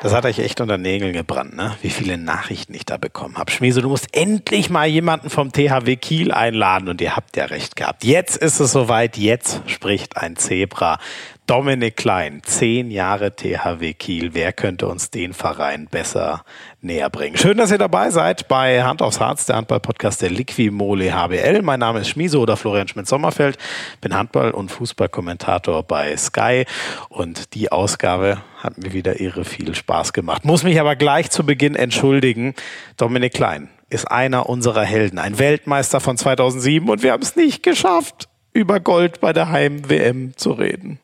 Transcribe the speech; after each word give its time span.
Das 0.00 0.14
hat 0.14 0.24
euch 0.26 0.38
echt 0.38 0.60
unter 0.60 0.78
Nägeln 0.78 1.12
gebrannt, 1.12 1.56
ne? 1.56 1.76
Wie 1.82 1.90
viele 1.90 2.18
Nachrichten 2.18 2.72
ich 2.72 2.86
da 2.86 2.98
bekommen 2.98 3.36
habe. 3.36 3.50
Schmieso, 3.50 3.80
du 3.80 3.88
musst 3.88 4.16
endlich 4.16 4.70
mal 4.70 4.86
jemanden 4.86 5.28
vom 5.28 5.50
THW 5.50 5.96
Kiel 5.96 6.30
einladen 6.30 6.88
und 6.88 7.00
ihr 7.00 7.16
habt 7.16 7.36
ja 7.36 7.46
recht 7.46 7.74
gehabt. 7.74 8.04
Jetzt 8.04 8.36
ist 8.36 8.60
es 8.60 8.70
soweit, 8.70 9.16
jetzt 9.16 9.60
spricht 9.66 10.16
ein 10.16 10.36
Zebra. 10.36 11.00
Dominik 11.48 11.96
Klein, 11.96 12.42
zehn 12.44 12.92
Jahre 12.92 13.34
THW 13.34 13.92
Kiel. 13.94 14.34
Wer 14.34 14.52
könnte 14.52 14.86
uns 14.86 15.10
den 15.10 15.32
Verein 15.32 15.88
besser 15.90 16.44
näher 16.80 17.10
bringen? 17.10 17.36
Schön, 17.36 17.56
dass 17.58 17.70
ihr 17.70 17.78
dabei 17.78 18.10
seid 18.10 18.48
bei 18.48 18.82
Hand 18.82 19.02
aufs 19.02 19.20
Harz, 19.20 19.46
der 19.46 19.56
Handball-Podcast 19.56 20.22
der 20.22 20.30
Liquimole 20.30 21.12
HBL. 21.12 21.62
Mein 21.62 21.80
Name 21.80 22.00
ist 22.00 22.08
Schmieso 22.08 22.40
oder 22.40 22.56
Florian 22.56 22.88
Schmidt-Sommerfeld. 22.88 23.58
Bin 24.00 24.14
Handball- 24.14 24.52
und 24.52 24.70
Fußballkommentator 24.70 25.82
bei 25.82 26.16
Sky 26.16 26.64
und 27.08 27.54
die 27.54 27.72
Ausgabe 27.72 28.38
hat 28.58 28.78
mir 28.78 28.92
wieder 28.92 29.20
irre 29.20 29.44
viel 29.44 29.74
Spaß 29.74 30.12
gemacht. 30.12 30.44
Muss 30.44 30.62
mich 30.62 30.80
aber 30.80 30.96
gleich 30.96 31.30
zu 31.30 31.44
Beginn 31.44 31.74
entschuldigen. 31.74 32.54
Dominik 32.96 33.34
Klein 33.34 33.68
ist 33.90 34.10
einer 34.10 34.48
unserer 34.48 34.84
Helden, 34.84 35.18
ein 35.18 35.38
Weltmeister 35.38 36.00
von 36.00 36.16
2007 36.16 36.88
und 36.88 37.02
wir 37.02 37.12
haben 37.12 37.22
es 37.22 37.36
nicht 37.36 37.62
geschafft, 37.62 38.28
über 38.52 38.80
Gold 38.80 39.20
bei 39.20 39.32
der 39.32 39.50
Heim-WM 39.50 40.36
zu 40.36 40.52
reden. 40.52 41.00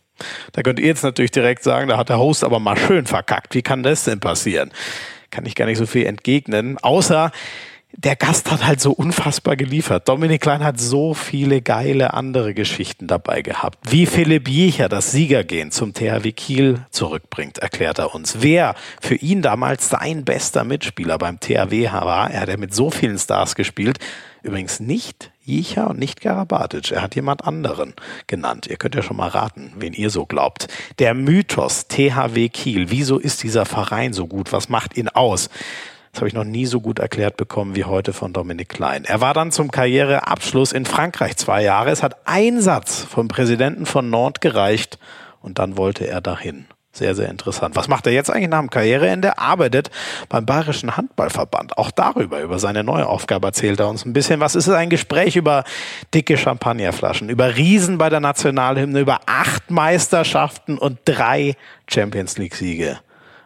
Da 0.53 0.63
könnt 0.63 0.79
ihr 0.79 0.87
jetzt 0.87 1.03
natürlich 1.03 1.33
direkt 1.33 1.65
sagen, 1.65 1.89
da 1.89 1.97
hat 1.97 2.09
der 2.09 2.19
Host 2.19 2.45
aber 2.45 2.61
mal 2.61 2.77
schön 2.77 3.07
verkackt. 3.07 3.55
Wie 3.55 3.63
kann 3.63 3.83
das 3.83 4.05
denn 4.05 4.21
passieren? 4.21 4.71
Kann 5.35 5.47
ich 5.47 5.57
gar 5.57 5.67
nicht 5.67 5.79
so 5.79 5.87
viel 5.87 6.07
entgegnen, 6.07 6.79
außer 6.79 7.33
der 7.97 8.15
Gast 8.15 8.53
hat 8.53 8.65
halt 8.65 8.81
so 8.81 8.93
unfassbar 8.93 9.57
geliefert. 9.57 10.09
Dominik 10.09 10.43
Klein 10.43 10.63
hat 10.63 10.79
so 10.79 11.13
viele 11.13 11.61
geile 11.61 12.15
andere 12.15 12.55
Geschichten 12.55 13.09
dabei 13.09 13.43
gehabt. 13.43 13.79
Wie 13.91 14.07
Philipp 14.07 14.49
Jecher 14.49 14.89
das 14.89 15.11
Siegergehen 15.11 15.73
zum 15.73 15.93
THW 15.93 16.31
Kiel 16.31 16.87
zurückbringt, 16.91 17.59
erklärt 17.59 17.99
er 17.99 18.15
uns. 18.15 18.37
Wer 18.43 18.77
für 19.01 19.17
ihn 19.17 19.43
damals 19.43 19.89
sein 19.89 20.25
bester 20.25 20.63
Mitspieler 20.63 21.19
beim 21.19 21.41
THW 21.41 21.91
war, 21.91 22.31
er 22.31 22.43
hat 22.43 22.49
ja 22.49 22.57
mit 22.57 22.73
so 22.73 22.91
vielen 22.91 23.19
Stars 23.19 23.57
gespielt. 23.57 23.99
Übrigens 24.45 24.79
nicht 24.79 25.33
Jicha 25.43 25.85
und 25.85 25.99
nicht 25.99 26.21
Garabatic. 26.21 26.93
Er 26.93 27.01
hat 27.01 27.15
jemand 27.15 27.47
anderen 27.47 27.95
genannt. 28.27 28.67
Ihr 28.67 28.77
könnt 28.77 28.95
ja 28.95 29.03
schon 29.03 29.17
mal 29.17 29.29
raten, 29.29 29.73
wen 29.79 29.95
ihr 29.95 30.11
so 30.11 30.27
glaubt. 30.27 30.69
Der 30.99 31.15
Mythos 31.15 31.89
THW 31.89 32.51
Kiel. 32.51 32.91
Wieso 32.91 33.19
ist 33.19 33.43
dieser 33.43 33.65
Verein 33.65 34.13
so 34.13 34.27
gut? 34.27 34.53
Was 34.53 34.69
macht 34.69 34.99
ihn 34.99 35.09
aus? 35.09 35.49
Das 36.13 36.21
habe 36.21 36.29
ich 36.29 36.35
noch 36.35 36.45
nie 36.45 36.67
so 36.67 36.83
gut 36.83 36.99
erklärt 36.99 37.39
bekommen 37.39 37.75
wie 37.75 37.85
heute 37.85 38.13
von 38.13 38.35
Dominik 38.35 38.69
Klein. 38.69 39.07
Er 39.07 39.23
war 39.23 39.33
dann 39.33 39.51
zum 39.51 39.71
Karriereabschluss 39.71 40.73
in 40.73 40.85
Frankreich 40.85 41.39
zwei 41.39 41.63
Jahre. 41.63 41.91
Es 41.91 42.03
hat 42.03 42.29
ein 42.29 42.61
Satz 42.61 43.01
vom 43.03 43.29
Präsidenten 43.29 43.87
von 43.87 44.11
Nantes 44.11 44.41
gereicht 44.41 44.99
und 45.41 45.59
dann 45.59 45.79
wollte 45.79 46.07
er 46.07 46.21
dahin. 46.21 46.67
Sehr, 46.95 47.17
sehr 47.17 47.29
interessant. 47.29 47.75
Was 47.75 47.89
macht 47.89 48.07
er 48.07 48.13
jetzt 48.13 48.31
eigentlich 48.31 48.51
nach 48.51 48.61
dem 48.61 48.71
Karriereende? 48.71 49.37
Arbeitet 49.37 49.91
beim 50.29 50.47
Bayerischen 50.47 50.97
Handballverband. 50.97 51.77
Auch 51.77 51.91
darüber, 51.91 52.41
über 52.41 52.61
seine 52.61 52.85
neue 52.85 53.09
Aufgabe 53.09 53.49
erzählt 53.49 53.81
er 53.81 53.89
uns 53.89 54.05
ein 54.05 54.13
bisschen. 54.13 54.39
Was 54.39 54.55
ist 54.55 54.69
es? 54.69 54.75
Ein 54.75 54.91
Gespräch 54.91 55.35
über 55.35 55.65
dicke 56.15 56.37
Champagnerflaschen, 56.37 57.31
über 57.31 57.57
Riesen 57.57 57.99
bei 57.99 58.11
der 58.11 58.21
Nationalhymne, 58.21 59.01
über 59.01 59.19
acht 59.27 59.73
Meisterschaften 59.73 60.79
und 60.79 61.01
drei 61.05 61.57
Champions 61.89 62.39
League 62.39 62.55
Siege. 62.55 63.01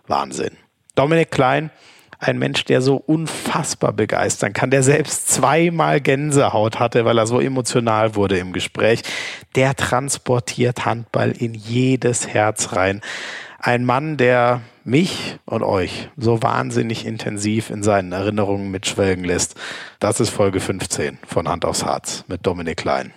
Wahnsinn. 0.07 0.59
Dominik 0.95 1.31
Klein, 1.31 1.71
ein 2.19 2.39
Mensch, 2.39 2.65
der 2.65 2.81
so 2.81 2.97
unfassbar 2.97 3.93
begeistern 3.93 4.53
kann, 4.53 4.71
der 4.71 4.83
selbst 4.83 5.29
zweimal 5.29 6.01
Gänsehaut 6.01 6.79
hatte, 6.81 7.05
weil 7.05 7.19
er 7.19 7.27
so 7.27 7.41
emotional 7.41 8.17
wurde 8.17 8.39
im 8.39 8.53
Gespräch, 8.53 9.03
der 9.55 9.75
transportiert 9.77 10.85
Handball 10.85 11.31
in 11.31 11.55
jedes 11.55 12.27
Herz 12.27 12.73
rein. 12.73 13.01
Ein 13.61 13.85
Mann, 13.85 14.17
der 14.17 14.63
mich 14.85 15.39
und 15.45 15.63
euch 15.63 16.09
so 16.17 16.43
wahnsinnig 16.43 17.07
intensiv 17.07 17.71
in 17.71 17.83
seinen 17.83 18.13
Erinnerungen 18.13 18.71
mitschwelgen 18.71 19.25
lässt. 19.25 19.55
Das 20.01 20.19
ist 20.19 20.31
Folge 20.31 20.61
15 20.61 21.19
von 21.27 21.49
Hand 21.49 21.65
aufs 21.65 21.85
Harz 21.85 22.25
mit 22.27 22.47
Dominik 22.47 22.79
Klein. 22.79 23.13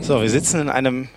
So, 0.00 0.20
wir 0.20 0.30
sitzen 0.30 0.60
in 0.60 0.68
einem 0.68 1.08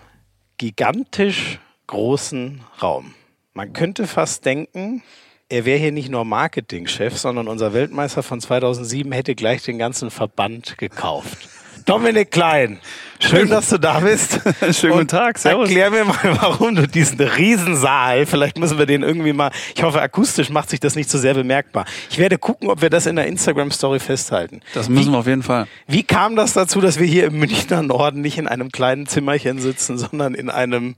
gigantisch 0.57 1.59
großen 1.87 2.61
Raum. 2.81 3.13
Man 3.53 3.73
könnte 3.73 4.05
fast 4.05 4.45
denken, 4.45 5.01
er 5.49 5.65
wäre 5.65 5.79
hier 5.79 5.93
nicht 5.93 6.09
nur 6.09 6.25
Marketingchef, 6.25 7.17
sondern 7.17 7.47
unser 7.47 7.73
Weltmeister 7.73 8.21
von 8.21 8.41
2007 8.41 9.11
hätte 9.13 9.33
gleich 9.33 9.63
den 9.63 9.77
ganzen 9.77 10.11
Verband 10.11 10.77
gekauft. 10.77 11.49
Dominik 11.85 12.31
Klein, 12.31 12.79
schön, 13.21 13.49
dass 13.49 13.69
du 13.69 13.77
da 13.77 14.01
bist. 14.01 14.41
Schönen 14.77 14.93
guten 14.93 15.07
Tag, 15.07 15.37
servus. 15.37 15.69
Erklär 15.69 15.89
mir 15.89 16.03
mal, 16.03 16.37
warum 16.41 16.75
du 16.75 16.85
diesen 16.85 17.21
Riesensaal, 17.21 18.25
vielleicht 18.25 18.57
müssen 18.57 18.77
wir 18.77 18.85
den 18.85 19.03
irgendwie 19.03 19.31
mal, 19.31 19.51
ich 19.73 19.81
hoffe, 19.83 20.01
akustisch 20.01 20.49
macht 20.49 20.69
sich 20.69 20.81
das 20.81 20.95
nicht 20.95 21.09
so 21.09 21.17
sehr 21.17 21.33
bemerkbar. 21.33 21.85
Ich 22.09 22.17
werde 22.17 22.37
gucken, 22.37 22.69
ob 22.69 22.81
wir 22.81 22.89
das 22.89 23.05
in 23.05 23.15
der 23.15 23.27
Instagram-Story 23.27 23.99
festhalten. 23.99 24.59
Das 24.73 24.89
müssen 24.89 25.07
wie, 25.07 25.11
wir 25.13 25.19
auf 25.19 25.27
jeden 25.27 25.43
Fall. 25.43 25.67
Wie 25.87 26.03
kam 26.03 26.35
das 26.35 26.51
dazu, 26.51 26.81
dass 26.81 26.99
wir 26.99 27.07
hier 27.07 27.27
im 27.27 27.39
Münchner 27.39 27.81
Norden 27.81 28.19
nicht 28.19 28.37
in 28.37 28.49
einem 28.49 28.69
kleinen 28.69 29.07
Zimmerchen 29.07 29.59
sitzen, 29.59 29.97
sondern 29.97 30.33
in 30.33 30.49
einem 30.49 30.97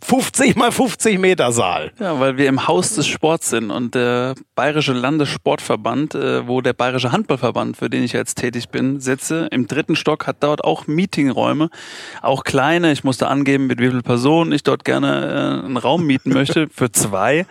50 0.00 0.56
mal 0.56 0.70
50 0.70 1.18
Meter 1.18 1.52
Saal. 1.52 1.90
Ja, 1.98 2.20
weil 2.20 2.36
wir 2.36 2.48
im 2.48 2.68
Haus 2.68 2.94
des 2.94 3.06
Sports 3.06 3.50
sind 3.50 3.70
und 3.70 3.94
der 3.94 4.34
Bayerische 4.54 4.92
Landessportverband, 4.92 6.14
äh, 6.14 6.46
wo 6.46 6.60
der 6.60 6.72
Bayerische 6.72 7.10
Handballverband, 7.10 7.76
für 7.76 7.90
den 7.90 8.04
ich 8.04 8.12
jetzt 8.12 8.36
tätig 8.36 8.68
bin, 8.68 9.00
sitze, 9.00 9.48
im 9.50 9.66
dritten 9.66 9.96
Stock 9.96 10.26
hat 10.26 10.36
dort 10.40 10.62
auch 10.62 10.86
Meetingräume, 10.86 11.68
auch 12.22 12.44
kleine. 12.44 12.92
Ich 12.92 13.02
musste 13.02 13.26
angeben, 13.26 13.66
mit 13.66 13.80
wie 13.80 13.88
vielen 13.88 14.02
Personen 14.02 14.52
ich 14.52 14.62
dort 14.62 14.84
gerne 14.84 15.62
äh, 15.62 15.66
einen 15.66 15.76
Raum 15.76 16.06
mieten 16.06 16.30
möchte, 16.30 16.68
für 16.72 16.92
zwei. 16.92 17.46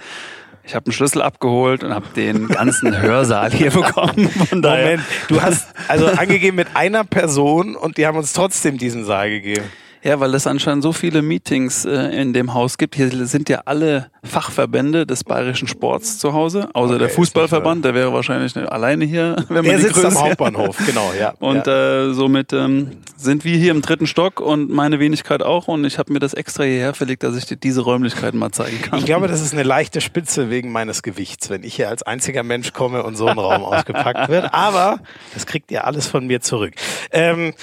Ich 0.63 0.75
habe 0.75 0.87
einen 0.87 0.93
Schlüssel 0.93 1.21
abgeholt 1.21 1.83
und 1.83 1.93
habe 1.93 2.07
den 2.15 2.49
ganzen 2.49 3.01
Hörsaal 3.01 3.51
hier 3.51 3.71
bekommen. 3.71 4.29
Von 4.29 4.59
Moment, 4.59 5.01
du 5.29 5.41
hast 5.41 5.73
also 5.87 6.07
angegeben 6.07 6.57
mit 6.57 6.75
einer 6.75 7.05
Person 7.05 7.77
und 7.77 7.97
die 7.97 8.05
haben 8.05 8.17
uns 8.17 8.33
trotzdem 8.33 8.77
diesen 8.77 9.05
Saal 9.05 9.29
gegeben. 9.29 9.63
Ja, 10.03 10.19
weil 10.19 10.33
es 10.35 10.47
anscheinend 10.47 10.83
so 10.83 10.93
viele 10.93 11.21
Meetings 11.21 11.85
äh, 11.85 12.21
in 12.21 12.33
dem 12.33 12.53
Haus 12.53 12.77
gibt. 12.77 12.95
Hier 12.95 13.09
sind 13.25 13.49
ja 13.49 13.61
alle 13.65 14.09
Fachverbände 14.23 15.05
des 15.05 15.23
bayerischen 15.23 15.67
Sports 15.67 16.19
zu 16.19 16.33
Hause, 16.33 16.69
außer 16.73 16.95
okay, 16.95 16.99
der 16.99 17.09
Fußballverband, 17.09 17.83
der 17.83 17.93
wäre 17.93 18.13
wahrscheinlich 18.13 18.55
alleine 18.57 19.05
hier, 19.05 19.35
wenn 19.47 19.57
man 19.57 19.65
der 19.65 19.79
sitzt 19.79 19.95
Größe 19.95 20.07
am 20.07 20.19
Hauptbahnhof, 20.19 20.77
genau, 20.85 21.11
ja. 21.17 21.33
Und 21.39 21.67
ja. 21.67 22.07
Äh, 22.07 22.13
somit 22.13 22.53
ähm, 22.53 22.91
sind 23.15 23.43
wir 23.45 23.57
hier 23.57 23.71
im 23.71 23.81
dritten 23.81 24.07
Stock 24.07 24.39
und 24.39 24.69
meine 24.69 24.99
Wenigkeit 24.99 25.41
auch 25.41 25.67
und 25.67 25.85
ich 25.85 25.97
habe 25.97 26.13
mir 26.13 26.19
das 26.19 26.33
extra 26.33 26.63
hierher 26.63 26.93
verlegt, 26.93 27.23
dass 27.23 27.35
ich 27.35 27.45
dir 27.45 27.57
diese 27.57 27.81
Räumlichkeiten 27.81 28.37
mal 28.37 28.51
zeigen 28.51 28.81
kann. 28.81 28.99
Ich 28.99 29.05
glaube, 29.05 29.27
das 29.27 29.41
ist 29.41 29.53
eine 29.53 29.63
leichte 29.63 30.01
Spitze 30.01 30.49
wegen 30.49 30.71
meines 30.71 31.01
Gewichts, 31.01 31.49
wenn 31.49 31.63
ich 31.63 31.75
hier 31.75 31.89
als 31.89 32.03
einziger 32.03 32.43
Mensch 32.43 32.73
komme 32.73 33.03
und 33.03 33.15
so 33.15 33.25
ein 33.25 33.39
Raum 33.39 33.63
ausgepackt 33.63 34.29
wird. 34.29 34.53
Aber 34.53 34.99
das 35.33 35.45
kriegt 35.45 35.71
ihr 35.71 35.85
alles 35.85 36.07
von 36.07 36.27
mir 36.27 36.41
zurück. 36.41 36.73
Ähm, 37.11 37.53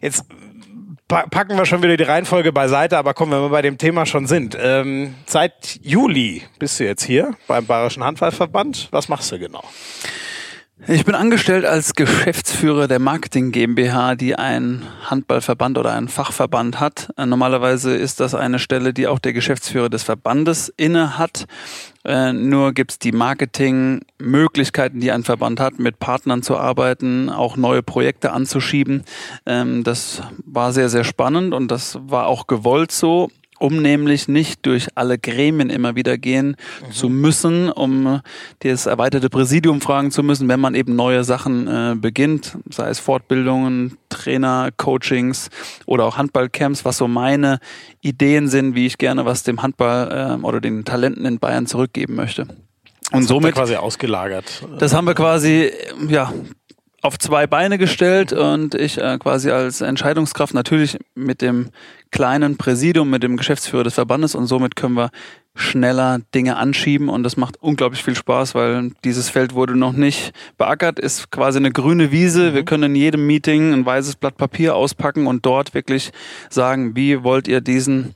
jetzt 0.00 0.24
packen 1.12 1.56
wir 1.56 1.66
schon 1.66 1.82
wieder 1.82 1.96
die 1.96 2.04
Reihenfolge 2.04 2.52
beiseite, 2.52 2.96
aber 2.96 3.14
kommen, 3.14 3.32
wenn 3.32 3.42
wir 3.42 3.50
bei 3.50 3.62
dem 3.62 3.78
Thema 3.78 4.06
schon 4.06 4.26
sind. 4.26 4.56
Ähm, 4.60 5.14
seit 5.26 5.78
Juli 5.82 6.42
bist 6.58 6.80
du 6.80 6.84
jetzt 6.84 7.04
hier 7.04 7.34
beim 7.46 7.66
Bayerischen 7.66 8.04
Handballverband. 8.04 8.88
Was 8.90 9.08
machst 9.08 9.30
du 9.32 9.38
genau? 9.38 9.64
Ich 10.88 11.04
bin 11.04 11.14
angestellt 11.14 11.64
als 11.64 11.94
Geschäftsführer 11.94 12.88
der 12.88 12.98
Marketing 12.98 13.52
GmbH, 13.52 14.16
die 14.16 14.34
einen 14.34 14.84
Handballverband 15.04 15.78
oder 15.78 15.92
einen 15.92 16.08
Fachverband 16.08 16.80
hat. 16.80 17.10
Äh, 17.16 17.24
normalerweise 17.24 17.94
ist 17.94 18.18
das 18.18 18.34
eine 18.34 18.58
Stelle, 18.58 18.92
die 18.92 19.06
auch 19.06 19.20
der 19.20 19.32
Geschäftsführer 19.32 19.88
des 19.88 20.02
Verbandes 20.02 20.74
inne 20.76 21.18
hat. 21.18 21.46
Äh, 22.04 22.32
nur 22.32 22.72
gibt's 22.72 22.98
die 22.98 23.12
Marketingmöglichkeiten, 23.12 24.98
die 24.98 25.12
ein 25.12 25.22
Verband 25.22 25.60
hat, 25.60 25.78
mit 25.78 26.00
Partnern 26.00 26.42
zu 26.42 26.56
arbeiten, 26.56 27.30
auch 27.30 27.56
neue 27.56 27.84
Projekte 27.84 28.32
anzuschieben. 28.32 29.04
Ähm, 29.46 29.84
das 29.84 30.22
war 30.44 30.72
sehr, 30.72 30.88
sehr 30.88 31.04
spannend 31.04 31.54
und 31.54 31.68
das 31.68 31.96
war 32.02 32.26
auch 32.26 32.48
gewollt 32.48 32.90
so 32.90 33.30
um 33.62 33.80
nämlich 33.80 34.26
nicht 34.26 34.66
durch 34.66 34.88
alle 34.96 35.18
Gremien 35.18 35.70
immer 35.70 35.94
wieder 35.94 36.18
gehen 36.18 36.56
mhm. 36.84 36.92
zu 36.92 37.08
müssen, 37.08 37.70
um 37.70 38.20
das 38.58 38.86
erweiterte 38.86 39.30
Präsidium 39.30 39.80
fragen 39.80 40.10
zu 40.10 40.24
müssen, 40.24 40.48
wenn 40.48 40.58
man 40.58 40.74
eben 40.74 40.96
neue 40.96 41.22
Sachen 41.22 41.68
äh, 41.68 41.94
beginnt, 41.94 42.58
sei 42.68 42.88
es 42.88 42.98
Fortbildungen, 42.98 43.98
Trainer, 44.08 44.70
Coachings 44.76 45.48
oder 45.86 46.06
auch 46.06 46.16
Handballcamps, 46.16 46.84
was 46.84 46.96
so 46.96 47.06
meine 47.06 47.60
Ideen 48.00 48.48
sind, 48.48 48.74
wie 48.74 48.86
ich 48.86 48.98
gerne 48.98 49.24
was 49.26 49.44
dem 49.44 49.62
Handball 49.62 50.40
äh, 50.40 50.44
oder 50.44 50.60
den 50.60 50.84
Talenten 50.84 51.24
in 51.24 51.38
Bayern 51.38 51.68
zurückgeben 51.68 52.16
möchte. 52.16 52.48
Und 53.12 53.20
das 53.20 53.28
somit 53.28 53.54
quasi 53.54 53.76
ausgelagert. 53.76 54.66
Das 54.78 54.92
haben 54.92 55.06
wir 55.06 55.14
quasi 55.14 55.70
ja 56.08 56.32
auf 57.02 57.18
zwei 57.18 57.48
Beine 57.48 57.78
gestellt 57.78 58.32
und 58.32 58.76
ich 58.76 58.96
äh, 58.96 59.18
quasi 59.18 59.50
als 59.50 59.80
Entscheidungskraft 59.80 60.54
natürlich 60.54 60.98
mit 61.14 61.42
dem 61.42 61.70
kleinen 62.12 62.56
Präsidium, 62.56 63.10
mit 63.10 63.24
dem 63.24 63.36
Geschäftsführer 63.36 63.84
des 63.84 63.94
Verbandes 63.94 64.36
und 64.36 64.46
somit 64.46 64.76
können 64.76 64.94
wir 64.94 65.10
schneller 65.54 66.20
Dinge 66.34 66.56
anschieben 66.56 67.10
und 67.10 67.24
das 67.24 67.36
macht 67.36 67.62
unglaublich 67.62 68.02
viel 68.02 68.16
Spaß, 68.16 68.54
weil 68.54 68.90
dieses 69.04 69.28
Feld 69.28 69.54
wurde 69.54 69.76
noch 69.76 69.92
nicht 69.92 70.32
beackert, 70.56 70.98
ist 70.98 71.30
quasi 71.30 71.58
eine 71.58 71.70
grüne 71.70 72.10
Wiese. 72.10 72.50
Mhm. 72.50 72.54
Wir 72.54 72.64
können 72.64 72.84
in 72.84 72.94
jedem 72.94 73.26
Meeting 73.26 73.72
ein 73.72 73.84
weißes 73.84 74.16
Blatt 74.16 74.38
Papier 74.38 74.74
auspacken 74.74 75.26
und 75.26 75.44
dort 75.44 75.74
wirklich 75.74 76.12
sagen, 76.48 76.96
wie 76.96 77.22
wollt 77.22 77.48
ihr 77.48 77.60
diesen 77.60 78.14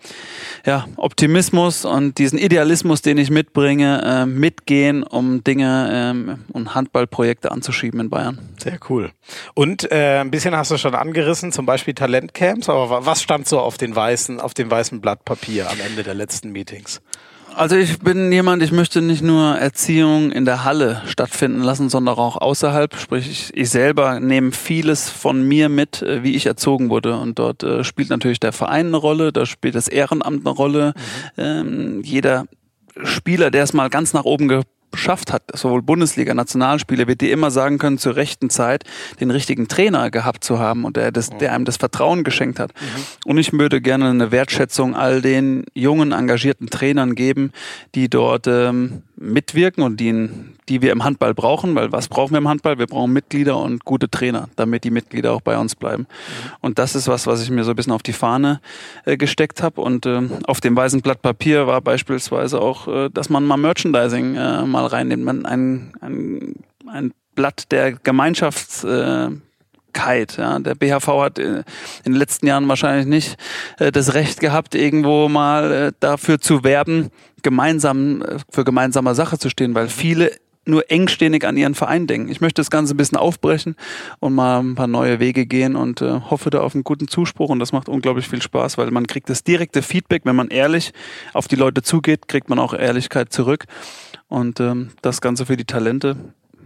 ja, 0.64 0.86
Optimismus 0.96 1.84
und 1.84 2.16
diesen 2.16 2.38
Idealismus, 2.38 3.02
den 3.02 3.18
ich 3.18 3.30
mitbringe, 3.30 4.02
äh, 4.02 4.26
mitgehen, 4.26 5.02
um 5.02 5.44
Dinge 5.44 5.90
ähm, 5.92 6.44
und 6.52 6.74
Handballprojekte 6.74 7.52
anzuschieben 7.52 8.00
in 8.00 8.10
Bayern. 8.10 8.38
Sehr 8.62 8.78
cool. 8.88 9.12
Und 9.54 9.90
äh, 9.92 10.20
ein 10.20 10.30
bisschen 10.30 10.56
hast 10.56 10.70
du 10.70 10.78
schon 10.78 10.94
angerissen, 10.94 11.52
zum 11.52 11.66
Beispiel 11.66 11.92
Talentcamps, 11.92 12.70
aber 12.70 13.04
was 13.04 13.22
stand 13.22 13.46
so 13.46 13.60
auf 13.60 13.76
den 13.76 13.94
weißen, 13.94 14.40
auf 14.40 14.54
dem 14.54 14.70
weißen 14.70 15.02
Blatt 15.02 15.24
Papier 15.26 15.70
am 15.70 15.78
Ende 15.80 16.02
der 16.02 16.14
letzten 16.14 16.50
Meetings? 16.50 17.02
Also 17.56 17.74
ich 17.74 18.00
bin 18.00 18.30
jemand, 18.32 18.62
ich 18.62 18.70
möchte 18.70 19.00
nicht 19.00 19.22
nur 19.22 19.56
Erziehung 19.56 20.30
in 20.30 20.44
der 20.44 20.64
Halle 20.64 21.00
stattfinden 21.06 21.62
lassen, 21.62 21.88
sondern 21.88 22.18
auch 22.18 22.36
außerhalb. 22.36 22.94
Sprich, 22.94 23.30
ich, 23.30 23.56
ich 23.56 23.70
selber 23.70 24.20
nehme 24.20 24.52
vieles 24.52 25.08
von 25.08 25.40
mir 25.48 25.70
mit, 25.70 26.02
äh, 26.02 26.22
wie 26.22 26.34
ich 26.34 26.44
erzogen 26.44 26.90
wurde. 26.90 27.16
Und 27.16 27.38
dort 27.38 27.62
äh, 27.62 27.82
spielt 27.82 28.10
natürlich 28.10 28.40
der 28.40 28.52
Verein 28.52 28.88
eine 28.88 28.98
Rolle, 28.98 29.32
da 29.32 29.46
spielt 29.46 29.74
das 29.74 29.88
Ehrenamt 29.88 30.46
eine 30.46 30.54
Rolle. 30.54 30.92
Mhm. 31.36 31.42
Ähm, 31.42 32.02
jeder 32.02 32.44
Spieler, 33.04 33.50
der 33.50 33.64
es 33.64 33.72
mal 33.72 33.88
ganz 33.88 34.12
nach 34.12 34.24
oben 34.24 34.48
geschafft 34.96 35.32
hat, 35.32 35.42
sowohl 35.54 35.82
Bundesliga, 35.82 36.34
Nationalspiele, 36.34 37.06
wird 37.06 37.20
dir 37.20 37.32
immer 37.32 37.50
sagen 37.50 37.78
können, 37.78 37.98
zur 37.98 38.16
rechten 38.16 38.50
Zeit 38.50 38.84
den 39.20 39.30
richtigen 39.30 39.68
Trainer 39.68 40.10
gehabt 40.10 40.42
zu 40.42 40.58
haben 40.58 40.84
und 40.84 40.96
der, 40.96 41.12
das, 41.12 41.30
der 41.30 41.52
einem 41.52 41.64
das 41.64 41.76
Vertrauen 41.76 42.24
geschenkt 42.24 42.58
hat. 42.58 42.72
Mhm. 42.74 43.30
Und 43.30 43.38
ich 43.38 43.52
würde 43.52 43.80
gerne 43.80 44.08
eine 44.10 44.32
Wertschätzung 44.32 44.96
all 44.96 45.22
den 45.22 45.64
jungen, 45.74 46.12
engagierten 46.12 46.68
Trainern 46.68 47.14
geben, 47.14 47.52
die 47.94 48.08
dort 48.08 48.46
ähm, 48.46 49.02
mitwirken 49.16 49.84
und 49.84 50.00
die, 50.00 50.28
die 50.68 50.82
wir 50.82 50.92
im 50.92 51.04
Handball 51.04 51.34
brauchen, 51.34 51.74
weil 51.74 51.92
was 51.92 52.08
brauchen 52.08 52.32
wir 52.32 52.38
im 52.38 52.48
Handball? 52.48 52.78
Wir 52.78 52.86
brauchen 52.86 53.12
Mitglieder 53.12 53.56
und 53.56 53.84
gute 53.84 54.08
Trainer, 54.08 54.48
damit 54.56 54.84
die 54.84 54.90
Mitglieder 54.90 55.32
auch 55.32 55.40
bei 55.40 55.56
uns 55.56 55.74
bleiben. 55.74 56.06
Und 56.60 56.78
das 56.78 56.94
ist 56.94 57.08
was, 57.08 57.26
was 57.26 57.42
ich 57.42 57.50
mir 57.50 57.64
so 57.64 57.70
ein 57.70 57.76
bisschen 57.76 57.92
auf 57.92 58.02
die 58.02 58.12
Fahne 58.12 58.60
äh, 59.04 59.16
gesteckt 59.16 59.62
habe. 59.62 59.80
Und 59.80 60.06
äh, 60.06 60.22
auf 60.46 60.60
dem 60.60 60.76
weißen 60.76 61.02
Blatt 61.02 61.22
Papier 61.22 61.66
war 61.66 61.80
beispielsweise 61.80 62.60
auch, 62.60 62.88
äh, 62.88 63.10
dass 63.10 63.28
man 63.28 63.44
mal 63.44 63.56
Merchandising 63.56 64.36
äh, 64.36 64.62
mal 64.62 64.86
reinnimmt, 64.86 65.24
man 65.24 65.46
ein, 65.46 65.92
ein, 66.00 66.56
ein 66.88 67.12
Blatt 67.34 67.70
der 67.70 67.92
Gemeinschafts 67.92 68.84
äh, 68.84 69.30
ja, 70.36 70.58
der 70.58 70.74
BHV 70.74 71.06
hat 71.06 71.38
äh, 71.38 71.62
in 72.04 72.12
den 72.12 72.16
letzten 72.16 72.46
Jahren 72.46 72.68
wahrscheinlich 72.68 73.06
nicht 73.06 73.36
äh, 73.78 73.90
das 73.90 74.12
Recht 74.12 74.40
gehabt, 74.40 74.74
irgendwo 74.74 75.28
mal 75.30 75.72
äh, 75.72 75.92
dafür 76.00 76.38
zu 76.38 76.64
werben, 76.64 77.10
gemeinsam 77.42 78.22
für 78.50 78.64
gemeinsame 78.64 79.14
Sache 79.14 79.38
zu 79.38 79.48
stehen, 79.48 79.74
weil 79.74 79.88
viele 79.88 80.32
nur 80.66 80.90
engständig 80.90 81.44
an 81.44 81.56
ihren 81.56 81.74
Verein 81.74 82.06
denken. 82.06 82.30
Ich 82.30 82.40
möchte 82.40 82.60
das 82.60 82.70
Ganze 82.70 82.94
ein 82.94 82.96
bisschen 82.96 83.18
aufbrechen 83.18 83.76
und 84.20 84.34
mal 84.34 84.60
ein 84.60 84.74
paar 84.74 84.86
neue 84.86 85.20
Wege 85.20 85.46
gehen 85.46 85.76
und 85.76 86.02
äh, 86.02 86.20
hoffe 86.20 86.50
da 86.50 86.60
auf 86.60 86.74
einen 86.74 86.84
guten 86.84 87.08
Zuspruch 87.08 87.50
und 87.50 87.58
das 87.58 87.72
macht 87.72 87.88
unglaublich 87.88 88.28
viel 88.28 88.42
Spaß, 88.42 88.78
weil 88.78 88.90
man 88.90 89.06
kriegt 89.06 89.30
das 89.30 89.44
direkte 89.44 89.82
Feedback, 89.82 90.22
wenn 90.24 90.36
man 90.36 90.48
ehrlich 90.48 90.92
auf 91.32 91.48
die 91.48 91.56
Leute 91.56 91.82
zugeht, 91.82 92.28
kriegt 92.28 92.48
man 92.48 92.58
auch 92.58 92.74
Ehrlichkeit 92.74 93.32
zurück. 93.32 93.64
Und 94.28 94.60
ähm, 94.60 94.90
das 95.02 95.20
Ganze 95.20 95.46
für 95.46 95.56
die 95.56 95.64
Talente, 95.64 96.16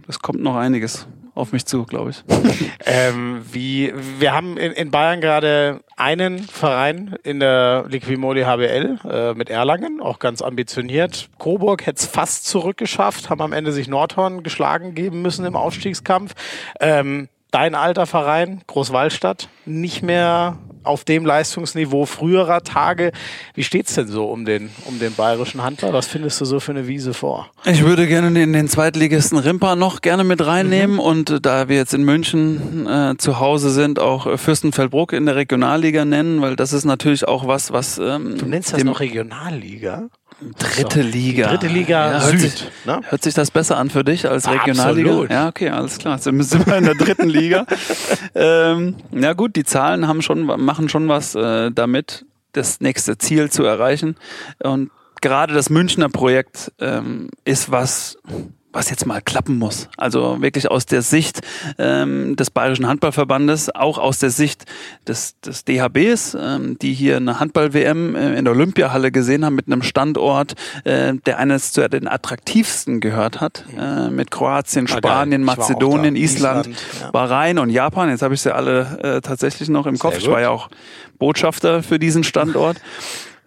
es 0.07 0.19
kommt 0.19 0.41
noch 0.41 0.55
einiges 0.55 1.07
auf 1.33 1.53
mich 1.53 1.65
zu, 1.65 1.85
glaube 1.85 2.11
ich. 2.11 2.23
ähm, 2.85 3.41
wie, 3.51 3.93
wir 4.19 4.33
haben 4.33 4.57
in, 4.57 4.71
in 4.71 4.91
Bayern 4.91 5.21
gerade 5.21 5.81
einen 5.95 6.39
Verein 6.39 7.15
in 7.23 7.39
der 7.39 7.85
Liquimoli 7.87 8.43
HBL 8.43 8.99
äh, 9.09 9.33
mit 9.33 9.49
Erlangen, 9.49 10.01
auch 10.01 10.19
ganz 10.19 10.41
ambitioniert. 10.41 11.29
Coburg 11.37 11.85
hätte 11.85 11.99
es 11.99 12.05
fast 12.05 12.45
zurückgeschafft, 12.45 13.29
haben 13.29 13.41
am 13.41 13.53
Ende 13.53 13.71
sich 13.71 13.87
Nordhorn 13.87 14.43
geschlagen 14.43 14.95
geben 14.95 15.21
müssen 15.21 15.45
im 15.45 15.55
Aufstiegskampf. 15.55 16.33
Ähm, 16.79 17.29
dein 17.51 17.75
alter 17.75 18.05
Verein, 18.05 18.61
Großwallstadt, 18.67 19.49
nicht 19.65 20.01
mehr 20.01 20.57
auf 20.83 21.03
dem 21.03 21.25
Leistungsniveau 21.25 22.05
früherer 22.05 22.63
Tage. 22.63 23.11
Wie 23.53 23.63
steht's 23.63 23.95
denn 23.95 24.07
so 24.07 24.25
um 24.25 24.45
den, 24.45 24.69
um 24.85 24.99
den 24.99 25.13
bayerischen 25.13 25.63
Handball? 25.63 25.93
Was 25.93 26.07
findest 26.07 26.41
du 26.41 26.45
so 26.45 26.59
für 26.59 26.71
eine 26.71 26.87
Wiese 26.87 27.13
vor? 27.13 27.51
Ich 27.65 27.83
würde 27.83 28.07
gerne 28.07 28.31
den, 28.31 28.53
den 28.53 28.67
Zweitligisten 28.67 29.37
Rimpa 29.37 29.75
noch 29.75 30.01
gerne 30.01 30.23
mit 30.23 30.45
reinnehmen 30.45 30.95
mhm. 30.95 30.99
und 30.99 31.29
äh, 31.29 31.41
da 31.41 31.69
wir 31.69 31.77
jetzt 31.77 31.93
in 31.93 32.03
München 32.03 32.87
äh, 32.87 33.15
zu 33.17 33.39
Hause 33.39 33.71
sind, 33.71 33.99
auch 33.99 34.27
äh, 34.27 34.37
Fürstenfeldbruck 34.37 35.13
in 35.13 35.25
der 35.25 35.35
Regionalliga 35.35 36.05
nennen, 36.05 36.41
weil 36.41 36.55
das 36.55 36.73
ist 36.73 36.85
natürlich 36.85 37.27
auch 37.27 37.47
was, 37.47 37.71
was... 37.71 37.97
Ähm, 37.97 38.37
du 38.37 38.45
nennst 38.45 38.73
das 38.73 38.83
noch 38.83 38.99
Regionalliga? 38.99 40.09
Dritte 40.57 41.01
Liga. 41.01 41.49
dritte 41.49 41.67
Liga 41.67 42.11
ja, 42.13 42.19
Süd. 42.21 42.31
Hört 42.31 42.41
sich, 42.41 42.71
ne? 42.85 43.01
hört 43.09 43.23
sich, 43.23 43.33
das 43.35 43.51
besser 43.51 43.77
an 43.77 43.89
für 43.89 44.03
dich 44.03 44.27
als 44.27 44.49
Regionalliga? 44.49 45.09
Absolut. 45.09 45.31
Ja, 45.31 45.47
okay, 45.47 45.69
alles 45.69 45.99
klar. 45.99 46.15
Jetzt 46.15 46.23
sind 46.23 46.67
wir 46.67 46.77
in 46.77 46.85
der 46.85 46.95
dritten 46.95 47.29
Liga. 47.29 47.65
Ähm, 48.33 48.95
ja 49.11 49.33
gut, 49.33 49.55
die 49.55 49.63
Zahlen 49.63 50.07
haben 50.07 50.21
schon, 50.21 50.43
machen 50.43 50.87
schon 50.89 51.07
was 51.09 51.35
äh, 51.35 51.69
damit, 51.71 52.25
das 52.53 52.79
nächste 52.79 53.17
Ziel 53.17 53.49
zu 53.49 53.63
erreichen. 53.63 54.15
Und 54.63 54.89
gerade 55.21 55.53
das 55.53 55.69
Münchner 55.69 56.09
Projekt 56.09 56.71
ähm, 56.79 57.29
ist 57.43 57.71
was, 57.71 58.17
was 58.73 58.89
jetzt 58.89 59.05
mal 59.05 59.21
klappen 59.21 59.57
muss. 59.57 59.89
Also 59.97 60.41
wirklich 60.41 60.69
aus 60.71 60.85
der 60.85 61.01
Sicht 61.01 61.41
ähm, 61.77 62.35
des 62.35 62.51
Bayerischen 62.51 62.87
Handballverbandes, 62.87 63.73
auch 63.73 63.97
aus 63.97 64.19
der 64.19 64.29
Sicht 64.29 64.65
des, 65.07 65.39
des 65.41 65.65
DHBs, 65.65 66.37
ähm, 66.39 66.77
die 66.79 66.93
hier 66.93 67.17
eine 67.17 67.39
Handball-WM 67.39 68.15
äh, 68.15 68.35
in 68.35 68.45
der 68.45 68.53
Olympiahalle 68.53 69.11
gesehen 69.11 69.45
haben 69.45 69.55
mit 69.55 69.67
einem 69.67 69.81
Standort, 69.81 70.53
äh, 70.83 71.13
der 71.25 71.37
eines 71.37 71.73
zu 71.73 71.87
den 71.89 72.07
attraktivsten 72.07 73.01
gehört 73.01 73.41
hat, 73.41 73.65
äh, 73.77 74.09
mit 74.09 74.31
Kroatien, 74.31 74.87
Spanien, 74.87 75.43
Mazedonien, 75.43 76.15
Island, 76.15 76.67
Island 76.67 77.01
ja. 77.01 77.11
Bahrain 77.11 77.59
und 77.59 77.69
Japan. 77.69 78.09
Jetzt 78.09 78.21
habe 78.21 78.33
ich 78.33 78.41
sie 78.41 78.53
alle 78.53 78.99
äh, 79.03 79.21
tatsächlich 79.21 79.69
noch 79.69 79.85
im 79.85 79.95
Sehr 79.95 80.01
Kopf. 80.01 80.13
Gut. 80.15 80.23
Ich 80.23 80.29
war 80.29 80.41
ja 80.41 80.49
auch 80.49 80.69
Botschafter 81.19 81.83
für 81.83 81.99
diesen 81.99 82.23
Standort. 82.23 82.77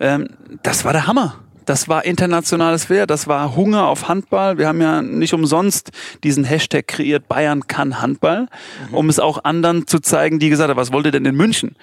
Ähm, 0.00 0.28
das 0.62 0.84
war 0.84 0.92
der 0.92 1.06
Hammer. 1.06 1.43
Das 1.66 1.88
war 1.88 2.04
internationales 2.04 2.90
Wert, 2.90 3.10
das 3.10 3.26
war 3.26 3.56
Hunger 3.56 3.86
auf 3.86 4.08
Handball. 4.08 4.58
Wir 4.58 4.68
haben 4.68 4.80
ja 4.80 5.02
nicht 5.02 5.34
umsonst 5.34 5.90
diesen 6.22 6.44
Hashtag 6.44 6.86
kreiert, 6.86 7.28
Bayern 7.28 7.66
kann 7.66 8.00
Handball, 8.00 8.48
mhm. 8.90 8.94
um 8.94 9.08
es 9.08 9.18
auch 9.18 9.44
anderen 9.44 9.86
zu 9.86 10.00
zeigen, 10.00 10.38
die 10.38 10.50
gesagt 10.50 10.70
haben, 10.70 10.76
was 10.76 10.92
wollt 10.92 11.06
ihr 11.06 11.12
denn 11.12 11.24
in 11.24 11.34
München? 11.34 11.76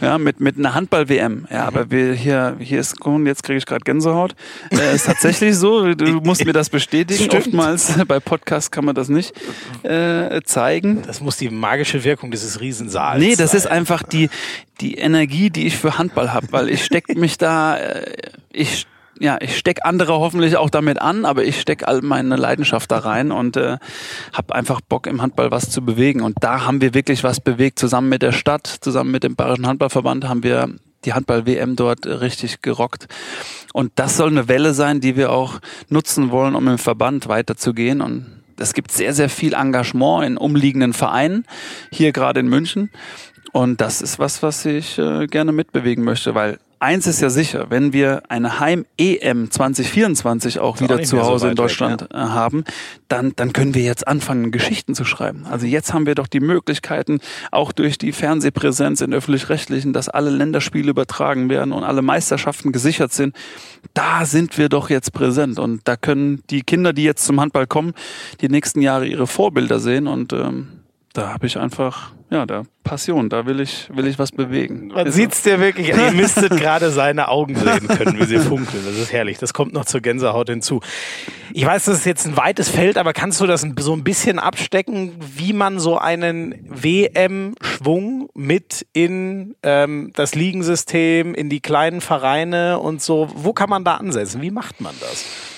Ja, 0.00 0.18
mit, 0.18 0.40
mit 0.40 0.58
einer 0.58 0.74
Handball-WM. 0.74 1.46
Ja, 1.50 1.62
mhm. 1.62 1.66
aber 1.66 1.90
wir 1.90 2.12
hier, 2.12 2.56
hier 2.58 2.80
ist, 2.80 2.96
jetzt 3.24 3.42
kriege 3.42 3.58
ich 3.58 3.66
gerade 3.66 3.84
Gänsehaut. 3.84 4.34
Äh, 4.70 4.94
ist 4.94 5.06
tatsächlich 5.06 5.56
so, 5.56 5.94
du 5.94 6.04
musst 6.24 6.44
mir 6.44 6.52
das 6.52 6.70
bestätigen. 6.70 7.24
Stimmt. 7.24 7.46
Oftmals 7.46 7.92
bei 8.06 8.20
Podcasts 8.20 8.70
kann 8.70 8.84
man 8.84 8.94
das 8.94 9.08
nicht 9.08 9.34
äh, 9.82 10.40
zeigen. 10.42 11.02
Das 11.06 11.20
muss 11.20 11.36
die 11.36 11.50
magische 11.50 12.04
Wirkung 12.04 12.30
dieses 12.30 12.60
Riesensaals 12.60 13.20
Nee, 13.20 13.36
das 13.36 13.52
sein. 13.52 13.58
ist 13.58 13.66
einfach 13.66 14.02
die, 14.02 14.28
die 14.80 14.96
Energie, 14.96 15.50
die 15.50 15.66
ich 15.66 15.76
für 15.76 15.98
Handball 15.98 16.32
habe, 16.32 16.48
weil 16.50 16.68
ich 16.68 16.84
stecke 16.84 17.18
mich 17.18 17.38
da, 17.38 17.76
äh, 17.76 18.12
ich 18.52 18.86
ja, 19.22 19.38
ich 19.40 19.56
steck 19.56 19.84
andere 19.84 20.14
hoffentlich 20.18 20.56
auch 20.56 20.68
damit 20.68 21.00
an, 21.00 21.24
aber 21.24 21.44
ich 21.44 21.60
steck 21.60 21.86
all 21.86 22.02
meine 22.02 22.34
Leidenschaft 22.34 22.90
da 22.90 22.98
rein 22.98 23.30
und 23.30 23.56
äh, 23.56 23.78
habe 24.32 24.52
einfach 24.52 24.80
Bock 24.80 25.06
im 25.06 25.22
Handball 25.22 25.52
was 25.52 25.70
zu 25.70 25.84
bewegen. 25.84 26.22
Und 26.22 26.36
da 26.40 26.66
haben 26.66 26.80
wir 26.80 26.92
wirklich 26.92 27.22
was 27.22 27.40
bewegt. 27.40 27.78
Zusammen 27.78 28.08
mit 28.08 28.22
der 28.22 28.32
Stadt, 28.32 28.66
zusammen 28.66 29.12
mit 29.12 29.22
dem 29.22 29.36
Bayerischen 29.36 29.68
Handballverband 29.68 30.28
haben 30.28 30.42
wir 30.42 30.70
die 31.04 31.12
Handball-WM 31.12 31.76
dort 31.76 32.04
richtig 32.04 32.62
gerockt. 32.62 33.06
Und 33.72 33.92
das 33.94 34.16
soll 34.16 34.30
eine 34.30 34.48
Welle 34.48 34.74
sein, 34.74 35.00
die 35.00 35.16
wir 35.16 35.30
auch 35.30 35.60
nutzen 35.88 36.32
wollen, 36.32 36.56
um 36.56 36.66
im 36.66 36.78
Verband 36.78 37.28
weiterzugehen. 37.28 38.00
Und 38.00 38.26
es 38.58 38.74
gibt 38.74 38.90
sehr, 38.90 39.14
sehr 39.14 39.28
viel 39.28 39.54
Engagement 39.54 40.26
in 40.26 40.36
umliegenden 40.36 40.94
Vereinen, 40.94 41.44
hier 41.92 42.10
gerade 42.10 42.40
in 42.40 42.48
München. 42.48 42.90
Und 43.52 43.80
das 43.80 44.02
ist 44.02 44.18
was, 44.18 44.42
was 44.42 44.64
ich 44.64 44.98
äh, 44.98 45.28
gerne 45.28 45.52
mitbewegen 45.52 46.02
möchte, 46.02 46.34
weil 46.34 46.58
eins 46.82 47.06
ist 47.06 47.20
ja 47.20 47.30
sicher, 47.30 47.66
wenn 47.70 47.92
wir 47.92 48.24
eine 48.28 48.58
Heim-EM 48.58 49.50
2024 49.50 50.58
auch 50.58 50.80
wieder 50.80 50.96
auch 50.96 51.02
zu 51.02 51.22
Hause 51.22 51.38
so 51.44 51.48
in 51.48 51.54
Deutschland 51.54 52.02
weg, 52.02 52.08
ja. 52.12 52.26
Äh, 52.26 52.28
haben, 52.30 52.64
dann, 53.08 53.32
dann 53.36 53.52
können 53.52 53.74
wir 53.74 53.82
jetzt 53.82 54.06
anfangen, 54.06 54.50
Geschichten 54.50 54.94
zu 54.94 55.04
schreiben. 55.04 55.46
Also 55.48 55.66
jetzt 55.66 55.94
haben 55.94 56.06
wir 56.06 56.14
doch 56.14 56.26
die 56.26 56.40
Möglichkeiten, 56.40 57.20
auch 57.50 57.72
durch 57.72 57.98
die 57.98 58.12
Fernsehpräsenz 58.12 59.00
in 59.00 59.14
öffentlich-rechtlichen, 59.14 59.92
dass 59.92 60.08
alle 60.08 60.30
Länderspiele 60.30 60.90
übertragen 60.90 61.48
werden 61.48 61.72
und 61.72 61.84
alle 61.84 62.02
Meisterschaften 62.02 62.72
gesichert 62.72 63.12
sind. 63.12 63.36
Da 63.94 64.24
sind 64.24 64.58
wir 64.58 64.68
doch 64.68 64.90
jetzt 64.90 65.12
präsent 65.12 65.58
und 65.58 65.82
da 65.84 65.96
können 65.96 66.42
die 66.50 66.62
Kinder, 66.62 66.92
die 66.92 67.04
jetzt 67.04 67.24
zum 67.24 67.40
Handball 67.40 67.66
kommen, 67.66 67.94
die 68.40 68.48
nächsten 68.48 68.82
Jahre 68.82 69.06
ihre 69.06 69.26
Vorbilder 69.26 69.78
sehen 69.78 70.08
und 70.08 70.32
ähm, 70.32 70.68
da 71.12 71.32
habe 71.32 71.46
ich 71.46 71.58
einfach, 71.58 72.12
ja, 72.32 72.46
da 72.46 72.62
Passion, 72.82 73.28
da 73.28 73.46
will 73.46 73.60
ich, 73.60 73.88
will 73.94 74.06
ich 74.06 74.18
was 74.18 74.32
bewegen. 74.32 74.88
Man 74.88 75.06
Ist 75.06 75.14
sieht's 75.14 75.42
dir 75.42 75.60
wirklich, 75.60 75.88
ihr 75.88 76.12
müsstet 76.12 76.50
gerade 76.50 76.90
seine 76.90 77.28
Augen 77.28 77.54
sehen 77.54 77.86
können, 77.86 78.18
wie 78.18 78.24
sie 78.24 78.38
funkeln. 78.38 78.82
Das 78.84 78.96
ist 78.96 79.12
herrlich. 79.12 79.38
Das 79.38 79.52
kommt 79.52 79.72
noch 79.72 79.84
zur 79.84 80.00
Gänsehaut 80.00 80.48
hinzu. 80.48 80.80
Ich 81.52 81.64
weiß, 81.64 81.84
das 81.84 81.98
ist 81.98 82.06
jetzt 82.06 82.26
ein 82.26 82.36
weites 82.36 82.68
Feld, 82.70 82.96
aber 82.96 83.12
kannst 83.12 83.40
du 83.40 83.46
das 83.46 83.66
so 83.78 83.92
ein 83.92 84.02
bisschen 84.02 84.38
abstecken, 84.38 85.12
wie 85.20 85.52
man 85.52 85.78
so 85.78 85.98
einen 85.98 86.54
WM-Schwung 86.68 88.30
mit 88.34 88.86
in 88.94 89.54
ähm, 89.62 90.10
das 90.14 90.34
Ligensystem, 90.34 91.34
in 91.34 91.50
die 91.50 91.60
kleinen 91.60 92.00
Vereine 92.00 92.78
und 92.78 93.02
so, 93.02 93.28
wo 93.34 93.52
kann 93.52 93.68
man 93.68 93.84
da 93.84 93.96
ansetzen? 93.96 94.40
Wie 94.40 94.50
macht 94.50 94.80
man 94.80 94.94
das? 95.00 95.51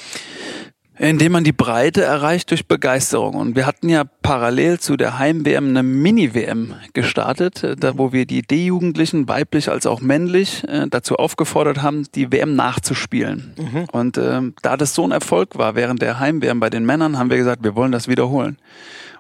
Indem 0.97 1.33
man 1.33 1.45
die 1.45 1.53
Breite 1.53 2.03
erreicht 2.03 2.51
durch 2.51 2.69
Begeisterung. 2.69 3.35
Und 3.35 3.57
wir 3.57 3.67
hatten 3.67 3.89
ja 3.89 4.05
parallel 4.23 4.79
zu 4.79 4.97
der 4.97 5.19
Heim-WM 5.19 5.69
eine 5.69 5.83
Mini-WM 5.83 6.75
gestartet, 6.93 7.65
äh, 7.65 7.77
da 7.77 7.99
wo 7.99 8.13
wir 8.13 8.27
die 8.27 8.43
D-Jugendlichen, 8.43 9.29
weiblich 9.29 9.69
als 9.71 9.87
auch 9.87 10.01
männlich, 10.01 10.63
äh, 10.69 10.87
dazu 10.89 11.17
aufgefordert 11.17 11.83
haben, 11.83 12.07
die 12.15 12.31
WM 12.31 12.55
nachzuspielen. 12.55 13.55
Mhm. 13.57 13.85
Und 13.91 14.19
äh, 14.19 14.41
da 14.63 14.77
das 14.77 14.95
so 14.95 15.05
ein 15.05 15.11
Erfolg 15.11 15.59
war 15.59 15.75
während 15.75 16.01
der 16.01 16.21
Heim-WM 16.21 16.61
bei 16.61 16.71
den 16.71 16.87
Männern, 16.87 17.19
haben 17.19 17.31
wir 17.31 17.39
gesagt, 17.39 17.65
wir 17.65 17.75
wollen 17.75 17.93
das 17.93 18.07
wiederholen. 18.07 18.57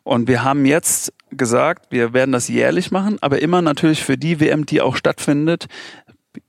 Und 0.05 0.29
wir 0.29 0.45
haben 0.45 0.67
jetzt 0.67 1.15
gesagt, 1.31 1.87
wir 1.91 2.13
werden 2.13 2.33
das 2.33 2.49
jährlich 2.49 2.91
machen, 2.91 3.17
aber 3.23 3.41
immer 3.41 3.63
natürlich 3.63 4.05
für 4.05 4.19
die 4.19 4.39
WM, 4.39 4.67
die 4.67 4.83
auch 4.83 4.97
stattfindet, 4.97 5.67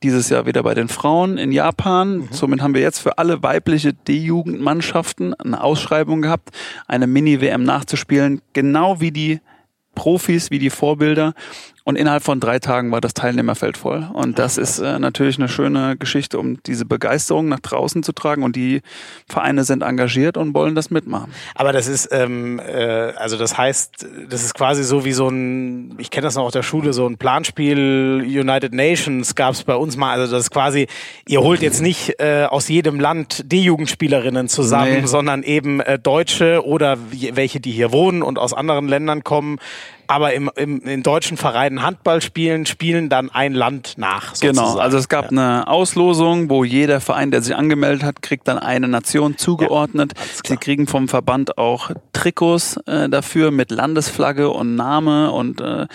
dieses 0.04 0.30
Jahr 0.30 0.46
wieder 0.46 0.64
bei 0.64 0.74
den 0.74 0.88
Frauen 0.88 1.38
in 1.38 1.52
Japan. 1.52 2.18
Mhm. 2.18 2.28
Somit 2.32 2.62
haben 2.62 2.74
wir 2.74 2.82
jetzt 2.82 3.00
für 3.00 3.18
alle 3.18 3.44
weibliche 3.44 3.94
D-Jugendmannschaften 3.94 5.34
eine 5.34 5.62
Ausschreibung 5.62 6.22
gehabt, 6.22 6.50
eine 6.88 7.08
Mini-WM 7.08 7.64
nachzuspielen, 7.64 8.42
genau 8.54 9.00
wie 9.00 9.12
die 9.12 9.40
Profis, 9.94 10.52
wie 10.52 10.60
die 10.60 10.70
Vorbilder. 10.70 11.34
Und 11.88 11.98
innerhalb 11.98 12.24
von 12.24 12.40
drei 12.40 12.58
Tagen 12.58 12.92
war 12.92 13.00
das 13.00 13.14
Teilnehmerfeld 13.14 13.78
voll. 13.78 14.10
Und 14.12 14.40
das 14.40 14.58
ist 14.58 14.80
äh, 14.80 14.98
natürlich 14.98 15.38
eine 15.38 15.48
schöne 15.48 15.96
Geschichte, 15.98 16.40
um 16.40 16.62
diese 16.64 16.84
Begeisterung 16.84 17.48
nach 17.48 17.60
draußen 17.60 18.02
zu 18.02 18.12
tragen. 18.12 18.42
Und 18.42 18.56
die 18.56 18.82
Vereine 19.30 19.64
sind 19.66 19.84
engagiert 19.84 20.36
und 20.36 20.56
wollen 20.56 20.74
das 20.74 20.90
mitmachen. 20.90 21.32
Aber 21.54 21.74
das 21.74 21.88
ist, 21.88 22.10
ähm, 22.12 22.60
äh, 22.60 23.14
also 23.16 23.38
das 23.38 23.56
heißt, 23.56 24.04
das 24.28 24.44
ist 24.44 24.56
quasi 24.56 24.84
so 24.84 25.06
wie 25.06 25.12
so 25.12 25.30
ein, 25.30 25.94
ich 26.00 26.10
kenne 26.10 26.26
das 26.26 26.34
noch 26.34 26.46
aus 26.46 26.54
der 26.54 26.64
Schule, 26.64 26.92
so 26.92 27.06
ein 27.06 27.18
Planspiel 27.18 28.24
United 28.26 28.74
Nations 28.74 29.36
gab 29.36 29.54
es 29.54 29.64
bei 29.64 29.76
uns 29.76 29.96
mal. 29.96 30.20
Also 30.20 30.34
das 30.34 30.46
ist 30.46 30.52
quasi, 30.52 30.88
ihr 31.28 31.42
holt 31.42 31.62
jetzt 31.62 31.84
nicht 31.84 32.20
äh, 32.20 32.48
aus 32.50 32.68
jedem 32.68 33.00
Land 33.00 33.52
die 33.52 33.62
Jugendspielerinnen 33.62 34.50
zusammen, 34.50 35.02
nee. 35.02 35.06
sondern 35.06 35.44
eben 35.44 35.82
äh, 35.82 36.00
Deutsche 36.00 36.66
oder 36.66 36.98
welche, 37.12 37.60
die 37.60 37.72
hier 37.72 37.92
wohnen 37.92 38.24
und 38.24 38.40
aus 38.40 38.54
anderen 38.54 38.88
Ländern 38.88 39.24
kommen, 39.24 39.60
aber 40.08 40.34
im, 40.34 40.50
im, 40.56 40.82
in 40.82 41.04
deutschen 41.04 41.38
Vereinen 41.38 41.82
Handball 41.84 42.22
spielen, 42.22 42.66
spielen 42.66 43.10
dann 43.10 43.30
ein 43.30 43.54
Land 43.54 43.94
nach. 43.98 44.36
Sozusagen. 44.36 44.56
Genau, 44.56 44.78
also 44.80 44.98
es 44.98 45.10
gab 45.10 45.26
ja. 45.26 45.32
eine 45.32 45.68
Auslosung, 45.68 46.50
wo 46.50 46.64
jeder 46.64 47.02
Verein, 47.02 47.32
der 47.32 47.42
sich 47.42 47.56
angemeldet 47.56 48.04
hat, 48.04 48.22
kriegt 48.22 48.48
dann 48.48 48.58
eine 48.58 48.88
Nation 48.88 49.38
zugeordnet. 49.38 50.14
Ja, 50.16 50.50
Sie 50.50 50.58
kriegen 50.58 50.88
vom 50.88 51.08
Verband 51.08 51.58
auch 51.58 51.92
Trikots 52.14 52.78
äh, 52.86 53.10
dafür 53.10 53.52
mit 53.52 53.72
Landesflagge 53.72 54.50
und 54.50 54.76
Name 54.76 55.32
und 55.32 55.62
äh, 55.62 55.88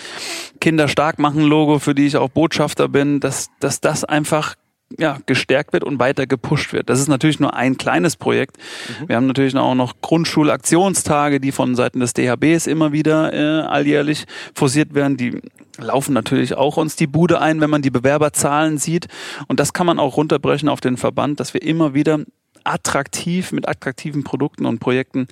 Kinder 0.59 0.87
stark 0.87 1.19
machen 1.19 1.41
Logo, 1.43 1.79
für 1.79 1.95
die 1.95 2.07
ich 2.07 2.17
auch 2.17 2.29
Botschafter 2.29 2.87
bin, 2.87 3.19
dass, 3.19 3.49
dass 3.59 3.81
das 3.81 4.03
einfach 4.03 4.55
ja, 4.99 5.17
gestärkt 5.25 5.73
wird 5.73 5.83
und 5.83 5.99
weiter 5.99 6.27
gepusht 6.27 6.73
wird. 6.73 6.89
Das 6.89 6.99
ist 6.99 7.07
natürlich 7.07 7.39
nur 7.39 7.53
ein 7.53 7.77
kleines 7.77 8.15
Projekt. 8.15 8.57
Mhm. 9.01 9.09
Wir 9.09 9.15
haben 9.15 9.27
natürlich 9.27 9.55
auch 9.55 9.75
noch 9.75 9.95
Grundschulaktionstage, 10.01 11.39
die 11.39 11.51
von 11.51 11.75
Seiten 11.75 11.99
des 11.99 12.13
DHBs 12.13 12.67
immer 12.67 12.91
wieder 12.91 13.33
äh, 13.33 13.61
alljährlich 13.67 14.25
forciert 14.53 14.93
werden. 14.93 15.17
Die 15.17 15.41
laufen 15.77 16.13
natürlich 16.13 16.55
auch 16.55 16.77
uns 16.77 16.95
die 16.95 17.07
Bude 17.07 17.41
ein, 17.41 17.61
wenn 17.61 17.69
man 17.69 17.81
die 17.81 17.91
Bewerberzahlen 17.91 18.77
sieht. 18.77 19.07
Und 19.47 19.59
das 19.59 19.73
kann 19.73 19.85
man 19.85 19.99
auch 19.99 20.17
runterbrechen 20.17 20.69
auf 20.69 20.81
den 20.81 20.97
Verband, 20.97 21.39
dass 21.39 21.53
wir 21.53 21.61
immer 21.61 21.93
wieder 21.93 22.19
attraktiv 22.63 23.51
mit 23.51 23.67
attraktiven 23.67 24.23
Produkten 24.23 24.65
und 24.65 24.79
Projekten 24.79 25.27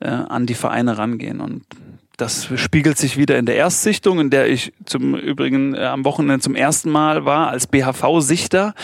äh, 0.00 0.08
an 0.08 0.46
die 0.46 0.54
Vereine 0.54 0.98
rangehen. 0.98 1.40
Und 1.40 1.64
das 2.20 2.48
spiegelt 2.56 2.98
sich 2.98 3.16
wieder 3.16 3.38
in 3.38 3.46
der 3.46 3.56
Erstsichtung, 3.56 4.20
in 4.20 4.30
der 4.30 4.48
ich 4.48 4.72
zum 4.84 5.14
Übrigen 5.14 5.74
äh, 5.74 5.84
am 5.84 6.04
Wochenende 6.04 6.40
zum 6.40 6.54
ersten 6.54 6.90
Mal 6.90 7.24
war 7.24 7.48
als 7.48 7.66
BHV-Sichter. 7.66 8.74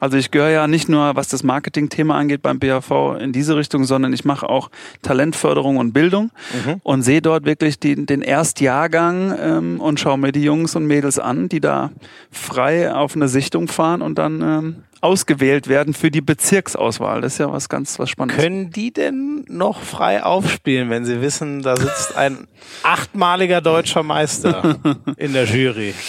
Also 0.00 0.16
ich 0.16 0.30
gehöre 0.30 0.50
ja 0.50 0.66
nicht 0.66 0.88
nur, 0.88 1.14
was 1.16 1.28
das 1.28 1.42
Marketing-Thema 1.42 2.16
angeht 2.16 2.42
beim 2.42 2.58
BHV 2.58 3.20
in 3.20 3.32
diese 3.32 3.56
Richtung, 3.56 3.84
sondern 3.84 4.12
ich 4.12 4.24
mache 4.24 4.48
auch 4.48 4.70
Talentförderung 5.02 5.76
und 5.76 5.92
Bildung 5.92 6.30
mhm. 6.64 6.80
und 6.82 7.02
sehe 7.02 7.22
dort 7.22 7.44
wirklich 7.44 7.78
die, 7.78 8.06
den 8.06 8.22
Erstjahrgang 8.22 9.34
ähm, 9.40 9.80
und 9.80 10.00
schaue 10.00 10.18
mir 10.18 10.32
die 10.32 10.42
Jungs 10.42 10.74
und 10.74 10.86
Mädels 10.86 11.18
an, 11.18 11.48
die 11.48 11.60
da 11.60 11.90
frei 12.30 12.92
auf 12.92 13.14
eine 13.14 13.28
Sichtung 13.28 13.68
fahren 13.68 14.02
und 14.02 14.18
dann 14.18 14.42
ähm, 14.42 14.76
ausgewählt 15.00 15.68
werden 15.68 15.94
für 15.94 16.10
die 16.10 16.20
Bezirksauswahl. 16.20 17.20
Das 17.20 17.34
ist 17.34 17.38
ja 17.38 17.50
was 17.50 17.68
ganz 17.68 17.98
was 17.98 18.10
Spannendes. 18.10 18.42
Können 18.42 18.70
die 18.70 18.92
denn 18.92 19.44
noch 19.48 19.80
frei 19.82 20.22
aufspielen, 20.22 20.90
wenn 20.90 21.04
sie 21.04 21.20
wissen, 21.20 21.62
da 21.62 21.76
sitzt 21.76 22.16
ein 22.16 22.46
achtmaliger 22.82 23.60
deutscher 23.60 24.02
Meister 24.02 24.76
in 25.16 25.32
der 25.32 25.44
Jury? 25.44 25.94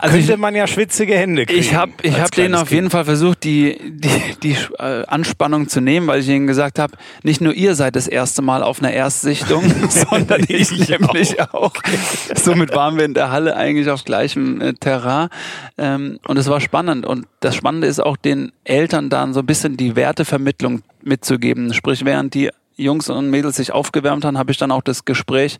Also 0.00 0.16
könnte 0.16 0.32
ich, 0.32 0.38
man 0.38 0.54
ja 0.54 0.66
schwitzige 0.66 1.14
Hände 1.14 1.46
kriegen. 1.46 1.60
Ich 1.60 1.74
habe 1.74 1.92
ich 2.02 2.18
hab 2.18 2.30
denen 2.30 2.54
auf 2.54 2.68
kind. 2.68 2.72
jeden 2.72 2.90
Fall 2.90 3.04
versucht, 3.04 3.44
die, 3.44 3.78
die, 3.82 4.08
die 4.42 4.56
äh, 4.78 5.04
Anspannung 5.06 5.68
zu 5.68 5.80
nehmen, 5.80 6.06
weil 6.06 6.20
ich 6.20 6.28
ihnen 6.28 6.46
gesagt 6.46 6.78
habe, 6.78 6.94
nicht 7.22 7.40
nur 7.40 7.52
ihr 7.52 7.74
seid 7.74 7.96
das 7.96 8.08
erste 8.08 8.42
Mal 8.42 8.62
auf 8.62 8.80
einer 8.80 8.92
Erstsichtung, 8.92 9.62
sondern 9.88 10.44
ich, 10.48 10.72
ich 10.72 10.88
nämlich 10.88 11.40
auch. 11.40 11.50
auch. 11.52 11.72
Somit 12.34 12.74
waren 12.74 12.96
wir 12.96 13.04
in 13.04 13.14
der 13.14 13.30
Halle 13.30 13.56
eigentlich 13.56 13.90
auf 13.90 14.04
gleichem 14.04 14.60
äh, 14.60 14.72
Terrain. 14.74 15.28
Ähm, 15.78 16.18
und 16.26 16.36
es 16.36 16.48
war 16.48 16.60
spannend. 16.60 17.06
Und 17.06 17.26
das 17.40 17.54
Spannende 17.54 17.86
ist 17.86 18.00
auch, 18.00 18.16
den 18.16 18.52
Eltern 18.64 19.10
dann 19.10 19.34
so 19.34 19.40
ein 19.40 19.46
bisschen 19.46 19.76
die 19.76 19.96
Wertevermittlung 19.96 20.82
mitzugeben. 21.02 21.74
Sprich, 21.74 22.04
während 22.04 22.34
die 22.34 22.50
Jungs 22.82 23.08
und 23.08 23.30
Mädels 23.30 23.56
sich 23.56 23.72
aufgewärmt 23.72 24.24
haben, 24.24 24.38
habe 24.38 24.52
ich 24.52 24.58
dann 24.58 24.70
auch 24.70 24.82
das 24.82 25.04
Gespräch 25.04 25.58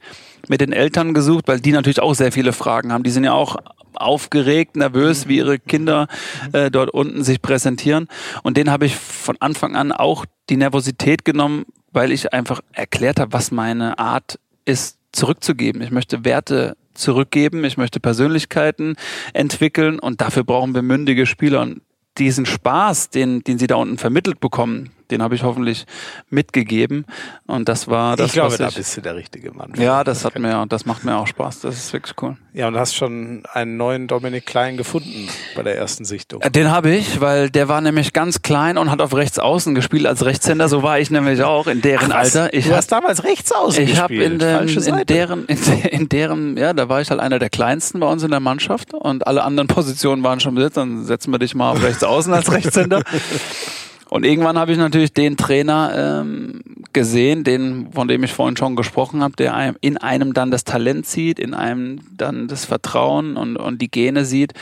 mit 0.49 0.61
den 0.61 0.73
Eltern 0.73 1.15
gesucht, 1.15 1.49
weil 1.49 1.61
die 1.61 1.73
natürlich 1.73 2.01
auch 2.01 2.15
sehr 2.15 2.33
viele 2.33 2.53
Fragen 2.53 2.93
haben. 2.93 3.03
Die 3.03 3.11
sind 3.11 3.25
ja 3.25 3.33
auch 3.33 3.57
aufgeregt, 3.95 4.77
nervös, 4.77 5.29
wie 5.29 5.39
ihre 5.39 5.59
Kinder 5.59 6.09
äh, 6.53 6.71
dort 6.71 6.91
unten 6.91 7.25
sich 7.25 7.43
präsentieren. 7.43 8.09
Und 8.43 8.57
denen 8.57 8.71
habe 8.71 8.87
ich 8.87 8.97
von 8.97 9.37
Anfang 9.41 9.77
an 9.77 9.93
auch 9.93 10.25
die 10.49 10.57
Nervosität 10.57 11.25
genommen, 11.25 11.67
weil 11.93 12.13
ich 12.13 12.33
einfach 12.33 12.61
erklärt 12.73 13.21
habe, 13.21 13.33
was 13.33 13.51
meine 13.51 13.99
Art 13.99 14.39
ist, 14.65 14.99
zurückzugeben. 15.13 15.83
Ich 15.83 15.91
möchte 15.91 16.25
Werte 16.25 16.77
zurückgeben, 16.95 17.65
ich 17.65 17.77
möchte 17.77 18.01
Persönlichkeiten 18.01 18.97
entwickeln 19.33 19.99
und 19.99 20.21
dafür 20.21 20.45
brauchen 20.45 20.75
wir 20.75 20.83
mündige 20.83 21.27
Spieler. 21.27 21.63
Und 21.63 21.83
diesen 22.19 22.47
Spaß, 22.47 23.11
den, 23.11 23.43
den 23.43 23.59
sie 23.59 23.67
da 23.67 23.77
unten 23.77 23.99
vermittelt 23.99 24.41
bekommen, 24.41 24.91
den 25.11 25.23
habe 25.23 25.35
ich 25.35 25.43
hoffentlich 25.43 25.87
mitgegeben. 26.29 27.05
Und 27.47 27.69
das 27.69 27.89
war 27.89 28.17
das. 28.17 28.29
Ich 28.29 28.33
glaube, 28.33 28.57
da 28.57 28.71
bist 28.71 28.97
du 28.97 29.01
der 29.01 29.17
richtige 29.17 29.53
Mann. 29.53 29.73
Ja, 29.77 30.05
das 30.05 30.25
hat 30.25 30.39
mir, 30.39 30.67
das 30.69 30.87
macht 30.87 31.05
mir 31.05 31.17
auch 31.17 31.27
Spaß. 31.27 31.61
Das 31.61 31.77
ist 31.77 31.93
wirklich 31.93 32.15
cool. 32.23 32.37
Ja, 32.53 32.67
und 32.67 32.75
du 32.75 32.81
hast 32.81 32.97
schon 32.97 33.45
einen 33.53 33.77
neuen 33.77 34.09
Dominik 34.09 34.47
Klein 34.47 34.77
gefunden 34.77 35.29
bei 35.55 35.63
der 35.63 35.77
ersten 35.77 36.05
Sichtung. 36.05 36.41
Den 36.41 36.71
habe 36.71 36.91
ich, 36.91 37.21
weil 37.21 37.49
der 37.51 37.69
war 37.69 37.81
nämlich 37.81 38.13
ganz 38.13 38.43
klein 38.43 38.77
und 38.77 38.91
hat 38.91 39.01
auf 39.01 39.15
rechts 39.15 39.39
außen 39.39 39.75
gespielt 39.75 40.07
als 40.07 40.25
Rechtshänder. 40.25 40.69
So 40.69 40.83
war 40.83 40.99
ich 40.99 41.11
nämlich 41.11 41.43
auch 41.43 41.67
in 41.67 41.81
deren 41.81 42.11
Ach, 42.11 42.19
Alter. 42.19 42.53
Ich 42.53 42.67
du 42.67 42.75
hast 42.75 42.91
damals 42.91 43.25
rechts 43.25 43.53
außen 43.53 43.85
ich 43.85 43.91
gespielt. 43.91 44.43
Ich 44.43 44.49
habe 44.49 44.65
in, 44.71 44.99
in, 44.99 45.07
deren, 45.07 45.47
in, 45.47 45.59
in 45.91 46.09
deren, 46.09 46.57
ja, 46.57 46.73
da 46.73 46.89
war 46.89 47.01
ich 47.01 47.11
halt 47.11 47.21
einer 47.21 47.39
der 47.39 47.51
kleinsten 47.51 48.01
bei 48.01 48.07
uns 48.07 48.23
in 48.23 48.31
der 48.31 48.41
Mannschaft 48.41 48.95
und 48.95 49.27
alle 49.27 49.45
anderen 49.45 49.69
Positionen 49.69 50.23
waren 50.23 50.41
schon 50.41 50.55
besetzt. 50.55 50.77
Dann 50.77 51.05
setzen 51.05 51.33
wir 51.33 51.39
dich 51.39 51.55
mal 51.55 51.71
auf 51.73 51.83
rechts 51.83 52.03
außen 52.03 52.33
als 52.33 52.51
Rechtshänder. 52.51 53.03
Und 54.11 54.25
irgendwann 54.25 54.59
habe 54.59 54.73
ich 54.73 54.79
natürlich 54.79 55.13
den 55.13 55.37
Trainer 55.37 56.23
ähm, 56.23 56.63
gesehen, 56.93 57.45
den, 57.45 57.93
von 57.93 58.09
dem 58.09 58.25
ich 58.25 58.33
vorhin 58.33 58.57
schon 58.57 58.75
gesprochen 58.75 59.23
habe, 59.23 59.37
der 59.37 59.55
einem, 59.55 59.77
in 59.81 59.99
einem 59.99 60.35
dann 60.35 60.51
das 60.51 60.65
Talent 60.65 61.07
sieht, 61.07 61.39
in 61.39 61.55
einem 61.55 62.01
dann 62.17 62.49
das 62.49 62.65
Vertrauen 62.65 63.37
und, 63.37 63.57
und 63.57 63.81
die 63.81 63.89
Gene 63.89 64.25
sieht. 64.25 64.53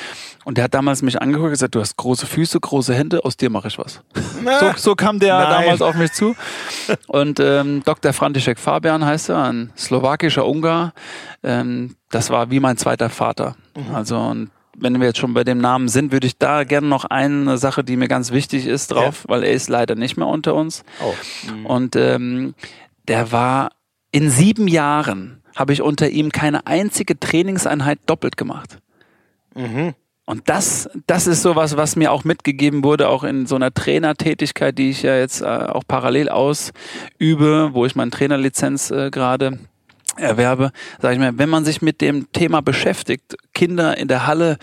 Und 0.45 0.59
der 0.59 0.64
hat 0.64 0.75
damals 0.75 1.00
mich 1.00 1.21
angeguckt 1.21 1.47
und 1.47 1.52
gesagt, 1.52 1.75
du 1.75 1.81
hast 1.81 1.97
große 1.97 2.26
Füße, 2.26 2.61
große 2.61 2.95
Hände, 2.95 3.25
aus 3.25 3.38
dir 3.38 3.49
mache 3.49 3.69
ich 3.69 3.78
was. 3.78 4.02
so, 4.61 4.73
so 4.76 4.95
kam 4.95 5.19
der 5.19 5.38
Nein. 5.38 5.50
damals 5.50 5.81
auf 5.81 5.95
mich 5.95 6.12
zu. 6.12 6.37
Und 7.07 7.40
ähm, 7.40 7.83
Dr. 7.87 8.12
František 8.12 8.59
Fabian 8.59 9.02
heißt 9.02 9.31
er, 9.31 9.45
ein 9.45 9.73
slowakischer 9.78 10.47
Ungar. 10.47 10.93
Ähm, 11.43 11.97
das 12.11 12.28
war 12.28 12.50
wie 12.50 12.61
mein 12.61 12.76
zweiter 12.76 13.09
Vater. 13.09 13.57
Mhm. 13.75 13.95
Also 13.95 14.19
und 14.19 14.50
wenn 14.81 14.99
wir 15.01 15.07
jetzt 15.09 15.19
schon 15.19 15.35
bei 15.35 15.45
dem 15.45 15.59
Namen 15.59 15.89
sind, 15.89 16.13
würde 16.13 16.27
ich 16.27 16.39
da 16.39 16.65
gerne 16.65 16.87
noch 16.87 17.05
eine 17.05 17.59
Sache, 17.59 17.85
die 17.85 17.97
mir 17.97 18.09
ganz 18.09 18.31
wichtig 18.33 18.67
ist, 18.67 18.93
drauf, 18.93 19.25
ja. 19.25 19.31
weil 19.31 19.45
er 19.45 19.53
ist 19.53 19.69
leider 19.69 19.95
nicht 19.95 20.17
mehr 20.17 20.27
unter 20.27 20.55
uns. 20.55 20.85
Oh. 21.01 21.15
Mhm. 21.53 21.67
Und 21.67 21.97
ähm, 21.97 22.55
der 23.07 23.33
war 23.33 23.71
in 24.11 24.31
sieben 24.31 24.69
Jahren 24.69 25.43
habe 25.57 25.73
ich 25.73 25.83
unter 25.83 26.09
ihm 26.09 26.31
keine 26.31 26.67
einzige 26.67 27.19
Trainingseinheit 27.19 27.99
doppelt 28.07 28.37
gemacht. 28.37 28.79
Mhm. 29.55 29.95
Und 30.25 30.49
das, 30.49 30.89
das 31.07 31.27
ist 31.27 31.43
sowas, 31.43 31.77
was 31.77 31.97
mir 31.97 32.13
auch 32.13 32.23
mitgegeben 32.23 32.85
wurde, 32.85 33.09
auch 33.09 33.25
in 33.25 33.47
so 33.47 33.57
einer 33.57 33.73
Trainertätigkeit, 33.73 34.77
die 34.77 34.91
ich 34.91 35.03
ja 35.03 35.17
jetzt 35.17 35.41
äh, 35.41 35.47
auch 35.47 35.85
parallel 35.89 36.29
ausübe, 36.29 37.71
wo 37.73 37.87
ich 37.87 37.97
meine 37.97 38.11
Trainerlizenz 38.11 38.91
äh, 38.91 39.11
gerade 39.11 39.59
erwerbe, 40.19 40.71
sage 41.01 41.15
ich 41.15 41.21
mir, 41.21 41.39
wenn 41.39 41.49
man 41.49 41.65
sich 41.65 41.83
mit 41.83 42.01
dem 42.01 42.31
Thema 42.33 42.61
beschäftigt, 42.61 43.37
Kinder 43.55 43.97
in 43.97 44.09
der 44.09 44.27
Halle 44.27 44.59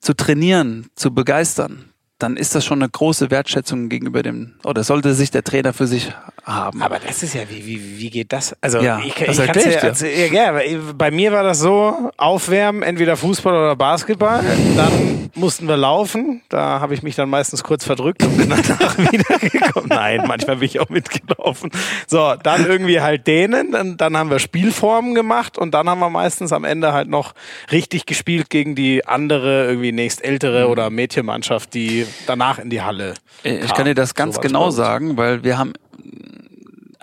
zu 0.00 0.14
trainieren, 0.14 0.88
zu 0.94 1.12
begeistern, 1.14 1.90
dann 2.18 2.36
ist 2.36 2.54
das 2.54 2.64
schon 2.64 2.80
eine 2.80 2.88
große 2.88 3.30
Wertschätzung 3.30 3.88
gegenüber 3.88 4.22
dem, 4.22 4.54
oder 4.64 4.84
sollte 4.84 5.12
sich 5.12 5.30
der 5.30 5.44
Trainer 5.44 5.74
für 5.74 5.86
sich 5.86 6.12
haben. 6.44 6.82
Aber 6.82 6.98
das 6.98 7.22
ist 7.22 7.34
ja, 7.34 7.42
wie, 7.50 7.66
wie, 7.66 7.98
wie 7.98 8.10
geht 8.10 8.32
das? 8.32 8.56
Also, 8.62 8.80
Ja, 8.80 9.00
ich, 9.04 9.14
das 9.14 9.38
ich 9.38 9.46
kann's 9.46 9.64
ja, 9.64 9.80
also, 9.80 10.06
ja, 10.06 10.52
ja, 10.52 10.80
bei 10.96 11.10
mir 11.10 11.32
war 11.32 11.42
das 11.42 11.58
so, 11.58 12.10
aufwärmen, 12.16 12.82
entweder 12.82 13.16
Fußball 13.16 13.52
oder 13.52 13.76
Basketball, 13.76 14.42
dann 14.76 15.15
mussten 15.34 15.68
wir 15.68 15.76
laufen, 15.76 16.42
da 16.48 16.80
habe 16.80 16.94
ich 16.94 17.02
mich 17.02 17.16
dann 17.16 17.28
meistens 17.28 17.62
kurz 17.62 17.84
verdrückt 17.84 18.22
und 18.22 18.36
bin 18.36 18.50
danach 18.50 18.96
wiedergekommen. 19.12 19.88
Nein, 19.88 20.24
manchmal 20.26 20.56
bin 20.56 20.66
ich 20.66 20.80
auch 20.80 20.88
mitgelaufen. 20.88 21.70
So, 22.06 22.34
dann 22.42 22.66
irgendwie 22.66 23.00
halt 23.00 23.26
denen, 23.26 23.72
dann, 23.72 23.96
dann 23.96 24.16
haben 24.16 24.30
wir 24.30 24.38
Spielformen 24.38 25.14
gemacht 25.14 25.58
und 25.58 25.72
dann 25.72 25.88
haben 25.88 25.98
wir 26.00 26.10
meistens 26.10 26.52
am 26.52 26.64
Ende 26.64 26.92
halt 26.92 27.08
noch 27.08 27.34
richtig 27.72 28.06
gespielt 28.06 28.50
gegen 28.50 28.74
die 28.74 29.06
andere, 29.06 29.66
irgendwie 29.66 29.92
nächstältere 29.92 30.68
oder 30.68 30.90
Mädchenmannschaft, 30.90 31.74
die 31.74 32.06
danach 32.26 32.58
in 32.58 32.70
die 32.70 32.82
Halle 32.82 33.14
Ich 33.42 33.60
kam. 33.60 33.76
kann 33.76 33.84
dir 33.86 33.94
das 33.94 34.14
ganz 34.14 34.36
So 34.36 34.40
genau 34.40 34.70
sagen, 34.70 35.16
weil 35.16 35.44
wir 35.44 35.58
haben 35.58 35.72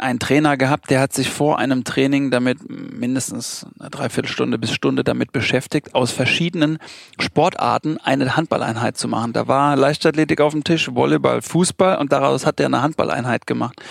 einen 0.04 0.20
Trainer 0.20 0.58
gehabt, 0.58 0.90
der 0.90 1.00
hat 1.00 1.14
sich 1.14 1.30
vor 1.30 1.58
einem 1.58 1.84
Training 1.84 2.30
damit 2.30 2.58
mindestens 2.70 3.66
eine 3.80 3.90
Dreiviertelstunde 3.90 4.60
bis 4.60 4.72
Stunde 4.72 5.04
damit 5.04 5.32
beschäftigt, 5.32 5.96
aus 5.96 6.12
verschiedenen 6.12 6.78
Sportarten 7.20 7.98
eine 7.98 8.36
Handballeinheit 8.36 8.98
zu 8.98 9.08
machen. 9.08 9.34
Da 9.34 9.48
war 9.48 9.76
Leichtathletik 9.76 10.42
auf 10.42 10.52
dem 10.52 10.64
Tisch, 10.64 10.94
Volleyball, 10.94 11.42
Fußball 11.42 11.98
und 11.98 12.12
daraus 12.12 12.46
hat 12.46 12.60
er 12.60 12.68
eine 12.68 12.82
Handballeinheit 12.82 13.48
gemacht. 13.48 13.82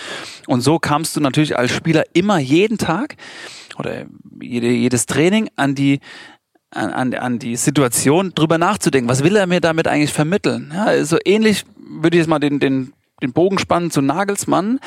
Und 0.47 0.61
so 0.61 0.79
kamst 0.79 1.15
du 1.15 1.19
natürlich 1.19 1.57
als 1.57 1.71
Spieler 1.71 2.03
immer 2.13 2.37
jeden 2.37 2.77
Tag 2.77 3.15
oder 3.77 4.05
jede, 4.41 4.67
jedes 4.67 5.05
Training 5.05 5.49
an 5.55 5.75
die 5.75 5.99
an, 6.71 7.13
an, 7.13 7.37
die 7.37 7.55
Situation 7.55 8.31
drüber 8.33 8.57
nachzudenken. 8.57 9.07
Was 9.07 9.23
will 9.23 9.35
er 9.35 9.45
mir 9.45 9.61
damit 9.61 9.87
eigentlich 9.87 10.11
vermitteln? 10.11 10.73
Ja, 10.73 11.05
so 11.05 11.17
ähnlich 11.23 11.65
würde 11.77 12.17
ich 12.17 12.21
jetzt 12.21 12.27
mal 12.27 12.39
den, 12.39 12.59
den, 12.59 12.93
den 13.23 13.33
Bogen 13.33 13.57
spannen 13.57 13.89
zu 13.89 14.01
Nagelsmann, 14.01 14.79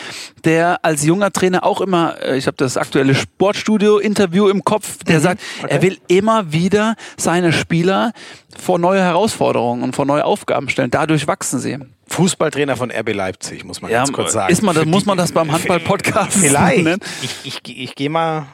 der 0.45 0.85
als 0.85 1.05
junger 1.05 1.33
Trainer 1.33 1.65
auch 1.65 1.81
immer, 1.81 2.21
äh, 2.23 2.37
ich 2.37 2.47
habe 2.47 2.57
das 2.57 2.77
aktuelle 2.77 3.15
Sportstudio-Interview 3.15 4.49
im 4.49 4.63
Kopf, 4.65 5.03
der 5.05 5.21
sagt, 5.21 5.41
er 5.67 5.83
will 5.83 5.99
immer 6.09 6.53
wieder 6.53 6.95
seine 7.17 7.53
Spieler 7.53 8.13
vor 8.57 8.79
neue 8.79 9.01
Herausforderungen 9.01 9.83
und 9.83 9.97
vor 9.97 10.05
neue 10.07 10.25
Aufgaben 10.25 10.69
stellen. 10.69 10.91
Dadurch 10.91 11.27
wachsen 11.27 11.59
sie. 11.59 11.79
Fußballtrainer 12.09 12.77
von 12.77 12.91
RB 12.93 13.13
Leipzig, 13.15 13.65
muss 13.65 13.83
man 13.83 13.91
Ja, 13.91 13.99
ganz 13.99 14.13
kurz 14.13 14.33
sagen. 14.33 14.53
ist 14.53 14.63
man 14.63 14.75
das, 14.77 14.85
muss 14.87 15.07
man 15.07 15.19
das 15.19 15.33
beim 15.33 15.51
Handball-Podcast 15.51 16.37
Vielleicht. 16.39 16.85
nennen? 16.85 17.01
Ich, 17.23 17.35
ich, 17.45 17.61
ich 17.83 17.95
gehe 17.97 18.09
mal. 18.11 18.47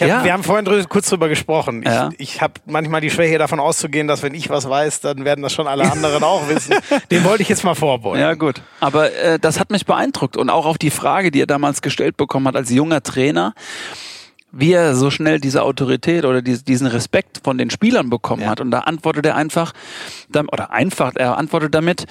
Hab, 0.00 0.08
Ja. 0.08 0.24
Wir 0.24 0.32
haben 0.32 0.42
vorhin 0.42 0.66
drü- 0.66 0.86
kurz 0.88 1.08
drüber 1.08 1.28
gesprochen. 1.28 1.82
Ich, 1.82 1.88
Ja. 1.88 2.10
ich 2.18 2.40
habe 2.42 2.54
manchmal 2.66 3.00
die 3.00 3.10
Schwäche 3.10 3.38
davon 3.38 3.60
auszugehen, 3.60 4.08
dass 4.08 4.22
wenn 4.22 4.34
ich 4.34 4.50
was 4.50 4.68
weiß, 4.68 5.00
dann 5.00 5.24
werden 5.24 5.42
das 5.42 5.52
schon 5.52 5.66
alle 5.66 5.90
anderen 5.90 6.22
auch 6.24 6.48
wissen. 6.48 6.74
Den 7.10 7.24
wollte 7.24 7.42
ich 7.42 7.48
jetzt 7.48 7.64
mal 7.64 7.74
vorbeugen. 7.74 8.20
Ja, 8.20 8.34
gut. 8.34 8.60
Aber 8.80 9.12
äh, 9.14 9.38
das 9.38 9.60
hat 9.60 9.70
mich 9.70 9.86
beeindruckt. 9.86 10.36
Und 10.36 10.50
auch 10.50 10.66
auf 10.66 10.78
die 10.78 10.90
Frage, 10.90 11.30
die 11.30 11.40
er 11.40 11.46
damals 11.46 11.80
gestellt 11.82 12.16
bekommen 12.16 12.48
hat 12.48 12.56
als 12.56 12.70
junger 12.70 13.02
Trainer, 13.02 13.54
wie 14.56 14.72
er 14.72 14.94
so 14.94 15.10
schnell 15.10 15.40
diese 15.40 15.62
Autorität 15.62 16.24
oder 16.24 16.40
die, 16.40 16.62
diesen 16.62 16.86
Respekt 16.86 17.40
von 17.42 17.58
den 17.58 17.70
Spielern 17.70 18.08
bekommen 18.08 18.42
Ja. 18.42 18.50
hat. 18.50 18.60
Und 18.60 18.70
da 18.70 18.80
antwortet 18.80 19.26
er 19.26 19.34
einfach, 19.34 19.72
oder 20.52 20.70
einfach, 20.70 21.12
er 21.16 21.36
antwortet 21.38 21.74
damit, 21.74 22.04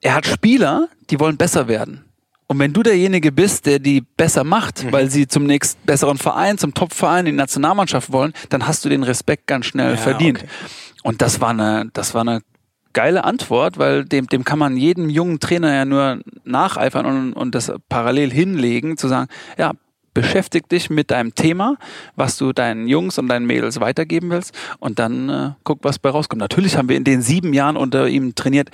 er 0.00 0.14
hat 0.14 0.26
Spieler, 0.26 0.88
die 1.10 1.20
wollen 1.20 1.36
besser 1.36 1.68
werden. 1.68 2.05
Und 2.48 2.58
wenn 2.60 2.72
du 2.72 2.82
derjenige 2.82 3.32
bist, 3.32 3.66
der 3.66 3.78
die 3.80 4.02
besser 4.16 4.44
macht, 4.44 4.84
Mhm. 4.84 4.92
weil 4.92 5.10
sie 5.10 5.26
zum 5.26 5.44
nächsten 5.44 5.84
besseren 5.84 6.16
Verein, 6.18 6.58
zum 6.58 6.74
Topverein, 6.74 7.26
in 7.26 7.32
die 7.32 7.36
Nationalmannschaft 7.38 8.12
wollen, 8.12 8.32
dann 8.50 8.66
hast 8.68 8.84
du 8.84 8.88
den 8.88 9.02
Respekt 9.02 9.46
ganz 9.46 9.66
schnell 9.66 9.92
Ja, 9.92 9.96
verdient. 9.96 10.38
okay. 10.38 10.48
Und 11.02 11.22
das 11.22 11.40
war 11.40 11.50
eine, 11.50 11.90
das 11.92 12.14
war 12.14 12.20
eine 12.22 12.42
geile 12.92 13.24
Antwort, 13.24 13.78
weil 13.78 14.04
dem, 14.04 14.26
dem 14.26 14.44
kann 14.44 14.58
man 14.58 14.76
jedem 14.76 15.10
jungen 15.10 15.38
Trainer 15.40 15.74
ja 15.74 15.84
nur 15.84 16.20
nacheifern 16.44 17.04
und, 17.04 17.32
und 17.34 17.54
das 17.54 17.70
parallel 17.88 18.30
hinlegen, 18.32 18.96
zu 18.96 19.08
sagen, 19.08 19.28
ja, 19.58 19.72
beschäftig 20.16 20.68
dich 20.68 20.88
mit 20.88 21.10
deinem 21.10 21.34
Thema, 21.34 21.76
was 22.16 22.38
du 22.38 22.52
deinen 22.54 22.88
Jungs 22.88 23.18
und 23.18 23.28
deinen 23.28 23.44
Mädels 23.46 23.80
weitergeben 23.80 24.30
willst 24.30 24.54
und 24.78 24.98
dann 24.98 25.28
äh, 25.28 25.50
guck, 25.62 25.80
was 25.82 25.98
bei 25.98 26.08
rauskommt. 26.08 26.40
Natürlich 26.40 26.76
haben 26.78 26.88
wir 26.88 26.96
in 26.96 27.04
den 27.04 27.20
sieben 27.20 27.52
Jahren 27.52 27.76
unter 27.76 28.08
ihm 28.08 28.34
trainiert 28.34 28.70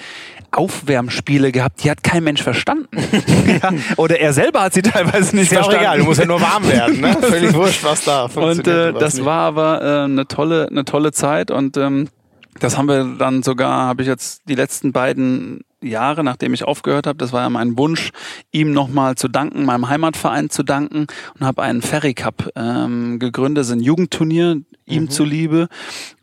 Aufwärmspiele 0.53 1.51
gehabt, 1.51 1.83
die 1.83 1.91
hat 1.91 2.05
kein 2.05 2.23
Mensch 2.25 2.43
verstanden. 2.43 2.87
ja, 3.63 3.73
oder 3.97 4.21
er 4.21 4.33
selber 4.33 4.61
hat 4.63 4.75
sie 4.75 4.83
teilweise 4.83 5.35
nicht 5.35 5.47
Ist 5.47 5.53
ja 5.53 5.59
verstanden. 5.63 5.81
egal, 5.83 5.99
du 5.99 6.05
musst 6.05 6.21
ja 6.21 6.27
nur 6.27 6.41
warm 6.41 6.67
werden. 6.69 7.01
Ne? 7.01 7.17
Völlig 7.21 7.55
wurscht, 7.55 7.83
was 7.83 8.05
da 8.05 8.25
Und 8.25 8.31
funktioniert. 8.33 8.69
äh, 8.69 8.89
und 8.89 8.95
was 8.95 9.01
das 9.03 9.15
nicht. 9.15 9.25
war 9.25 9.41
aber 9.41 9.83
äh, 9.83 10.05
eine 10.05 10.29
tolle, 10.29 10.69
eine 10.71 10.85
tolle 10.85 11.11
Zeit 11.13 11.51
und 11.51 11.77
ähm, 11.77 12.09
das 12.59 12.77
haben 12.77 12.87
wir 12.87 13.17
dann 13.19 13.43
sogar, 13.43 13.87
habe 13.87 14.03
ich 14.03 14.09
jetzt 14.09 14.43
die 14.49 14.55
letzten 14.55 14.93
beiden 14.93 15.65
Jahre, 15.83 16.23
nachdem 16.23 16.55
ich 16.55 16.65
aufgehört 16.65 17.07
habe, 17.07 17.19
das 17.19 17.33
war 17.33 17.43
ja 17.43 17.51
mein 17.51 17.77
Wunsch, 17.77 18.11
ihm 18.53 18.73
nochmal 18.73 19.17
zu 19.17 19.29
danken, 19.29 19.65
meinem 19.65 19.89
Heimatverein 19.89 20.51
zu 20.51 20.63
danken 20.63 21.07
und 21.39 21.47
habe 21.47 21.63
einen 21.63 21.83
Ferry 21.83 22.15
Cup 22.15 22.51
ähm, 22.55 23.19
gegründet, 23.19 23.63
das 23.63 23.69
ist 23.69 23.73
ein 23.73 23.81
Jugendturnier, 23.81 24.63
ihm 24.87 25.11
zuliebe, 25.11 25.69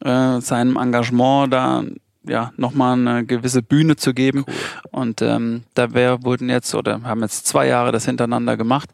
äh, 0.01 0.39
seinem 0.39 0.77
Engagement 0.77 1.51
da 1.51 1.83
ja 2.27 2.51
nochmal 2.57 2.93
eine 2.93 3.25
gewisse 3.25 3.61
Bühne 3.61 3.95
zu 3.95 4.13
geben. 4.13 4.45
Und 4.91 5.21
ähm, 5.21 5.63
da 5.73 5.93
wär, 5.93 6.23
wurden 6.23 6.49
jetzt 6.49 6.73
oder 6.75 7.01
haben 7.03 7.21
jetzt 7.21 7.47
zwei 7.47 7.67
Jahre 7.67 7.91
das 7.91 8.05
hintereinander 8.05 8.57
gemacht, 8.57 8.89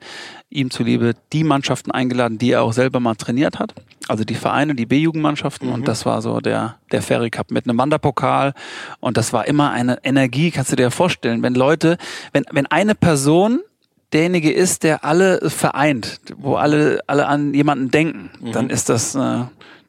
ihm 0.49 0.71
zuliebe 0.71 1.13
die 1.33 1.43
Mannschaften 1.43 1.91
eingeladen, 1.91 2.37
die 2.37 2.51
er 2.51 2.63
auch 2.63 2.73
selber 2.73 2.99
mal 2.99 3.15
trainiert 3.15 3.59
hat. 3.59 3.73
Also 4.07 4.23
die 4.23 4.35
Vereine, 4.35 4.75
die 4.75 4.85
B-Jugendmannschaften. 4.85 5.69
Und 5.69 5.87
das 5.87 6.05
war 6.05 6.21
so 6.21 6.39
der, 6.39 6.77
der 6.91 7.01
Ferry 7.01 7.29
Cup 7.29 7.51
mit 7.51 7.67
einem 7.67 7.77
Wanderpokal. 7.77 8.53
Und 8.99 9.17
das 9.17 9.33
war 9.33 9.47
immer 9.47 9.71
eine 9.71 10.03
Energie, 10.03 10.51
kannst 10.51 10.71
du 10.71 10.75
dir 10.75 10.91
vorstellen, 10.91 11.41
wenn 11.41 11.55
Leute, 11.55 11.97
wenn, 12.31 12.45
wenn 12.51 12.67
eine 12.67 12.95
Person 12.95 13.61
derjenige 14.13 14.51
ist, 14.51 14.83
der 14.83 15.03
alle 15.03 15.49
vereint, 15.49 16.19
wo 16.37 16.55
alle, 16.55 17.01
alle 17.07 17.27
an 17.27 17.53
jemanden 17.53 17.89
denken, 17.89 18.29
dann 18.53 18.69
ist 18.69 18.89
das 18.89 19.15
äh, 19.15 19.43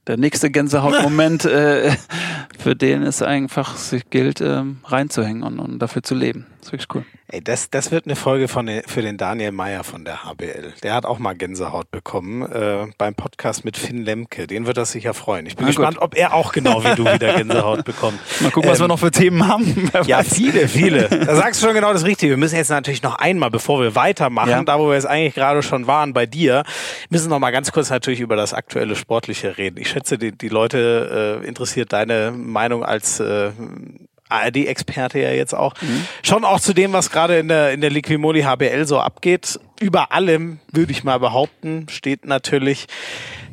der 0.07 0.17
nächste 0.17 0.51
Gänsehautmoment, 0.51 1.45
äh, 1.47 1.97
für 2.59 2.77
den 2.77 3.03
es 3.03 3.23
einfach 3.23 3.77
sich 3.77 4.09
gilt, 4.11 4.41
ähm, 4.41 4.79
reinzuhängen 4.85 5.43
und, 5.43 5.59
und 5.59 5.79
dafür 5.79 6.03
zu 6.03 6.15
leben. 6.15 6.47
Das 6.59 6.69
ist 6.69 6.73
wirklich 6.73 6.95
cool. 6.95 7.05
Ey, 7.29 7.43
das, 7.43 7.71
das 7.71 7.91
wird 7.91 8.05
eine 8.07 8.15
Folge 8.15 8.47
von, 8.47 8.71
für 8.87 9.03
den 9.03 9.17
Daniel 9.17 9.51
Meyer 9.51 9.83
von 9.83 10.05
der 10.05 10.23
HBL. 10.23 10.75
Der 10.85 10.95
hat 10.95 11.05
auch 11.05 11.19
mal 11.19 11.35
Gänsehaut 11.35 11.91
bekommen 11.91 12.43
äh, 12.43 12.87
beim 12.99 13.17
Podcast 13.17 13.65
mit 13.65 13.77
Finn 13.77 14.05
Lemke. 14.05 14.47
Den 14.47 14.67
wird 14.67 14.77
das 14.77 14.93
sicher 14.93 15.13
freuen. 15.13 15.45
Ich 15.47 15.57
bin 15.57 15.65
Na 15.65 15.71
gespannt, 15.71 15.99
ob 16.01 16.15
er 16.17 16.35
auch 16.35 16.53
genau 16.53 16.85
wie 16.85 16.95
du 16.95 17.03
wieder 17.05 17.35
Gänsehaut 17.37 17.85
bekommt. 17.85 18.21
Mal 18.41 18.53
gucken, 18.53 18.71
was 18.71 18.79
Ähm, 18.79 18.85
wir 18.85 18.89
noch 18.89 19.01
für 19.01 19.11
Themen 19.11 19.49
haben. 19.49 19.91
Ja, 20.07 20.23
viele, 20.23 20.69
viele. 20.69 21.09
Da 21.09 21.35
sagst 21.35 21.61
du 21.61 21.67
schon 21.67 21.75
genau 21.75 21.93
das 21.93 22.05
Richtige. 22.05 22.31
Wir 22.31 22.37
müssen 22.37 22.55
jetzt 22.55 22.71
natürlich 22.71 23.03
noch 23.03 23.17
einmal, 23.17 23.51
bevor 23.51 23.81
wir 23.83 23.97
weitermachen, 23.97 24.51
Ja. 24.51 24.63
da 24.63 24.79
wo 24.79 24.87
wir 24.87 24.95
jetzt 24.95 25.07
eigentlich 25.07 25.35
gerade 25.35 25.65
schon 25.65 25.89
waren 25.89 26.13
bei 26.13 26.27
dir, 26.27 26.63
müssen 27.11 27.29
noch 27.29 27.41
mal 27.41 27.51
ganz 27.51 27.73
kurz 27.73 27.91
natürlich 27.91 28.21
über 28.21 28.37
das 28.37 28.55
aktuelle 28.55 28.95
Sportliche 28.95 29.59
reden. 29.59 29.79
Ich 29.81 29.91
schätze, 29.91 30.17
die, 30.17 30.31
die 30.31 30.49
Leute 30.49 31.41
äh, 31.43 31.47
interessiert 31.49 31.93
deine 31.93 32.31
Meinung 32.31 32.85
als 32.85 33.19
äh, 33.19 33.51
ARD-Experte 34.29 35.21
ja 35.21 35.31
jetzt 35.31 35.55
auch. 35.55 35.75
Schon 36.23 36.45
auch 36.45 36.61
zu 36.61 36.73
dem, 36.73 36.93
was 36.93 37.11
gerade 37.11 37.39
in 37.39 37.49
der, 37.49 37.73
in 37.73 37.81
der 37.81 37.91
Liquimoli 37.91 38.43
HBL 38.43 38.87
so 38.87 38.99
abgeht. 38.99 39.59
Über 39.81 40.13
allem, 40.13 40.59
würde 40.73 40.93
ich 40.93 41.05
mal 41.05 41.19
behaupten, 41.19 41.87
steht 41.91 42.25
natürlich 42.25 42.87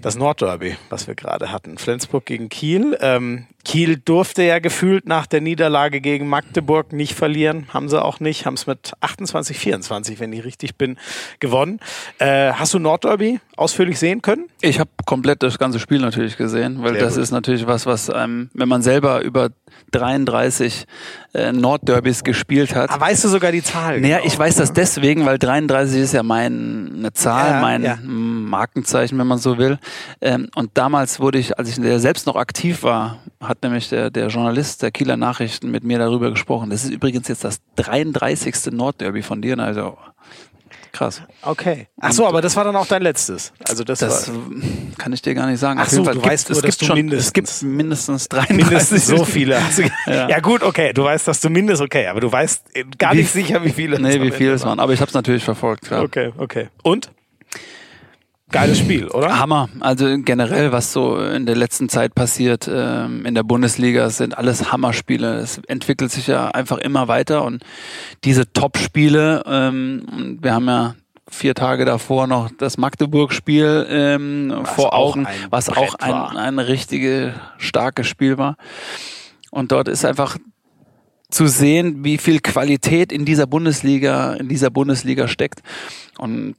das 0.02 0.16
Nordderby, 0.16 0.78
was 0.90 1.08
wir 1.08 1.16
gerade 1.16 1.52
hatten. 1.52 1.78
Flensburg 1.78 2.26
gegen 2.26 2.50
Kiel. 2.50 2.98
Ähm, 3.02 3.48
Kiel 3.66 3.98
durfte 3.98 4.44
ja 4.44 4.60
gefühlt 4.60 5.08
nach 5.08 5.26
der 5.26 5.40
Niederlage 5.42 6.02
gegen 6.02 6.28
Magdeburg 6.28 6.92
nicht 6.92 7.14
verlieren. 7.14 7.68
Haben 7.74 7.88
sie 7.90 8.02
auch 8.02 8.20
nicht. 8.20 8.46
Haben 8.46 8.56
es 8.56 8.68
mit 8.68 8.94
28, 9.00 9.58
24, 9.58 10.20
wenn 10.20 10.34
ich 10.34 10.44
richtig 10.44 10.76
bin, 10.76 10.98
gewonnen. 11.40 11.80
Äh, 12.20 12.52
hast 12.54 12.74
du 12.74 12.80
Nordderby 12.80 13.40
ausführlich 13.56 14.00
sehen 14.00 14.22
können? 14.22 14.46
Ich 14.62 14.80
habe 14.80 14.90
komplett 15.06 15.44
das 15.44 15.58
ganze 15.58 15.80
Spiel 15.80 16.00
natürlich 16.00 16.38
gesehen, 16.38 16.84
weil 16.84 16.94
Sehr 16.94 17.04
das 17.04 17.14
gut. 17.16 17.24
ist 17.24 17.32
natürlich 17.32 17.66
was, 17.66 17.86
was 17.86 18.10
einem, 18.10 18.50
wenn 18.54 18.68
man 18.68 18.82
selber 18.82 19.22
über 19.22 19.50
33 19.92 20.86
äh, 21.34 21.52
Nordderbys 21.52 22.24
gespielt 22.24 22.76
hat. 22.76 22.90
Ah, 22.92 23.00
weißt 23.00 23.24
du 23.24 23.30
sogar 23.30 23.52
die 23.52 23.64
Zahl? 23.64 24.02
Naja, 24.02 24.18
genau? 24.18 24.28
ich 24.28 24.38
weiß 24.38 24.56
das 24.56 24.74
deswegen, 24.74 25.26
weil 25.26 25.38
33 25.40 26.02
ist 26.02 26.14
ja 26.14 26.24
mein 26.24 26.92
eine 26.98 27.14
Zahl, 27.14 27.52
Ja, 27.52 27.62
mein 27.62 27.84
ja. 27.84 27.98
Markenzeichen, 28.04 29.18
wenn 29.18 29.28
man 29.28 29.38
so 29.38 29.58
will. 29.58 29.80
Ähm, 30.22 30.50
und 30.56 30.72
damals 30.76 31.20
wurde 31.20 31.40
ich, 31.40 31.58
als 31.58 31.70
ich 31.70 31.76
selbst 32.02 32.28
noch 32.28 32.36
aktiv 32.36 32.84
war, 32.84 33.20
hat 33.54 33.64
nämlich 33.64 33.90
der, 33.90 34.10
der 34.10 34.28
Journalist 34.28 34.82
der 34.82 34.92
Kieler 34.92 35.16
Nachrichten 35.18 35.70
mit 35.72 35.84
mir 35.84 36.00
darüber 36.00 36.32
gesprochen. 36.32 36.70
Das 36.70 36.84
ist 36.84 36.92
übrigens 36.92 37.28
jetzt 37.28 37.44
das 37.44 37.60
33. 37.76 38.72
Nordderby 38.72 39.22
von 39.22 39.42
dir. 39.42 39.58
Also 39.60 39.98
krass. 40.92 41.22
Okay. 41.42 41.88
Ach 42.00 42.12
so, 42.12 42.28
aber 42.28 42.42
das 42.42 42.56
war 42.56 42.64
dann 42.64 42.76
auch 42.76 42.86
dein 42.86 43.02
letztes. 43.02 43.52
Also 43.68 43.84
das, 43.84 44.00
Das 44.00 44.30
war 44.30 44.36
kann 44.98 45.12
ich 45.14 45.22
dir 45.22 45.34
gar 45.34 45.48
nicht 45.48 45.60
sagen. 45.60 45.80
Ach 45.82 45.90
so, 45.90 46.04
du 46.04 46.12
gibt- 46.12 46.26
weißt 46.26 46.50
es 46.50 46.58
nur, 46.58 46.62
gibt 46.62 46.68
dass 46.74 46.78
du 46.80 46.86
schon, 46.86 46.96
mindestens- 46.98 47.28
es 47.28 47.34
gibt 47.34 47.64
mindestens 47.64 48.30
33. 48.30 48.58
mindestens 48.66 49.08
so 49.08 49.26
viele. 49.26 49.60
Ja. 50.08 50.30
Ja. 50.30 50.40
gut, 50.40 50.62
okay. 50.64 50.94
Du 50.94 51.04
weißt, 51.04 51.28
dass 51.28 51.40
du 51.42 51.50
mindestens 51.50 51.86
okay, 51.86 52.08
aber 52.08 52.20
du 52.20 52.32
weißt 52.32 52.64
gar 52.98 53.14
Wie- 53.14 53.18
nicht 53.18 53.32
sicher, 53.32 53.64
wie 53.64 53.70
viele. 53.72 54.00
Nee, 54.00 54.22
wie 54.22 54.32
viele 54.32 54.54
es 54.54 54.64
waren. 54.66 54.80
Aber 54.80 54.94
ich 54.94 55.00
habe 55.02 55.10
es 55.10 55.14
natürlich 55.16 55.44
verfolgt. 55.44 55.86
Klar. 55.86 56.04
Okay, 56.04 56.32
okay. 56.38 56.70
Und? 56.84 57.10
Geiles 58.54 58.78
Spiel, 58.78 59.08
oder? 59.08 59.40
Hammer. 59.40 59.68
Also 59.80 60.06
generell, 60.20 60.72
was 60.72 60.94
so 60.94 61.20
in 61.20 61.46
der 61.48 61.56
letzten 61.56 61.90
Zeit 61.90 62.14
passiert 62.14 62.70
ähm, 62.72 63.26
in 63.26 63.34
der 63.34 63.42
Bundesliga, 63.42 64.10
sind 64.12 64.38
alles 64.38 64.72
Hammerspiele. 64.72 65.38
Es 65.40 65.58
entwickelt 65.68 66.12
sich 66.12 66.28
ja 66.28 66.50
einfach 66.50 66.78
immer 66.78 67.08
weiter 67.08 67.44
und 67.44 67.64
diese 68.24 68.54
Top-Spiele, 68.54 69.44
ähm, 69.48 70.38
wir 70.40 70.54
haben 70.54 70.68
ja 70.68 70.96
vier 71.28 71.56
Tage 71.56 71.84
davor 71.84 72.28
noch 72.28 72.52
das 72.56 72.78
Magdeburg-Spiel 72.78 73.88
ähm, 73.90 74.66
vor 74.66 74.94
Augen, 74.94 75.28
was 75.50 75.66
Brett 75.66 75.78
auch 75.78 75.96
ein, 75.96 76.14
ein 76.14 76.60
richtige 76.60 77.34
starkes 77.58 78.08
Spiel 78.08 78.38
war. 78.38 78.58
Und 79.50 79.72
dort 79.72 79.88
ist 79.88 80.06
einfach 80.06 80.38
zu 81.32 81.48
sehen, 81.48 82.04
wie 82.04 82.20
viel 82.20 82.40
Qualität 82.40 83.12
in 83.12 83.26
dieser 83.26 83.48
Bundesliga, 83.48 84.34
in 84.36 84.48
dieser 84.48 84.70
Bundesliga 84.70 85.28
steckt. 85.28 85.64
Und 86.20 86.56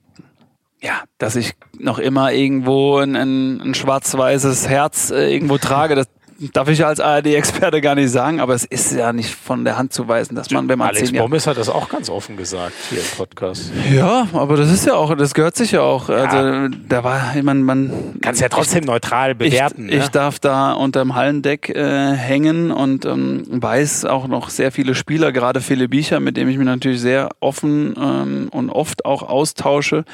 ja, 0.85 1.03
dass 1.16 1.35
ich 1.35 1.55
noch 1.79 1.99
immer 1.99 2.33
irgendwo 2.33 2.99
ein, 2.99 3.16
ein, 3.16 3.61
ein 3.61 3.75
schwarz-weißes 3.75 4.68
Herz 4.68 5.11
äh, 5.11 5.33
irgendwo 5.33 5.57
trage, 5.57 5.94
das 5.94 6.09
darf 6.53 6.69
ich 6.69 6.85
als 6.85 7.01
ARD-Experte 7.01 7.81
gar 7.81 7.95
nicht 7.95 8.11
sagen, 8.11 8.41
aber 8.41 8.55
es 8.55 8.65
ist 8.65 8.93
ja 8.93 9.13
nicht 9.13 9.35
von 9.35 9.65
der 9.65 9.79
Hand 9.79 9.93
zu 9.93 10.09
weisen, 10.09 10.35
dass 10.35 10.51
man, 10.51 10.69
wenn 10.69 10.79
man 10.79 10.89
Alex 10.89 11.13
Bommes 11.13 11.47
hat 11.47 11.57
das 11.57 11.69
auch 11.69 11.89
ganz 11.89 12.11
offen 12.11 12.37
gesagt 12.37 12.75
hier 12.91 12.99
im 12.99 13.17
Podcast. 13.17 13.71
Ja, 13.93 14.29
aber 14.33 14.57
das 14.57 14.71
ist 14.71 14.87
ja 14.87 14.95
auch, 14.95 15.15
das 15.17 15.35
gehört 15.35 15.57
sich 15.57 15.73
ja 15.73 15.81
auch. 15.81 16.09
Ja. 16.09 16.25
Also 16.25 16.77
da 16.89 17.05
war, 17.05 17.35
man, 17.43 17.63
man 17.63 18.15
kannst 18.21 18.41
ja 18.41 18.49
trotzdem 18.49 18.83
ich, 18.83 18.87
neutral 18.87 19.35
bewerten. 19.35 19.89
Ich, 19.89 19.97
ne? 19.97 20.03
ich, 20.03 20.09
darf 20.09 20.39
da 20.39 20.73
unterm 20.73 21.15
Hallendeck 21.15 21.69
äh, 21.69 22.13
hängen 22.13 22.71
und 22.71 23.05
ähm, 23.05 23.45
weiß 23.49 24.05
auch 24.05 24.27
noch 24.27 24.51
sehr 24.51 24.73
viele 24.73 24.95
Spieler, 24.95 25.33
gerade 25.33 25.61
Philipp 25.61 25.91
Biecher, 25.91 26.21
mit 26.21 26.37
dem 26.37 26.49
ich 26.49 26.57
mich 26.57 26.67
natürlich 26.67 27.01
sehr 27.01 27.31
offen 27.41 27.95
ähm, 27.97 28.49
und 28.51 28.71
oft 28.71 29.05
auch 29.05 29.23
austausche, 29.23 30.05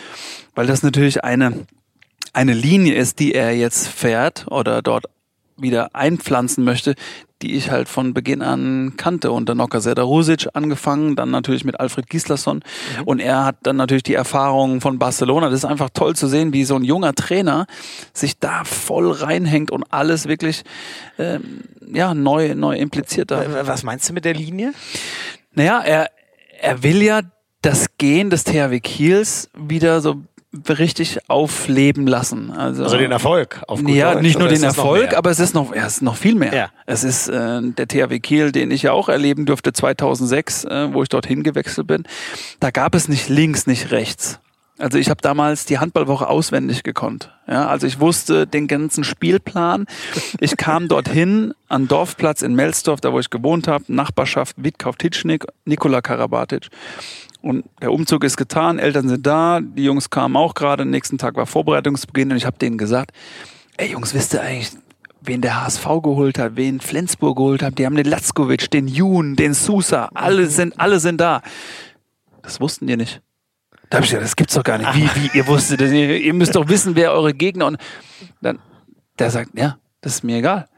weil 0.55 0.67
das 0.67 0.83
natürlich 0.83 1.25
eine 1.25 1.67
eine 2.33 2.53
Linie 2.53 2.95
ist, 2.95 3.19
die 3.19 3.35
er 3.35 3.57
jetzt 3.57 3.89
fährt 3.89 4.47
oder 4.49 4.83
dort 4.83 5.07
wieder 5.61 5.95
einpflanzen 5.95 6.65
möchte, 6.65 6.95
die 7.43 7.55
ich 7.55 7.71
halt 7.71 7.89
von 7.89 8.13
Beginn 8.13 8.43
an 8.43 8.95
kannte. 8.97 9.31
Unter 9.33 9.55
Nocker 9.55 9.81
Rusic 10.03 10.49
angefangen, 10.53 11.17
dann 11.17 11.31
natürlich 11.31 11.65
mit 11.65 11.81
Alfred 11.81 12.09
Gislason. 12.09 12.57
Mhm. 12.99 13.03
Und 13.05 13.19
er 13.21 13.45
hat 13.45 13.57
dann 13.63 13.77
natürlich 13.77 14.03
die 14.03 14.15
Erfahrungen 14.15 14.81
von 14.81 14.99
Barcelona. 14.99 15.49
Das 15.49 15.61
ist 15.61 15.65
einfach 15.65 15.91
toll 15.91 16.15
zu 16.17 16.27
sehen, 16.27 16.53
wie 16.53 16.65
so 16.65 16.77
ein 16.77 16.85
junger 16.85 17.15
Trainer 17.15 17.67
sich 18.13 18.39
da 18.39 18.65
voll 18.65 19.11
reinhängt 19.11 19.71
und 19.71 19.85
alles 19.91 20.29
wirklich 20.29 20.65
ähm, 21.19 21.63
ja, 21.93 22.15
neu, 22.15 22.55
neu 22.55 22.77
impliziert. 22.77 23.31
Was 23.31 23.83
meinst 23.83 24.09
du 24.09 24.13
mit 24.13 24.25
der 24.25 24.35
Linie? 24.35 24.73
Naja, 25.55 25.81
er, 25.81 26.11
er 26.61 26.83
will 26.83 27.03
ja 27.03 27.23
das 27.63 27.99
Gehen 27.99 28.31
des 28.31 28.45
THW 28.45 28.81
Kiels 28.81 29.51
wieder 29.55 30.01
so 30.01 30.23
richtig 30.69 31.19
aufleben 31.29 32.07
lassen. 32.07 32.51
Also, 32.51 32.83
also 32.85 32.97
den 32.97 33.13
Erfolg. 33.13 33.63
Auf 33.69 33.81
ja, 33.87 34.15
Deutsch, 34.15 34.23
nicht 34.23 34.39
nur 34.39 34.49
den 34.49 34.63
Erfolg, 34.63 35.17
aber 35.17 35.31
es 35.31 35.39
ist 35.39 35.55
noch, 35.55 35.75
ja, 35.75 35.87
es 35.87 35.97
ist 35.97 36.03
noch 36.03 36.17
viel 36.17 36.35
mehr. 36.35 36.55
Ja. 36.55 36.71
Es 36.87 37.05
ist 37.05 37.29
äh, 37.29 37.61
der 37.63 37.87
THW 37.87 38.19
Kiel, 38.19 38.51
den 38.51 38.71
ich 38.71 38.83
ja 38.83 38.93
auch 38.93 39.09
erleben 39.09 39.47
durfte 39.47 39.73
2006, 39.73 40.65
äh, 40.65 40.93
wo 40.93 41.03
ich 41.03 41.09
dorthin 41.09 41.43
gewechselt 41.43 41.87
bin. 41.87 42.05
Da 42.59 42.71
gab 42.71 42.95
es 42.95 43.09
nicht 43.09 43.29
links, 43.29 43.67
nicht 43.67 43.93
rechts. 43.93 44.41
Also 44.81 44.97
ich 44.97 45.11
habe 45.11 45.21
damals 45.21 45.67
die 45.67 45.79
Handballwoche 45.79 46.27
auswendig 46.27 46.83
gekonnt. 46.83 47.31
Ja, 47.47 47.67
also 47.67 47.87
ich 47.87 48.01
wusste 48.01 48.47
den 48.47 48.67
ganzen 48.67 49.05
Spielplan. 49.05 49.87
Ich 50.41 50.57
kam 50.57 50.89
dorthin 50.89 51.53
an 51.69 51.87
Dorfplatz 51.87 52.41
in 52.41 52.55
Melsdorf, 52.55 53.01
da 53.01 53.13
wo 53.13 53.21
ich 53.21 53.29
gewohnt 53.29 53.69
habe, 53.69 53.85
Nachbarschaft 53.89 54.57
Witkauf-Titschnik, 54.59 55.45
Nikola 55.67 56.01
Karabatic. 56.01 56.69
Und 57.43 57.65
der 57.81 57.93
Umzug 57.93 58.25
ist 58.25 58.37
getan, 58.37 58.79
Eltern 58.79 59.09
sind 59.09 59.27
da, 59.27 59.61
die 59.61 59.85
Jungs 59.85 60.11
kamen 60.11 60.37
auch 60.37 60.55
gerade, 60.55 60.85
nächsten 60.85 61.17
Tag 61.17 61.37
war 61.37 61.47
Vorbereitungsbeginn 61.47 62.31
und 62.31 62.37
ich 62.37 62.45
habe 62.45 62.59
denen 62.59 62.77
gesagt, 62.77 63.13
ey 63.79 63.93
Jungs, 63.93 64.13
wisst 64.13 64.35
ihr 64.35 64.43
eigentlich, 64.43 64.73
wen 65.23 65.41
der 65.41 65.65
HSV 65.65 65.85
geholt 66.03 66.39
hat, 66.39 66.57
wen 66.57 66.81
Flensburg 66.81 67.37
geholt 67.37 67.63
hat? 67.63 67.79
Die 67.79 67.87
haben 67.87 67.97
den 67.97 68.07
Latzkowitsch, 68.07 68.69
den 68.73 68.89
Jun, 68.89 69.37
den 69.37 69.55
Sousa, 69.55 70.11
alle 70.15 70.47
sind, 70.47 70.79
alle 70.79 71.01
sind 71.01 71.21
da. 71.21 71.41
Das 72.43 72.61
wussten 72.61 72.87
die 72.87 72.97
nicht. 72.97 73.23
Da 73.89 73.97
habe 73.97 74.05
ich 74.05 74.11
gesagt, 74.11 74.25
das 74.25 74.37
gibt's 74.37 74.55
doch 74.55 74.63
gar 74.63 74.79
nicht. 74.79 74.95
Wie, 74.95 75.09
wie, 75.15 75.39
ihr 75.39 75.47
wusstet 75.47 75.81
das? 75.81 75.91
Ihr 75.91 76.35
müsst 76.35 76.55
doch 76.55 76.69
wissen, 76.69 76.95
wer 76.95 77.13
eure 77.13 77.35
Gegner 77.35 77.67
und 77.67 77.79
dann, 78.41 78.59
der 79.19 79.31
sagt, 79.31 79.59
ja, 79.59 79.79
das 80.01 80.17
ist 80.17 80.25
mir 80.25 80.37
egal. 80.39 80.69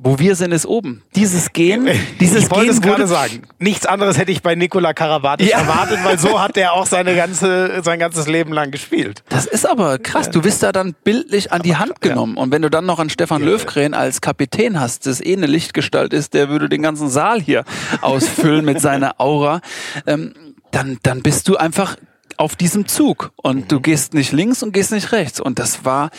Wo 0.00 0.18
wir 0.18 0.36
sind, 0.36 0.52
ist 0.52 0.66
oben. 0.66 1.02
Dieses 1.16 1.52
Gen, 1.52 1.88
dieses 2.20 2.44
ich 2.44 2.50
wollte 2.50 2.70
es 2.70 2.80
gerade 2.80 3.06
sagen. 3.06 3.42
Nichts 3.58 3.86
anderes 3.86 4.18
hätte 4.18 4.30
ich 4.30 4.42
bei 4.42 4.54
Nikola 4.54 4.92
Karabatic 4.92 5.48
ja. 5.48 5.58
erwartet, 5.58 5.98
weil 6.04 6.18
so 6.18 6.40
hat 6.40 6.56
er 6.56 6.72
auch 6.72 6.86
seine 6.86 7.16
ganze, 7.16 7.82
sein 7.82 7.98
ganzes 7.98 8.28
Leben 8.28 8.52
lang 8.52 8.70
gespielt. 8.70 9.22
Das 9.28 9.46
ist 9.46 9.68
aber 9.68 9.98
krass. 9.98 10.30
Du 10.30 10.42
bist 10.42 10.62
da 10.62 10.72
dann 10.72 10.94
bildlich 11.04 11.52
an 11.52 11.62
die 11.62 11.76
Hand 11.76 12.00
genommen. 12.00 12.36
Und 12.36 12.52
wenn 12.52 12.62
du 12.62 12.70
dann 12.70 12.86
noch 12.86 12.98
einen 12.98 13.10
Stefan. 13.10 13.42
Löwgren 13.42 13.94
als 13.94 14.20
Kapitän 14.20 14.78
hast, 14.80 15.06
das 15.06 15.20
eh 15.20 15.36
eine 15.36 15.46
Lichtgestalt 15.46 16.12
ist, 16.12 16.34
der 16.34 16.48
würde 16.48 16.68
den 16.68 16.82
ganzen 16.82 17.08
Saal 17.08 17.40
hier 17.40 17.64
ausfüllen 18.00 18.64
mit 18.64 18.80
seiner 18.80 19.20
Aura, 19.20 19.60
ähm, 20.06 20.34
dann, 20.70 20.98
dann 21.02 21.22
bist 21.22 21.48
du 21.48 21.56
einfach 21.56 21.96
auf 22.36 22.56
diesem 22.56 22.86
Zug 22.86 23.32
und 23.36 23.56
mhm. 23.56 23.68
du 23.68 23.80
gehst 23.80 24.14
nicht 24.14 24.32
links 24.32 24.62
und 24.62 24.72
gehst 24.72 24.92
nicht 24.92 25.12
rechts. 25.12 25.40
Und 25.40 25.58
das 25.58 25.84
war 25.84 26.10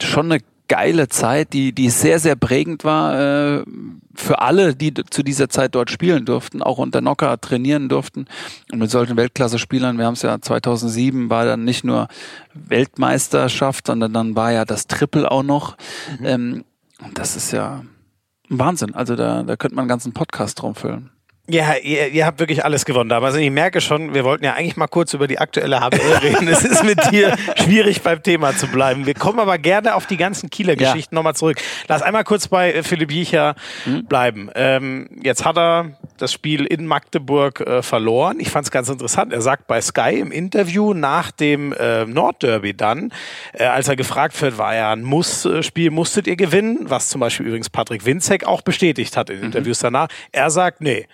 schon 0.00 0.30
eine 0.30 0.42
geile 0.72 1.10
Zeit, 1.10 1.52
die, 1.52 1.74
die 1.74 1.90
sehr, 1.90 2.18
sehr 2.18 2.34
prägend 2.34 2.82
war 2.82 3.58
äh, 3.58 3.64
für 4.14 4.40
alle, 4.40 4.74
die 4.74 4.94
zu 4.94 5.22
dieser 5.22 5.50
Zeit 5.50 5.74
dort 5.74 5.90
spielen 5.90 6.24
durften, 6.24 6.62
auch 6.62 6.78
unter 6.78 7.02
Nocker 7.02 7.38
trainieren 7.38 7.90
durften. 7.90 8.24
Und 8.72 8.78
mit 8.78 8.90
solchen 8.90 9.18
Weltklasse-Spielern, 9.18 9.98
wir 9.98 10.06
haben 10.06 10.14
es 10.14 10.22
ja 10.22 10.40
2007, 10.40 11.28
war 11.28 11.44
dann 11.44 11.64
nicht 11.64 11.84
nur 11.84 12.08
Weltmeisterschaft, 12.54 13.86
sondern 13.86 14.14
dann 14.14 14.34
war 14.34 14.50
ja 14.52 14.64
das 14.64 14.86
Triple 14.86 15.30
auch 15.30 15.42
noch. 15.42 15.76
Mhm. 16.18 16.26
Ähm, 16.26 16.64
und 17.04 17.18
das 17.18 17.36
ist 17.36 17.52
ja 17.52 17.82
Wahnsinn. 18.48 18.94
Also 18.94 19.14
da, 19.14 19.42
da 19.42 19.56
könnte 19.56 19.74
man 19.74 19.82
einen 19.82 19.90
ganzen 19.90 20.14
Podcast 20.14 20.62
drum 20.62 20.74
füllen. 20.74 21.10
Ja, 21.48 21.74
ihr, 21.74 22.08
ihr 22.08 22.24
habt 22.24 22.38
wirklich 22.38 22.64
alles 22.64 22.84
gewonnen 22.84 23.10
damals. 23.10 23.34
Ich 23.34 23.50
merke 23.50 23.80
schon, 23.80 24.14
wir 24.14 24.22
wollten 24.22 24.44
ja 24.44 24.54
eigentlich 24.54 24.76
mal 24.76 24.86
kurz 24.86 25.12
über 25.12 25.26
die 25.26 25.40
aktuelle 25.40 25.80
HBL 25.80 26.14
reden. 26.22 26.46
es 26.46 26.64
ist 26.64 26.84
mit 26.84 27.10
dir 27.10 27.36
schwierig 27.56 28.02
beim 28.02 28.22
Thema 28.22 28.56
zu 28.56 28.68
bleiben. 28.68 29.06
Wir 29.06 29.14
kommen 29.14 29.40
aber 29.40 29.58
gerne 29.58 29.96
auf 29.96 30.06
die 30.06 30.16
ganzen 30.16 30.50
Kieler 30.50 30.76
Geschichten 30.76 31.14
ja. 31.14 31.18
nochmal 31.18 31.34
zurück. 31.34 31.58
Lass 31.88 32.00
einmal 32.00 32.22
kurz 32.22 32.46
bei 32.46 32.84
Philipp 32.84 33.10
Jiecher 33.10 33.56
mhm. 33.84 34.06
bleiben. 34.06 34.50
Ähm, 34.54 35.08
jetzt 35.20 35.44
hat 35.44 35.58
er 35.58 35.90
das 36.22 36.32
Spiel 36.32 36.64
in 36.64 36.86
Magdeburg 36.86 37.60
äh, 37.60 37.82
verloren. 37.82 38.40
Ich 38.40 38.50
fand 38.50 38.64
es 38.64 38.70
ganz 38.70 38.88
interessant. 38.88 39.32
Er 39.32 39.42
sagt 39.42 39.66
bei 39.66 39.80
Sky 39.80 40.20
im 40.20 40.30
Interview 40.30 40.94
nach 40.94 41.30
dem 41.30 41.72
äh, 41.72 42.06
Nordderby 42.06 42.74
dann, 42.74 43.12
äh, 43.52 43.64
als 43.64 43.88
er 43.88 43.96
gefragt 43.96 44.40
wird, 44.40 44.56
war 44.56 44.74
ja 44.74 44.92
ein 44.92 45.02
Muss-Spiel, 45.02 45.90
musstet 45.90 46.26
ihr 46.26 46.36
gewinnen? 46.36 46.78
Was 46.82 47.08
zum 47.08 47.20
Beispiel 47.20 47.46
übrigens 47.46 47.68
Patrick 47.68 48.06
Winzek 48.06 48.44
auch 48.44 48.62
bestätigt 48.62 49.16
hat 49.16 49.30
in 49.30 49.38
mhm. 49.38 49.44
Interviews 49.44 49.80
danach. 49.80 50.08
Er 50.30 50.50
sagt, 50.50 50.80
nee 50.80 51.06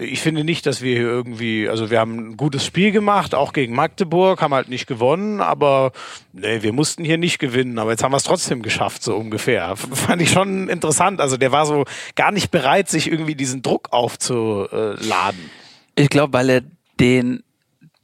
ich 0.00 0.20
finde 0.20 0.44
nicht, 0.44 0.64
dass 0.64 0.80
wir 0.80 0.94
hier 0.94 1.08
irgendwie, 1.08 1.68
also 1.68 1.90
wir 1.90 1.98
haben 1.98 2.30
ein 2.30 2.36
gutes 2.36 2.64
Spiel 2.64 2.92
gemacht, 2.92 3.34
auch 3.34 3.52
gegen 3.52 3.74
Magdeburg, 3.74 4.40
haben 4.40 4.54
halt 4.54 4.68
nicht 4.68 4.86
gewonnen, 4.86 5.40
aber 5.40 5.90
nee, 6.32 6.62
wir 6.62 6.72
mussten 6.72 7.04
hier 7.04 7.18
nicht 7.18 7.38
gewinnen, 7.40 7.80
aber 7.80 7.90
jetzt 7.90 8.04
haben 8.04 8.12
wir 8.12 8.16
es 8.16 8.22
trotzdem 8.22 8.62
geschafft, 8.62 9.02
so 9.02 9.16
ungefähr. 9.16 9.74
Fand 9.76 10.22
ich 10.22 10.30
schon 10.30 10.68
interessant. 10.68 11.20
Also 11.20 11.36
der 11.36 11.50
war 11.50 11.66
so 11.66 11.84
gar 12.14 12.30
nicht 12.30 12.52
bereit, 12.52 12.88
sich 12.88 13.10
irgendwie 13.10 13.34
diesen 13.34 13.62
Druck 13.62 13.88
aufzuladen. 13.90 15.50
Ich 15.96 16.10
glaube, 16.10 16.32
weil 16.32 16.48
er 16.48 16.62
den 17.00 17.42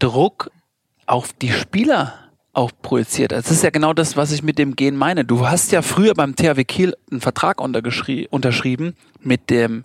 Druck 0.00 0.50
auf 1.06 1.32
die 1.32 1.52
Spieler 1.52 2.14
auch 2.52 2.72
projiziert. 2.82 3.30
Das 3.32 3.50
ist 3.50 3.62
ja 3.62 3.70
genau 3.70 3.92
das, 3.92 4.16
was 4.16 4.32
ich 4.32 4.42
mit 4.42 4.58
dem 4.58 4.74
Gehen 4.74 4.96
meine. 4.96 5.24
Du 5.24 5.46
hast 5.46 5.70
ja 5.70 5.82
früher 5.82 6.14
beim 6.14 6.34
THW 6.34 6.64
Kiel 6.64 6.94
einen 7.10 7.20
Vertrag 7.20 7.60
unterschrieben 7.60 8.96
mit 9.20 9.50
dem 9.50 9.84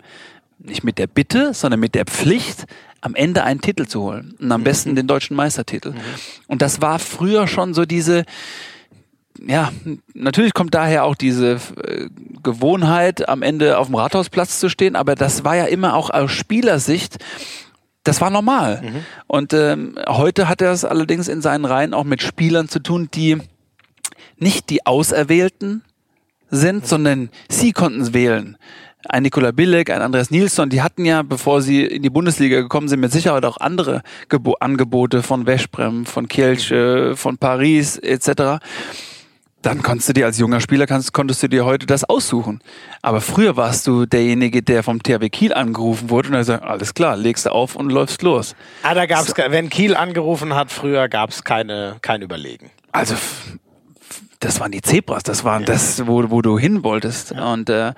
nicht 0.59 0.83
mit 0.83 0.97
der 0.97 1.07
Bitte, 1.07 1.53
sondern 1.53 1.79
mit 1.79 1.95
der 1.95 2.05
Pflicht, 2.05 2.65
am 3.01 3.15
Ende 3.15 3.43
einen 3.43 3.61
Titel 3.61 3.85
zu 3.87 4.01
holen. 4.01 4.35
Und 4.39 4.51
am 4.51 4.61
mhm. 4.61 4.65
besten 4.65 4.95
den 4.95 5.07
deutschen 5.07 5.35
Meistertitel. 5.35 5.91
Mhm. 5.91 5.99
Und 6.47 6.61
das 6.61 6.81
war 6.81 6.99
früher 6.99 7.47
schon 7.47 7.73
so 7.73 7.85
diese, 7.85 8.25
ja, 9.41 9.71
natürlich 10.13 10.53
kommt 10.53 10.73
daher 10.73 11.05
auch 11.05 11.15
diese 11.15 11.59
äh, 11.83 12.07
Gewohnheit, 12.43 13.29
am 13.29 13.41
Ende 13.41 13.77
auf 13.77 13.87
dem 13.87 13.95
Rathausplatz 13.95 14.59
zu 14.59 14.69
stehen, 14.69 14.95
aber 14.95 15.15
das 15.15 15.43
war 15.43 15.55
ja 15.55 15.65
immer 15.65 15.95
auch 15.95 16.09
aus 16.09 16.31
Spielersicht 16.31 17.17
das 18.03 18.21
war 18.21 18.29
normal. 18.29 18.81
Mhm. 18.81 19.05
Und 19.27 19.53
ähm, 19.53 19.95
heute 20.07 20.47
hat 20.47 20.61
er 20.61 20.71
es 20.71 20.85
allerdings 20.85 21.27
in 21.27 21.41
seinen 21.41 21.65
Reihen 21.65 21.93
auch 21.93 22.05
mit 22.05 22.23
Spielern 22.23 22.67
zu 22.67 22.79
tun, 22.79 23.09
die 23.13 23.37
nicht 24.37 24.69
die 24.69 24.85
Auserwählten 24.85 25.83
sind, 26.49 26.83
mhm. 26.83 26.87
sondern 26.87 27.29
sie 27.49 27.71
konnten 27.71 28.01
es 28.01 28.13
wählen 28.13 28.57
ein 29.07 29.23
Nikola 29.23 29.51
Billig, 29.51 29.91
ein 29.91 30.01
Andreas 30.01 30.29
Nilsson, 30.29 30.69
die 30.69 30.81
hatten 30.81 31.05
ja, 31.05 31.21
bevor 31.21 31.61
sie 31.61 31.85
in 31.85 32.03
die 32.03 32.09
Bundesliga 32.09 32.59
gekommen 32.59 32.89
sind, 32.89 32.99
mit 32.99 33.11
Sicherheit 33.11 33.45
auch 33.45 33.57
andere 33.57 34.01
Gebo 34.27 34.55
Angebote 34.59 35.23
von 35.23 35.45
Westbrem, 35.45 36.05
von 36.05 36.27
Kielce, 36.27 37.15
von 37.15 37.37
Paris 37.37 37.97
etc. 37.97 38.61
Dann 39.61 39.81
konntest 39.83 40.09
du 40.09 40.13
dir 40.13 40.25
als 40.25 40.37
junger 40.37 40.61
Spieler 40.61 40.85
kannst, 40.85 41.13
konntest 41.13 41.43
du 41.43 41.47
dir 41.47 41.65
heute 41.65 41.85
das 41.85 42.03
aussuchen. 42.03 42.61
Aber 43.01 43.21
früher 43.21 43.57
warst 43.57 43.87
du 43.87 44.05
derjenige, 44.05 44.61
der 44.61 44.83
vom 44.83 45.01
THW 45.01 45.29
Kiel 45.29 45.53
angerufen 45.53 46.09
wurde 46.09 46.29
und 46.29 46.35
er 46.35 46.43
sagt, 46.43 46.63
alles 46.63 46.93
klar, 46.93 47.15
legst 47.17 47.45
du 47.45 47.51
auf 47.51 47.75
und 47.75 47.89
läufst 47.89 48.21
los. 48.21 48.55
Ah, 48.83 48.93
da 48.93 49.05
gab's, 49.05 49.27
so. 49.27 49.33
wenn 49.35 49.69
Kiel 49.69 49.95
angerufen 49.95 50.55
hat, 50.55 50.71
früher 50.71 51.07
gab's 51.09 51.43
keine, 51.43 51.97
kein 52.01 52.21
Überlegen. 52.21 52.69
Also 52.91 53.15
das 54.39 54.59
waren 54.59 54.71
die 54.71 54.81
Zebras, 54.81 55.23
das 55.23 55.43
waren 55.43 55.65
das, 55.65 56.07
wo, 56.07 56.29
wo 56.29 56.41
du 56.41 56.57
hin 56.57 56.83
wolltest. 56.83 57.33
Und 57.33 57.69
äh, 57.69 57.93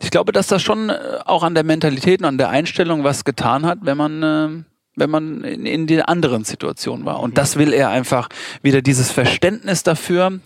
ich 0.00 0.10
glaube, 0.10 0.32
dass 0.32 0.46
das 0.46 0.62
schon 0.62 0.90
äh, 0.90 1.18
auch 1.24 1.42
an 1.42 1.54
der 1.54 1.64
Mentalität 1.64 2.20
und 2.20 2.26
an 2.26 2.38
der 2.38 2.50
Einstellung 2.50 3.04
was 3.04 3.24
getan 3.24 3.66
hat, 3.66 3.78
wenn 3.82 3.96
man 3.96 4.22
äh, 4.22 4.64
wenn 4.98 5.10
man 5.10 5.44
in, 5.44 5.64
in 5.64 5.86
der 5.86 6.08
anderen 6.08 6.44
Situation 6.44 7.04
war. 7.04 7.20
Und 7.20 7.38
das 7.38 7.56
will 7.56 7.72
er 7.72 7.88
einfach 7.90 8.28
wieder 8.62 8.82
dieses 8.82 9.10
Verständnis 9.10 9.82
dafür. 9.82 10.40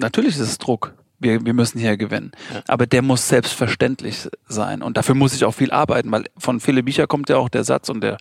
Natürlich 0.00 0.34
ist 0.34 0.40
es 0.40 0.58
Druck. 0.58 0.94
Wir, 1.18 1.44
wir 1.44 1.54
müssen 1.54 1.78
hier 1.78 1.96
gewinnen. 1.96 2.32
Ja. 2.52 2.62
Aber 2.66 2.86
der 2.86 3.02
muss 3.02 3.28
selbstverständlich 3.28 4.28
sein. 4.48 4.82
Und 4.82 4.96
dafür 4.96 5.14
muss 5.14 5.34
ich 5.34 5.44
auch 5.44 5.54
viel 5.54 5.70
arbeiten, 5.70 6.10
weil 6.10 6.24
von 6.36 6.60
Philipp 6.60 6.86
Bicher 6.86 7.06
kommt 7.06 7.28
ja 7.28 7.36
auch 7.36 7.48
der 7.48 7.64
Satz 7.64 7.88
und 7.88 8.00
der, 8.00 8.18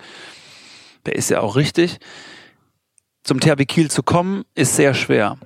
der 1.05 1.15
ist 1.15 1.29
ja 1.29 1.39
auch 1.41 1.55
richtig. 1.55 1.97
Zum 3.23 3.39
THW 3.39 3.65
Kiel 3.65 3.89
zu 3.89 4.03
kommen, 4.03 4.43
ist 4.53 4.75
sehr 4.75 4.93
schwer. 4.93 5.37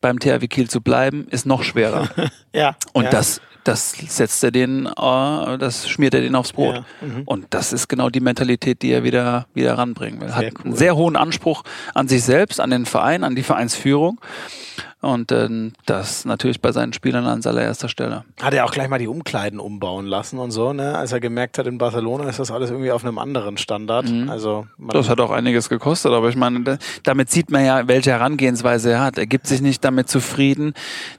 Beim 0.00 0.18
THW 0.18 0.48
Kiel 0.48 0.68
zu 0.68 0.80
bleiben, 0.80 1.26
ist 1.28 1.46
noch 1.46 1.62
schwerer. 1.62 2.08
Ja. 2.52 2.74
Und 2.92 3.04
ja. 3.04 3.10
das, 3.10 3.40
das 3.64 3.90
setzt 3.90 4.42
er 4.44 4.50
den, 4.50 4.86
äh, 4.86 5.58
das 5.58 5.88
schmiert 5.88 6.14
er 6.14 6.20
den 6.20 6.34
aufs 6.34 6.52
Brot. 6.52 6.76
Ja, 6.76 6.84
mhm. 7.00 7.22
Und 7.24 7.46
das 7.50 7.72
ist 7.72 7.88
genau 7.88 8.10
die 8.10 8.20
Mentalität, 8.20 8.82
die 8.82 8.90
er 8.90 9.04
wieder, 9.04 9.46
wieder 9.54 9.76
ranbringen 9.78 10.20
will. 10.20 10.28
Er 10.28 10.36
hat 10.36 10.44
cool. 10.58 10.64
einen 10.66 10.76
sehr 10.76 10.96
hohen 10.96 11.16
Anspruch 11.16 11.62
an 11.94 12.08
sich 12.08 12.24
selbst, 12.24 12.60
an 12.60 12.70
den 12.70 12.86
Verein, 12.86 13.24
an 13.24 13.34
die 13.34 13.42
Vereinsführung. 13.42 14.20
Und 15.02 15.32
ähm, 15.32 15.72
das 15.86 16.26
natürlich 16.26 16.60
bei 16.60 16.72
seinen 16.72 16.92
Spielern 16.92 17.24
an 17.26 17.40
allererster 17.42 17.88
Stelle. 17.88 18.24
Hat 18.42 18.52
er 18.52 18.66
auch 18.66 18.70
gleich 18.70 18.86
mal 18.90 18.98
die 18.98 19.06
Umkleiden 19.08 19.58
umbauen 19.58 20.04
lassen 20.04 20.38
und 20.38 20.50
so, 20.50 20.74
ne? 20.74 20.94
Als 20.98 21.12
er 21.12 21.20
gemerkt 21.20 21.56
hat, 21.56 21.66
in 21.66 21.78
Barcelona 21.78 22.28
ist 22.28 22.38
das 22.38 22.50
alles 22.50 22.70
irgendwie 22.70 22.92
auf 22.92 23.02
einem 23.02 23.18
anderen 23.18 23.56
Standard. 23.56 24.04
Also 24.28 24.66
man, 24.76 24.88
Mhm. 24.88 24.90
Das 24.92 25.08
hat 25.08 25.18
auch 25.20 25.30
einiges 25.30 25.70
gekostet, 25.70 26.12
aber 26.12 26.28
ich 26.28 26.36
meine, 26.36 26.60
da- 26.60 26.78
damit 27.02 27.30
sieht 27.30 27.50
man 27.50 27.64
ja, 27.64 27.88
welche 27.88 28.10
Herangehensweise 28.10 28.90
er 28.92 29.00
hat. 29.00 29.16
Er 29.16 29.26
gibt 29.26 29.46
sich 29.46 29.62
nicht 29.62 29.82
damit 29.86 30.10
zufrieden, 30.10 30.74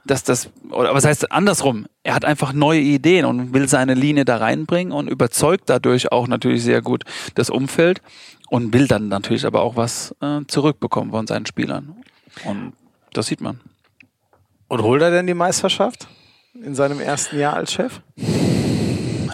dass 0.06 0.24
das, 0.24 0.52
oder 0.70 0.94
was 0.94 1.04
heißt 1.06 1.32
andersrum? 1.32 1.88
Er 2.04 2.14
hat 2.14 2.24
einfach 2.24 2.54
neue 2.54 2.82
Ideen 2.82 3.26
und 3.26 3.52
will 3.56 3.68
seine 3.68 3.96
Linie 3.96 4.26
da 4.26 4.38
reinbringen 4.38 4.94
und 4.94 5.08
überzeugt 5.10 5.64
dadurch 5.72 6.12
auch 6.12 6.28
natürlich 6.28 6.64
sehr 6.64 6.84
gut 6.84 7.04
das 7.34 7.50
Umfeld 7.50 8.02
und 8.50 8.74
will 8.76 8.88
dann 8.88 9.08
natürlich 9.08 9.46
aber 9.48 9.62
auch 9.64 9.76
was 9.76 10.16
äh, 10.22 10.42
zurückbekommen 10.48 11.10
von 11.10 11.26
seinen 11.26 11.48
Spielern. 11.48 11.96
Und 12.46 12.74
das 13.14 13.26
sieht 13.26 13.42
man. 13.42 13.60
Und 14.72 14.84
holt 14.84 15.02
er 15.02 15.12
denn 15.12 15.28
die 15.28 15.34
Meisterschaft 15.34 16.08
in 16.54 16.76
seinem 16.76 17.02
ersten 17.02 17.38
Jahr 17.38 17.56
als 17.56 17.74
Chef? 17.74 18.00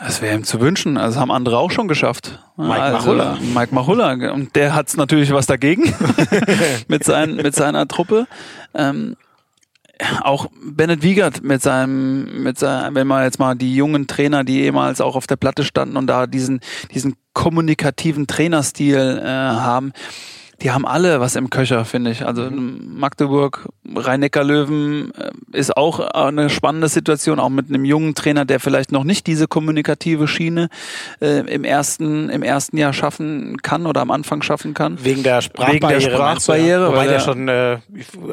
Es 0.07 0.19
wäre 0.19 0.35
ihm 0.35 0.43
zu 0.43 0.59
wünschen. 0.59 0.97
Also 0.97 1.19
haben 1.19 1.29
andere 1.29 1.59
auch 1.59 1.69
schon 1.69 1.87
geschafft. 1.87 2.39
Mike 2.55 2.81
also, 2.81 2.97
Machulla. 2.97 3.37
Mike 3.53 3.75
Machulla. 3.75 4.31
Und 4.31 4.55
der 4.55 4.73
hat 4.73 4.91
natürlich 4.97 5.31
was 5.31 5.45
dagegen 5.45 5.93
mit, 6.87 7.03
sein, 7.03 7.35
mit 7.35 7.53
seiner 7.53 7.87
Truppe. 7.87 8.25
Ähm, 8.73 9.15
auch 10.21 10.47
Bennett 10.59 11.03
Wiegert 11.03 11.43
mit 11.43 11.61
seinem, 11.61 12.41
mit 12.41 12.57
seinem, 12.57 12.95
wenn 12.95 13.05
man 13.05 13.23
jetzt 13.23 13.37
mal 13.37 13.53
die 13.53 13.75
jungen 13.75 14.07
Trainer, 14.07 14.43
die 14.43 14.61
ehemals 14.61 15.01
auch 15.01 15.15
auf 15.15 15.27
der 15.27 15.35
Platte 15.35 15.63
standen 15.63 15.97
und 15.97 16.07
da 16.07 16.25
diesen, 16.25 16.61
diesen 16.95 17.15
kommunikativen 17.33 18.25
Trainerstil 18.25 19.21
äh, 19.23 19.27
haben, 19.27 19.93
die 20.61 20.71
haben 20.71 20.85
alle 20.87 21.19
was 21.19 21.35
im 21.35 21.49
Köcher, 21.49 21.85
finde 21.85 22.11
ich. 22.11 22.25
Also 22.25 22.49
Magdeburg, 22.51 23.67
Rhein-Neckar-Löwen 23.95 25.11
äh, 25.15 25.57
ist 25.57 25.77
auch 25.77 25.99
eine 25.99 26.49
spannende 26.49 26.87
Situation, 26.89 27.39
auch 27.39 27.49
mit 27.49 27.69
einem 27.69 27.85
jungen 27.85 28.15
Trainer, 28.15 28.43
der 28.45 28.59
vielleicht 28.59 28.91
noch 28.91 29.03
nicht 29.03 29.27
diese 29.27 29.47
kommunikative 29.47 30.27
Schiene 30.27 30.69
äh, 31.21 31.39
im 31.53 31.63
ersten 31.63 32.29
im 32.29 32.41
ersten 32.43 32.77
Jahr 32.77 32.93
schaffen 32.93 33.57
kann 33.61 33.85
oder 33.85 34.01
am 34.01 34.11
Anfang 34.11 34.41
schaffen 34.41 34.73
kann. 34.73 34.97
Wegen 35.03 35.23
der 35.23 35.41
Sprachbarriere. 35.41 35.73
Wegen 35.75 35.87
der 35.89 35.99
Sprachbarriere, 36.01 36.81
ja? 36.83 36.87
Wobei 36.87 36.97
weil 36.97 37.07
der 37.07 37.15
er- 37.17 37.21
schon, 37.21 37.47
äh, 37.47 37.77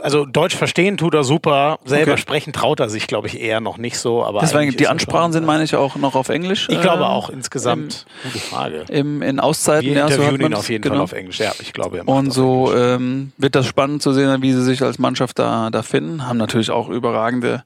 also 0.03 0.25
Deutsch 0.25 0.57
verstehen 0.57 0.97
tut 0.97 1.15
er 1.15 1.25
super, 1.25 1.79
selber 1.85 2.13
Okay. 2.13 2.21
sprechen 2.21 2.53
traut 2.53 2.81
er 2.81 2.89
sich, 2.89 3.07
glaube 3.07 3.27
ich, 3.29 3.41
eher 3.41 3.61
noch 3.61 3.77
nicht 3.79 3.99
so. 3.99 4.25
Aber 4.25 4.41
Deswegen 4.41 4.73
die 4.77 4.89
Ansprachen 4.89 5.33
sind, 5.33 5.45
meine 5.47 5.65
ich, 5.65 5.75
auch 5.77 5.97
noch 5.97 6.15
auf 6.15 6.29
Englisch. 6.31 6.69
Ich 6.71 6.81
glaube 6.81 7.03
äh, 7.03 7.07
auch 7.07 7.29
insgesamt. 7.31 8.07
Gute 8.23 8.39
Frage. 8.39 8.85
Im, 8.89 9.21
in 9.23 9.41
Auszeiten, 9.41 9.89
Wir 9.89 9.97
ja, 9.97 10.09
so 10.09 10.15
interviewen 10.15 10.43
man 10.43 10.53
ihn 10.53 10.55
auf 10.57 10.71
jeden 10.71 10.83
genau. 10.83 10.95
Fall 10.95 11.03
auf 11.05 11.13
Englisch. 11.13 11.39
Ja, 11.41 11.53
ich 11.61 11.73
glaube, 11.73 11.99
macht 11.99 12.14
Und 12.15 12.33
so 12.33 12.73
ähm, 12.75 13.33
wird 13.39 13.55
das 13.55 13.67
spannend 13.67 14.03
zu 14.03 14.13
sehen, 14.13 14.41
wie 14.43 14.53
sie 14.53 14.63
sich 14.63 14.83
als 14.83 14.99
Mannschaft 14.99 15.39
da, 15.39 15.71
da 15.71 15.83
finden. 15.83 16.27
Haben 16.29 16.39
natürlich 16.39 16.71
auch 16.71 16.89
überragende 16.89 17.65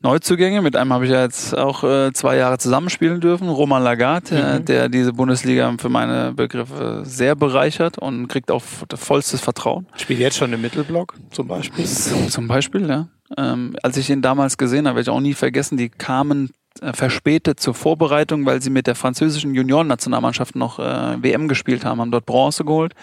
Neuzugänge. 0.00 0.62
Mit 0.62 0.76
einem 0.76 0.92
habe 0.92 1.04
ich 1.04 1.10
ja 1.10 1.22
jetzt 1.22 1.56
auch 1.56 1.84
äh, 1.84 2.12
zwei 2.12 2.36
Jahre 2.36 2.56
zusammenspielen 2.58 3.20
dürfen. 3.20 3.48
Roman 3.48 3.82
Lagarde, 3.82 4.34
äh, 4.34 4.58
Mhm. 4.60 4.64
der 4.64 4.88
diese 4.88 5.12
Bundesliga 5.12 5.72
für 5.78 5.88
meine 5.88 6.32
Begriffe 6.32 7.02
sehr 7.04 7.36
bereichert 7.36 7.98
und 7.98 8.28
kriegt 8.28 8.50
auch 8.50 8.62
vollstes 8.94 9.40
Vertrauen. 9.40 9.86
Spielt 9.96 10.20
jetzt 10.20 10.36
schon 10.38 10.52
im 10.52 10.62
Mittelblock 10.62 11.14
zum 11.30 11.46
Beispiel. 11.48 11.84
Zum 11.84 12.48
Beispiel, 12.48 12.88
ja. 12.88 13.08
Ähm, 13.36 13.76
als 13.82 13.96
ich 13.96 14.10
ihn 14.10 14.22
damals 14.22 14.56
gesehen 14.56 14.86
habe, 14.86 14.96
werde 14.96 15.10
ich 15.10 15.14
auch 15.14 15.20
nie 15.20 15.34
vergessen, 15.34 15.76
die 15.76 15.88
kamen 15.90 16.50
äh, 16.80 16.92
verspätet 16.92 17.60
zur 17.60 17.74
Vorbereitung, 17.74 18.46
weil 18.46 18.60
sie 18.62 18.70
mit 18.70 18.86
der 18.86 18.94
französischen 18.94 19.54
Juniorennationalmannschaft 19.54 20.56
noch 20.56 20.78
äh, 20.78 21.22
WM 21.22 21.46
gespielt 21.48 21.84
haben, 21.84 22.00
haben 22.00 22.10
dort 22.10 22.26
Bronze 22.26 22.64
geholt. 22.64 22.94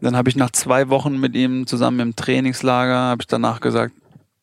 Dann 0.00 0.16
habe 0.16 0.28
ich 0.28 0.36
nach 0.36 0.50
zwei 0.50 0.88
Wochen 0.90 1.18
mit 1.18 1.34
ihm 1.34 1.66
zusammen 1.66 2.00
im 2.00 2.16
Trainingslager, 2.16 2.94
habe 2.96 3.22
ich 3.22 3.26
danach 3.26 3.60
gesagt, 3.60 3.94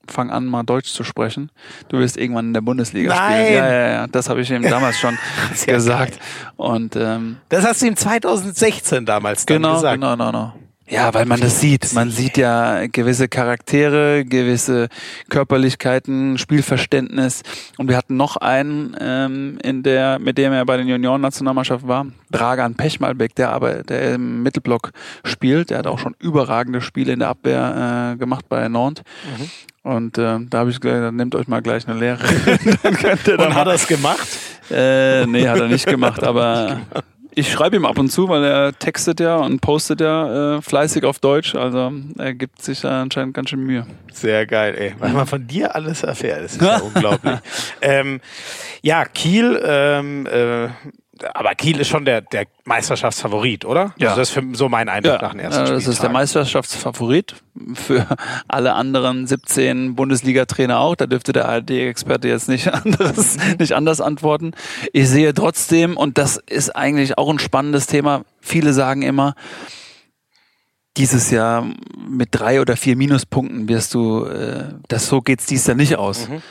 fang 0.07 0.31
an, 0.31 0.45
mal 0.45 0.63
Deutsch 0.63 0.91
zu 0.91 1.03
sprechen. 1.03 1.51
Du 1.89 1.99
wirst 1.99 2.17
irgendwann 2.17 2.47
in 2.47 2.53
der 2.53 2.61
Bundesliga 2.61 3.13
Nein! 3.15 3.45
spielen. 3.45 3.53
Ja, 3.63 3.71
ja, 3.71 3.87
ja. 3.91 4.07
Das 4.07 4.29
habe 4.29 4.41
ich 4.41 4.49
ihm 4.51 4.63
damals 4.63 4.99
schon 4.99 5.17
gesagt. 5.65 6.19
Und 6.57 6.95
ähm, 6.95 7.37
Das 7.49 7.65
hast 7.65 7.81
du 7.81 7.87
ihm 7.87 7.95
2016 7.95 9.05
damals 9.05 9.45
Genau, 9.45 9.75
gesagt. 9.75 9.95
genau, 9.95 10.11
genau, 10.15 10.31
genau. 10.31 10.53
Ja, 10.91 11.13
weil 11.13 11.25
man 11.25 11.39
das 11.39 11.61
sieht. 11.61 11.93
Man 11.93 12.11
sieht 12.11 12.35
ja 12.35 12.85
gewisse 12.87 13.29
Charaktere, 13.29 14.25
gewisse 14.25 14.89
Körperlichkeiten, 15.29 16.37
Spielverständnis. 16.37 17.43
Und 17.77 17.87
wir 17.87 17.95
hatten 17.95 18.17
noch 18.17 18.35
einen, 18.35 18.95
ähm, 18.99 19.57
in 19.63 19.83
der, 19.83 20.19
mit 20.19 20.37
dem 20.37 20.51
er 20.51 20.65
bei 20.65 20.75
den 20.75 20.89
Junioren-Nationalmannschaften 20.89 21.87
war, 21.87 22.07
Dragan 22.29 22.75
Pechmalbeck, 22.75 23.35
der 23.35 23.51
aber 23.51 23.83
der 23.83 24.15
im 24.15 24.43
Mittelblock 24.43 24.91
spielt. 25.23 25.69
Der 25.69 25.77
hat 25.77 25.87
auch 25.87 25.97
schon 25.97 26.13
überragende 26.19 26.81
Spiele 26.81 27.13
in 27.13 27.19
der 27.19 27.29
Abwehr 27.29 28.13
äh, 28.13 28.17
gemacht 28.17 28.49
bei 28.49 28.67
Nantes. 28.67 29.05
Und 29.83 30.17
äh, 30.17 30.39
da 30.49 30.59
habe 30.59 30.71
ich 30.71 30.79
gesagt, 30.81 31.03
dann 31.03 31.15
nehmt 31.15 31.35
euch 31.35 31.47
mal 31.47 31.61
gleich 31.61 31.87
eine 31.87 31.97
Lehre. 31.97 32.19
dann 32.83 32.95
könnt 32.95 33.27
ihr 33.27 33.37
da 33.37 33.47
Und 33.47 33.55
hat 33.55 33.67
er 33.67 33.75
es 33.75 33.87
gemacht? 33.87 34.27
äh, 34.69 35.25
nee, 35.25 35.47
hat 35.47 35.59
er 35.59 35.69
nicht 35.69 35.87
gemacht, 35.87 36.21
aber 36.23 36.81
ich 37.33 37.51
schreibe 37.51 37.75
ihm 37.75 37.85
ab 37.85 37.97
und 37.97 38.09
zu, 38.09 38.27
weil 38.29 38.43
er 38.43 38.77
textet 38.77 39.19
ja 39.19 39.37
und 39.37 39.61
postet 39.61 40.01
ja 40.01 40.57
äh, 40.57 40.61
fleißig 40.61 41.03
auf 41.05 41.19
Deutsch. 41.19 41.55
Also 41.55 41.91
er 42.17 42.33
gibt 42.33 42.61
sich 42.61 42.81
da 42.81 43.01
anscheinend 43.01 43.33
ganz 43.33 43.49
schön 43.49 43.63
Mühe. 43.63 43.85
Sehr 44.11 44.45
geil, 44.45 44.75
ey. 44.77 44.95
Was 44.99 45.13
man 45.13 45.25
von 45.25 45.47
dir 45.47 45.75
alles 45.75 46.03
erfährt, 46.03 46.43
das 46.43 46.53
ist 46.53 46.61
ja 46.61 46.77
unglaublich. 46.81 47.39
Ähm, 47.81 48.19
ja, 48.81 49.05
Kiel, 49.05 49.61
ähm, 49.63 50.25
äh, 50.27 50.69
aber 51.33 51.55
Kiel 51.55 51.79
ist 51.79 51.87
schon 51.87 52.05
der, 52.05 52.21
der 52.21 52.45
Meisterschaftsfavorit, 52.65 53.65
oder? 53.65 53.93
Ja. 53.97 54.09
Also 54.09 54.21
das 54.21 54.29
ist 54.29 54.33
für, 54.33 54.43
so 54.53 54.69
mein 54.69 54.89
Eindruck 54.89 55.21
nach 55.21 55.31
dem 55.31 55.39
ersten 55.39 55.65
äh, 55.65 55.69
das 55.71 55.87
ist 55.87 56.01
der. 56.01 56.09
Meisterschaftsfavorit 56.09 57.35
für 57.73 58.07
alle 58.47 58.73
anderen 58.73 59.27
17 59.27 59.95
Bundesliga-Trainer 59.95 60.79
auch. 60.79 60.95
Da 60.95 61.05
dürfte 61.07 61.33
der 61.33 61.47
ARD-Experte 61.49 62.27
jetzt 62.27 62.49
nicht, 62.49 62.67
anderes, 62.73 63.37
nicht 63.59 63.73
anders 63.73 64.01
antworten. 64.01 64.51
Ich 64.93 65.09
sehe 65.09 65.33
trotzdem, 65.33 65.97
und 65.97 66.17
das 66.17 66.37
ist 66.37 66.75
eigentlich 66.75 67.17
auch 67.17 67.29
ein 67.29 67.39
spannendes 67.39 67.87
Thema, 67.87 68.23
viele 68.39 68.73
sagen 68.73 69.01
immer, 69.01 69.35
dieses 70.97 71.31
Jahr 71.31 71.65
mit 72.09 72.29
drei 72.31 72.59
oder 72.59 72.75
vier 72.75 72.95
Minuspunkten 72.95 73.69
wirst 73.69 73.93
du, 73.93 74.25
äh, 74.25 74.73
das 74.87 75.07
so 75.07 75.21
geht's 75.21 75.45
dies 75.45 75.65
Jahr 75.67 75.77
nicht 75.77 75.95
aus. 75.95 76.27
Mhm. 76.27 76.41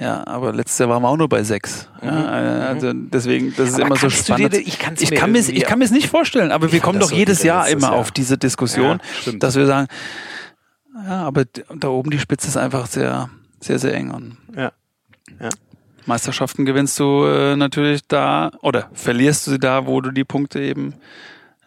Ja, 0.00 0.24
aber 0.26 0.52
letztes 0.52 0.78
Jahr 0.78 0.88
waren 0.90 1.02
wir 1.02 1.08
auch 1.08 1.16
nur 1.16 1.28
bei 1.28 1.42
sechs. 1.42 1.88
Ja, 2.02 2.08
äh, 2.08 2.66
also 2.68 2.92
deswegen, 2.94 3.52
das 3.56 3.70
ist 3.70 3.74
Aber 3.74 3.86
immer 3.86 3.96
so 3.96 4.06
dir 4.06 4.10
spannend. 4.12 4.52
das- 4.52 4.60
ich 4.60 4.78
kann's 4.78 5.02
ich 5.02 5.10
kann 5.10 5.32
mir, 5.32 5.40
ich 5.40 5.64
kann 5.64 5.78
mir 5.80 5.84
es 5.86 5.90
nicht 5.90 6.08
vorstellen, 6.08 6.52
aber 6.52 6.70
wir 6.70 6.78
kommen 6.80 7.00
doch 7.00 7.08
so 7.10 7.16
jedes 7.16 7.42
Jahr 7.42 7.64
letztes 7.64 7.82
immer 7.82 7.92
Jahr. 7.92 8.00
auf 8.00 8.12
diese 8.12 8.38
Diskussion, 8.38 9.00
Ja, 9.26 9.32
dass 9.32 9.56
wir 9.56 9.66
sagen, 9.66 9.88
ja, 11.06 11.22
aber 11.26 11.44
da 11.46 11.88
oben 11.88 12.10
die 12.10 12.18
Spitze 12.20 12.46
ist 12.48 12.56
einfach 12.56 12.86
sehr, 12.86 13.28
sehr, 13.60 13.78
sehr 13.80 13.94
eng. 13.94 14.10
Und 14.10 14.36
Ja. 14.56 14.70
Meisterschaften 16.06 16.64
gewinnst 16.64 16.98
du 17.00 17.24
äh, 17.24 17.56
natürlich 17.56 18.00
da 18.08 18.50
oder 18.62 18.88
verlierst 18.94 19.46
du 19.46 19.50
sie 19.52 19.58
da, 19.58 19.86
wo 19.86 20.00
du 20.00 20.10
die 20.10 20.24
Punkte 20.24 20.60
eben 20.60 20.94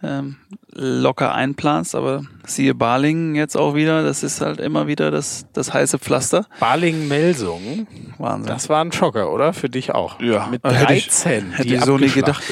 ähm, 0.03 0.37
locker 0.73 1.33
einplanst. 1.33 1.95
Aber 1.95 2.23
siehe 2.45 2.73
Balingen 2.75 3.35
jetzt 3.35 3.55
auch 3.55 3.75
wieder, 3.75 4.03
das 4.03 4.23
ist 4.23 4.41
halt 4.41 4.59
immer 4.59 4.87
wieder 4.87 5.11
das, 5.11 5.45
das 5.53 5.73
heiße 5.73 5.99
Pflaster. 5.99 6.45
Balingen-Melsungen, 6.59 7.87
Wahnsinn. 8.17 8.47
das 8.53 8.69
war 8.69 8.83
ein 8.83 8.91
Schocker, 8.91 9.31
oder? 9.31 9.53
Für 9.53 9.69
dich 9.69 9.91
auch. 9.93 10.19
Ja. 10.21 10.47
Mit 10.47 10.63
Hätte 10.63 10.93
ich- 10.93 11.07
13. 11.07 11.51
hätte 11.51 11.67
die 11.67 11.75
ich 11.75 11.83
so 11.85 11.97
nie 11.97 12.09
gedacht. 12.09 12.43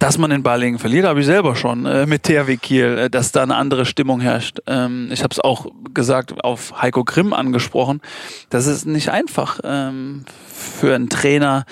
Dass 0.00 0.16
man 0.16 0.30
in 0.30 0.42
Balingen 0.42 0.78
verliert, 0.78 1.04
habe 1.04 1.20
ich 1.20 1.26
selber 1.26 1.54
schon 1.54 1.84
äh, 1.84 2.06
mit 2.06 2.22
THW 2.22 2.56
Kiel, 2.56 2.98
äh, 2.98 3.10
dass 3.10 3.32
da 3.32 3.42
eine 3.42 3.54
andere 3.54 3.84
Stimmung 3.84 4.20
herrscht. 4.20 4.58
Ähm, 4.66 5.10
ich 5.12 5.22
habe 5.22 5.32
es 5.32 5.40
auch 5.40 5.66
gesagt, 5.92 6.42
auf 6.42 6.80
Heiko 6.80 7.04
Grimm 7.04 7.34
angesprochen. 7.34 8.00
Das 8.48 8.66
ist 8.66 8.86
nicht 8.86 9.10
einfach 9.10 9.60
ähm, 9.62 10.24
für 10.60 10.94
einen 10.94 11.10
Trainer, 11.10 11.66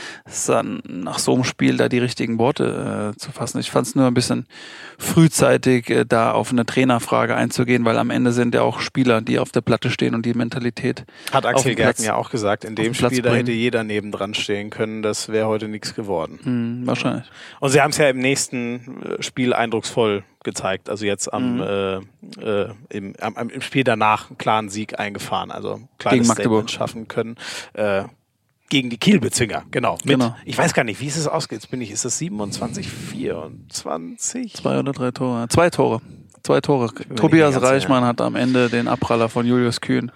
dann 0.47 0.83
nach 0.87 1.19
so 1.19 1.35
einem 1.35 1.45
Spiel 1.45 1.79
da 1.79 1.89
die 1.89 1.99
richtigen 1.99 2.39
Worte 2.39 3.15
äh, 3.15 3.19
zu 3.19 3.33
fassen. 3.33 3.61
Ich 3.61 3.71
fand 3.71 3.87
es 3.87 3.95
nur 3.95 4.07
ein 4.07 4.15
bisschen 4.15 4.47
frühzeitig, 4.99 5.89
äh, 5.89 6.05
da 6.05 6.33
auf 6.33 6.51
eine 6.51 6.67
Trainerfrage 6.67 7.35
einzugehen, 7.35 7.87
weil 7.87 7.97
am 7.97 8.11
Ende 8.11 8.33
sind 8.33 8.55
ja 8.55 8.61
auch 8.61 8.81
Spieler, 8.81 9.23
die 9.23 9.39
auf 9.39 9.53
der 9.53 9.63
Platte 9.63 9.91
stehen 9.91 10.15
und 10.15 10.27
die 10.27 10.35
Mentalität. 10.35 11.05
Hat 11.33 11.47
Axel 11.47 11.75
Gerken 11.75 12.05
ja 12.05 12.17
auch 12.17 12.31
gesagt, 12.31 12.65
in 12.65 12.75
dem 12.75 12.93
Spiel, 12.93 13.23
da 13.23 13.33
hätte 13.33 13.53
jeder 13.53 13.85
nebendran 13.85 14.35
stehen 14.35 14.69
können, 14.69 15.01
das 15.01 15.31
wäre 15.31 15.47
heute 15.47 15.69
nichts 15.69 15.95
geworden. 15.95 16.39
Mhm, 16.43 16.87
wahrscheinlich. 16.87 17.25
Und 17.61 17.71
sie 17.71 17.81
haben 17.81 17.91
es 17.91 17.97
ja 17.97 18.11
im 18.11 18.18
nächsten 18.19 19.03
äh, 19.03 19.23
Spiel 19.23 19.53
eindrucksvoll 19.53 20.25
gezeigt. 20.45 20.89
Also 20.89 21.05
jetzt 21.05 21.33
am, 21.33 21.57
mhm. 21.57 21.61
äh, 21.63 21.97
äh, 22.43 22.75
im, 22.91 23.15
am, 23.21 23.51
im 23.51 23.61
Spiel 23.61 23.85
danach 23.85 24.29
einen 24.29 24.39
klaren 24.39 24.69
Sieg 24.69 24.99
eingefahren. 24.99 25.51
Also 25.51 25.81
kleines 25.99 26.21
Gegen 26.21 26.29
Magdeburg. 26.29 26.69
Statement 26.69 26.71
schaffen 26.71 27.09
können. 27.09 27.37
Äh, 27.75 28.05
gegen 28.71 28.91
die 28.91 28.99
Kielbezwinger, 28.99 29.65
genau. 29.71 29.95
Mit, 30.05 30.19
genau. 30.19 30.37
Ich 30.45 30.59
weiß 30.59 30.75
gar 30.75 30.85
nicht, 30.85 31.01
wie 31.01 31.07
ist 31.07 31.17
es 31.17 31.27
ausgeht. 31.27 31.61
Jetzt 31.61 31.71
bin 31.71 31.81
ich, 31.81 31.91
ist 31.91 32.05
es 32.05 32.19
27, 32.19 32.87
24? 32.87 34.55
Zwei 34.55 34.79
oder 34.79 34.93
drei 34.93 35.11
Tore. 35.11 35.49
Zwei 35.49 35.71
Tore. 35.71 36.03
Zwei 36.43 36.61
Tore. 36.61 36.93
Tobias 37.17 37.61
Reichmann 37.61 38.05
hat 38.05 38.21
am 38.21 38.37
Ende 38.37 38.69
den 38.69 38.89
Abpraller 38.89 39.29
von 39.29 39.47
Julius 39.47 39.81
Kühn 39.81 40.13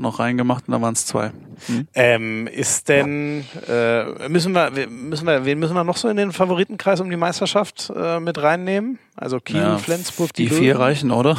noch 0.00 0.18
reingemacht 0.18 0.68
und 0.68 0.72
da 0.72 0.80
waren 0.80 0.94
es 0.94 1.06
zwei. 1.06 1.32
Mhm. 1.68 1.88
Ähm, 1.94 2.46
ist 2.46 2.88
denn, 2.88 3.44
äh, 3.68 4.28
müssen 4.28 4.52
wir, 4.52 4.70
müssen 4.88 5.26
wir, 5.26 5.44
wen 5.44 5.58
müssen 5.58 5.74
wir 5.74 5.84
noch 5.84 5.96
so 5.96 6.08
in 6.08 6.16
den 6.16 6.32
Favoritenkreis 6.32 7.00
um 7.00 7.10
die 7.10 7.16
Meisterschaft 7.16 7.92
äh, 7.94 8.20
mit 8.20 8.42
reinnehmen? 8.42 8.98
Also 9.16 9.38
Kiel, 9.40 9.60
ja, 9.60 9.78
Flensburg, 9.78 10.32
die, 10.32 10.48
die 10.48 10.54
vier 10.54 10.78
reichen, 10.78 11.10
oder? 11.10 11.36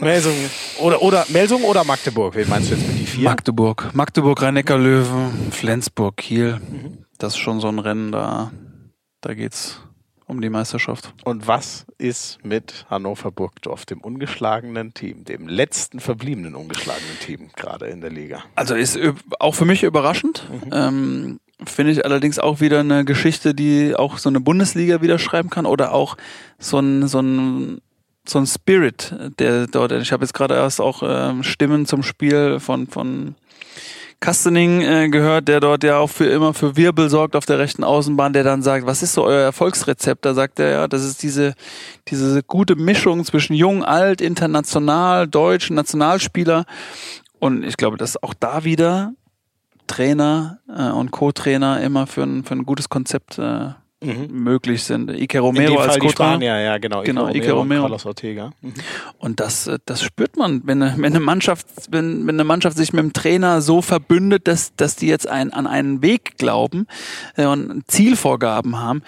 Melsung 0.00 0.34
oder 0.80 1.02
oder 1.02 1.26
Melsung 1.28 1.62
oder 1.64 1.84
Magdeburg? 1.84 2.34
Wen 2.34 2.48
meinst 2.48 2.70
du 2.70 2.74
jetzt 2.74 2.86
mit 2.86 2.98
die 2.98 3.06
vier? 3.06 3.24
Magdeburg, 3.24 3.90
Magdeburg, 3.92 4.40
Rhein-Neckar-Löwen, 4.40 5.52
Flensburg, 5.52 6.16
Kiel. 6.16 6.60
Mhm. 6.60 7.04
Das 7.18 7.34
ist 7.34 7.38
schon 7.38 7.60
so 7.60 7.68
ein 7.68 7.78
Rennen 7.78 8.10
da. 8.10 8.50
Da 9.20 9.34
geht's 9.34 9.80
um 10.26 10.40
die 10.40 10.50
Meisterschaft. 10.50 11.14
Und 11.24 11.46
was 11.46 11.86
ist 11.98 12.38
mit 12.44 12.86
Hannover 12.90 13.30
Burgdorf, 13.30 13.84
dem 13.86 14.00
ungeschlagenen 14.00 14.94
Team, 14.94 15.24
dem 15.24 15.48
letzten 15.48 16.00
verbliebenen 16.00 16.54
ungeschlagenen 16.54 17.18
Team 17.20 17.50
gerade 17.56 17.86
in 17.86 18.00
der 18.00 18.10
Liga? 18.10 18.42
Also 18.54 18.74
ist 18.74 18.98
auch 19.38 19.54
für 19.54 19.64
mich 19.64 19.82
überraschend. 19.82 20.48
Mhm. 20.50 20.70
Ähm, 20.72 21.40
Finde 21.64 21.92
ich 21.92 22.04
allerdings 22.04 22.40
auch 22.40 22.60
wieder 22.60 22.80
eine 22.80 23.04
Geschichte, 23.04 23.54
die 23.54 23.94
auch 23.94 24.18
so 24.18 24.28
eine 24.28 24.40
Bundesliga 24.40 25.00
wieder 25.00 25.18
schreiben 25.18 25.48
kann 25.48 25.64
oder 25.64 25.92
auch 25.92 26.16
so 26.58 26.78
ein, 26.78 27.06
so 27.06 27.20
ein 27.20 27.80
so 28.24 28.38
ein 28.38 28.46
Spirit, 28.46 29.14
der 29.40 29.66
dort. 29.66 29.92
Ich 29.92 30.12
habe 30.12 30.24
jetzt 30.24 30.32
gerade 30.32 30.54
erst 30.54 30.80
auch 30.80 31.02
ähm, 31.04 31.42
Stimmen 31.42 31.86
zum 31.86 32.02
Spiel 32.02 32.60
von 32.60 32.86
von 32.86 33.34
Kastening 34.22 34.82
äh, 34.82 35.08
gehört, 35.08 35.48
der 35.48 35.58
dort 35.58 35.82
ja 35.82 35.98
auch 35.98 36.08
für 36.08 36.26
immer 36.26 36.54
für 36.54 36.76
Wirbel 36.76 37.10
sorgt 37.10 37.34
auf 37.34 37.44
der 37.44 37.58
rechten 37.58 37.82
Außenbahn, 37.82 38.32
der 38.32 38.44
dann 38.44 38.62
sagt, 38.62 38.86
was 38.86 39.02
ist 39.02 39.14
so 39.14 39.24
euer 39.24 39.42
Erfolgsrezept? 39.42 40.24
Da 40.24 40.32
sagt 40.32 40.60
er 40.60 40.70
ja, 40.70 40.88
das 40.88 41.04
ist 41.04 41.24
diese, 41.24 41.54
diese 42.06 42.42
gute 42.44 42.76
Mischung 42.76 43.24
zwischen 43.24 43.54
jung, 43.54 43.84
alt, 43.84 44.20
international, 44.20 45.26
deutsch, 45.26 45.70
Nationalspieler. 45.70 46.66
Und 47.40 47.64
ich 47.64 47.76
glaube, 47.76 47.96
dass 47.96 48.22
auch 48.22 48.32
da 48.32 48.62
wieder 48.62 49.12
Trainer 49.88 50.60
äh, 50.68 50.90
und 50.90 51.10
Co-Trainer 51.10 51.80
immer 51.82 52.06
für 52.06 52.22
ein, 52.22 52.44
für 52.44 52.54
ein 52.54 52.64
gutes 52.64 52.88
Konzept 52.88 53.38
äh, 53.38 53.70
mhm. 54.02 54.42
möglich 54.42 54.82
sind. 54.84 55.10
Ike 55.10 55.38
Romero 55.40 55.78
als 55.78 55.98
die 55.98 56.08
Spanier, 56.08 56.58
ja 56.60 56.78
genau. 56.78 57.02
Genau, 57.02 57.28
Ike 57.28 57.52
Romero, 57.52 57.58
Romero. 57.58 57.82
Carlos 57.82 58.06
Ortega. 58.06 58.52
Mhm. 58.60 58.74
Und 59.18 59.40
das, 59.40 59.66
äh, 59.66 59.78
das 59.86 60.02
spürt 60.02 60.36
man, 60.36 60.62
wenn 60.64 60.82
eine, 60.82 60.94
wenn 60.96 61.12
eine 61.12 61.20
Mannschaft, 61.20 61.66
wenn, 61.90 62.26
wenn 62.26 62.36
eine 62.36 62.44
Mannschaft 62.44 62.76
sich 62.76 62.92
mit 62.92 63.02
dem 63.02 63.12
Trainer 63.12 63.60
so 63.60 63.82
verbündet, 63.82 64.48
dass, 64.48 64.74
dass 64.76 64.96
die 64.96 65.06
jetzt 65.06 65.28
ein, 65.28 65.52
an 65.52 65.66
einen 65.66 66.02
Weg 66.02 66.36
glauben 66.38 66.86
äh, 67.36 67.46
und 67.46 67.82
Zielvorgaben 67.86 68.78
haben 68.78 69.02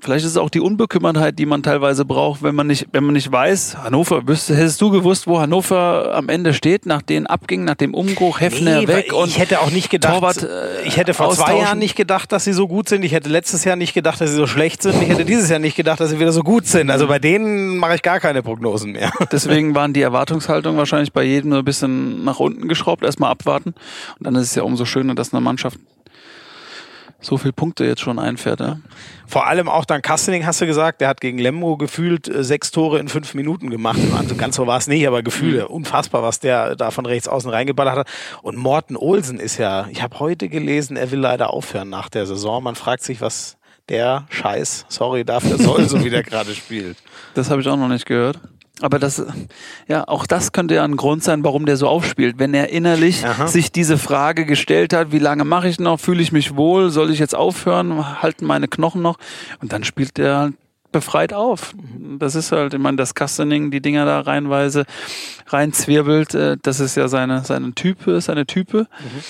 vielleicht 0.00 0.24
ist 0.24 0.32
es 0.32 0.36
auch 0.36 0.50
die 0.50 0.60
Unbekümmertheit, 0.60 1.38
die 1.38 1.46
man 1.46 1.62
teilweise 1.62 2.04
braucht, 2.04 2.42
wenn 2.42 2.54
man 2.54 2.66
nicht, 2.66 2.86
wenn 2.92 3.04
man 3.04 3.14
nicht 3.14 3.30
weiß, 3.30 3.78
Hannover, 3.78 4.26
wüsste, 4.26 4.54
hättest 4.54 4.80
du 4.80 4.90
gewusst, 4.90 5.26
wo 5.26 5.38
Hannover 5.38 6.14
am 6.14 6.28
Ende 6.28 6.54
steht, 6.54 6.86
nach 6.86 7.02
den 7.02 7.26
Abgängen, 7.26 7.64
nach 7.64 7.74
dem 7.74 7.94
Umbruch, 7.94 8.40
Hefner 8.40 8.80
nee, 8.80 8.88
weg 8.88 9.12
und 9.12 9.28
ich 9.28 9.38
hätte 9.38 9.60
auch 9.60 9.70
nicht 9.70 9.90
gedacht, 9.90 10.14
Torwart, 10.14 10.42
äh, 10.42 10.82
ich 10.86 10.96
hätte 10.96 11.14
vor 11.14 11.30
zwei 11.30 11.58
Jahren 11.58 11.78
nicht 11.78 11.96
gedacht, 11.96 12.32
dass 12.32 12.44
sie 12.44 12.52
so 12.52 12.68
gut 12.68 12.88
sind, 12.88 13.04
ich 13.04 13.12
hätte 13.12 13.28
letztes 13.28 13.64
Jahr 13.64 13.76
nicht 13.76 13.94
gedacht, 13.94 14.20
dass 14.20 14.30
sie 14.30 14.36
so 14.36 14.46
schlecht 14.46 14.82
sind, 14.82 15.00
ich 15.02 15.08
hätte 15.08 15.24
dieses 15.24 15.48
Jahr 15.48 15.58
nicht 15.58 15.76
gedacht, 15.76 16.00
dass 16.00 16.10
sie 16.10 16.20
wieder 16.20 16.32
so 16.32 16.42
gut 16.42 16.66
sind. 16.66 16.90
Also 16.90 17.06
bei 17.06 17.18
denen 17.18 17.78
mache 17.78 17.94
ich 17.94 18.02
gar 18.02 18.20
keine 18.20 18.42
Prognosen 18.42 18.92
mehr. 18.92 19.12
Deswegen 19.32 19.74
waren 19.74 19.92
die 19.92 20.02
Erwartungshaltungen 20.02 20.78
wahrscheinlich 20.78 21.12
bei 21.12 21.22
jedem 21.22 21.50
nur 21.50 21.60
ein 21.60 21.64
bisschen 21.64 22.24
nach 22.24 22.40
unten 22.40 22.68
geschraubt, 22.68 23.02
erstmal 23.02 23.30
abwarten 23.30 23.74
und 24.18 24.26
dann 24.26 24.34
ist 24.34 24.42
es 24.42 24.54
ja 24.54 24.62
umso 24.62 24.84
schöner, 24.84 25.14
dass 25.14 25.32
eine 25.32 25.40
Mannschaft 25.40 25.78
so 27.26 27.36
viele 27.38 27.52
Punkte 27.52 27.84
jetzt 27.84 28.00
schon 28.00 28.18
einfährt. 28.18 28.60
Ja? 28.60 28.78
Vor 29.26 29.46
allem 29.46 29.68
auch 29.68 29.84
dann 29.84 30.00
Kastening, 30.00 30.46
hast 30.46 30.60
du 30.60 30.66
gesagt, 30.66 31.00
der 31.00 31.08
hat 31.08 31.20
gegen 31.20 31.38
Lemmo 31.38 31.76
gefühlt 31.76 32.28
äh, 32.28 32.44
sechs 32.44 32.70
Tore 32.70 33.00
in 33.00 33.08
fünf 33.08 33.34
Minuten 33.34 33.68
gemacht. 33.70 33.98
Also 34.16 34.34
ganz 34.34 34.56
so 34.56 34.66
war 34.66 34.78
es 34.78 34.86
nicht, 34.86 35.06
aber 35.06 35.22
Gefühle. 35.22 35.64
Mhm. 35.64 35.74
Unfassbar, 35.74 36.22
was 36.22 36.40
der 36.40 36.74
da 36.74 36.90
von 36.90 37.04
rechts 37.04 37.28
außen 37.28 37.50
reingeballert 37.50 37.96
hat. 37.96 38.08
Und 38.42 38.56
Morten 38.56 38.96
Olsen 38.96 39.38
ist 39.38 39.58
ja, 39.58 39.88
ich 39.90 40.02
habe 40.02 40.20
heute 40.20 40.48
gelesen, 40.48 40.96
er 40.96 41.10
will 41.10 41.18
leider 41.18 41.52
aufhören 41.52 41.90
nach 41.90 42.08
der 42.08 42.24
Saison. 42.24 42.62
Man 42.62 42.76
fragt 42.76 43.02
sich, 43.02 43.20
was 43.20 43.58
der 43.88 44.26
Scheiß, 44.30 44.86
sorry 44.88 45.24
dafür 45.24 45.58
soll, 45.58 45.88
so 45.88 46.02
wie 46.02 46.10
der 46.10 46.22
gerade 46.22 46.54
spielt. 46.54 46.96
Das 47.34 47.50
habe 47.50 47.60
ich 47.60 47.68
auch 47.68 47.76
noch 47.76 47.88
nicht 47.88 48.06
gehört. 48.06 48.38
Aber 48.82 48.98
das, 48.98 49.24
ja, 49.88 50.06
auch 50.06 50.26
das 50.26 50.52
könnte 50.52 50.74
ja 50.74 50.84
ein 50.84 50.96
Grund 50.96 51.24
sein, 51.24 51.42
warum 51.44 51.64
der 51.64 51.78
so 51.78 51.88
aufspielt. 51.88 52.38
Wenn 52.38 52.52
er 52.52 52.68
innerlich 52.68 53.24
Aha. 53.24 53.46
sich 53.46 53.72
diese 53.72 53.96
Frage 53.96 54.44
gestellt 54.44 54.92
hat, 54.92 55.12
wie 55.12 55.18
lange 55.18 55.44
mache 55.44 55.68
ich 55.68 55.80
noch, 55.80 55.98
fühle 55.98 56.22
ich 56.22 56.30
mich 56.30 56.56
wohl, 56.56 56.90
soll 56.90 57.10
ich 57.10 57.18
jetzt 57.18 57.34
aufhören, 57.34 58.20
halten 58.20 58.44
meine 58.44 58.68
Knochen 58.68 59.00
noch? 59.00 59.18
Und 59.62 59.72
dann 59.72 59.82
spielt 59.82 60.18
er 60.18 60.38
halt 60.38 60.54
befreit 60.92 61.32
auf. 61.32 61.74
Das 62.18 62.34
ist 62.34 62.52
halt, 62.52 62.74
ich 62.74 62.80
meine, 62.80 62.96
das 62.96 63.14
Castaning, 63.14 63.70
die 63.70 63.80
Dinger 63.80 64.04
da 64.04 64.20
reinweise 64.20 64.84
reinzwirbelt, 65.46 66.34
äh, 66.34 66.56
das 66.60 66.80
ist 66.80 66.96
ja 66.96 67.08
seine, 67.08 67.44
seine 67.44 67.72
Type, 67.74 68.20
seine 68.20 68.46
Type. 68.46 68.88
Mhm. 69.00 69.22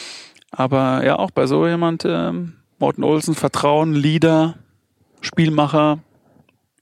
Aber 0.50 1.04
ja, 1.04 1.18
auch 1.18 1.30
bei 1.30 1.46
so 1.46 1.66
jemand, 1.66 2.04
ähm, 2.04 2.54
Morten 2.78 3.04
Olsen, 3.04 3.34
Vertrauen, 3.34 3.94
Leader, 3.94 4.54
Spielmacher, 5.20 5.98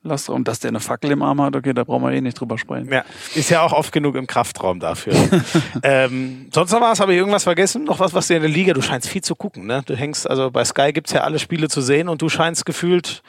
Lass, 0.07 0.29
und 0.29 0.47
dass 0.49 0.61
der 0.61 0.69
eine 0.69 0.81
Fackel 0.81 1.11
im 1.13 1.23
Arm 1.23 1.41
hat, 1.41 1.57
okay, 1.57 1.73
da 1.73 1.83
brauchen 1.83 2.03
wir 2.03 2.13
eh 2.13 2.21
nicht 2.21 2.39
drüber 2.39 2.59
sprechen. 2.59 2.93
Ja, 2.93 3.07
ist 3.35 3.49
ja 3.49 3.63
auch 3.63 3.73
oft 3.73 3.91
genug 3.91 4.17
im 4.17 4.27
Kraftraum 4.27 4.79
dafür. 4.79 5.15
ähm, 5.83 6.47
sonst 6.53 6.73
noch 6.73 6.83
was? 6.83 7.01
Habe 7.01 7.15
ich 7.15 7.19
irgendwas 7.19 7.45
vergessen? 7.45 7.85
Noch 7.85 8.01
was, 8.01 8.13
was 8.13 8.27
dir 8.27 8.37
in 8.37 8.43
der 8.43 8.51
Liga, 8.51 8.75
du 8.75 8.83
scheinst 8.83 9.09
viel 9.09 9.23
zu 9.23 9.35
gucken, 9.35 9.67
ne? 9.67 9.83
Du 9.87 9.97
hängst, 9.97 10.29
also 10.29 10.51
bei 10.51 10.63
Sky 10.63 10.93
gibt's 10.93 11.13
ja 11.13 11.23
alle 11.23 11.39
Spiele 11.39 11.69
zu 11.69 11.81
sehen 11.81 12.11
und 12.11 12.21
du 12.21 12.29
scheinst 12.29 12.67
gefühlt 12.67 13.23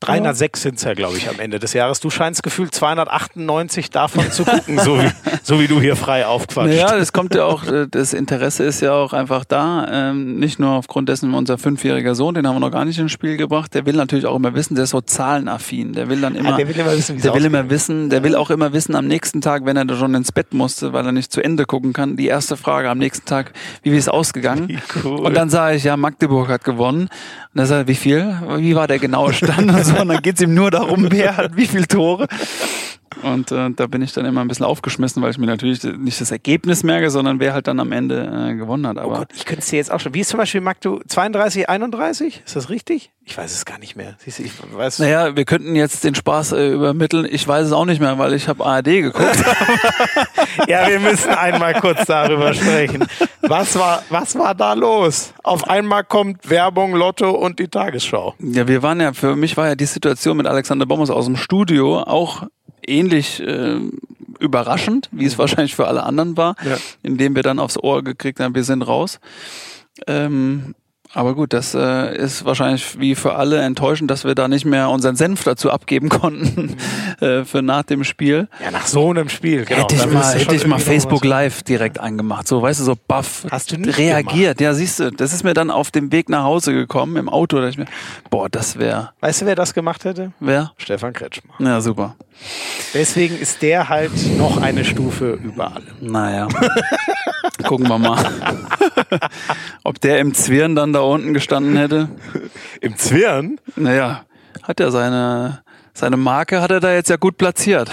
306 0.00 0.62
sind 0.62 0.78
es 0.78 0.84
ja, 0.84 0.94
glaube 0.94 1.18
ich, 1.18 1.28
am 1.28 1.38
Ende 1.38 1.58
des 1.58 1.74
Jahres. 1.74 2.00
Du 2.00 2.08
scheinst 2.08 2.42
gefühlt 2.42 2.74
298 2.74 3.90
davon 3.90 4.30
zu 4.32 4.44
gucken, 4.44 4.78
so 4.78 4.98
wie, 4.98 5.10
so 5.42 5.60
wie 5.60 5.66
du 5.66 5.78
hier 5.80 5.94
frei 5.94 6.26
aufquatscht. 6.26 6.74
Ja, 6.74 6.96
das 6.96 7.12
kommt 7.12 7.34
ja 7.34 7.44
auch, 7.44 7.64
äh, 7.66 7.86
das 7.88 8.14
Interesse 8.14 8.64
ist 8.64 8.80
ja 8.80 8.92
auch 8.92 9.12
einfach 9.12 9.44
da. 9.44 9.86
Ähm, 9.90 10.38
nicht 10.38 10.58
nur 10.58 10.70
aufgrund 10.70 11.10
dessen, 11.10 11.34
unser 11.34 11.58
fünfjähriger 11.58 12.14
Sohn, 12.14 12.34
den 12.34 12.46
haben 12.46 12.56
wir 12.56 12.60
noch 12.60 12.70
gar 12.70 12.86
nicht 12.86 12.98
ins 12.98 13.12
Spiel 13.12 13.36
gebracht, 13.36 13.74
der 13.74 13.84
will 13.84 13.94
natürlich 13.94 14.24
auch 14.24 14.36
immer 14.36 14.54
wissen, 14.54 14.74
der 14.74 14.84
ist 14.84 14.90
so 14.90 15.02
zahlenaffin. 15.02 15.92
Der 15.92 16.08
will 16.08 16.20
dann 16.20 16.34
immer, 16.34 16.50
ja, 16.50 16.56
der 16.56 16.68
will 16.68 16.78
immer 16.78 16.96
wissen, 16.96 17.20
der 17.20 17.34
will 17.34 17.44
immer 17.44 17.68
wissen, 17.68 18.08
der 18.08 18.22
will 18.22 18.36
auch 18.36 18.50
immer 18.50 18.72
wissen 18.72 18.94
am 18.94 19.06
nächsten 19.06 19.42
Tag, 19.42 19.66
wenn 19.66 19.76
er 19.76 19.84
da 19.84 19.96
schon 19.96 20.14
ins 20.14 20.32
Bett 20.32 20.54
musste, 20.54 20.94
weil 20.94 21.04
er 21.04 21.12
nicht 21.12 21.30
zu 21.30 21.42
Ende 21.42 21.66
gucken 21.66 21.92
kann, 21.92 22.16
die 22.16 22.26
erste 22.26 22.56
Frage 22.56 22.88
am 22.88 22.98
nächsten 22.98 23.26
Tag, 23.26 23.52
wie 23.82 23.94
ist 23.94 24.08
ausgegangen? 24.08 24.80
Cool. 25.04 25.20
Und 25.20 25.34
dann 25.34 25.50
sage 25.50 25.76
ich, 25.76 25.84
ja, 25.84 25.96
Magdeburg 25.96 26.48
hat 26.48 26.64
gewonnen. 26.64 27.02
Und 27.02 27.10
dann 27.54 27.66
sagt 27.66 27.82
er, 27.82 27.88
wie 27.88 27.94
viel? 27.94 28.38
Wie 28.58 28.74
war 28.74 28.86
der 28.86 28.98
genaue 28.98 29.32
Stand? 29.32 29.70
Und, 29.90 29.96
so. 29.96 30.02
und 30.02 30.08
dann 30.08 30.22
geht's 30.22 30.40
ihm 30.40 30.54
nur 30.54 30.70
darum, 30.70 31.08
wer 31.10 31.36
hat 31.36 31.56
wie 31.56 31.66
viele 31.66 31.86
Tore. 31.86 32.26
Und 33.22 33.50
äh, 33.50 33.70
da 33.70 33.86
bin 33.86 34.02
ich 34.02 34.12
dann 34.12 34.24
immer 34.24 34.40
ein 34.40 34.48
bisschen 34.48 34.64
aufgeschmissen, 34.64 35.20
weil 35.22 35.30
ich 35.30 35.38
mir 35.38 35.46
natürlich 35.46 35.82
nicht 35.82 36.20
das 36.20 36.30
Ergebnis 36.30 36.82
merke, 36.84 37.10
sondern 37.10 37.40
wer 37.40 37.52
halt 37.52 37.66
dann 37.66 37.80
am 37.80 37.92
Ende 37.92 38.50
äh, 38.50 38.54
gewonnen 38.54 38.86
hat. 38.86 38.98
Aber 38.98 39.14
oh 39.14 39.18
Gott, 39.18 39.32
ich 39.34 39.44
könnte 39.44 39.62
es 39.62 39.68
dir 39.68 39.76
jetzt 39.76 39.90
auch 39.90 40.00
schon. 40.00 40.14
Wie 40.14 40.20
ist 40.20 40.28
zum 40.28 40.38
Beispiel 40.38 40.60
Magdu 40.60 41.00
32, 41.06 41.68
31? 41.68 42.42
Ist 42.44 42.56
das 42.56 42.70
richtig? 42.70 43.10
Ich 43.24 43.36
weiß 43.36 43.52
es 43.52 43.64
gar 43.64 43.78
nicht 43.78 43.96
mehr. 43.96 44.16
Siehst 44.18 44.38
du, 44.38 44.44
ich 44.44 44.52
weiß. 44.72 45.00
Naja, 45.00 45.36
wir 45.36 45.44
könnten 45.44 45.76
jetzt 45.76 46.02
den 46.04 46.14
Spaß 46.14 46.52
äh, 46.52 46.72
übermitteln. 46.72 47.26
Ich 47.30 47.46
weiß 47.46 47.66
es 47.66 47.72
auch 47.72 47.84
nicht 47.84 48.00
mehr, 48.00 48.18
weil 48.18 48.32
ich 48.32 48.48
habe 48.48 48.64
ARD 48.64 48.86
geguckt. 48.86 49.44
ja, 50.68 50.88
wir 50.88 51.00
müssen 51.00 51.30
einmal 51.30 51.74
kurz 51.74 52.06
darüber 52.06 52.54
sprechen. 52.54 53.06
Was 53.42 53.78
war, 53.78 54.02
was 54.08 54.36
war 54.36 54.54
da 54.54 54.72
los? 54.72 55.32
Auf 55.42 55.68
einmal 55.68 56.04
kommt 56.04 56.48
Werbung, 56.48 56.94
Lotto 56.94 57.30
und 57.30 57.58
die 57.58 57.68
Tagesschau. 57.68 58.34
Ja, 58.40 58.66
wir 58.66 58.82
waren 58.82 59.00
ja, 59.00 59.12
für 59.12 59.36
mich 59.36 59.56
war 59.56 59.68
ja 59.68 59.74
die 59.74 59.86
Situation 59.86 60.36
mit 60.36 60.46
Alexander 60.46 60.86
Bommers 60.86 61.10
aus 61.10 61.26
dem 61.26 61.36
Studio 61.36 62.00
auch 62.00 62.44
ähnlich 62.90 63.40
äh, 63.40 63.80
überraschend, 64.38 65.08
wie 65.12 65.26
es 65.26 65.34
mhm. 65.34 65.38
wahrscheinlich 65.38 65.76
für 65.76 65.86
alle 65.86 66.02
anderen 66.02 66.36
war, 66.36 66.56
ja. 66.64 66.76
indem 67.02 67.36
wir 67.36 67.42
dann 67.42 67.58
aufs 67.58 67.78
Ohr 67.78 68.02
gekriegt 68.02 68.40
haben, 68.40 68.54
wir 68.54 68.64
sind 68.64 68.82
raus. 68.82 69.20
Ähm, 70.06 70.74
Aber 71.12 71.34
gut, 71.34 71.52
das 71.52 71.74
äh, 71.74 72.16
ist 72.16 72.44
wahrscheinlich 72.44 73.00
wie 73.00 73.16
für 73.16 73.34
alle 73.34 73.60
enttäuschend, 73.60 74.10
dass 74.10 74.24
wir 74.24 74.36
da 74.36 74.46
nicht 74.46 74.64
mehr 74.64 74.90
unseren 74.90 75.16
Senf 75.16 75.42
dazu 75.42 75.70
abgeben 75.70 76.08
konnten 76.08 76.76
äh, 77.20 77.44
für 77.44 77.62
nach 77.62 77.82
dem 77.82 78.04
Spiel. 78.04 78.48
Ja, 78.62 78.70
nach 78.70 78.86
so 78.86 79.10
einem 79.10 79.28
Spiel, 79.28 79.64
genau. 79.64 79.82
Hätte 79.82 79.96
ich 79.96 80.06
mal, 80.06 80.34
hätte 80.34 80.54
ich 80.54 80.66
mal 80.66 80.78
Facebook 80.78 81.24
Live 81.24 81.64
direkt 81.64 81.98
angemacht. 81.98 82.46
So, 82.46 82.62
weißt 82.62 82.78
du, 82.80 82.84
so 82.84 82.94
baff. 83.08 83.44
Hast 83.50 83.72
du 83.72 83.76
nicht 83.78 83.98
reagiert. 83.98 84.60
Ja, 84.60 84.72
siehst 84.72 85.00
du, 85.00 85.10
das 85.10 85.32
ist 85.32 85.42
mir 85.42 85.52
dann 85.54 85.70
auf 85.70 85.90
dem 85.90 86.12
Weg 86.12 86.28
nach 86.28 86.44
Hause 86.44 86.72
gekommen 86.72 87.16
im 87.16 87.28
Auto. 87.28 87.60
Da 87.60 87.68
ich 87.68 87.78
mir, 87.78 87.86
boah, 88.30 88.48
das 88.48 88.78
wäre, 88.78 89.10
Weißt 89.20 89.42
du, 89.42 89.46
wer 89.46 89.56
das 89.56 89.74
gemacht 89.74 90.04
hätte? 90.04 90.32
wer? 90.38 90.72
Stefan 90.76 91.12
Kretschmer. 91.12 91.54
Ja, 91.58 91.80
super. 91.80 92.14
Deswegen 92.94 93.36
ist 93.36 93.62
der 93.62 93.88
halt 93.88 94.12
noch 94.38 94.58
eine 94.62 94.84
Stufe 94.84 95.32
über 95.42 95.74
alle. 95.74 95.86
Naja. 96.00 96.48
Gucken 97.66 97.88
wir 97.88 97.98
mal. 97.98 98.16
Ob 99.84 100.00
der 100.00 100.18
im 100.18 100.34
Zwirn 100.34 100.74
dann 100.74 100.92
da 100.92 101.00
unten 101.00 101.34
gestanden 101.34 101.76
hätte. 101.76 102.08
Im 102.80 102.96
Zwirn? 102.96 103.58
Naja, 103.76 104.24
hat 104.62 104.80
er 104.80 104.90
seine, 104.90 105.62
seine 105.92 106.16
Marke 106.16 106.60
hat 106.60 106.70
er 106.70 106.80
da 106.80 106.92
jetzt 106.92 107.10
ja 107.10 107.16
gut 107.16 107.38
platziert. 107.38 107.90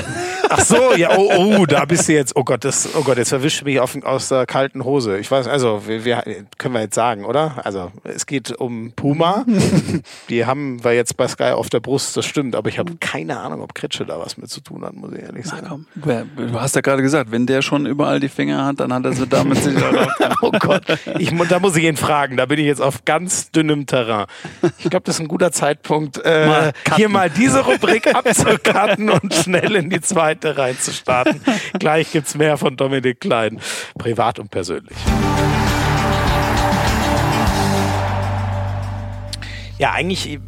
Ach 0.50 0.60
so, 0.60 0.94
ja, 0.96 1.18
oh, 1.18 1.32
oh, 1.60 1.66
da 1.66 1.86
bist 1.86 2.08
du 2.08 2.14
jetzt. 2.14 2.36
Oh 2.36 2.44
Gott, 2.44 2.64
das, 2.64 2.90
oh 2.96 3.02
Gott, 3.04 3.18
jetzt 3.18 3.30
verwischt 3.30 3.64
mich 3.64 3.80
auf, 3.80 3.96
aus 4.04 4.30
der 4.30 4.46
kalten 4.46 4.84
Hose. 4.84 5.18
Ich 5.18 5.30
weiß, 5.30 5.48
also, 5.48 5.84
wir, 5.88 6.06
wir, 6.06 6.24
können 6.58 6.74
wir 6.74 6.82
jetzt 6.82 6.96
sagen, 6.96 7.26
oder? 7.26 7.56
Also, 7.64 7.92
es 8.04 8.26
geht 8.26 8.52
um 8.52 8.92
Puma. 8.96 9.46
Die 10.30 10.46
haben 10.46 10.84
wir 10.84 10.94
jetzt 10.94 11.18
bei 11.18 11.28
Sky 11.28 11.52
auf 11.52 11.70
der 11.70 11.80
Brust, 11.80 12.16
das 12.18 12.26
stimmt, 12.26 12.56
aber 12.56 12.70
ich 12.70 12.80
habe 12.80 12.96
keine 13.00 13.40
Ahnung, 13.40 13.62
ob 13.62 13.74
Kretsche 13.76 14.06
da 14.06 14.20
was 14.20 14.38
mit 14.38 14.50
zu 14.50 14.62
tun 14.62 14.84
hat, 14.86 14.94
muss 14.94 15.12
ich 15.14 15.22
ehrlich 15.24 15.46
sagen. 15.46 15.68
Komm, 15.68 15.86
wer- 15.96 16.26
Du 16.38 16.60
hast 16.62 16.76
ja 16.76 16.82
gerade 16.82 17.02
gesagt, 17.02 17.32
wenn 17.32 17.46
der 17.46 17.62
schon 17.62 17.86
überall 17.86 18.20
die 18.20 18.30
Finger 18.30 18.66
hat, 18.66 18.80
dann 18.80 18.94
hat 18.94 19.06
er 19.06 19.14
sie 19.14 19.28
damit 19.28 19.58
auch. 19.58 20.08
Oh 20.42 20.52
Gott, 20.52 20.84
ich, 21.18 21.32
da 21.50 21.60
muss 21.60 21.76
ich 21.76 21.84
ihn 21.84 21.98
fragen. 21.98 22.38
Da 22.38 22.46
bin 22.46 22.60
ich 22.60 22.66
jetzt 22.66 22.82
auf 22.82 23.06
ganz 23.06 23.50
dünnem 23.50 23.88
Terrain. 23.88 24.28
Ich 24.78 24.90
glaube, 24.90 25.04
das 25.06 25.16
ist 25.16 25.22
ein 25.22 25.28
guter 25.28 25.52
Zeitpunkt, 25.52 26.22
äh, 26.24 26.46
Mal 26.46 26.74
hier 26.96 27.10
mal 27.10 27.30
diese 27.30 27.62
Rubrik 27.66 28.14
abzukarten 28.14 29.10
und 29.10 29.34
schnell 29.34 29.76
in 29.76 29.90
die 29.90 30.00
zweite 30.02 30.37
reinzustarten. 30.46 31.42
Gleich 31.80 32.12
gibt's 32.12 32.36
mehr 32.36 32.58
von 32.58 32.78
Dominik 32.78 33.22
Klein, 33.22 33.60
privat 33.98 34.40
und 34.40 34.52
persönlich. 34.52 34.98
Ja, 39.80 39.92
eigentlich, 39.92 40.28
äh, 40.28 40.40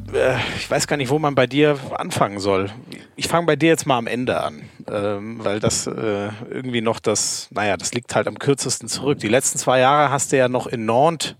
ich 0.57 0.71
weiß 0.71 0.87
gar 0.87 0.97
nicht, 0.97 1.09
wo 1.09 1.19
man 1.19 1.35
bei 1.35 1.45
dir 1.45 1.77
anfangen 1.95 2.39
soll. 2.39 2.71
Ich 3.15 3.27
fange 3.27 3.45
bei 3.45 3.55
dir 3.55 3.69
jetzt 3.69 3.85
mal 3.85 3.97
am 3.97 4.07
Ende 4.07 4.41
an, 4.41 4.63
ähm, 4.91 5.37
weil 5.43 5.59
das 5.59 5.85
äh, 5.85 6.29
irgendwie 6.49 6.81
noch 6.81 6.99
das, 6.99 7.47
naja, 7.51 7.77
das 7.77 7.93
liegt 7.93 8.15
halt 8.15 8.27
am 8.27 8.39
kürzesten 8.39 8.89
zurück. 8.89 9.19
Die 9.19 9.27
letzten 9.27 9.59
zwei 9.59 9.79
Jahre 9.79 10.09
hast 10.09 10.31
du 10.31 10.37
ja 10.37 10.49
noch 10.49 10.65
in 10.65 10.85
Nantes 10.85 11.35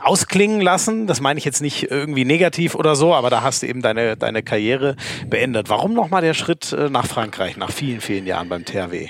ausklingen 0.00 0.60
lassen. 0.60 1.06
Das 1.06 1.20
meine 1.20 1.38
ich 1.38 1.44
jetzt 1.44 1.62
nicht 1.62 1.90
irgendwie 1.90 2.24
negativ 2.24 2.74
oder 2.74 2.96
so, 2.96 3.14
aber 3.14 3.30
da 3.30 3.42
hast 3.42 3.62
du 3.62 3.66
eben 3.66 3.82
deine, 3.82 4.16
deine 4.16 4.42
Karriere 4.42 4.96
beendet. 5.28 5.68
Warum 5.68 5.94
nochmal 5.94 6.22
der 6.22 6.34
Schritt 6.34 6.72
äh, 6.72 6.90
nach 6.90 7.06
Frankreich, 7.06 7.56
nach 7.56 7.70
vielen, 7.70 8.00
vielen 8.00 8.26
Jahren 8.26 8.48
beim 8.48 8.64
THW? 8.64 9.08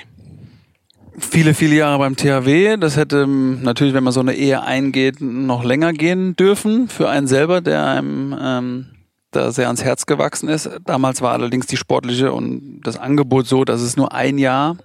Viele, 1.19 1.55
viele 1.55 1.75
Jahre 1.75 1.97
beim 1.97 2.15
THW. 2.15 2.77
Das 2.77 2.95
hätte 2.95 3.23
ähm, 3.23 3.63
natürlich, 3.63 3.95
wenn 3.95 4.03
man 4.03 4.13
so 4.13 4.19
eine 4.19 4.35
Ehe 4.35 4.61
eingeht, 4.61 5.19
noch 5.19 5.63
länger 5.63 5.93
gehen 5.93 6.35
dürfen 6.35 6.87
für 6.89 7.09
einen 7.09 7.25
selber, 7.25 7.61
der 7.61 7.87
einem 7.87 8.37
ähm, 8.39 8.85
da 9.31 9.51
sehr 9.51 9.65
ans 9.65 9.83
Herz 9.83 10.05
gewachsen 10.05 10.47
ist. 10.47 10.69
Damals 10.85 11.21
war 11.21 11.33
allerdings 11.33 11.65
die 11.65 11.77
sportliche 11.77 12.31
und 12.31 12.81
das 12.83 12.97
Angebot 12.97 13.47
so, 13.47 13.65
dass 13.65 13.81
es 13.81 13.97
nur 13.97 14.13
ein 14.13 14.37
Jahr 14.37 14.77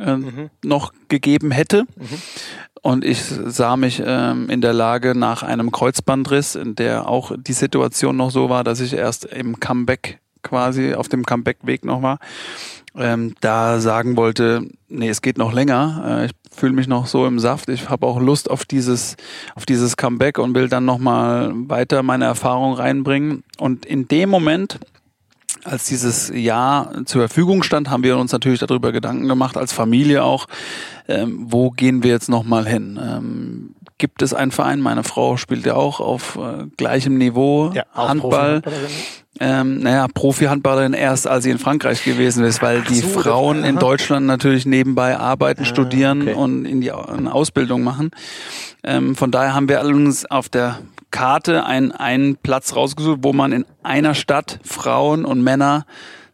äh, 0.00 0.16
noch 0.62 0.92
gegeben 1.08 1.50
hätte. 1.50 1.84
Und 2.84 3.02
ich 3.02 3.22
sah 3.24 3.78
mich 3.78 4.02
ähm, 4.04 4.50
in 4.50 4.60
der 4.60 4.74
Lage 4.74 5.14
nach 5.18 5.42
einem 5.42 5.70
Kreuzbandriss, 5.70 6.54
in 6.54 6.76
der 6.76 7.08
auch 7.08 7.32
die 7.34 7.54
Situation 7.54 8.14
noch 8.18 8.30
so 8.30 8.50
war, 8.50 8.62
dass 8.62 8.80
ich 8.80 8.92
erst 8.92 9.24
im 9.24 9.58
Comeback 9.58 10.18
quasi 10.42 10.92
auf 10.92 11.08
dem 11.08 11.24
Comeback-Weg 11.24 11.86
noch 11.86 12.02
war, 12.02 12.18
ähm, 12.94 13.36
da 13.40 13.80
sagen 13.80 14.18
wollte, 14.18 14.68
nee, 14.90 15.08
es 15.08 15.22
geht 15.22 15.38
noch 15.38 15.54
länger. 15.54 16.18
Äh, 16.20 16.26
ich 16.26 16.32
fühle 16.54 16.74
mich 16.74 16.86
noch 16.86 17.06
so 17.06 17.24
im 17.24 17.38
Saft. 17.38 17.70
Ich 17.70 17.88
habe 17.88 18.06
auch 18.06 18.20
Lust 18.20 18.50
auf 18.50 18.66
dieses, 18.66 19.16
auf 19.54 19.64
dieses 19.64 19.96
Comeback 19.96 20.36
und 20.36 20.54
will 20.54 20.68
dann 20.68 20.84
nochmal 20.84 21.52
weiter 21.54 22.02
meine 22.02 22.26
Erfahrung 22.26 22.74
reinbringen. 22.74 23.44
Und 23.56 23.86
in 23.86 24.08
dem 24.08 24.28
Moment, 24.28 24.78
als 25.64 25.86
dieses 25.86 26.30
Jahr 26.34 27.04
zur 27.04 27.22
Verfügung 27.22 27.62
stand, 27.62 27.90
haben 27.90 28.02
wir 28.02 28.16
uns 28.18 28.32
natürlich 28.32 28.60
darüber 28.60 28.92
Gedanken 28.92 29.28
gemacht, 29.28 29.56
als 29.56 29.72
Familie 29.72 30.22
auch, 30.22 30.46
ähm, 31.08 31.46
wo 31.48 31.70
gehen 31.70 32.02
wir 32.02 32.10
jetzt 32.10 32.28
nochmal 32.28 32.66
hin? 32.66 32.98
Ähm, 33.02 33.74
gibt 33.98 34.22
es 34.22 34.34
einen 34.34 34.50
Verein? 34.50 34.80
Meine 34.80 35.04
Frau 35.04 35.36
spielt 35.36 35.66
ja 35.66 35.74
auch 35.74 36.00
auf 36.00 36.36
äh, 36.36 36.66
gleichem 36.76 37.16
Niveau 37.18 37.72
auch 37.94 38.08
Handball. 38.08 38.62
Ähm, 39.40 39.80
naja, 39.80 40.06
Profi-Handballerin 40.12 40.92
erst, 40.92 41.26
als 41.26 41.42
sie 41.42 41.50
in 41.50 41.58
Frankreich 41.58 42.04
gewesen 42.04 42.44
ist, 42.44 42.62
weil 42.62 42.82
die 42.82 43.00
so, 43.00 43.08
Frauen 43.08 43.62
das- 43.62 43.70
in. 43.70 43.78
Deutschland 43.78 44.26
natürlich 44.26 44.64
nebenbei 44.64 45.18
arbeiten, 45.18 45.64
studieren 45.64 46.22
okay. 46.22 46.34
und 46.34 46.64
in 46.66 46.80
die 46.80 46.92
eine 46.92 47.32
Ausbildung 47.34 47.82
machen. 47.82 48.10
Ähm, 48.84 49.16
von 49.16 49.30
daher 49.32 49.54
haben 49.54 49.68
wir 49.68 49.80
uns 49.80 50.24
auf 50.26 50.48
der 50.48 50.78
Karte 51.14 51.64
einen, 51.64 51.92
einen 51.92 52.34
Platz 52.34 52.74
rausgesucht, 52.74 53.20
wo 53.22 53.32
man 53.32 53.52
in 53.52 53.64
einer 53.84 54.16
Stadt 54.16 54.58
Frauen 54.64 55.24
und 55.24 55.44
Männer 55.44 55.86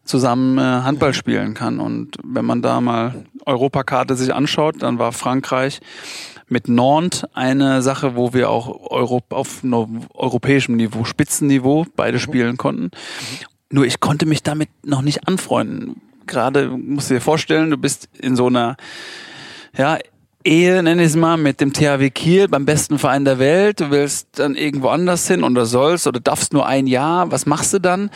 zusammen 0.05 0.57
äh, 0.57 0.63
Handball 0.63 1.13
spielen 1.13 1.53
kann. 1.53 1.81
Und 1.81 2.17
wenn 2.25 2.47
man 2.47 2.63
da 2.63 2.81
mal 2.81 3.27
Europakarte 3.45 4.17
sich 4.17 4.33
anschaut, 4.33 4.77
dann 4.83 4.99
war 4.99 5.13
Frankreich 5.13 5.83
mit 6.49 6.69
Nantes 6.69 7.25
eine 7.35 7.83
Sache, 7.83 8.17
wo 8.17 8.33
wir 8.33 8.49
auch 8.49 8.91
Euro 8.91 9.21
auf 9.29 9.63
europäischem 10.15 10.77
Niveau, 10.77 11.05
Spitzenniveau 11.05 11.85
beide 11.95 12.19
spielen 12.19 12.57
konnten. 12.57 12.91
Nur 13.69 13.85
ich 13.85 14.01
konnte 14.01 14.25
mich 14.25 14.43
damit 14.43 14.71
noch 14.83 15.03
nicht 15.03 15.29
anfreunden. 15.29 16.01
Gerade 16.27 16.69
musst 16.69 17.11
du 17.11 17.15
dir 17.15 17.21
vorstellen, 17.21 17.69
du 17.69 17.77
bist 17.77 18.09
in 18.19 18.35
so 18.35 18.47
einer 18.47 18.79
ja, 19.77 19.99
Ehe, 20.43 20.83
nenne 20.83 21.03
ich 21.03 21.09
es 21.09 21.17
mal, 21.17 21.37
mit 21.37 21.61
dem 21.61 21.75
THW 21.75 22.09
Kiel 22.09 22.49
beim 22.49 22.65
besten 22.65 22.99
Verein 22.99 23.27
der 23.27 23.39
Welt. 23.39 23.81
Du 23.81 23.91
willst 23.91 24.39
dann 24.39 24.55
irgendwo 24.55 24.89
anders 24.89 25.29
hin 25.29 25.45
oder 25.45 25.67
sollst 25.67 26.07
oder 26.07 26.19
darfst 26.19 26.55
nur 26.55 26.67
ein 26.67 26.87
Jahr. 26.87 27.31
Was 27.31 27.45
machst 27.45 27.75
du 27.75 27.79
dann? 27.79 28.11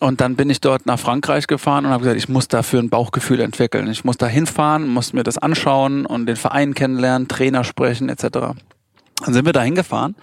Und 0.00 0.20
dann 0.20 0.34
bin 0.34 0.50
ich 0.50 0.60
dort 0.60 0.86
nach 0.86 0.98
Frankreich 0.98 1.46
gefahren 1.46 1.86
und 1.86 1.92
habe 1.92 2.02
gesagt, 2.02 2.18
ich 2.18 2.28
muss 2.28 2.48
dafür 2.48 2.82
ein 2.82 2.90
Bauchgefühl 2.90 3.40
entwickeln. 3.40 3.88
Ich 3.88 4.04
muss 4.04 4.16
da 4.16 4.26
hinfahren, 4.26 4.88
muss 4.88 5.12
mir 5.12 5.22
das 5.22 5.38
anschauen 5.38 6.06
und 6.06 6.26
den 6.26 6.34
Verein 6.34 6.74
kennenlernen, 6.74 7.28
Trainer 7.28 7.62
sprechen 7.62 8.08
etc. 8.08 8.24
Dann 8.32 9.32
sind 9.32 9.46
wir 9.46 9.52
da 9.52 9.62
hingefahren. 9.62 10.16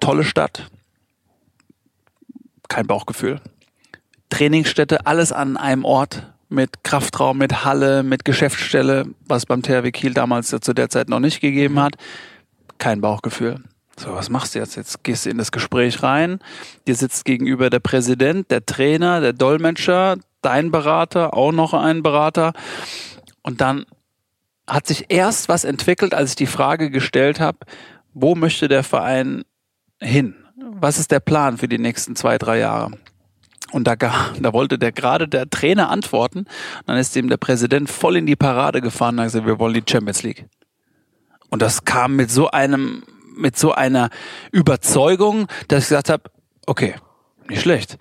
Tolle 0.00 0.24
Stadt. 0.24 0.70
Kein 2.68 2.86
Bauchgefühl. 2.86 3.42
Trainingsstätte, 4.30 5.06
alles 5.06 5.32
an 5.32 5.58
einem 5.58 5.84
Ort 5.84 6.33
mit 6.54 6.84
Kraftraum, 6.84 7.38
mit 7.38 7.64
Halle, 7.64 8.02
mit 8.02 8.24
Geschäftsstelle, 8.24 9.04
was 9.26 9.46
beim 9.46 9.62
THW 9.62 9.90
Kiel 9.90 10.14
damals 10.14 10.48
zu 10.48 10.72
der 10.72 10.88
Zeit 10.88 11.08
noch 11.08 11.20
nicht 11.20 11.40
gegeben 11.40 11.80
hat. 11.80 11.96
Kein 12.78 13.00
Bauchgefühl. 13.00 13.62
So, 13.96 14.12
was 14.12 14.28
machst 14.28 14.54
du 14.54 14.58
jetzt? 14.58 14.76
Jetzt 14.76 15.04
gehst 15.04 15.26
du 15.26 15.30
in 15.30 15.38
das 15.38 15.52
Gespräch 15.52 16.02
rein. 16.02 16.40
Dir 16.86 16.96
sitzt 16.96 17.24
gegenüber 17.24 17.70
der 17.70 17.80
Präsident, 17.80 18.50
der 18.50 18.66
Trainer, 18.66 19.20
der 19.20 19.32
Dolmetscher, 19.32 20.16
dein 20.42 20.70
Berater, 20.70 21.34
auch 21.34 21.52
noch 21.52 21.74
ein 21.74 22.02
Berater. 22.02 22.52
Und 23.42 23.60
dann 23.60 23.86
hat 24.66 24.86
sich 24.86 25.06
erst 25.10 25.48
was 25.48 25.64
entwickelt, 25.64 26.14
als 26.14 26.30
ich 26.30 26.36
die 26.36 26.46
Frage 26.46 26.90
gestellt 26.90 27.38
habe, 27.38 27.58
wo 28.14 28.34
möchte 28.34 28.68
der 28.68 28.82
Verein 28.82 29.44
hin? 30.00 30.34
Was 30.56 30.98
ist 30.98 31.10
der 31.10 31.20
Plan 31.20 31.58
für 31.58 31.68
die 31.68 31.78
nächsten 31.78 32.16
zwei, 32.16 32.38
drei 32.38 32.58
Jahre? 32.58 32.92
Und 33.74 33.88
da, 33.88 33.96
da 33.96 34.52
wollte 34.52 34.78
der 34.78 34.92
gerade 34.92 35.26
der 35.26 35.50
Trainer 35.50 35.90
antworten. 35.90 36.46
Dann 36.86 36.96
ist 36.96 37.16
ihm 37.16 37.28
der 37.28 37.38
Präsident 37.38 37.90
voll 37.90 38.16
in 38.16 38.24
die 38.24 38.36
Parade 38.36 38.80
gefahren 38.80 39.16
und 39.16 39.22
hat 39.22 39.26
gesagt, 39.26 39.46
wir 39.46 39.58
wollen 39.58 39.74
die 39.74 39.82
Champions 39.84 40.22
League. 40.22 40.46
Und 41.50 41.60
das 41.60 41.84
kam 41.84 42.14
mit 42.14 42.30
so 42.30 42.48
einem, 42.48 43.02
mit 43.36 43.58
so 43.58 43.72
einer 43.72 44.10
Überzeugung, 44.52 45.48
dass 45.66 45.82
ich 45.82 45.88
gesagt 45.88 46.08
habe, 46.08 46.22
okay, 46.66 46.94
nicht 47.48 47.62
schlecht. 47.62 47.98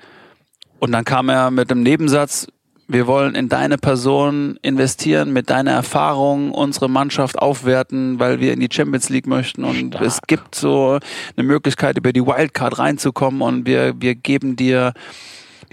Und 0.77 0.91
dann 0.91 1.05
kam 1.05 1.27
er 1.29 1.49
mit 1.49 1.71
dem 1.71 1.81
Nebensatz, 1.81 2.47
wir 2.87 3.07
wollen 3.07 3.33
in 3.33 3.49
deine 3.49 3.79
Person 3.79 4.59
investieren, 4.61 5.33
mit 5.33 5.49
deiner 5.49 5.71
Erfahrung 5.71 6.51
unsere 6.51 6.87
Mannschaft 6.87 7.39
aufwerten, 7.39 8.19
weil 8.19 8.39
wir 8.39 8.53
in 8.53 8.59
die 8.59 8.69
Champions 8.71 9.09
League 9.09 9.25
möchten. 9.25 9.63
Und 9.63 9.95
es 9.95 10.19
gibt 10.27 10.53
so 10.53 10.99
eine 11.35 11.47
Möglichkeit, 11.47 11.97
über 11.97 12.13
die 12.13 12.23
Wildcard 12.23 12.77
reinzukommen 12.77 13.41
und 13.41 13.65
wir, 13.65 13.95
wir 13.99 14.13
geben 14.13 14.55
dir 14.55 14.93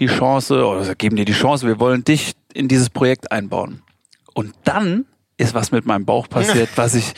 die 0.01 0.07
Chance, 0.07 0.65
oder 0.65 0.95
geben 0.95 1.15
dir 1.15 1.25
die 1.25 1.31
Chance, 1.31 1.67
wir 1.67 1.79
wollen 1.79 2.03
dich 2.03 2.33
in 2.53 2.67
dieses 2.67 2.89
Projekt 2.89 3.31
einbauen. 3.31 3.83
Und 4.33 4.53
dann 4.63 5.05
ist 5.37 5.53
was 5.53 5.71
mit 5.71 5.85
meinem 5.85 6.05
Bauch 6.05 6.27
passiert, 6.27 6.69
was 6.75 6.95
ich 6.95 7.13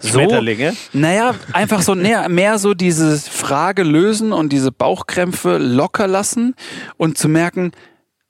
so, 0.00 0.18
Schmetterlinge? 0.18 0.74
naja, 0.92 1.36
einfach 1.52 1.80
so 1.80 1.94
näher, 1.94 2.28
mehr 2.28 2.58
so 2.58 2.74
diese 2.74 3.16
Frage 3.18 3.84
lösen 3.84 4.32
und 4.32 4.52
diese 4.52 4.72
Bauchkrämpfe 4.72 5.58
locker 5.58 6.08
lassen 6.08 6.54
und 6.96 7.16
zu 7.16 7.28
merken, 7.28 7.70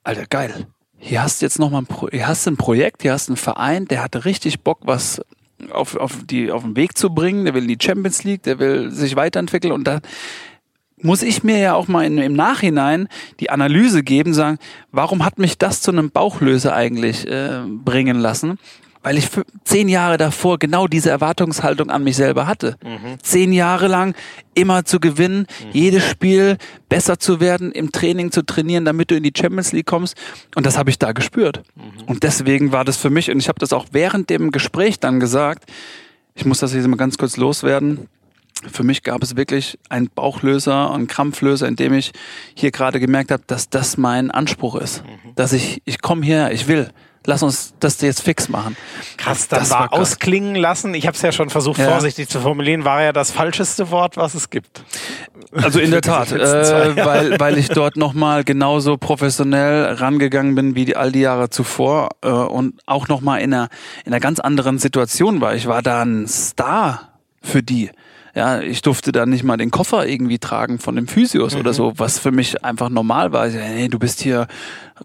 Alter, 0.03 0.27
geil. 0.27 0.67
Hier 0.97 1.23
hast 1.23 1.41
du 1.41 1.47
jetzt 1.47 1.57
nochmal 1.57 1.81
ein, 1.81 1.87
Pro 1.87 2.07
hier 2.09 2.27
hast 2.27 2.45
du 2.45 2.51
ein 2.51 2.57
Projekt, 2.57 3.01
hier 3.01 3.11
hast 3.11 3.27
du 3.27 3.31
einen 3.31 3.37
Verein, 3.37 3.85
der 3.85 4.03
hatte 4.03 4.25
richtig 4.25 4.61
Bock, 4.61 4.79
was 4.83 5.19
auf, 5.71 5.95
auf, 5.95 6.19
die, 6.23 6.51
auf 6.51 6.61
den 6.61 6.75
Weg 6.75 6.95
zu 6.95 7.09
bringen, 7.09 7.45
der 7.45 7.55
will 7.55 7.63
in 7.63 7.69
die 7.69 7.83
Champions 7.83 8.23
League, 8.23 8.43
der 8.43 8.59
will 8.59 8.91
sich 8.91 9.15
weiterentwickeln 9.15 9.73
und 9.73 9.85
da 9.85 9.99
muss 11.05 11.21
ich 11.21 11.43
mir 11.43 11.59
ja 11.59 11.73
auch 11.75 11.87
mal 11.87 12.03
in, 12.03 12.17
im 12.17 12.33
Nachhinein 12.33 13.07
die 13.39 13.49
Analyse 13.49 14.03
geben, 14.03 14.33
sagen, 14.33 14.57
warum 14.91 15.23
hat 15.23 15.37
mich 15.37 15.57
das 15.57 15.81
zu 15.81 15.91
einem 15.91 16.09
Bauchlöser 16.09 16.75
eigentlich 16.75 17.27
äh, 17.27 17.61
bringen 17.65 18.19
lassen? 18.19 18.59
Weil 19.03 19.19
ich 19.19 19.29
zehn 19.63 19.87
Jahre 19.87 20.17
davor 20.17 20.57
genau 20.57 20.87
diese 20.87 21.11
Erwartungshaltung 21.11 21.91
an 21.91 22.03
mich 22.03 22.15
selber 22.15 22.47
hatte. 22.47 22.75
Mhm. 22.83 23.19
Zehn 23.21 23.53
Jahre 23.53 23.87
lang 23.87 24.15
immer 24.55 24.83
zu 24.83 24.99
gewinnen, 24.99 25.45
mhm. 25.63 25.69
jedes 25.73 26.03
Spiel 26.09 26.57
besser 26.89 27.19
zu 27.19 27.39
werden, 27.39 27.71
im 27.71 27.91
Training 27.91 28.31
zu 28.31 28.43
trainieren, 28.43 28.83
damit 28.83 29.11
du 29.11 29.15
in 29.15 29.21
die 29.21 29.33
Champions 29.37 29.73
League 29.73 29.85
kommst. 29.85 30.17
Und 30.55 30.65
das 30.65 30.79
habe 30.79 30.89
ich 30.89 30.97
da 30.97 31.11
gespürt. 31.11 31.61
Mhm. 31.75 32.05
Und 32.07 32.23
deswegen 32.23 32.71
war 32.71 32.83
das 32.83 32.97
für 32.97 33.11
mich, 33.11 33.29
und 33.29 33.37
ich 33.37 33.47
habe 33.47 33.59
das 33.59 33.73
auch 33.73 33.85
während 33.91 34.31
dem 34.31 34.49
Gespräch 34.49 34.99
dann 34.99 35.19
gesagt, 35.19 35.69
ich 36.33 36.45
muss 36.45 36.59
das 36.59 36.73
jetzt 36.73 36.87
mal 36.87 36.97
ganz 36.97 37.19
kurz 37.19 37.37
loswerden 37.37 38.09
für 38.71 38.83
mich 38.83 39.03
gab 39.03 39.21
es 39.21 39.35
wirklich 39.35 39.77
einen 39.89 40.09
Bauchlöser 40.09 40.91
und 40.91 41.07
Krampflöser, 41.07 41.67
in 41.67 41.75
dem 41.75 41.93
ich 41.93 42.11
hier 42.55 42.71
gerade 42.71 42.99
gemerkt 42.99 43.31
habe, 43.31 43.43
dass 43.47 43.69
das 43.69 43.97
mein 43.97 44.31
Anspruch 44.31 44.75
ist. 44.75 45.03
Mhm. 45.03 45.35
Dass 45.35 45.53
ich, 45.53 45.81
ich 45.85 46.01
komme 46.01 46.25
her, 46.25 46.51
ich 46.51 46.67
will. 46.67 46.89
Lass 47.27 47.41
uns 47.41 47.73
das 47.79 48.01
jetzt 48.01 48.21
fix 48.21 48.49
machen. 48.49 48.77
Krass, 49.17 49.47
das, 49.47 49.61
das 49.61 49.71
war, 49.71 49.91
war 49.91 49.93
ausklingen 49.93 50.53
lassen. 50.53 50.93
Ich 50.93 51.07
habe 51.07 51.15
es 51.15 51.21
ja 51.23 51.31
schon 51.31 51.49
versucht, 51.49 51.79
ja. 51.79 51.89
vorsichtig 51.89 52.29
zu 52.29 52.39
formulieren. 52.39 52.85
War 52.85 53.01
ja 53.01 53.13
das 53.13 53.31
falscheste 53.31 53.89
Wort, 53.89 54.15
was 54.15 54.35
es 54.35 54.51
gibt. 54.51 54.83
Also 55.51 55.79
in 55.79 55.89
der 55.89 56.01
Tat, 56.01 56.31
äh, 56.31 56.95
weil, 57.03 57.39
weil 57.39 57.57
ich 57.57 57.69
dort 57.69 57.97
nochmal 57.97 58.43
genauso 58.43 58.97
professionell 58.97 59.95
rangegangen 59.95 60.53
bin 60.53 60.75
wie 60.75 60.85
die, 60.85 60.95
all 60.95 61.11
die 61.11 61.21
Jahre 61.21 61.49
zuvor 61.49 62.09
äh, 62.21 62.29
und 62.29 62.79
auch 62.85 63.07
nochmal 63.07 63.41
in 63.41 63.53
einer, 63.53 63.69
in 64.05 64.13
einer 64.13 64.19
ganz 64.19 64.39
anderen 64.39 64.77
Situation 64.77 65.41
war. 65.41 65.55
Ich 65.55 65.65
war 65.65 65.81
da 65.81 66.03
ein 66.03 66.27
Star 66.27 67.09
für 67.41 67.63
die 67.63 67.89
ja, 68.35 68.59
ich 68.59 68.81
durfte 68.81 69.13
da 69.13 69.25
nicht 69.25 69.45
mal 69.45 69.55
den 69.55 69.71
Koffer 69.71 70.05
irgendwie 70.05 70.39
tragen 70.39 70.77
von 70.77 70.97
dem 70.97 71.07
Physios 71.07 71.53
mhm. 71.53 71.61
oder 71.61 71.73
so, 71.73 71.93
was 71.95 72.19
für 72.19 72.31
mich 72.31 72.65
einfach 72.65 72.89
normal 72.89 73.31
war. 73.31 73.47
Ich, 73.47 73.55
hey, 73.55 73.87
du 73.87 73.97
bist 73.97 74.21
hier, 74.21 74.47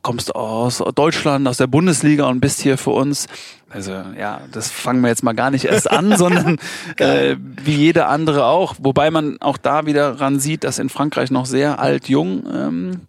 kommst 0.03 0.35
aus 0.35 0.83
Deutschland, 0.97 1.47
aus 1.47 1.57
der 1.57 1.68
Bundesliga 1.68 2.26
und 2.26 2.41
bist 2.41 2.61
hier 2.61 2.76
für 2.76 2.91
uns. 2.91 3.28
Also 3.68 3.93
ja, 4.18 4.41
das 4.51 4.68
fangen 4.72 5.03
wir 5.03 5.11
jetzt 5.11 5.22
mal 5.22 5.35
gar 5.35 5.53
nicht 5.53 5.66
erst 5.66 5.89
an, 5.89 6.16
sondern 6.18 6.59
äh, 6.97 7.37
wie 7.39 7.76
jeder 7.76 8.09
andere 8.09 8.47
auch. 8.47 8.74
Wobei 8.81 9.12
man 9.12 9.41
auch 9.41 9.59
da 9.59 9.87
wieder 9.87 10.20
ran 10.20 10.41
sieht, 10.41 10.64
dass 10.64 10.81
in 10.81 10.89
Frankreich 10.89 11.31
noch 11.31 11.47
sehr 11.47 11.78
alt-jung 11.78 12.43
ähm, 12.53 13.01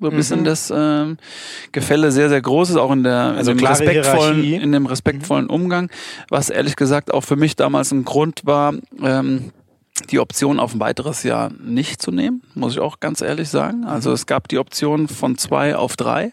so 0.00 0.08
ein 0.08 0.16
bisschen 0.16 0.40
mhm. 0.40 0.44
das 0.44 0.72
ähm, 0.74 1.18
Gefälle 1.72 2.12
sehr, 2.12 2.30
sehr 2.30 2.40
groß 2.40 2.70
ist, 2.70 2.76
auch 2.76 2.92
in 2.92 3.02
der 3.02 3.34
also 3.36 3.50
in 3.50 3.58
dem 3.58 3.66
respektvollen, 3.66 4.42
in 4.42 4.72
dem 4.72 4.86
respektvollen 4.86 5.48
Umgang, 5.48 5.90
was 6.30 6.48
ehrlich 6.48 6.76
gesagt 6.76 7.12
auch 7.12 7.22
für 7.22 7.36
mich 7.36 7.56
damals 7.56 7.92
ein 7.92 8.04
Grund 8.04 8.42
war, 8.44 8.74
ähm, 9.02 9.52
die 10.06 10.18
Option 10.18 10.60
auf 10.60 10.74
ein 10.74 10.80
weiteres 10.80 11.22
Jahr 11.22 11.50
nicht 11.58 12.00
zu 12.00 12.10
nehmen, 12.10 12.42
muss 12.54 12.74
ich 12.74 12.80
auch 12.80 13.00
ganz 13.00 13.20
ehrlich 13.20 13.48
sagen. 13.48 13.84
Also 13.84 14.12
es 14.12 14.26
gab 14.26 14.48
die 14.48 14.58
Option 14.58 15.08
von 15.08 15.38
zwei 15.38 15.76
auf 15.76 15.96
drei, 15.96 16.32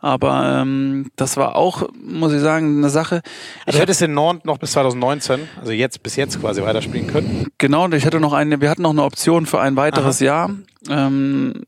aber 0.00 0.60
ähm, 0.60 1.10
das 1.16 1.36
war 1.36 1.56
auch, 1.56 1.88
muss 1.94 2.32
ich 2.32 2.40
sagen, 2.40 2.78
eine 2.78 2.90
Sache. 2.90 3.22
Also 3.66 3.76
ich 3.76 3.82
hätte 3.82 3.92
es 3.92 4.00
in 4.00 4.14
Nord 4.14 4.44
noch 4.44 4.58
bis 4.58 4.72
2019, 4.72 5.48
also 5.60 5.72
jetzt 5.72 6.02
bis 6.02 6.16
jetzt 6.16 6.40
quasi 6.40 6.62
weiterspielen 6.62 7.06
können. 7.06 7.46
Genau, 7.58 7.88
ich 7.88 8.04
hätte 8.04 8.20
noch 8.20 8.32
eine, 8.32 8.60
wir 8.60 8.70
hatten 8.70 8.82
noch 8.82 8.90
eine 8.90 9.02
Option 9.02 9.46
für 9.46 9.60
ein 9.60 9.76
weiteres 9.76 10.18
Aha. 10.18 10.24
Jahr. 10.24 10.50
Ähm, 10.88 11.64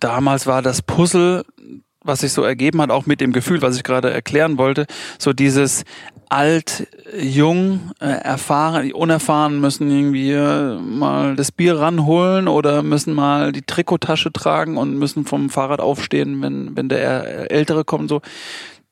damals 0.00 0.46
war 0.46 0.62
das 0.62 0.82
Puzzle 0.82 1.44
was 2.04 2.20
sich 2.20 2.32
so 2.32 2.42
ergeben 2.42 2.80
hat, 2.80 2.90
auch 2.90 3.06
mit 3.06 3.20
dem 3.20 3.32
Gefühl, 3.32 3.62
was 3.62 3.76
ich 3.76 3.82
gerade 3.82 4.10
erklären 4.10 4.58
wollte, 4.58 4.86
so 5.18 5.32
dieses 5.32 5.84
alt, 6.28 6.86
jung, 7.18 7.92
äh, 8.00 8.06
erfahren, 8.06 8.92
unerfahren 8.92 9.60
müssen 9.60 9.90
irgendwie 9.90 10.32
äh, 10.32 10.78
mal 10.78 11.36
das 11.36 11.52
Bier 11.52 11.78
ranholen 11.78 12.48
oder 12.48 12.82
müssen 12.82 13.14
mal 13.14 13.52
die 13.52 13.62
Trikottasche 13.62 14.32
tragen 14.32 14.76
und 14.76 14.98
müssen 14.98 15.24
vom 15.24 15.50
Fahrrad 15.50 15.80
aufstehen, 15.80 16.42
wenn, 16.42 16.76
wenn 16.76 16.88
der 16.88 17.50
Ältere 17.50 17.84
kommt. 17.84 18.08
So, 18.08 18.20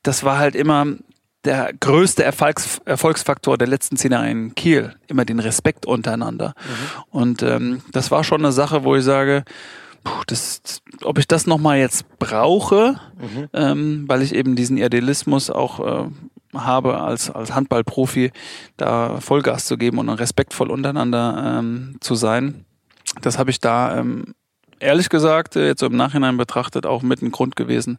das 0.03 0.23
war 0.23 0.37
halt 0.37 0.55
immer 0.55 0.85
der 1.45 1.71
größte 1.77 2.23
Erfolgs 2.23 2.79
Erfolgsfaktor 2.85 3.57
der 3.57 3.67
letzten 3.67 3.97
zehn 3.97 4.11
Jahre 4.11 4.29
in 4.29 4.55
Kiel, 4.55 4.95
immer 5.07 5.25
den 5.25 5.39
Respekt 5.39 5.85
untereinander. 5.85 6.53
Mhm. 6.57 7.03
Und 7.19 7.43
ähm, 7.43 7.81
das 7.91 8.11
war 8.11 8.23
schon 8.23 8.41
eine 8.41 8.53
Sache, 8.53 8.83
wo 8.83 8.95
ich 8.95 9.03
sage, 9.03 9.43
puh, 10.03 10.23
das, 10.27 10.81
ob 11.03 11.17
ich 11.17 11.27
das 11.27 11.47
nochmal 11.47 11.77
jetzt 11.77 12.05
brauche, 12.19 12.99
mhm. 13.19 13.49
ähm, 13.53 14.03
weil 14.07 14.21
ich 14.21 14.33
eben 14.35 14.55
diesen 14.55 14.77
Idealismus 14.77 15.49
auch 15.49 15.79
äh, 15.79 16.09
habe, 16.53 16.99
als, 16.99 17.29
als 17.29 17.53
Handballprofi 17.55 18.31
da 18.77 19.19
Vollgas 19.19 19.65
zu 19.65 19.77
geben 19.77 19.97
und 19.97 20.09
respektvoll 20.09 20.69
untereinander 20.69 21.59
ähm, 21.59 21.97
zu 21.99 22.15
sein. 22.15 22.65
Das 23.21 23.37
habe 23.37 23.51
ich 23.51 23.59
da 23.59 23.97
ähm, 23.97 24.35
ehrlich 24.79 25.09
gesagt, 25.09 25.55
äh, 25.55 25.67
jetzt 25.67 25.79
so 25.79 25.85
im 25.85 25.95
Nachhinein 25.95 26.37
betrachtet, 26.37 26.85
auch 26.85 27.01
mit 27.01 27.21
ein 27.21 27.31
Grund 27.31 27.55
gewesen, 27.55 27.97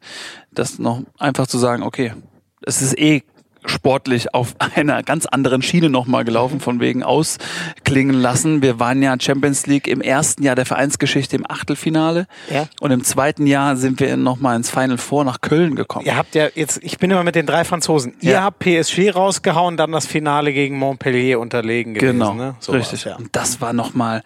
das 0.53 0.79
noch 0.79 1.03
einfach 1.19 1.47
zu 1.47 1.59
sagen, 1.59 1.83
okay, 1.83 2.15
es 2.63 2.83
ist 2.83 2.99
eh 2.99 3.23
sportlich 3.67 4.35
auf 4.35 4.55
einer 4.77 5.03
ganz 5.03 5.27
anderen 5.27 5.63
Schiene 5.63 5.91
nochmal 5.91 6.25
gelaufen, 6.25 6.61
von 6.61 6.81
wegen 6.81 7.03
ausklingen 7.03 8.15
lassen. 8.15 8.63
Wir 8.63 8.81
waren 8.81 9.03
ja 9.03 9.15
Champions 9.19 9.67
League 9.67 9.87
im 9.87 10.01
ersten 10.01 10.43
Jahr 10.43 10.55
der 10.55 10.67
Vereinsgeschichte 10.67 11.37
im 11.37 11.49
Achtelfinale. 11.49 12.27
Ja. 12.51 12.67
Und 12.81 12.91
im 12.91 13.05
zweiten 13.05 13.47
Jahr 13.47 13.77
sind 13.77 14.01
wir 14.01 14.17
nochmal 14.17 14.57
ins 14.57 14.71
Final 14.71 14.99
Four 14.99 15.25
nach 15.25 15.41
Köln 15.41 15.77
gekommen. 15.77 16.07
Ihr 16.07 16.17
habt 16.17 16.35
ja 16.35 16.49
jetzt, 16.55 16.83
ich 16.83 16.99
bin 16.99 17.11
immer 17.11 17.25
mit 17.25 17.35
den 17.35 17.47
drei 17.47 17.65
Franzosen. 17.65 18.15
Ja. 18.21 18.31
Ihr 18.31 18.43
habt 18.43 18.59
PSG 18.61 19.15
rausgehauen, 19.15 19.77
dann 19.77 19.93
das 19.93 20.07
Finale 20.07 20.53
gegen 20.53 20.79
Montpellier 20.79 21.41
unterlegen 21.41 21.95
gewesen. 21.95 22.19
Genau, 22.19 22.35
ne? 22.35 22.57
so 22.61 22.73
richtig. 22.73 23.05
Ja. 23.05 23.17
Und 23.17 23.29
das 23.33 23.61
war 23.61 23.73
nochmal 23.73 24.23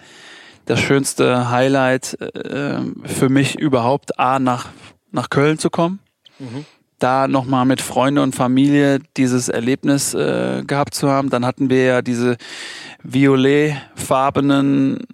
das 0.66 0.80
schönste 0.80 1.50
Highlight 1.50 2.20
äh, 2.20 2.80
für 3.04 3.28
mich 3.28 3.58
überhaupt, 3.58 4.18
A, 4.18 4.38
nach, 4.38 4.68
nach 5.10 5.30
Köln 5.30 5.58
zu 5.58 5.70
kommen. 5.70 6.00
Mhm 6.38 6.66
da 6.98 7.28
nochmal 7.28 7.64
mit 7.64 7.80
Freunde 7.80 8.22
und 8.22 8.34
Familie 8.34 8.98
dieses 9.16 9.48
Erlebnis 9.48 10.14
äh, 10.14 10.62
gehabt 10.66 10.94
zu 10.94 11.08
haben. 11.08 11.30
Dann 11.30 11.46
hatten 11.46 11.70
wir 11.70 11.84
ja 11.84 12.02
diese 12.02 12.36
violetfarbenen 13.02 15.06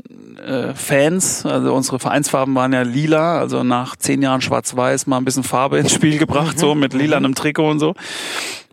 äh, 0.45 0.75
Fans, 0.75 1.47
also 1.47 1.75
unsere 1.75 1.99
Vereinsfarben 1.99 2.55
waren 2.55 2.73
ja 2.73 2.83
lila, 2.83 3.39
also 3.39 3.63
nach 3.63 3.97
zehn 3.97 4.23
Jahren 4.23 4.41
schwarz-weiß 4.41 5.07
mal 5.07 5.19
ein 5.19 5.25
bisschen 5.25 5.43
Farbe 5.43 5.79
ins 5.79 5.93
Spiel 5.93 6.19
gebracht, 6.19 6.59
so 6.59 6.75
mit 6.75 6.95
lilanem 6.95 7.35
Trikot 7.35 7.71
und 7.71 7.81
so 7.81 7.95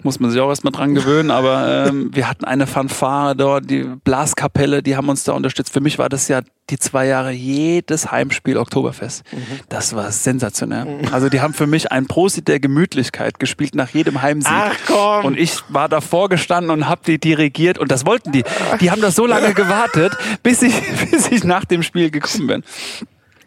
muss 0.04 0.20
man 0.20 0.32
sich 0.32 0.40
auch 0.40 0.50
erstmal 0.50 0.72
dran 0.72 0.96
gewöhnen, 0.96 1.32
aber 1.32 1.88
ähm, 1.88 2.10
wir 2.14 2.30
hatten 2.30 2.46
eine 2.46 2.68
Fanfare 2.68 3.36
dort, 3.36 3.70
die 3.70 3.84
Blaskapelle, 4.04 4.84
die 4.84 4.96
haben 4.96 5.10
uns 5.10 5.24
da 5.24 5.34
unterstützt. 5.34 5.74
Für 5.74 5.82
mich 5.82 5.98
war 6.00 6.10
das 6.10 6.28
ja 6.28 6.42
die 6.70 6.80
zwei 6.80 7.06
Jahre 7.08 7.32
jedes 7.32 8.12
Heimspiel 8.12 8.58
Oktoberfest. 8.58 9.24
Mhm. 9.32 9.60
Das 9.70 9.96
war 9.96 10.12
sensationell. 10.12 10.86
Mhm. 10.86 11.14
Also 11.14 11.30
die 11.30 11.42
haben 11.42 11.54
für 11.54 11.68
mich 11.68 11.92
ein 11.92 12.08
Prosit 12.08 12.48
der 12.48 12.60
Gemütlichkeit 12.60 13.40
gespielt 13.40 13.76
nach 13.76 13.90
jedem 13.90 14.22
Heimsieg. 14.22 14.54
Ach 14.54 14.76
komm. 14.88 15.26
Und 15.26 15.38
ich 15.38 15.60
war 15.70 15.90
davor 15.90 16.30
gestanden 16.30 16.72
und 16.72 16.88
habe 16.88 17.02
die 17.06 17.20
dirigiert 17.20 17.78
und 17.78 17.92
das 17.92 18.06
wollten 18.06 18.32
die. 18.32 18.44
Die 18.80 18.92
haben 18.92 19.02
das 19.02 19.16
so 19.16 19.26
lange 19.26 19.54
gewartet, 19.54 20.18
bis 20.44 20.62
ich, 20.62 20.74
bis 21.12 21.30
ich 21.30 21.44
nach 21.44 21.66
dem 21.66 21.84
Spiel 21.84 22.10
gekommen 22.10 22.48
bin. 22.48 22.64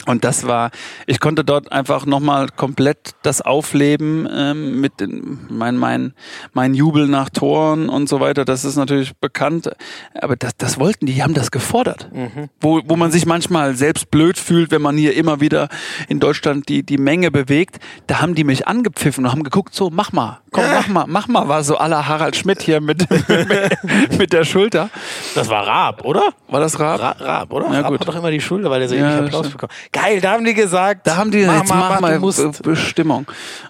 Und 0.06 0.24
das 0.24 0.46
war, 0.46 0.70
ich 1.06 1.18
konnte 1.18 1.44
dort 1.44 1.72
einfach 1.72 2.04
nochmal 2.04 2.48
komplett 2.48 3.14
das 3.22 3.40
aufleben 3.40 4.28
ähm, 4.30 4.80
mit 4.80 5.00
den, 5.00 5.38
mein, 5.48 5.76
mein, 5.76 6.12
mein 6.52 6.74
Jubel 6.74 7.08
nach 7.08 7.30
Toren 7.30 7.88
und 7.88 8.08
so 8.08 8.20
weiter. 8.20 8.44
Das 8.44 8.64
ist 8.64 8.76
natürlich 8.76 9.16
bekannt, 9.16 9.70
aber 10.14 10.36
das, 10.36 10.56
das 10.56 10.78
wollten 10.78 11.06
die, 11.06 11.14
die 11.14 11.22
haben 11.22 11.34
das 11.34 11.50
gefordert. 11.50 12.10
Mhm. 12.12 12.50
Wo, 12.60 12.82
wo 12.84 12.96
man 12.96 13.10
sich 13.12 13.24
manchmal 13.24 13.74
selbst 13.76 14.10
blöd 14.10 14.38
fühlt, 14.38 14.70
wenn 14.70 14.82
man 14.82 14.96
hier 14.96 15.14
immer 15.14 15.40
wieder 15.40 15.68
in 16.08 16.20
Deutschland 16.20 16.68
die, 16.68 16.82
die 16.82 16.98
Menge 16.98 17.30
bewegt. 17.30 17.78
Da 18.06 18.20
haben 18.20 18.34
die 18.34 18.44
mich 18.44 18.68
angepfiffen 18.68 19.24
und 19.24 19.32
haben 19.32 19.42
geguckt, 19.42 19.74
so 19.74 19.90
mach 19.90 20.12
mal, 20.12 20.40
komm, 20.50 20.64
mach 20.72 20.88
mal, 20.88 21.04
mach 21.06 21.28
mal, 21.28 21.48
war 21.48 21.62
so 21.62 21.76
aller 21.76 22.06
Harald 22.06 22.36
Schmidt 22.36 22.62
hier 22.62 22.80
mit, 22.80 23.08
mit, 23.10 24.18
mit 24.18 24.32
der 24.32 24.44
Schulter. 24.44 24.90
Das 25.34 25.48
war 25.48 25.66
Raab, 25.66 26.04
oder? 26.04 26.34
War 26.48 26.60
das 26.60 26.78
Raab? 26.78 27.00
Ra 27.00 27.10
Raab, 27.18 27.52
oder? 27.52 27.66
Ja, 27.66 27.80
Raab 27.80 27.90
gut. 27.90 28.00
hat 28.00 28.08
doch 28.08 28.16
immer 28.16 28.30
die 28.30 28.40
Schulter, 28.40 28.70
weil 28.70 28.80
der 28.80 28.88
so 28.88 28.94
ja, 28.94 29.20
Applaus 29.20 29.48
bekommt. 29.48 29.72
Geil, 29.94 30.20
da 30.20 30.32
haben 30.32 30.44
die 30.44 30.54
gesagt. 30.54 31.06
Da 31.06 31.16
haben 31.16 31.30
die 31.30 31.44
mach 31.44 31.60
jetzt 31.60 31.68
mach, 31.68 32.00
mach 32.00 32.00
mal 32.00 32.20
Bestimmung. 32.62 33.26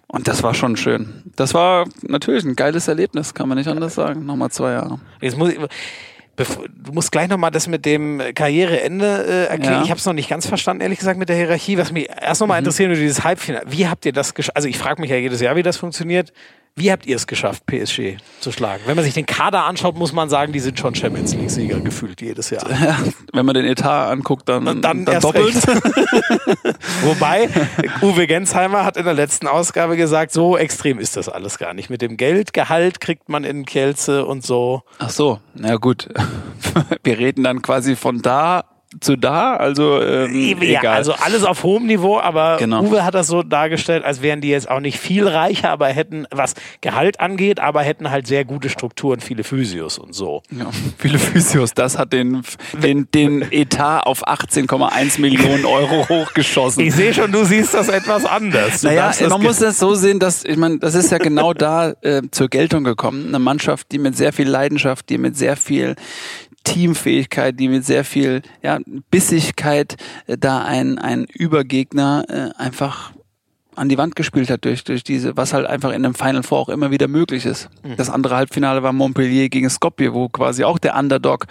Und 0.07 0.27
das 0.27 0.43
war 0.43 0.55
schon 0.55 0.77
schön. 0.77 1.23
Das 1.37 1.53
war 1.53 1.87
natürlich 2.01 2.45
ein 2.45 2.57
geiles 2.57 2.89
Erlebnis, 2.89 3.35
kann 3.35 3.47
man 3.47 3.59
nicht 3.59 3.69
anders 3.69 3.95
sagen. 3.95 4.25
Nochmal 4.25 4.51
zwei 4.51 4.73
Jahre. 4.73 5.01
Jetzt 5.21 5.37
muss 5.37 5.51
ich, 5.51 5.59
du 5.59 6.93
musst 6.93 7.13
gleich 7.13 7.29
nochmal 7.29 7.51
das 7.51 7.69
mit 7.69 7.85
dem 7.85 8.23
Karriereende 8.35 9.07
äh, 9.07 9.45
erklären. 9.51 9.75
Ja. 9.75 9.83
Ich 9.83 9.91
habe 9.91 9.99
es 9.99 10.07
noch 10.07 10.15
nicht 10.15 10.31
ganz 10.31 10.47
verstanden, 10.47 10.81
ehrlich 10.81 10.99
gesagt, 10.99 11.19
mit 11.19 11.29
der 11.29 11.37
Hierarchie. 11.37 11.77
Was 11.77 11.93
mich 11.93 12.09
erst 12.09 12.41
nochmal 12.41 12.59
mhm. 12.59 12.67
interessiert, 12.67 12.97
dieses 12.97 13.23
Halbfinale. 13.23 13.67
Wie 13.69 13.87
habt 13.87 14.07
ihr 14.07 14.13
das 14.13 14.33
geschafft? 14.33 14.57
Also 14.57 14.67
ich 14.67 14.79
frage 14.79 15.03
mich 15.03 15.11
ja 15.11 15.17
jedes 15.17 15.43
Jahr, 15.43 15.57
wie 15.57 15.63
das 15.63 15.77
funktioniert. 15.77 16.33
Wie 16.77 16.91
habt 16.91 17.07
ihr 17.07 17.15
es 17.15 17.29
geschafft, 17.29 17.67
PSG 17.67 18.17
zu 18.41 18.51
schlagen? 18.51 18.83
Wenn 18.87 18.97
man 18.97 19.05
sich 19.05 19.15
den 19.15 19.27
Kader 19.27 19.65
anschaut, 19.65 19.97
muss 19.97 20.13
man 20.13 20.29
sagen, 20.29 20.53
die 20.53 20.59
sind 20.59 20.77
schon 20.77 20.93
Champions 20.93 21.33
League-Sieger 21.33 21.79
gefühlt 21.79 22.21
jedes 22.21 22.51
Jahr. 22.51 22.69
Ja, 22.69 22.99
wenn 23.33 23.47
man 23.47 23.55
den 23.55 23.65
Etat 23.65 24.11
anguckt, 24.11 24.49
dann, 24.49 24.65
dann, 24.65 24.83
dann 24.83 25.07
erst 25.07 25.23
doppelt. 25.23 25.55
Wobei, 27.05 27.49
Uwe 28.03 28.27
Gensheimer 28.27 28.85
hat 28.85 28.97
in 28.97 29.05
der 29.05 29.15
letzten 29.15 29.47
Ausgabe 29.47 29.97
gesagt, 29.97 30.33
so 30.33 30.57
extrem 30.57 30.99
ist 30.99 31.17
das 31.17 31.29
alles 31.29 31.59
gar 31.59 31.75
nicht. 31.75 31.91
Mit 31.91 32.03
dem 32.03 32.17
Geldgehalt 32.17 33.01
kriegt 33.01 33.29
man 33.29 33.45
in 33.45 33.65
Kielce 33.67 34.27
und 34.27 34.45
so. 34.45 34.83
Ach 34.99 35.11
so, 35.11 35.39
na 35.55 35.77
gut. 35.77 36.09
Wir 37.05 37.19
reden 37.19 37.45
dann 37.45 37.63
quasi 37.63 37.95
von 37.95 38.21
da 38.21 38.65
zu 39.01 39.17
da, 39.17 39.57
also 39.57 40.01
ähm, 40.01 40.35
ja, 40.63 40.81
egal. 40.81 40.97
also 40.97 41.13
alles 41.13 41.45
auf 41.45 41.63
hohem 41.63 41.87
Niveau, 41.87 42.19
aber 42.19 42.57
Genau. 42.59 42.83
Uwe 42.83 43.05
hat 43.05 43.15
das 43.15 43.27
so 43.27 43.43
dargestellt, 43.43 44.05
als 44.05 44.23
wären 44.23 44.41
die 44.41 44.49
jetzt 44.49 44.71
auch 44.71 44.81
nicht 44.81 44.99
viel 44.99 45.27
reicher, 45.27 45.71
aber 45.71 45.89
hätten, 45.89 46.27
was 46.31 46.55
Gehalt 46.81 47.21
angeht, 47.21 47.61
aber 47.61 47.83
hätten 47.83 48.11
halt 48.11 48.27
sehr 48.27 48.45
gute 48.45 48.69
Strukturen, 48.69 49.21
viele 49.21 49.45
Physios 49.45 49.99
und 49.99 50.15
so. 50.15 50.43
Ja, 50.51 50.71
viele 50.99 51.19
Physios, 51.19 51.75
das 51.75 51.99
hat 51.99 52.13
den, 52.13 52.43
den, 52.83 53.09
den 53.13 53.43
Etat 53.51 54.01
auf 54.01 54.27
18,1 54.27 55.21
Millionen 55.21 55.65
Euro 55.65 56.09
hochgeschossen. 56.09 56.85
Ich 56.85 56.95
sehe 56.95 57.13
schon, 57.15 57.33
du 57.33 57.45
siehst 57.45 57.75
das 57.75 57.89
etwas 57.89 58.25
anders. 58.25 58.81
Du 58.81 58.89
Naja, 58.89 59.13
man 59.29 59.43
muss 59.43 59.59
das 59.59 59.79
so 59.79 59.95
sehen, 59.95 60.19
dass, 60.19 60.45
ich 60.45 60.57
meine, 60.57 60.79
das 60.79 60.95
ist 60.95 61.11
ja 61.11 61.19
genau 61.19 61.53
da 61.53 61.95
äh, 62.03 62.23
zur 62.31 62.49
Geltung 62.49 62.85
gekommen. 62.85 63.29
Eine 63.29 63.39
Mannschaft, 63.39 63.93
die 63.93 63.99
mit 63.99 64.17
sehr 64.17 64.33
viel 64.33 64.49
Leidenschaft, 64.49 65.09
die 65.09 65.19
mit 65.19 65.37
sehr 65.37 65.57
viel 65.57 65.97
Teamfähigkeit, 66.65 67.59
die 67.59 67.69
mit 67.69 67.85
sehr 67.85 68.05
viel 68.05 68.43
ja, 68.63 68.79
Bissigkeit 69.11 69.97
äh, 70.27 70.37
da 70.37 70.65
ein, 70.65 70.99
ein 70.99 71.25
Übergegner 71.25 72.25
äh, 72.29 72.61
einfach 72.61 73.13
an 73.77 73.89
die 73.89 73.99
Wand 73.99 74.17
gespielt 74.17 74.51
hat 74.51 74.65
durch, 74.65 74.85
durch 74.85 75.05
diese, 75.05 75.37
was 75.37 75.53
halt 75.53 75.67
einfach 75.67 75.91
in 75.91 76.05
einem 76.05 76.15
Final 76.15 76.43
Four 76.43 76.61
auch 76.61 76.69
immer 76.69 76.91
wieder 76.91 77.09
möglich 77.09 77.45
ist. 77.47 77.69
Das 77.97 78.11
andere 78.11 78.37
Halbfinale 78.37 78.83
war 78.83 78.93
Montpellier 78.93 79.49
gegen 79.49 79.69
Skopje, 79.69 80.15
wo 80.15 80.29
quasi 80.29 80.65
auch 80.65 80.79
der 80.79 80.97
Underdog 80.97 81.47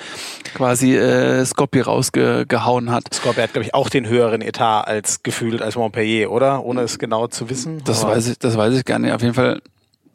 quasi 0.54 0.96
äh, 0.96 1.46
Skopje 1.46 1.84
rausgehauen 1.84 2.92
hat. 2.92 3.14
Skopje 3.14 3.44
hat, 3.44 3.54
glaube 3.54 3.66
ich, 3.66 3.74
auch 3.74 3.90
den 3.90 4.08
höheren 4.08 4.42
Etat 4.42 4.84
als 4.84 5.24
gefühlt 5.24 5.62
als 5.62 5.76
Montpellier, 5.76 6.32
oder? 6.32 6.64
Ohne 6.64 6.82
es 6.82 7.00
genau 7.00 7.28
zu 7.28 7.50
wissen. 7.50 7.82
Das 7.86 8.04
weiß 8.04 8.30
ich, 8.30 8.40
das 8.40 8.58
weiß 8.58 8.74
ich 8.76 8.86
gar 8.86 9.00
nicht. 9.00 9.12
Auf 9.14 9.22
jeden 9.22 9.34
Fall, 9.34 9.62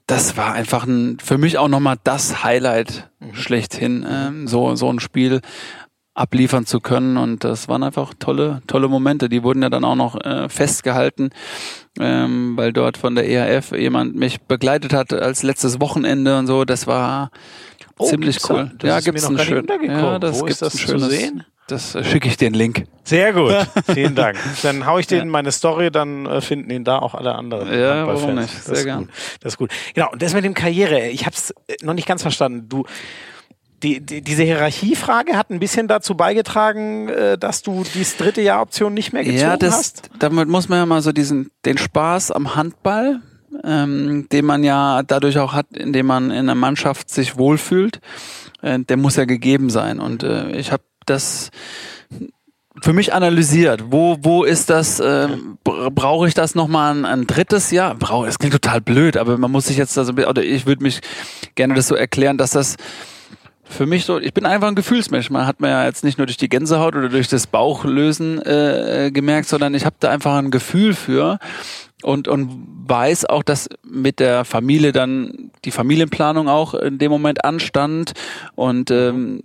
das 0.08 0.38
war 0.38 0.54
einfach 0.54 0.86
ein, 0.86 1.18
für 1.22 1.36
mich 1.36 1.58
auch 1.58 1.68
nochmal 1.68 1.96
das 2.02 2.42
Highlight 2.42 3.10
schlechthin, 3.32 4.06
ähm, 4.08 4.48
so, 4.48 4.74
so 4.74 4.90
ein 4.90 5.00
Spiel 5.00 5.42
abliefern 6.14 6.64
zu 6.64 6.80
können. 6.80 7.18
Und 7.18 7.44
das 7.44 7.68
waren 7.68 7.82
einfach 7.82 8.14
tolle, 8.18 8.62
tolle 8.66 8.88
Momente. 8.88 9.28
Die 9.28 9.42
wurden 9.42 9.62
ja 9.62 9.68
dann 9.68 9.84
auch 9.84 9.96
noch 9.96 10.18
äh, 10.24 10.48
festgehalten, 10.48 11.28
ähm, 12.00 12.56
weil 12.56 12.72
dort 12.72 12.96
von 12.96 13.14
der 13.14 13.28
ERF 13.28 13.72
jemand 13.72 14.16
mich 14.16 14.40
begleitet 14.40 14.94
hat 14.94 15.12
als 15.12 15.42
letztes 15.42 15.78
Wochenende 15.78 16.38
und 16.38 16.46
so. 16.46 16.64
Das 16.64 16.86
war 16.86 17.30
Oh, 17.98 18.06
ziemlich 18.08 18.36
gibt's 18.36 18.48
da? 18.48 18.54
cool. 18.54 18.70
Das 18.78 18.88
ja, 18.88 18.98
ist 18.98 19.06
mir 19.06 19.12
gibt's 19.12 19.22
noch 19.24 19.30
ein 19.30 19.36
gar 19.36 19.42
nicht 19.42 19.48
schön. 19.48 19.58
untergekommen. 19.60 20.04
Ja, 20.04 20.18
das 20.18 20.40
Wo 20.40 20.44
gibt's 20.44 20.62
ist 20.62 20.74
das 20.74 20.86
zu 20.86 20.98
sehen? 20.98 21.44
Das 21.68 21.94
äh, 21.94 22.02
schicke 22.02 22.28
ich 22.28 22.36
dir 22.38 22.46
einen 22.46 22.54
Link. 22.54 22.84
Sehr 23.04 23.32
gut, 23.34 23.54
vielen 23.92 24.14
Dank. 24.14 24.38
Dann 24.62 24.86
hau 24.86 24.98
ich 24.98 25.06
den 25.06 25.20
in 25.22 25.28
meine 25.28 25.52
Story, 25.52 25.90
dann 25.90 26.24
äh, 26.24 26.40
finden 26.40 26.70
ihn 26.70 26.82
da 26.84 26.98
auch 26.98 27.14
alle 27.14 27.34
anderen. 27.34 27.70
Ja, 27.70 28.06
warum 28.06 28.36
nicht? 28.36 28.64
Sehr 28.64 28.74
ist 28.74 28.84
gern. 28.84 29.00
Gut. 29.00 29.10
Das 29.40 29.52
ist 29.52 29.58
gut. 29.58 29.70
Genau, 29.94 30.10
und 30.10 30.22
das 30.22 30.32
mit 30.32 30.44
dem 30.44 30.54
Karriere, 30.54 31.08
ich 31.08 31.26
habe 31.26 31.36
es 31.36 31.52
noch 31.82 31.92
nicht 31.92 32.08
ganz 32.08 32.22
verstanden. 32.22 32.68
Du, 32.70 32.84
die, 33.82 34.00
die, 34.00 34.22
diese 34.22 34.42
Hierarchiefrage 34.42 35.36
hat 35.36 35.50
ein 35.50 35.60
bisschen 35.60 35.88
dazu 35.88 36.16
beigetragen, 36.16 37.10
äh, 37.10 37.38
dass 37.38 37.62
du 37.62 37.84
dieses 37.94 38.16
dritte 38.16 38.40
Jahr 38.40 38.62
Option 38.62 38.94
nicht 38.94 39.12
mehr 39.12 39.22
gezogen 39.22 39.40
Ja, 39.40 39.56
das, 39.58 39.74
hast. 39.74 40.10
damit 40.18 40.48
muss 40.48 40.68
man 40.70 40.78
ja 40.78 40.86
mal 40.86 41.02
so 41.02 41.12
diesen, 41.12 41.50
den 41.66 41.76
Spaß 41.78 42.30
am 42.32 42.56
Handball, 42.56 43.20
ähm, 43.64 44.28
den 44.30 44.44
man 44.44 44.64
ja 44.64 45.02
dadurch 45.02 45.38
auch 45.38 45.52
hat, 45.52 45.66
indem 45.74 46.06
man 46.06 46.30
in 46.30 46.38
einer 46.38 46.54
Mannschaft 46.54 47.10
sich 47.10 47.36
wohlfühlt, 47.36 48.00
äh, 48.62 48.78
der 48.78 48.96
muss 48.96 49.16
ja 49.16 49.24
gegeben 49.24 49.70
sein. 49.70 50.00
Und 50.00 50.22
äh, 50.22 50.50
ich 50.52 50.72
habe 50.72 50.82
das 51.06 51.50
für 52.82 52.92
mich 52.92 53.12
analysiert. 53.12 53.84
Wo, 53.90 54.18
wo 54.20 54.44
ist 54.44 54.70
das, 54.70 55.00
äh, 55.00 55.28
bra- 55.64 55.88
brauche 55.90 56.28
ich 56.28 56.34
das 56.34 56.54
nochmal 56.54 56.94
ein, 56.94 57.04
ein 57.04 57.26
drittes 57.26 57.70
Jahr? 57.70 57.94
Brauche, 57.94 58.26
das 58.26 58.38
klingt 58.38 58.52
total 58.52 58.80
blöd, 58.80 59.16
aber 59.16 59.36
man 59.36 59.50
muss 59.50 59.66
sich 59.66 59.76
jetzt, 59.76 59.98
also, 59.98 60.12
oder 60.12 60.42
ich 60.42 60.66
würde 60.66 60.82
mich 60.82 61.00
gerne 61.54 61.74
das 61.74 61.88
so 61.88 61.94
erklären, 61.94 62.38
dass 62.38 62.52
das 62.52 62.76
für 63.64 63.84
mich 63.84 64.04
so, 64.04 64.18
ich 64.18 64.32
bin 64.32 64.46
einfach 64.46 64.68
ein 64.68 64.74
Gefühlsmensch. 64.74 65.28
Man 65.28 65.46
hat 65.46 65.60
mir 65.60 65.68
ja 65.68 65.84
jetzt 65.84 66.02
nicht 66.02 66.18
nur 66.18 66.26
durch 66.26 66.38
die 66.38 66.48
Gänsehaut 66.48 66.96
oder 66.96 67.08
durch 67.08 67.28
das 67.28 67.46
Bauchlösen 67.46 68.40
äh, 68.42 69.06
äh, 69.06 69.10
gemerkt, 69.10 69.48
sondern 69.48 69.74
ich 69.74 69.84
habe 69.84 69.96
da 70.00 70.08
einfach 70.10 70.36
ein 70.36 70.50
Gefühl 70.50 70.94
für 70.94 71.38
und, 72.02 72.28
und 72.28 72.66
weiß 72.86 73.24
auch, 73.26 73.42
dass 73.42 73.68
mit 73.82 74.20
der 74.20 74.44
Familie 74.44 74.92
dann 74.92 75.50
die 75.64 75.70
Familienplanung 75.70 76.48
auch 76.48 76.74
in 76.74 76.98
dem 76.98 77.10
Moment 77.10 77.44
anstand 77.44 78.12
und 78.54 78.90
ähm, 78.90 79.42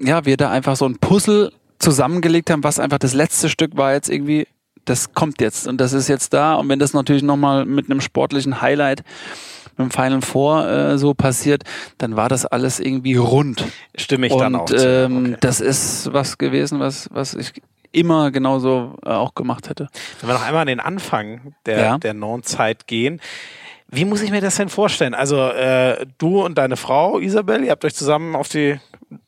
ja, 0.00 0.24
wir 0.26 0.36
da 0.36 0.50
einfach 0.50 0.76
so 0.76 0.84
ein 0.86 0.98
Puzzle 0.98 1.52
zusammengelegt 1.78 2.50
haben, 2.50 2.64
was 2.64 2.78
einfach 2.78 2.98
das 2.98 3.14
letzte 3.14 3.48
Stück 3.48 3.76
war 3.76 3.94
jetzt 3.94 4.10
irgendwie, 4.10 4.46
das 4.84 5.14
kommt 5.14 5.40
jetzt 5.40 5.66
und 5.66 5.80
das 5.80 5.92
ist 5.92 6.08
jetzt 6.08 6.32
da 6.32 6.54
und 6.54 6.68
wenn 6.68 6.78
das 6.78 6.92
natürlich 6.92 7.22
nochmal 7.22 7.64
mit 7.64 7.90
einem 7.90 8.00
sportlichen 8.00 8.60
Highlight 8.60 9.02
mit 9.78 9.88
dem 9.88 9.90
Final 9.90 10.22
Four 10.22 10.66
äh, 10.68 10.98
so 10.98 11.12
passiert, 11.14 11.64
dann 11.98 12.16
war 12.16 12.28
das 12.28 12.46
alles 12.46 12.80
irgendwie 12.80 13.16
rund. 13.16 13.64
Stimme 13.94 14.26
ich 14.26 14.32
und 14.32 14.40
dann 14.40 14.56
auch 14.56 14.64
zu. 14.66 14.76
ähm, 14.76 15.26
Okay. 15.26 15.36
das 15.40 15.60
ist 15.60 16.12
was 16.12 16.38
gewesen, 16.38 16.80
was, 16.80 17.08
was 17.12 17.34
ich 17.34 17.52
immer 17.96 18.30
genauso 18.30 18.94
äh, 19.04 19.08
auch 19.10 19.34
gemacht 19.34 19.68
hätte. 19.70 19.88
Wenn 20.20 20.28
wir 20.28 20.34
noch 20.34 20.44
einmal 20.44 20.62
an 20.62 20.66
den 20.68 20.80
Anfang 20.80 21.54
der, 21.64 21.78
Ja. 21.80 21.98
der 21.98 22.14
Non-Zeit 22.14 22.86
gehen. 22.86 23.20
Wie 23.88 24.04
muss 24.04 24.20
ich 24.22 24.30
mir 24.30 24.40
das 24.40 24.56
denn 24.56 24.68
vorstellen? 24.68 25.14
Also 25.14 25.36
äh, 25.40 26.06
du 26.18 26.44
und 26.44 26.58
deine 26.58 26.76
Frau 26.76 27.18
Isabel, 27.20 27.62
ihr 27.64 27.70
habt 27.70 27.84
euch 27.84 27.94
zusammen 27.94 28.34
auf 28.34 28.48
die 28.48 28.80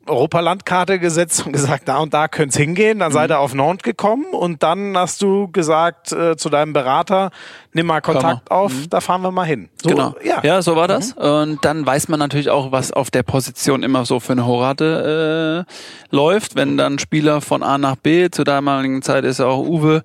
Europalandkarte 0.07 0.99
gesetzt 0.99 1.47
und 1.47 1.53
gesagt, 1.53 1.87
da 1.87 1.99
und 1.99 2.13
da 2.13 2.27
könnte 2.27 2.51
es 2.51 2.57
hingehen. 2.57 2.99
Dann 2.99 3.11
Mhm. 3.11 3.15
seid 3.15 3.31
ihr 3.31 3.39
auf 3.39 3.55
Nantes 3.55 3.85
gekommen 3.85 4.25
und 4.33 4.63
dann 4.65 4.97
hast 4.99 5.23
du 5.23 5.49
gesagt 5.53 6.11
äh, 6.11 6.37
zu 6.37 6.49
deinem 6.51 6.73
Berater, 6.73 7.31
nimm 7.73 7.87
mal 7.87 8.01
Kontakt 8.01 8.51
auf, 8.51 8.73
da 8.91 9.01
fahren 9.01 9.23
wir 9.23 9.31
mal 9.31 9.45
hin. 9.45 9.69
So, 9.81 9.91
genau. 9.91 10.17
Ja. 10.25 10.41
ja, 10.43 10.61
so 10.63 10.75
war 10.75 10.89
das. 10.89 11.13
Und 11.13 11.65
dann 11.65 11.87
weiß 11.87 12.09
man 12.09 12.19
natürlich 12.19 12.51
auch, 12.51 12.73
was 12.73 12.91
auf 12.91 13.13
der 13.13 13.23
Position 13.23 13.85
immer 13.85 14.05
so 14.07 14.19
für 14.19 14.33
eine 14.33 14.45
Horate 14.47 15.67
äh, 15.69 15.73
läuft. 16.15 16.57
Wenn 16.57 16.77
dann 16.77 16.99
Spieler 16.99 17.41
von 17.41 17.63
A 17.63 17.79
nach 17.79 17.95
B, 17.97 18.29
zu 18.31 18.43
damaligen 18.43 19.03
Zeit 19.03 19.25
ist 19.25 19.41
auch 19.41 19.59
Uwe 19.65 20.03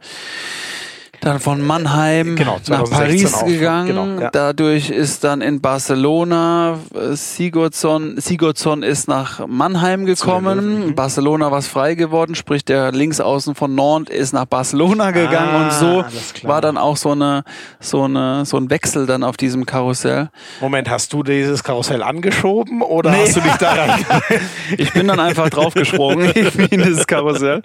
dann 1.26 1.40
von 1.40 1.62
Mannheim 1.62 2.36
Genau, 2.36 2.54
nach 2.68 2.84
2016 2.84 2.92
Paris 2.92 3.34
auch. 3.36 3.46
gegangen. 3.46 3.88
Genau, 3.88 4.22
ja. 4.22 4.30
Dadurch 4.32 4.90
ist 4.90 5.24
dann 5.24 5.42
in 5.42 5.62
Barcelona 5.62 6.80
äh, 6.96 7.16
Sigurdsson, 7.16 8.16
Sigurdsson 8.20 8.84
ist 8.84 9.08
nach 9.08 9.46
Mannheim 9.48 10.06
gekommen. 10.06 10.88
Mhm. 10.88 10.96
Barcelona 10.96 11.52
war 11.52 11.62
frei 11.62 11.96
geworden, 11.96 12.36
sprich 12.36 12.66
der 12.66 12.92
Linksaußen 12.92 13.56
von 13.56 13.74
Nantes 13.76 14.16
ist 14.16 14.34
nach 14.34 14.46
Barcelona 14.46 15.12
gegangen 15.12 15.50
Ah, 15.54 15.64
und 15.66 15.74
so 15.74 16.48
war 16.48 16.62
dann 16.62 16.78
auch 16.78 16.98
so 16.98 17.12
eine 17.12 17.44
so 17.80 18.04
eine 18.04 18.46
so 18.46 18.58
ein 18.58 18.70
Wechsel 18.70 19.06
dann 19.06 19.24
auf 19.24 19.38
diesem 19.38 19.66
Karussell. 19.66 20.30
Moment, 20.62 20.90
hast 20.90 21.14
du 21.14 21.24
dieses 21.24 21.64
Karussell 21.64 22.04
angeschoben 22.04 22.82
oder 22.82 23.12
Nee. 23.12 23.18
hast 23.26 23.36
du 23.38 23.42
dich 23.42 23.54
daran? 23.56 23.90
Ich 24.78 24.92
bin 24.94 25.08
dann 25.08 25.20
einfach 25.20 25.50
draufgesprungen 25.50 26.30
in 26.72 26.82
dieses 26.84 27.06
Karussell 27.08 27.62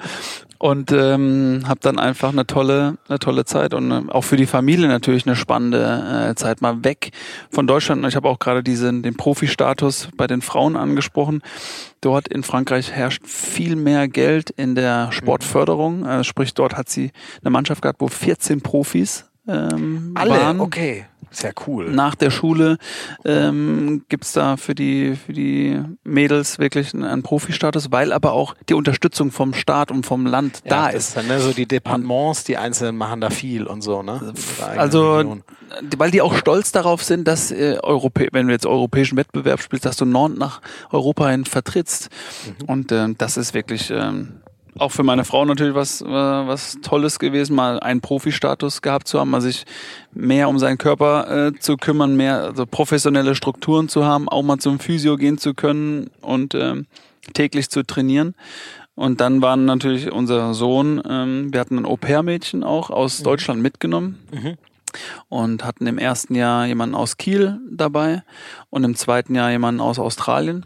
und 0.58 0.90
ähm, 0.92 1.62
habe 1.66 1.80
dann 1.82 1.98
einfach 1.98 2.30
eine 2.32 2.46
tolle, 2.46 2.96
eine 3.08 3.18
tolle 3.18 3.44
Zeit 3.48 3.74
und 3.74 3.90
äh, 3.90 4.02
auch 4.10 4.22
für 4.22 4.36
die 4.36 4.46
Familie 4.46 4.86
natürlich 4.86 5.26
eine 5.26 5.36
spannende 5.36 6.30
äh, 6.30 6.34
Zeit 6.36 6.60
mal 6.60 6.84
weg 6.84 7.10
von 7.50 7.66
Deutschland. 7.66 8.06
Ich 8.06 8.16
habe 8.16 8.28
auch 8.28 8.38
gerade 8.38 8.62
diesen 8.62 9.02
den 9.02 9.16
Profi-Status 9.16 10.10
bei 10.16 10.26
den 10.26 10.42
Frauen 10.42 10.76
angesprochen. 10.76 11.42
Dort 12.00 12.28
in 12.28 12.44
Frankreich 12.44 12.92
herrscht 12.92 13.26
viel 13.26 13.74
mehr 13.74 14.06
Geld 14.06 14.50
in 14.50 14.74
der 14.74 15.10
Sportförderung. 15.10 16.06
Äh, 16.06 16.24
sprich, 16.24 16.54
dort 16.54 16.76
hat 16.76 16.88
sie 16.88 17.10
eine 17.42 17.50
Mannschaft 17.50 17.82
gehabt, 17.82 18.00
wo 18.00 18.08
14 18.08 18.60
Profis 18.60 19.24
ähm, 19.48 20.14
waren. 20.14 20.60
okay. 20.60 21.06
Sehr 21.30 21.52
cool. 21.66 21.90
Nach 21.90 22.14
der 22.14 22.30
Schule 22.30 22.78
ähm, 23.24 24.04
gibt's 24.08 24.32
da 24.32 24.56
für 24.56 24.74
die, 24.74 25.14
für 25.14 25.32
die 25.32 25.80
Mädels 26.04 26.58
wirklich 26.58 26.94
einen, 26.94 27.22
Profi-Status, 27.22 27.92
weil 27.92 28.12
aber 28.12 28.32
auch 28.32 28.54
die 28.68 28.74
Unterstützung 28.74 29.30
vom 29.30 29.52
Staat 29.52 29.90
und 29.90 30.06
vom 30.06 30.26
Land 30.26 30.62
Ja, 30.64 30.70
da 30.70 30.88
ist. 30.88 31.16
Dann, 31.16 31.26
ne, 31.26 31.40
so 31.40 31.52
die 31.52 31.66
Departements, 31.66 32.44
die 32.44 32.56
einzelnen 32.56 32.96
machen 32.96 33.20
da 33.20 33.30
viel 33.30 33.66
und 33.66 33.82
so, 33.82 34.02
ne? 34.02 34.32
Also, 34.76 35.16
Region. 35.16 35.42
weil 35.98 36.10
die 36.10 36.22
auch 36.22 36.34
stolz 36.34 36.72
darauf 36.72 37.02
sind, 37.02 37.28
dass 37.28 37.50
äh, 37.50 37.78
Europä 37.82 38.28
wenn 38.32 38.46
du 38.46 38.52
jetzt 38.52 38.66
europäischen 38.66 39.16
Wettbewerb 39.16 39.60
spielst, 39.60 39.84
dass 39.84 39.96
du 39.96 40.04
Nord 40.04 40.38
nach 40.38 40.60
Europa 40.90 41.28
hin 41.28 41.44
vertrittst. 41.44 42.08
Mhm. 42.46 42.64
Und 42.68 42.92
ähm, 42.92 43.16
das 43.18 43.36
ist 43.36 43.52
wirklich 43.52 43.90
ähm, 43.90 44.40
auch 44.78 44.92
für 44.92 45.02
meine 45.02 45.24
Frau 45.24 45.44
natürlich 45.44 45.74
was, 45.74 46.00
äh, 46.00 46.06
was 46.06 46.78
Tolles 46.82 47.18
gewesen, 47.18 47.54
mal 47.54 47.80
einen 47.80 48.00
Profi-Status 48.00 48.82
gehabt 48.82 49.08
zu 49.08 49.18
haben, 49.18 49.30
mal 49.30 49.40
sich 49.40 49.64
mehr 50.12 50.48
um 50.48 50.58
seinen 50.58 50.78
Körper 50.78 51.48
äh, 51.48 51.52
zu 51.58 51.76
kümmern, 51.76 52.16
mehr 52.16 52.42
also 52.42 52.66
professionelle 52.66 53.34
Strukturen 53.34 53.88
zu 53.88 54.04
haben, 54.04 54.28
auch 54.28 54.42
mal 54.42 54.58
zum 54.58 54.78
Physio 54.78 55.16
gehen 55.16 55.38
zu 55.38 55.54
können 55.54 56.10
und 56.20 56.54
ähm, 56.54 56.86
täglich 57.34 57.70
zu 57.70 57.84
trainieren. 57.84 58.34
Und 58.94 59.20
dann 59.20 59.42
waren 59.42 59.64
natürlich 59.64 60.10
unser 60.10 60.54
Sohn, 60.54 61.00
ähm, 61.08 61.52
wir 61.52 61.60
hatten 61.60 61.78
ein 61.78 61.86
Au-pair-Mädchen 61.86 62.64
auch 62.64 62.90
aus 62.90 63.22
Deutschland 63.22 63.62
mitgenommen. 63.62 64.18
und 65.28 65.64
hatten 65.64 65.86
im 65.86 65.98
ersten 65.98 66.34
Jahr 66.34 66.66
jemanden 66.66 66.94
aus 66.94 67.16
Kiel 67.18 67.60
dabei 67.70 68.22
und 68.70 68.84
im 68.84 68.94
zweiten 68.94 69.34
Jahr 69.34 69.50
jemanden 69.50 69.80
aus 69.80 69.98
Australien. 69.98 70.64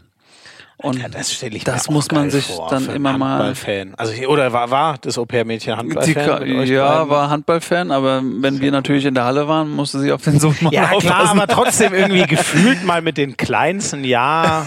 Und 0.83 0.99
Ja, 0.99 1.07
das 1.07 1.33
stelle 1.33 1.55
ich 1.55 1.63
das 1.63 1.87
mir 1.87 1.89
auch 1.89 1.93
muss 1.95 2.11
man 2.11 2.29
sich 2.29 2.45
vor 2.45 2.67
dann 2.69 2.87
immer 2.89 3.17
mal. 3.17 3.29
Handballfan. 3.55 3.93
Also 3.95 4.13
oder 4.27 4.51
war, 4.53 4.69
war 4.69 4.97
das 4.99 5.17
Au-pair-Mädchen 5.17 5.77
Handballfan? 5.77 6.45
Ja, 6.67 6.97
beiden? 6.97 7.09
war 7.09 7.29
Handballfan, 7.29 7.89
aber 7.91 8.21
wenn 8.23 8.59
wir 8.59 8.69
natürlich 8.71 9.05
in 9.05 9.13
der 9.15 9.23
Halle 9.23 9.47
waren, 9.47 9.71
musste 9.71 9.99
sie 10.01 10.11
auf 10.11 10.21
den 10.23 10.39
Sohn 10.41 10.55
mal 10.59 10.73
Ja, 10.73 10.83
klar, 10.87 10.95
aufpassen. 10.97 11.39
aber 11.39 11.47
trotzdem 11.47 11.93
irgendwie 11.93 12.27
gefühlt 12.27 12.83
mal 12.83 13.01
mit 13.01 13.17
den 13.17 13.37
Kleinsten, 13.37 14.03
ja. 14.03 14.65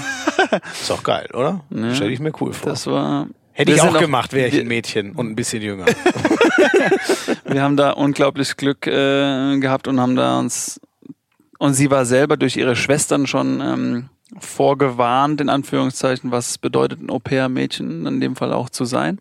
Ist 0.72 0.88
doch 0.88 1.02
geil, 1.02 1.28
oder? 1.34 1.60
Stell 1.92 2.10
ich 2.10 2.18
mir 2.20 2.32
cool 2.40 2.52
vor. 2.54 2.70
Das 2.70 2.86
war. 2.86 3.26
Hätte 3.52 3.72
wir 3.72 3.76
ich 3.76 3.82
auch 3.82 3.98
gemacht, 3.98 4.32
wäre 4.32 4.48
ich 4.48 4.58
ein 4.58 4.68
Mädchen 4.68 5.12
und 5.12 5.28
ein 5.30 5.36
bisschen 5.36 5.62
jünger. 5.62 5.86
wir 7.44 7.62
haben 7.62 7.76
da 7.76 7.90
unglaublich 7.92 8.56
Glück 8.56 8.86
äh, 8.86 9.58
gehabt 9.58 9.88
und 9.88 10.00
haben 10.00 10.16
da 10.16 10.38
uns 10.38 10.80
und 11.58 11.74
sie 11.74 11.90
war 11.90 12.04
selber 12.04 12.36
durch 12.36 12.56
ihre 12.56 12.76
Schwestern 12.76 13.26
schon 13.26 13.60
ähm, 13.60 14.08
vorgewarnt, 14.38 15.40
in 15.40 15.48
Anführungszeichen, 15.48 16.30
was 16.30 16.50
es 16.50 16.58
bedeutet, 16.58 17.00
ein 17.00 17.10
Au-pair-Mädchen 17.10 18.06
in 18.06 18.20
dem 18.20 18.36
Fall 18.36 18.52
auch 18.52 18.68
zu 18.70 18.84
sein. 18.84 19.18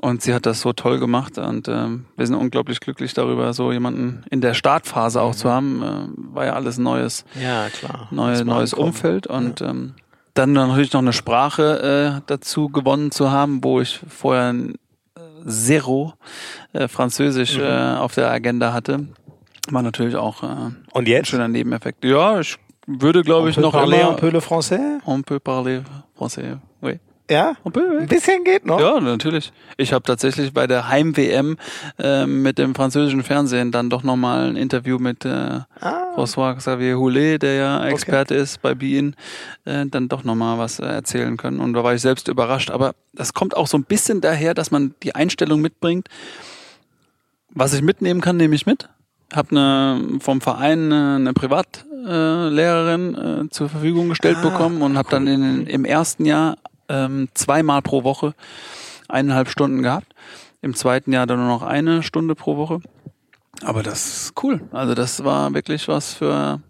Und 0.00 0.22
sie 0.22 0.34
hat 0.34 0.46
das 0.46 0.60
so 0.60 0.72
toll 0.72 0.98
gemacht 0.98 1.38
und 1.38 1.68
ähm, 1.68 2.06
wir 2.16 2.26
sind 2.26 2.34
unglaublich 2.36 2.80
glücklich 2.80 3.14
darüber, 3.14 3.52
so 3.54 3.72
jemanden 3.72 4.24
in 4.30 4.40
der 4.40 4.52
Startphase 4.54 5.20
auch 5.22 5.34
zu 5.34 5.50
haben. 5.50 5.82
Äh, 5.82 6.34
war 6.34 6.44
ja 6.44 6.52
alles 6.54 6.76
Neues. 6.76 7.24
Ja, 7.40 7.68
klar. 7.70 8.08
neue, 8.10 8.44
neues 8.44 8.72
ankommen. 8.74 8.88
Umfeld 8.90 9.26
und 9.26 9.60
ähm, 9.62 9.94
dann 10.34 10.52
natürlich 10.52 10.92
noch 10.92 11.00
eine 11.00 11.14
Sprache 11.14 12.18
äh, 12.18 12.22
dazu 12.26 12.68
gewonnen 12.68 13.10
zu 13.10 13.30
haben, 13.30 13.64
wo 13.64 13.80
ich 13.80 14.00
vorher 14.08 14.50
äh, 14.54 15.48
zero 15.48 16.12
äh, 16.74 16.88
Französisch 16.88 17.56
Mhm. 17.56 17.62
äh, 17.64 17.94
auf 17.96 18.14
der 18.14 18.30
Agenda 18.30 18.72
hatte. 18.74 19.06
War 19.70 19.82
natürlich 19.82 20.16
auch 20.16 20.42
äh, 20.42 20.46
Und 20.46 20.76
ein 20.94 21.06
jetzt? 21.06 21.28
schöner 21.28 21.48
Nebeneffekt. 21.48 22.04
Ja, 22.04 22.38
ich 22.38 22.58
würde, 22.86 23.22
glaube 23.22 23.50
ich, 23.50 23.58
On 23.58 23.62
peut 23.62 23.66
noch 23.66 23.72
parler 23.72 24.00
immer... 24.00 24.10
un 24.10 24.14
peu 24.16 24.30
le 24.30 24.40
français? 24.40 24.80
On 25.06 25.22
peut 25.22 25.40
parler 25.40 25.82
français, 26.16 26.56
oui. 26.82 26.98
Ja? 27.28 27.54
On 27.64 27.72
peut, 27.72 27.82
oui. 27.90 28.02
Ein 28.02 28.06
bisschen 28.06 28.44
geht 28.44 28.64
noch. 28.64 28.80
Ja, 28.80 29.00
natürlich. 29.00 29.52
Ich 29.76 29.92
habe 29.92 30.04
tatsächlich 30.04 30.52
bei 30.52 30.68
der 30.68 30.88
Heim-WM 30.88 31.56
äh, 31.98 32.24
mit 32.24 32.58
dem 32.58 32.74
französischen 32.76 33.24
Fernsehen 33.24 33.72
dann 33.72 33.90
doch 33.90 34.04
nochmal 34.04 34.50
ein 34.50 34.56
Interview 34.56 34.98
mit 34.98 35.24
äh, 35.24 35.60
Ah. 35.80 36.14
François 36.16 36.54
Xavier 36.54 36.96
Houlet, 36.96 37.42
der 37.42 37.54
ja 37.54 37.84
Experte 37.86 38.34
ist 38.36 38.62
bei 38.62 38.74
Bein, 38.76 39.16
äh, 39.64 39.86
dann 39.86 40.08
doch 40.08 40.22
nochmal 40.22 40.58
was 40.58 40.78
äh, 40.78 40.86
erzählen 40.86 41.36
können. 41.36 41.58
Und 41.58 41.72
da 41.72 41.82
war 41.82 41.94
ich 41.94 42.00
selbst 42.00 42.28
überrascht. 42.28 42.70
Aber 42.70 42.94
das 43.12 43.34
kommt 43.34 43.56
auch 43.56 43.66
so 43.66 43.76
ein 43.76 43.84
bisschen 43.84 44.20
daher, 44.20 44.54
dass 44.54 44.70
man 44.70 44.94
die 45.02 45.14
Einstellung 45.16 45.60
mitbringt. 45.60 46.08
Was 47.50 47.72
ich 47.74 47.82
mitnehmen 47.82 48.20
kann, 48.20 48.36
nehme 48.36 48.54
ich 48.54 48.66
mit. 48.66 48.88
Hab 49.34 49.50
eine, 49.50 50.00
vom 50.20 50.40
Verein 50.40 50.92
eine, 50.92 51.16
eine 51.16 51.32
Privatlehrerin 51.32 51.85
äh, 52.06 53.50
zur 53.50 53.68
Verfügung 53.68 54.08
gestellt 54.08 54.38
Ah, 54.40 54.48
bekommen 54.48 54.82
und 54.82 54.96
habe 54.96 55.08
dann 55.10 55.26
in, 55.26 55.66
im 55.66 55.84
ersten 55.84 56.24
Jahr 56.24 56.56
ähm, 56.88 57.28
zweimal 57.34 57.82
pro 57.82 58.04
Woche 58.04 58.34
eineinhalb 59.08 59.48
Stunden 59.48 59.82
gehabt. 59.82 60.14
Im 60.62 60.74
zweiten 60.74 61.12
Jahr 61.12 61.26
dann 61.26 61.38
nur 61.38 61.48
noch 61.48 61.62
eine 61.62 62.02
Stunde 62.02 62.34
pro 62.34 62.56
Woche. 62.56 62.80
Aber 63.62 63.82
das 63.82 64.06
ist 64.06 64.42
cool. 64.42 64.60
Also 64.72 64.94
das 64.94 65.24
war 65.24 65.54
wirklich 65.54 65.88
was 65.88 66.14
für 66.14 66.60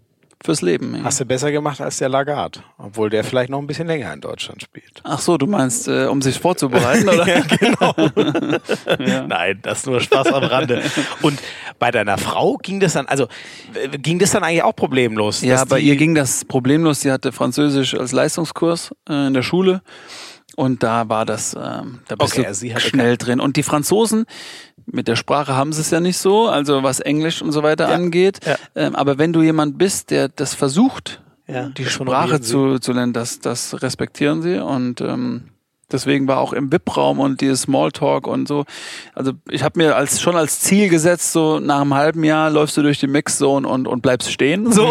fürs 0.43 0.61
Leben. 0.61 1.03
Hast 1.03 1.19
du 1.19 1.25
besser 1.25 1.51
gemacht 1.51 1.81
als 1.81 1.97
der 1.97 2.09
Lagarde, 2.09 2.59
obwohl 2.77 3.09
der 3.09 3.23
vielleicht 3.23 3.49
noch 3.49 3.59
ein 3.59 3.67
bisschen 3.67 3.87
länger 3.87 4.13
in 4.13 4.21
Deutschland 4.21 4.61
spielt. 4.61 5.01
Ach 5.03 5.19
so, 5.19 5.37
du 5.37 5.47
meinst, 5.47 5.87
äh, 5.87 6.05
um 6.05 6.21
sich 6.21 6.39
vorzubereiten, 6.39 7.09
oder? 7.09 7.27
Ja, 7.27 7.41
genau. 7.41 7.93
Ja. 8.99 9.27
Nein, 9.27 9.59
das 9.61 9.79
ist 9.79 9.87
nur 9.87 9.99
Spaß 9.99 10.27
am 10.27 10.43
Rande. 10.43 10.81
Und 11.21 11.39
bei 11.79 11.91
deiner 11.91 12.17
Frau 12.17 12.57
ging 12.57 12.79
das 12.79 12.93
dann, 12.93 13.05
also 13.07 13.27
äh, 13.73 13.97
ging 13.97 14.19
das 14.19 14.31
dann 14.31 14.43
eigentlich 14.43 14.63
auch 14.63 14.75
problemlos? 14.75 15.41
Ja, 15.41 15.65
bei 15.65 15.79
ihr 15.79 15.95
ging 15.95 16.15
das 16.15 16.45
problemlos. 16.45 17.01
Sie 17.01 17.11
hatte 17.11 17.31
Französisch 17.31 17.95
als 17.95 18.11
Leistungskurs 18.11 18.91
äh, 19.09 19.27
in 19.27 19.33
der 19.33 19.43
Schule. 19.43 19.81
Und 20.57 20.81
da 20.81 21.07
war 21.07 21.23
das, 21.23 21.53
ähm, 21.53 21.99
da 22.07 22.15
bist 22.15 22.33
Okay, 22.39 22.47
du 22.51 22.79
schnell 22.79 23.15
drin. 23.15 23.39
Und 23.39 23.57
die 23.57 23.63
Franzosen, 23.63 24.25
mit 24.87 25.07
der 25.07 25.15
Sprache 25.15 25.55
haben 25.55 25.71
sie 25.71 25.81
es 25.81 25.91
ja 25.91 25.99
nicht 25.99 26.17
so, 26.17 26.47
also 26.47 26.81
was 26.81 26.99
Englisch 26.99 27.43
und 27.43 27.51
so 27.51 27.61
weiter 27.61 27.89
Ja, 27.89 27.95
angeht. 27.95 28.39
ja. 28.43 28.55
Ähm, 28.73 28.95
aber 28.95 29.19
wenn 29.19 29.33
du 29.33 29.43
jemand 29.43 29.77
bist, 29.77 30.09
der 30.09 30.29
das 30.29 30.55
versucht, 30.55 31.21
Ja, 31.47 31.69
die 31.69 31.85
Sprache 31.85 32.41
zu, 32.41 32.79
zu 32.79 32.91
lernen, 32.91 33.13
das, 33.13 33.39
das 33.39 33.83
respektieren 33.83 34.41
sie. 34.41 34.57
Und 34.57 34.99
ähm, 34.99 35.49
deswegen 35.91 36.27
war 36.27 36.39
auch 36.39 36.53
im 36.53 36.71
VIP-Raum 36.71 37.19
und 37.19 37.41
dieses 37.41 37.61
Smalltalk 37.63 38.27
und 38.27 38.47
so. 38.47 38.65
Also 39.13 39.33
ich 39.49 39.63
habe 39.63 39.79
mir 39.79 39.95
als 39.95 40.21
schon 40.21 40.35
als 40.35 40.59
Ziel 40.59 40.89
gesetzt, 40.89 41.31
so 41.33 41.59
nach 41.59 41.81
einem 41.81 41.93
halben 41.93 42.23
Jahr 42.23 42.49
läufst 42.49 42.75
du 42.77 42.81
durch 42.81 42.99
die 42.99 43.07
Mixzone 43.07 43.67
und, 43.67 43.87
und 43.87 44.01
bleibst 44.01 44.31
stehen. 44.31 44.71
So. 44.71 44.87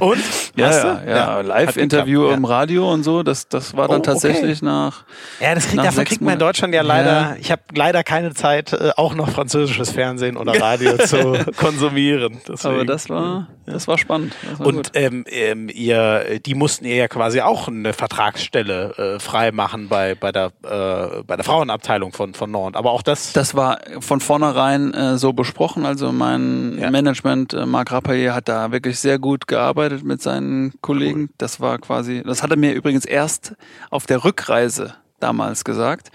Und? 0.00 0.18
Ja, 0.56 0.66
Hast 0.66 0.84
ja, 0.84 0.94
du? 0.94 1.10
ja, 1.10 1.34
Hat 1.36 1.46
Live-Interview 1.46 2.28
im 2.30 2.44
Radio 2.44 2.92
und 2.92 3.02
so, 3.04 3.22
das, 3.22 3.48
das 3.48 3.76
war 3.76 3.88
dann 3.88 3.96
Oh, 3.96 4.00
okay. 4.00 4.10
tatsächlich 4.12 4.62
nach. 4.62 5.04
Ja, 5.40 5.54
das 5.54 5.66
kriegt, 5.68 5.84
davon 5.84 6.04
kriegt 6.04 6.20
man 6.20 6.34
in. 6.34 6.38
Deutschland 6.38 6.74
ja 6.74 6.82
leider, 6.82 7.10
Ja. 7.10 7.36
ich 7.40 7.50
habe 7.50 7.62
leider 7.74 8.02
keine 8.04 8.32
Zeit, 8.34 8.72
äh, 8.72 8.90
auch 8.96 9.14
noch 9.14 9.28
französisches 9.30 9.90
Fernsehen 9.90 10.36
oder 10.36 10.60
Radio 10.60 10.96
zu 10.98 11.38
konsumieren. 11.56 12.40
Deswegen. 12.48 12.74
Aber 12.74 12.84
das 12.84 13.08
war, 13.10 13.48
das 13.66 13.88
war 13.88 13.98
spannend. 13.98 14.34
Das 14.48 14.58
war 14.60 14.66
Und 14.66 14.90
ähm, 14.94 15.24
ähm, 15.28 15.68
ihr, 15.72 16.38
die 16.44 16.54
mussten 16.54 16.84
ihr 16.84 16.96
ja 16.96 17.08
quasi 17.08 17.40
auch 17.40 17.68
eine 17.68 17.92
Vertragsstelle 17.92 19.16
äh, 19.16 19.18
freimachen 19.18 19.88
bei, 19.88 19.97
bei, 20.14 20.32
der, 20.32 20.52
äh, 20.62 21.22
bei 21.22 21.36
der 21.36 21.44
Frauenabteilung 21.44 22.12
von, 22.12 22.34
von 22.34 22.50
Nord. 22.50 22.76
Aber 22.76 22.90
auch 22.92 23.02
das, 23.02 23.32
Das 23.32 23.54
war 23.54 23.78
von 24.00 24.20
vornherein 24.20 24.94
äh, 24.94 25.18
so 25.18 25.32
besprochen. 25.32 25.84
Also 25.86 26.12
mein 26.12 26.78
Ja. 26.78 26.90
Management, 26.90 27.54
äh, 27.54 27.66
Marc 27.66 27.92
Rappaillet, 27.92 28.32
hat 28.32 28.48
da 28.48 28.72
wirklich 28.72 28.98
sehr 29.00 29.18
gut 29.18 29.46
gearbeitet 29.46 30.04
mit 30.04 30.22
seinen 30.22 30.72
Kollegen. 30.80 31.30
Das 31.38 31.60
war 31.60 31.78
quasi, 31.78 32.22
das 32.24 32.42
hat 32.42 32.50
er 32.50 32.56
mir 32.56 32.72
übrigens 32.74 33.04
erst 33.04 33.54
auf 33.90 34.06
der 34.06 34.24
Rückreise 34.24 34.94
damals 35.20 35.64
gesagt, 35.64 36.10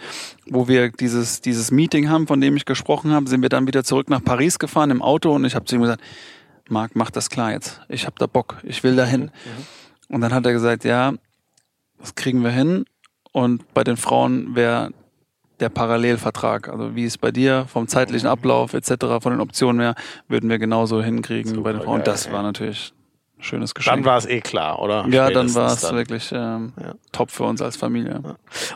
wo 0.47 0.67
wir 0.67 0.89
dieses, 0.89 1.41
dieses 1.41 1.71
Meeting 1.71 2.09
haben, 2.09 2.25
von 2.27 2.39
dem 2.39 2.55
ich 2.55 2.65
gesprochen 2.65 3.11
habe, 3.11 3.27
sind 3.27 3.41
wir 3.41 3.49
dann 3.49 3.67
wieder 3.67 3.83
zurück 3.83 4.09
nach 4.09 4.23
Paris 4.23 4.59
gefahren 4.59 4.91
im 4.91 5.01
Auto 5.01 5.33
und 5.33 5.43
ich 5.45 5.55
habe 5.55 5.65
zu 5.65 5.75
ihm 5.75 5.81
gesagt, 5.81 6.01
Marc, 6.69 6.95
mach 6.95 7.11
das 7.11 7.29
klar 7.29 7.51
jetzt. 7.51 7.81
Ich 7.89 8.05
habe 8.05 8.15
da 8.17 8.25
Bock, 8.27 8.57
ich 8.63 8.83
will 8.83 8.95
da 8.95 9.03
hin. 9.03 9.31
Und 10.07 10.21
dann 10.21 10.33
hat 10.33 10.45
er 10.45 10.53
gesagt, 10.53 10.85
ja, 10.85 11.13
das 11.99 12.15
kriegen 12.15 12.43
wir 12.43 12.51
hin. 12.51 12.85
Und 13.33 13.73
bei 13.73 13.83
den 13.83 13.97
Frauen 13.97 14.55
wäre 14.55 14.91
der 15.59 15.69
Parallelvertrag, 15.69 16.69
also 16.69 16.95
wie 16.95 17.05
es 17.05 17.17
bei 17.17 17.31
dir 17.31 17.65
vom 17.67 17.87
zeitlichen 17.87 18.27
Ablauf 18.27 18.73
etc., 18.73 18.93
von 19.21 19.33
den 19.33 19.41
Optionen 19.41 19.81
her, 19.81 19.95
würden 20.27 20.49
wir 20.49 20.59
genauso 20.59 21.03
hinkriegen 21.03 21.61
bei 21.63 21.73
den 21.73 21.81
Frauen. 21.81 21.99
Und 21.99 22.07
das 22.07 22.31
war 22.31 22.43
natürlich 22.43 22.93
schönes 23.43 23.73
Geschenk. 23.75 23.97
dann 23.97 24.05
war 24.05 24.17
es 24.17 24.25
eh 24.25 24.41
klar, 24.41 24.81
oder? 24.81 25.05
ja, 25.09 25.29
dann 25.29 25.49
Spätestens 25.49 25.55
war 25.55 25.73
es 25.73 25.81
dann. 25.81 25.95
wirklich 25.95 26.31
ähm, 26.33 26.73
Ja. 26.81 26.93
top 27.11 27.29
für 27.31 27.43
uns 27.43 27.61
als 27.61 27.75
Familie. 27.77 28.21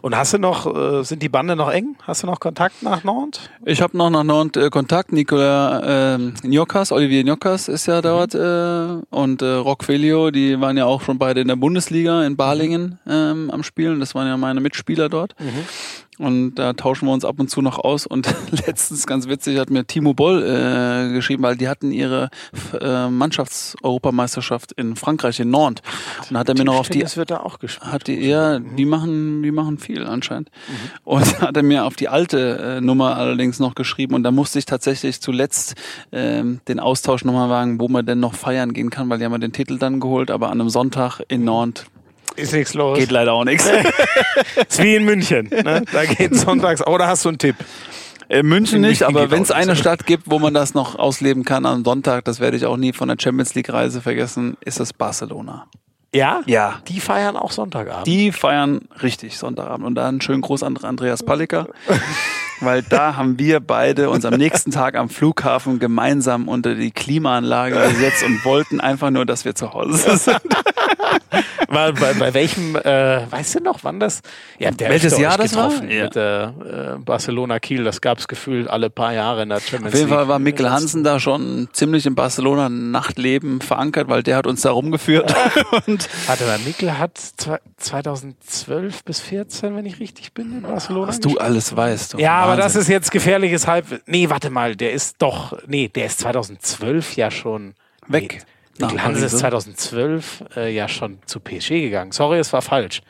Und 0.02 0.16
hast 0.16 0.34
du 0.34 0.38
noch, 0.38 0.66
äh, 0.76 1.04
sind 1.04 1.24
die 1.24 1.30
Bande 1.30 1.56
noch 1.56 1.72
eng? 1.72 1.96
Hast 2.04 2.24
du 2.24 2.28
noch 2.28 2.40
Kontakt 2.40 2.84
nach 2.84 3.04
Nord? 3.04 3.50
Ich 3.66 3.82
habe 3.82 3.98
noch 3.98 4.10
nach 4.10 4.24
Nantes 4.24 4.64
äh, 4.66 4.70
Kontakt. 4.70 5.12
Nicolas 5.12 5.84
ähm, 5.88 6.34
Njokas, 6.44 6.92
Olivier 6.92 7.24
Njokas 7.24 7.68
ist 7.68 7.86
ja 7.88 8.02
dort 8.02 8.36
äh, 8.36 9.02
und 9.10 9.42
äh, 9.42 9.46
Rock 9.46 9.84
Felio, 9.84 10.32
die 10.32 10.60
waren 10.62 10.78
ja 10.78 10.86
auch 10.86 11.02
schon 11.02 11.18
beide 11.18 11.42
in 11.42 11.48
der 11.48 11.56
Bundesliga 11.56 12.24
in 12.26 12.36
Balingen 12.36 13.00
ähm, 13.08 13.50
am 13.52 13.64
Spielen. 13.64 14.00
Das 14.00 14.14
waren 14.16 14.28
ja 14.28 14.38
meine 14.38 14.60
Mitspieler 14.62 15.10
dort. 15.10 15.36
Und 16.18 16.56
da 16.56 16.74
tauschen 16.74 17.08
wir 17.08 17.14
uns 17.14 17.26
ab 17.26 17.40
und 17.40 17.50
zu 17.50 17.62
noch 17.62 17.78
aus. 17.80 18.08
Und 18.08 18.34
letztens, 18.68 19.06
ganz 19.06 19.28
witzig, 19.28 19.60
hat 19.60 19.70
mir 19.70 19.86
Timo 19.86 20.14
Boll 20.14 20.44
äh, 20.44 21.14
geschrieben, 21.14 21.44
weil 21.44 21.56
die 21.56 21.70
hatten 21.70 21.92
ihre 21.92 22.30
äh, 22.80 23.08
Mannschaftseuropameisterschaft 23.10 24.72
in 24.74 24.96
Frankreich, 24.96 25.40
in 25.40 25.50
Nantes. 25.50 25.84
Und 26.22 26.34
da 26.34 26.40
hat 26.40 26.50
er 26.50 26.58
mir 26.58 26.66
noch 26.66 26.80
auf 26.80 26.90
die 26.90 27.00
Das 27.00 27.18
wird 27.18 27.32
da 27.32 27.42
auch 27.42 27.60
gespielt. 27.60 27.92
hat 27.92 28.08
die 28.08 28.22
eher, 28.22 28.60
die 28.60 28.86
machen, 28.86 29.44
die 29.44 29.52
machen 29.52 29.78
viel 29.78 30.06
anscheinend. 30.06 30.50
Und 31.04 31.42
hat 31.42 31.56
er 31.56 31.64
mir 31.64 31.86
auf 31.86 31.96
die 31.96 32.10
alte 32.10 32.78
äh, 32.78 32.82
Nummer 32.82 33.16
allerdings 33.16 33.60
noch 33.60 33.76
geschrieben 33.76 34.16
und 34.16 34.24
da 34.24 34.32
musste 34.32 34.60
ich 34.60 34.66
tatsächlich 34.66 35.22
zuletzt 35.22 35.76
ähm, 36.12 36.60
den 36.68 36.80
Austausch 36.80 37.24
nochmal 37.26 37.50
wagen, 37.50 37.80
wo 37.80 37.88
man 37.88 38.06
denn 38.06 38.20
noch 38.20 38.34
feiern 38.34 38.74
gehen 38.74 38.90
kann, 38.90 39.10
weil 39.10 39.20
die 39.20 39.26
haben 39.26 39.34
ja 39.34 39.38
den 39.38 39.54
Titel 39.54 39.78
dann 39.78 40.00
geholt, 40.00 40.32
aber 40.32 40.48
an 40.48 40.60
einem 40.60 40.70
Sonntag 40.70 41.22
in 41.28 41.44
Nantes 41.44 41.86
Ist 42.38 42.54
nichts 42.54 42.74
los. 42.74 42.98
geht 42.98 43.12
leider 43.12 43.34
auch 43.34 43.44
nichts. 43.44 43.68
ist 44.70 44.82
wie 44.82 44.96
in 44.96 45.06
München. 45.06 45.50
Ne? 45.50 45.84
Da 45.92 46.06
geht 46.06 46.36
sonntags. 46.36 46.86
Oder 46.86 47.08
hast 47.08 47.26
du 47.26 47.30
einen 47.30 47.38
Tipp? 47.38 47.56
In 48.30 48.46
München 48.46 48.82
nicht, 48.82 49.04
aber 49.04 49.32
wenn 49.32 49.42
es 49.42 49.52
eine. 49.52 49.76
Stadt 49.76 50.06
gibt, 50.06 50.30
wo 50.30 50.38
man 50.38 50.54
das 50.54 50.74
noch 50.74 50.96
ausleben 51.00 51.46
kann 51.46 51.66
am 51.66 51.84
Sonntag, 51.86 52.26
das 52.26 52.40
werde 52.40 52.58
ich 52.58 52.66
auch 52.66 52.78
nie 52.78 52.92
von 52.92 53.08
der 53.08 53.18
Champions 53.20 53.56
League 53.56 53.72
Reise 53.72 54.02
vergessen, 54.02 54.58
ist 54.66 54.80
es 54.80 54.92
Barcelona. 54.92 55.68
Ja? 56.14 56.42
Ja. 56.46 56.80
Die 56.88 57.00
feiern 57.00 57.36
auch 57.36 57.52
Sonntagabend. 57.52 58.08
Die 58.08 58.32
feiern 58.32 58.82
richtig 59.02 59.38
Sonntagabend. 59.38 59.86
Und 59.86 59.96
da 59.96 60.08
einen 60.08 60.22
schönen 60.22 60.42
Gruß 60.42 60.64
an 60.64 60.78
Andreas 60.78 61.24
Palliker. 61.24 61.68
weil 62.60 62.82
da 62.82 63.16
haben 63.16 63.38
wir 63.40 63.60
beide 63.60 64.10
uns 64.10 64.26
am 64.26 64.34
nächsten 64.36 64.72
Tag 64.72 64.96
am 64.96 65.10
Flughafen 65.10 65.80
gemeinsam 65.80 66.48
unter 66.48 66.76
die 66.76 66.92
Klimaanlage 66.92 67.76
gesetzt 67.90 68.24
und 68.24 68.44
wollten 68.46 68.80
einfach 68.80 69.10
nur, 69.12 69.26
dass 69.26 69.46
wir 69.46 69.56
zu 69.56 69.74
Hause 69.74 70.18
sind. 70.18 70.42
bei, 71.70 71.92
bei, 71.92 72.14
bei 72.14 72.34
welchem, 72.34 72.76
äh, 72.76 73.32
weißt 73.32 73.56
du 73.56 73.60
noch, 73.64 73.84
wann 73.84 74.00
das? 74.00 74.22
Ja, 74.60 74.72
Welches 74.78 75.18
Jahr 75.18 75.38
das 75.38 75.56
war? 75.56 75.72
Ja. 75.84 76.06
Mit 76.06 76.16
äh, 76.16 76.98
Barcelona 77.00 77.60
Kiel, 77.60 77.84
das 77.84 78.02
gab 78.02 78.18
es 78.18 78.28
gefühlt 78.28 78.70
alle 78.70 78.90
paar 78.90 79.14
Jahre 79.14 79.44
in 79.44 79.50
der 79.50 79.60
Champions 79.60 79.84
League. 79.84 79.94
Auf 79.94 80.00
jeden 80.00 80.10
Fall 80.10 80.28
war 80.28 80.40
Mikkel 80.40 80.70
Hansen 80.70 81.04
da 81.04 81.20
schon 81.20 81.70
ziemlich 81.74 82.06
im 82.06 82.16
Barcelona 82.16 82.70
Nachtleben 82.70 83.62
verankert, 83.62 84.10
weil 84.10 84.24
der 84.24 84.38
hat 84.38 84.48
uns 84.48 84.62
da 84.62 84.72
rumgeführt. 84.72 85.34
und 85.98 86.28
Warte 86.28 86.46
mal, 86.46 86.60
Mikkel 86.60 86.98
hat 86.98 87.18
2012 87.78 89.04
bis 89.04 89.20
14, 89.20 89.76
wenn 89.76 89.86
ich 89.86 90.00
richtig 90.00 90.34
bin, 90.34 90.58
in 90.58 90.62
Barcelona. 90.62 91.08
Was 91.08 91.20
du 91.20 91.38
alles 91.38 91.76
weißt. 91.76 92.20
Ja, 92.20 92.36
aber 92.36 92.56
das 92.56 92.76
ist 92.76 92.88
jetzt 92.88 93.12
gefährliches 93.12 93.68
Halb. 93.68 94.02
Nee, 94.06 94.30
warte 94.30 94.50
mal, 94.50 94.76
der 94.76 94.92
ist 94.92 95.16
doch, 95.20 95.58
nee, 95.68 95.88
der 95.88 96.06
ist 96.06 96.20
2012 96.20 97.16
ja 97.16 97.32
schon 97.32 97.74
weg. 98.08 98.46
Nee, 98.78 98.86
Mikkel 98.86 99.04
Hansen 99.04 99.24
ist 99.24 99.40
2012 99.40 100.44
äh, 100.56 100.76
ja 100.76 100.88
schon 100.88 101.20
zu 101.26 101.40
PSG 101.40 101.70
gegangen. 101.82 102.12
Sorry, 102.12 102.38
es 102.38 102.54
war 102.54 102.62
falsch. 102.62 103.02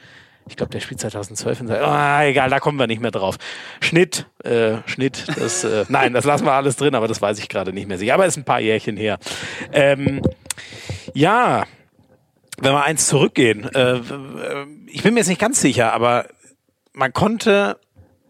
Ich 0.50 0.56
glaube, 0.56 0.72
der 0.72 0.80
spielt 0.80 1.02
2012 1.02 1.62
und 1.62 1.68
sagt, 1.68 1.82
oh, 1.82 2.26
egal, 2.26 2.50
da 2.50 2.60
kommen 2.62 2.80
wir 2.80 2.88
nicht 2.88 3.02
mehr 3.02 3.12
drauf. 3.12 3.36
Schnitt, 3.82 4.28
äh, 4.46 4.78
Schnitt, 4.86 5.26
das, 5.38 5.66
äh, 5.66 5.84
nein, 5.90 6.14
das 6.14 6.24
lassen 6.24 6.46
wir 6.46 6.54
alles 6.54 6.78
drin, 6.78 6.96
aber 6.96 7.10
das 7.10 7.22
weiß 7.22 7.38
ich 7.40 7.50
gerade 7.50 7.74
nicht 7.74 7.90
mehr 7.90 7.98
sicher. 7.98 8.14
Aber 8.14 8.26
es 8.26 8.36
ist 8.36 8.38
ein 8.38 8.46
paar 8.46 8.62
Jährchen 8.62 8.96
her. 8.96 9.18
Ähm, 9.74 10.22
ja, 11.14 11.66
wenn 12.58 12.74
wir 12.74 12.84
eins 12.84 13.08
zurückgehen, 13.08 13.66
äh, 13.74 14.02
ich 14.88 15.04
bin 15.04 15.14
mir 15.14 15.22
jetzt 15.22 15.30
nicht 15.30 15.42
ganz 15.42 15.62
sicher, 15.62 15.94
aber 15.94 16.26
man 16.94 17.14
konnte 17.14 17.80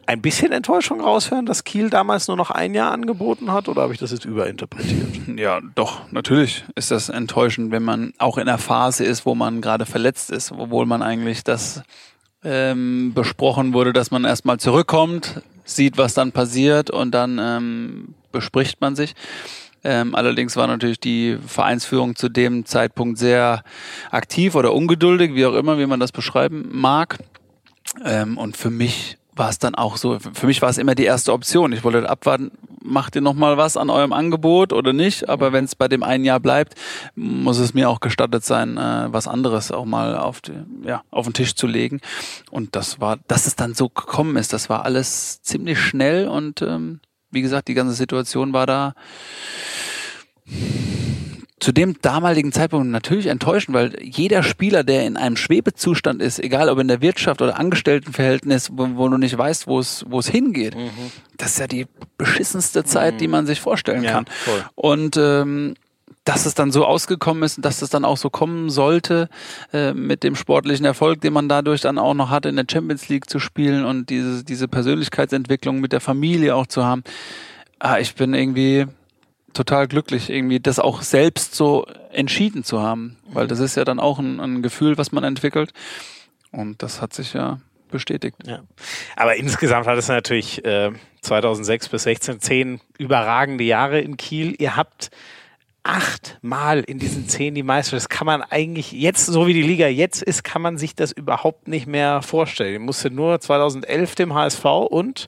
ein 0.07 0.21
bisschen 0.21 0.53
Enttäuschung 0.53 1.01
raushören, 1.01 1.45
dass 1.45 1.65
Kiel 1.65 1.89
damals 1.89 2.27
nur 2.27 2.37
noch 2.37 2.49
ein 2.49 2.73
Jahr 2.73 2.91
angeboten 2.91 3.51
hat, 3.51 3.67
oder 3.67 3.81
habe 3.81 3.93
ich 3.93 3.99
das 3.99 4.11
jetzt 4.11 4.25
überinterpretiert? 4.25 5.07
Ja, 5.37 5.59
doch, 5.75 6.11
natürlich 6.11 6.63
ist 6.75 6.91
das 6.91 7.09
enttäuschend, 7.09 7.71
wenn 7.71 7.83
man 7.83 8.13
auch 8.17 8.37
in 8.37 8.47
einer 8.47 8.57
Phase 8.57 9.03
ist, 9.03 9.25
wo 9.25 9.35
man 9.35 9.61
gerade 9.61 9.85
verletzt 9.85 10.31
ist, 10.31 10.51
obwohl 10.53 10.85
man 10.85 11.01
eigentlich 11.01 11.43
das 11.43 11.83
ähm, 12.43 13.13
besprochen 13.13 13.73
wurde, 13.73 13.91
dass 13.91 14.09
man 14.09 14.23
erstmal 14.23 14.59
zurückkommt, 14.59 15.41
sieht, 15.65 15.97
was 15.97 16.13
dann 16.13 16.31
passiert 16.31 16.89
und 16.89 17.11
dann 17.11 17.37
ähm, 17.41 18.15
bespricht 18.31 18.79
man 18.79 18.95
sich. 18.95 19.13
Ähm, 19.89 20.15
allerdings 20.15 20.57
war 20.57 20.67
natürlich 20.67 20.99
die 20.99 21.37
Vereinsführung 21.47 22.17
zu 22.17 22.27
dem 22.27 22.65
Zeitpunkt 22.65 23.17
sehr 23.17 23.63
aktiv 24.11 24.53
oder 24.53 24.73
ungeduldig, 24.73 25.33
wie 25.33 25.45
auch 25.45 25.53
immer, 25.53 25.79
wie 25.79 25.85
man 25.85 26.01
das 26.01 26.11
beschreiben 26.11 26.67
mag. 26.73 27.17
Ähm, 28.03 28.37
und 28.37 28.57
für 28.57 28.69
mich 28.69 29.17
war 29.33 29.47
es 29.47 29.59
dann 29.59 29.75
auch 29.75 29.95
so, 29.95 30.19
für 30.19 30.45
mich 30.45 30.61
war 30.61 30.69
es 30.69 30.77
immer 30.77 30.93
die 30.93 31.05
erste 31.05 31.31
Option. 31.31 31.71
Ich 31.71 31.85
wollte 31.85 32.09
abwarten, 32.09 32.51
macht 32.83 33.15
ihr 33.15 33.21
nochmal 33.21 33.55
was 33.55 33.77
an 33.77 33.89
eurem 33.89 34.11
Angebot 34.11 34.73
oder 34.73 34.91
nicht? 34.91 35.29
Aber 35.29 35.53
wenn 35.53 35.63
es 35.63 35.75
bei 35.75 35.87
dem 35.87 36.03
einen 36.03 36.25
Jahr 36.25 36.41
bleibt, 36.41 36.75
muss 37.15 37.57
es 37.57 37.73
mir 37.73 37.89
auch 37.89 38.01
gestattet 38.01 38.43
sein, 38.43 38.75
äh, 38.75 39.05
was 39.13 39.29
anderes 39.29 39.71
auch 39.71 39.85
mal 39.85 40.17
auf, 40.17 40.41
die, 40.41 40.51
ja, 40.83 41.03
auf 41.11 41.27
den 41.27 41.33
Tisch 41.33 41.55
zu 41.55 41.65
legen. 41.65 42.01
Und 42.51 42.75
das 42.75 42.99
war, 42.99 43.19
dass 43.29 43.47
es 43.47 43.55
dann 43.55 43.73
so 43.73 43.87
gekommen 43.87 44.35
ist, 44.35 44.51
das 44.51 44.69
war 44.69 44.83
alles 44.83 45.41
ziemlich 45.43 45.79
schnell 45.79 46.27
und 46.27 46.61
ähm, 46.61 46.99
wie 47.37 47.43
gesagt, 47.43 47.67
die 47.67 47.75
ganze 47.75 47.93
Situation 47.93 48.51
war 48.51 48.65
da 48.65 48.95
zu 51.59 51.71
dem 51.71 52.01
damaligen 52.01 52.51
Zeitpunkt 52.51 52.87
natürlich 52.87 53.27
enttäuschend, 53.27 53.75
weil 53.75 53.95
jeder 54.01 54.41
Spieler, 54.41 54.83
der 54.83 55.05
in 55.05 55.17
einem 55.17 55.37
Schwebezustand 55.37 56.19
ist, 56.19 56.39
egal 56.39 56.69
ob 56.69 56.79
in 56.79 56.87
der 56.87 57.01
Wirtschaft 57.01 57.41
oder 57.41 57.59
Angestelltenverhältnis, 57.59 58.71
wo, 58.73 58.89
wo 58.95 59.07
du 59.07 59.17
nicht 59.17 59.37
weißt, 59.37 59.67
wo 59.67 59.77
es 59.79 60.03
wo 60.07 60.17
es 60.17 60.27
hingeht, 60.27 60.75
mhm. 60.75 60.89
das 61.37 61.51
ist 61.51 61.59
ja 61.59 61.67
die 61.67 61.85
beschissenste 62.17 62.83
Zeit, 62.83 63.15
mhm. 63.15 63.17
die 63.19 63.27
man 63.27 63.45
sich 63.45 63.61
vorstellen 63.61 64.03
ja, 64.03 64.13
kann. 64.13 64.25
Voll. 64.27 64.65
Und 64.75 65.17
ähm, 65.17 65.75
dass 66.27 66.45
es 66.45 66.55
dann 66.55 66.71
so 66.71 66.85
ausgekommen 66.85 67.43
ist, 67.43 67.63
dass 67.63 67.81
es 67.81 67.89
dann 67.89 68.03
auch 68.03 68.17
so 68.17 68.29
kommen 68.29 68.69
sollte, 68.69 69.29
äh, 69.71 69.93
mit 69.93 70.23
dem 70.23 70.35
sportlichen 70.35 70.85
Erfolg, 70.85 71.21
den 71.21 71.31
man 71.31 71.47
dadurch 71.47 71.81
dann 71.81 71.97
auch 71.97 72.13
noch 72.13 72.29
hatte, 72.29 72.49
in 72.49 72.57
der 72.57 72.65
Champions 72.69 73.07
League 73.07 73.29
zu 73.29 73.39
spielen 73.39 73.85
und 73.85 74.09
diese, 74.09 74.43
diese 74.43 74.67
Persönlichkeitsentwicklung 74.67 75.79
mit 75.79 75.93
der 75.93 76.01
Familie 76.01 76.55
auch 76.55 76.67
zu 76.67 76.83
haben. 76.83 77.03
Ah, 77.79 77.99
ich 77.99 78.15
bin 78.15 78.33
irgendwie 78.33 78.87
total 79.53 79.87
glücklich, 79.87 80.29
irgendwie 80.29 80.59
das 80.59 80.79
auch 80.79 81.01
selbst 81.01 81.55
so 81.55 81.85
entschieden 82.11 82.63
zu 82.63 82.81
haben, 82.81 83.17
weil 83.31 83.45
mhm. 83.45 83.49
das 83.49 83.59
ist 83.59 83.77
ja 83.77 83.85
dann 83.85 83.99
auch 83.99 84.19
ein, 84.19 84.39
ein 84.39 84.61
Gefühl, 84.61 84.97
was 84.97 85.13
man 85.13 85.23
entwickelt. 85.23 85.71
Und 86.51 86.83
das 86.83 87.01
hat 87.01 87.13
sich 87.13 87.33
ja 87.33 87.59
bestätigt. 87.89 88.35
Ja. 88.45 88.63
Aber 89.15 89.37
insgesamt 89.37 89.87
hat 89.87 89.97
es 89.97 90.09
natürlich 90.09 90.63
äh, 90.65 90.91
2006 91.21 91.89
bis 91.89 92.03
16 92.03 92.41
zehn 92.41 92.81
überragende 92.97 93.63
Jahre 93.63 94.01
in 94.01 94.17
Kiel. 94.17 94.55
Ihr 94.59 94.75
habt 94.75 95.09
achtmal 95.87 96.81
in 96.81 96.99
diesen 96.99 97.27
zehn 97.27 97.55
die 97.55 97.63
Meisterschaft. 97.63 98.03
Das 98.03 98.09
kann 98.09 98.25
man 98.27 98.41
eigentlich 98.41 98.91
jetzt, 98.91 99.25
so 99.25 99.47
wie 99.47 99.53
die 99.53 99.61
Liga 99.61 99.87
jetzt 99.87 100.21
ist, 100.21 100.43
kann 100.43 100.61
man 100.61 100.77
sich 100.77 100.95
das 100.95 101.11
überhaupt 101.11 101.67
nicht 101.67 101.87
mehr 101.87 102.21
vorstellen. 102.21 102.73
Ich 102.73 102.79
musste 102.81 103.09
nur 103.09 103.39
2011 103.39 104.15
dem 104.15 104.33
HSV 104.33 104.65
und 104.65 105.27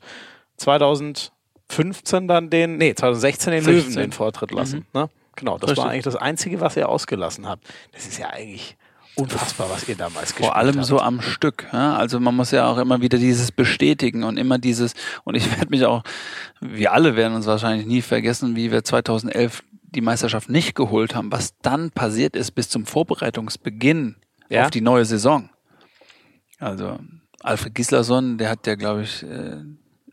2015 0.57 2.28
dann 2.28 2.49
den, 2.49 2.78
nee, 2.78 2.93
2016 2.93 3.51
den 3.51 3.64
16. 3.64 3.74
Löwen 3.74 3.95
den 3.95 4.12
Vortritt 4.12 4.51
lassen. 4.51 4.86
Mhm. 4.93 5.01
Ne? 5.01 5.10
Genau, 5.36 5.57
das 5.57 5.70
Richtig. 5.70 5.84
war 5.84 5.91
eigentlich 5.91 6.03
das 6.03 6.18
Einzige, 6.18 6.60
was 6.60 6.76
ihr 6.76 6.89
ausgelassen 6.89 7.47
habt. 7.47 7.66
Das 7.93 8.05
ist 8.05 8.20
ja 8.20 8.30
eigentlich 8.30 8.76
unfassbar, 9.16 9.70
was 9.70 9.88
ihr 9.88 9.95
damals 9.95 10.30
gespielt 10.30 10.49
habt. 10.49 10.55
Vor 10.55 10.55
allem 10.57 10.78
habt. 10.78 10.86
so 10.86 10.99
am 10.99 11.22
Stück. 11.22 11.68
Ja? 11.72 11.95
Also 11.95 12.20
man 12.20 12.36
muss 12.36 12.51
ja 12.51 12.68
auch 12.68 12.78
immer 12.78 13.01
wieder 13.01 13.18
dieses 13.18 13.51
bestätigen 13.51 14.24
und 14.24 14.38
immer 14.38 14.57
dieses, 14.57 14.93
und 15.24 15.36
ich 15.36 15.49
werde 15.57 15.70
mich 15.70 15.86
auch, 15.86 16.03
wir 16.60 16.91
alle 16.91 17.16
werden 17.16 17.36
uns 17.36 17.45
wahrscheinlich 17.45 17.86
nie 17.86 18.01
vergessen, 18.01 18.55
wie 18.55 18.72
wir 18.72 18.84
2011 18.84 19.64
die 19.95 20.01
Meisterschaft 20.01 20.49
nicht 20.49 20.75
geholt 20.75 21.15
haben, 21.15 21.31
was 21.31 21.57
dann 21.61 21.91
passiert 21.91 22.35
ist 22.35 22.51
bis 22.51 22.69
zum 22.69 22.85
Vorbereitungsbeginn 22.85 24.15
ja? 24.49 24.65
auf 24.65 24.71
die 24.71 24.81
neue 24.81 25.05
Saison. 25.05 25.49
Also 26.59 26.99
Alfred 27.41 27.75
Gislason, 27.75 28.37
der 28.37 28.49
hat 28.49 28.67
ja, 28.67 28.75
glaube 28.75 29.03
ich, 29.03 29.23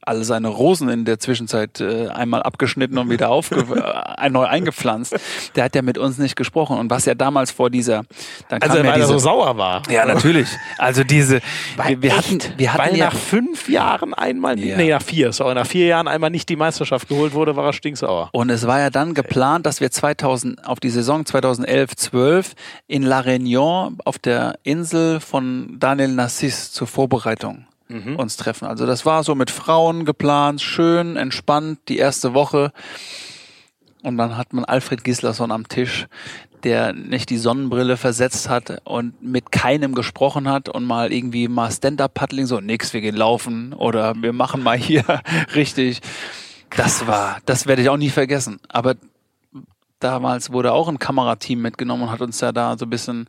alle 0.06 0.24
seine 0.24 0.48
Rosen 0.48 0.88
in 0.88 1.04
der 1.04 1.18
Zwischenzeit 1.18 1.80
äh, 1.80 2.08
einmal 2.08 2.42
abgeschnitten 2.42 2.96
und 2.98 3.10
wieder 3.10 3.28
aufge 3.28 3.56
äh, 4.18 4.30
neu 4.30 4.44
eingepflanzt. 4.44 5.16
Der 5.56 5.64
hat 5.64 5.74
ja 5.74 5.82
mit 5.82 5.98
uns 5.98 6.18
nicht 6.18 6.36
gesprochen. 6.36 6.78
Und 6.78 6.90
was 6.90 7.04
ja 7.04 7.14
damals 7.14 7.50
vor 7.50 7.70
dieser, 7.70 8.04
dann 8.48 8.62
also 8.62 8.78
weil 8.78 9.00
er 9.00 9.06
so 9.06 9.18
sauer 9.18 9.56
war. 9.56 9.82
Ja, 9.90 10.06
natürlich. 10.06 10.48
Also 10.78 11.04
diese, 11.04 11.40
weil 11.76 12.00
wir, 12.02 12.16
hatten, 12.16 12.38
wir 12.56 12.72
hatten 12.72 12.90
weil 12.90 12.96
ja, 12.96 13.06
nach 13.06 13.16
fünf 13.16 13.68
Jahren 13.68 14.14
einmal, 14.14 14.58
ja. 14.58 14.76
nee, 14.76 14.90
nach 14.90 15.02
vier, 15.02 15.32
sorry, 15.32 15.54
nach 15.54 15.66
vier 15.66 15.86
Jahren 15.86 16.08
einmal 16.08 16.30
nicht 16.30 16.48
die 16.48 16.56
Meisterschaft 16.56 17.08
geholt 17.08 17.34
wurde, 17.34 17.56
war 17.56 17.66
er 17.66 17.72
stinksauer. 17.72 18.28
Und 18.32 18.50
es 18.50 18.66
war 18.66 18.78
ja 18.78 18.90
dann 18.90 19.14
geplant, 19.14 19.66
dass 19.66 19.80
wir 19.80 19.90
2000 19.90 20.66
auf 20.66 20.80
die 20.80 20.90
Saison 20.90 21.22
2011-12 21.22 22.52
in 22.86 23.02
La 23.02 23.20
Réunion 23.20 23.98
auf 24.04 24.18
der 24.18 24.58
Insel 24.62 25.20
von 25.20 25.76
Daniel 25.78 26.08
Nassis 26.08 26.72
zur 26.72 26.86
Vorbereitung 26.86 27.66
mhm. 27.88 28.16
uns 28.16 28.36
treffen. 28.36 28.66
Also 28.66 28.86
das 28.86 29.06
war 29.06 29.24
so 29.24 29.34
mit 29.34 29.50
Frauen 29.50 30.04
geplant, 30.04 30.60
schön, 30.60 31.16
entspannt, 31.16 31.80
die 31.88 31.98
erste 31.98 32.34
Woche. 32.34 32.72
Und 34.02 34.18
dann 34.18 34.36
hat 34.36 34.52
man 34.52 34.64
Alfred 34.64 35.04
Gislason 35.04 35.50
am 35.50 35.68
Tisch, 35.68 36.06
der 36.62 36.92
nicht 36.92 37.30
die 37.30 37.38
Sonnenbrille 37.38 37.96
versetzt 37.96 38.48
hat 38.48 38.82
und 38.84 39.22
mit 39.22 39.52
keinem 39.52 39.94
gesprochen 39.94 40.48
hat 40.48 40.68
und 40.68 40.84
mal 40.84 41.12
irgendwie 41.12 41.48
mal 41.48 41.70
Stand-up-Paddling, 41.70 42.46
so 42.46 42.60
nix, 42.60 42.92
wir 42.92 43.00
gehen 43.00 43.16
laufen 43.16 43.72
oder 43.72 44.14
wir 44.16 44.32
machen 44.32 44.62
mal 44.62 44.76
hier 44.76 45.04
richtig. 45.54 46.00
Das 46.70 47.06
war, 47.06 47.38
das 47.46 47.66
werde 47.66 47.82
ich 47.82 47.88
auch 47.88 47.96
nie 47.96 48.10
vergessen. 48.10 48.58
Aber 48.68 48.94
damals 50.00 50.52
wurde 50.52 50.72
auch 50.72 50.88
ein 50.88 50.98
Kamerateam 50.98 51.60
mitgenommen 51.60 52.04
und 52.04 52.10
hat 52.10 52.20
uns 52.20 52.40
ja 52.40 52.52
da 52.52 52.76
so 52.76 52.86
ein 52.86 52.90
bisschen 52.90 53.28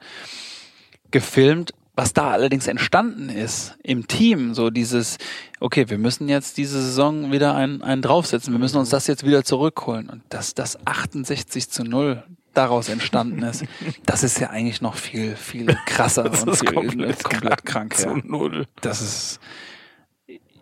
gefilmt 1.12 1.74
was 1.98 2.14
da 2.14 2.30
allerdings 2.30 2.68
entstanden 2.68 3.28
ist 3.28 3.76
im 3.82 4.06
Team, 4.08 4.54
so 4.54 4.70
dieses, 4.70 5.18
okay, 5.60 5.90
wir 5.90 5.98
müssen 5.98 6.30
jetzt 6.30 6.58
diese 6.58 6.80
Saison 6.80 7.32
wieder 7.32 7.56
einen, 7.56 7.82
einen 7.82 8.04
draufsetzen, 8.04 8.54
wir 8.54 8.60
müssen 8.60 8.78
uns 8.78 8.92
das 8.92 9.08
jetzt 9.08 9.26
wieder 9.26 9.44
zurückholen. 9.44 10.08
Und 10.08 10.22
dass 10.30 10.54
das 10.54 10.78
68 10.86 11.72
zu 11.72 11.84
0 11.84 12.24
daraus 12.54 12.90
entstanden 12.90 13.42
ist, 13.42 13.66
das 14.06 14.22
ist 14.22 14.40
ja 14.40 14.52
eigentlich 14.52 14.80
noch 14.80 14.94
viel, 14.94 15.36
viel 15.36 15.76
krasser 15.88 16.26
das 16.26 16.44
und 16.44 16.56
viel, 16.56 16.72
komplett, 16.72 17.24
komplett 17.24 17.66
krank. 17.66 17.98
Zu 17.98 18.10
ja. 18.10 18.18
null. 18.24 18.68
Das 18.82 19.02
ist 19.02 19.40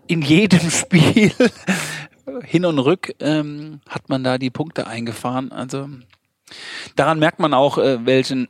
in 0.08 0.22
jedem 0.22 0.70
Spiel 0.72 1.34
hin 2.44 2.64
und 2.64 2.80
rück 2.80 3.14
ähm, 3.20 3.82
hat 3.90 4.08
man 4.08 4.24
da 4.24 4.38
die 4.38 4.52
Punkte 4.52 4.88
eingefahren. 4.88 5.52
Also 5.52 5.90
daran 6.96 7.20
merkt 7.20 7.40
man 7.40 7.54
auch, 7.54 7.78
äh, 7.78 8.06
welchen 8.06 8.48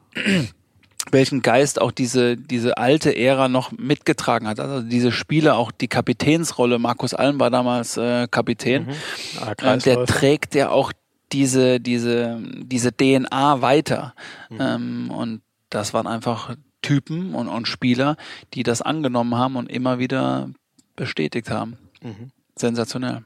welchen 1.12 1.42
Geist 1.42 1.82
auch 1.82 1.92
diese, 1.92 2.38
diese 2.38 2.78
alte 2.78 3.16
Ära 3.16 3.48
noch 3.48 3.72
mitgetragen 3.72 4.48
hat. 4.48 4.60
Also 4.60 4.82
diese 4.82 5.12
Spiele, 5.12 5.56
auch 5.56 5.72
die 5.72 5.88
Kapitänsrolle, 5.88 6.80
Markus 6.80 7.14
Allen 7.14 7.40
war 7.40 7.50
damals 7.50 7.98
äh, 7.98 8.28
Kapitän, 8.30 8.86
mhm. 8.86 9.42
ah, 9.42 9.74
äh, 9.74 9.78
der 9.78 10.06
trägt 10.06 10.56
ja 10.56 10.70
auch 10.70 10.92
diese, 11.32 11.80
diese, 11.80 12.42
diese 12.42 12.92
DNA 12.92 13.62
weiter. 13.62 14.14
Mhm. 14.50 14.58
Ähm, 14.60 15.12
und 15.12 15.42
das 15.70 15.94
waren 15.94 16.08
einfach 16.08 16.56
Typen 16.82 17.34
und, 17.34 17.48
und 17.48 17.68
Spieler, 17.68 18.16
die 18.54 18.64
das 18.64 18.82
angenommen 18.82 19.36
haben 19.36 19.56
und 19.56 19.70
immer 19.70 20.00
wieder 20.00 20.50
bestätigt 20.96 21.50
haben. 21.50 21.78
Mhm. 22.02 22.30
sensationell. 22.56 23.24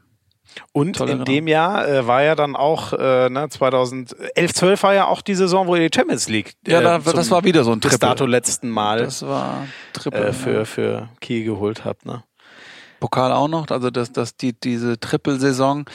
Und 0.72 0.98
Tolle 0.98 1.14
in 1.14 1.26
dem 1.26 1.48
Jahr 1.48 1.88
äh, 1.88 2.08
war 2.08 2.24
ja 2.24 2.36
dann 2.36 2.56
auch, 2.56 2.94
äh, 2.94 3.30
ne, 3.30 3.48
2011, 3.50 4.54
12 4.54 4.84
war 4.84 4.94
ja 4.94 5.08
auch 5.08 5.22
die 5.22 5.36
Saison, 5.36 5.68
wo 5.68 5.76
ihr 5.76 5.88
die 5.88 5.96
Champions 5.96 6.30
League. 6.30 6.54
Äh, 6.66 6.74
ja, 6.74 6.82
da, 6.82 7.00
das 7.00 7.32
war 7.32 7.44
wieder 7.44 7.64
so 7.64 7.72
ein 7.72 7.82
Triple. 7.82 7.98
Bis 7.98 8.00
dato 8.00 8.26
letzten 8.26 8.70
Mal. 8.70 9.00
Das 9.04 9.26
war 9.26 9.68
Triple. 9.94 10.28
Äh, 10.28 10.34
für, 10.34 10.66
für 10.66 11.10
Kiel 11.22 11.46
geholt 11.46 11.86
habt, 11.86 12.06
ne? 12.06 12.24
Pokal 13.00 13.32
auch 13.32 13.48
noch, 13.48 13.70
also 13.70 13.90
das, 13.90 14.12
das, 14.12 14.36
die, 14.36 14.54
diese 14.54 15.00
Trippelsaison. 15.00 15.86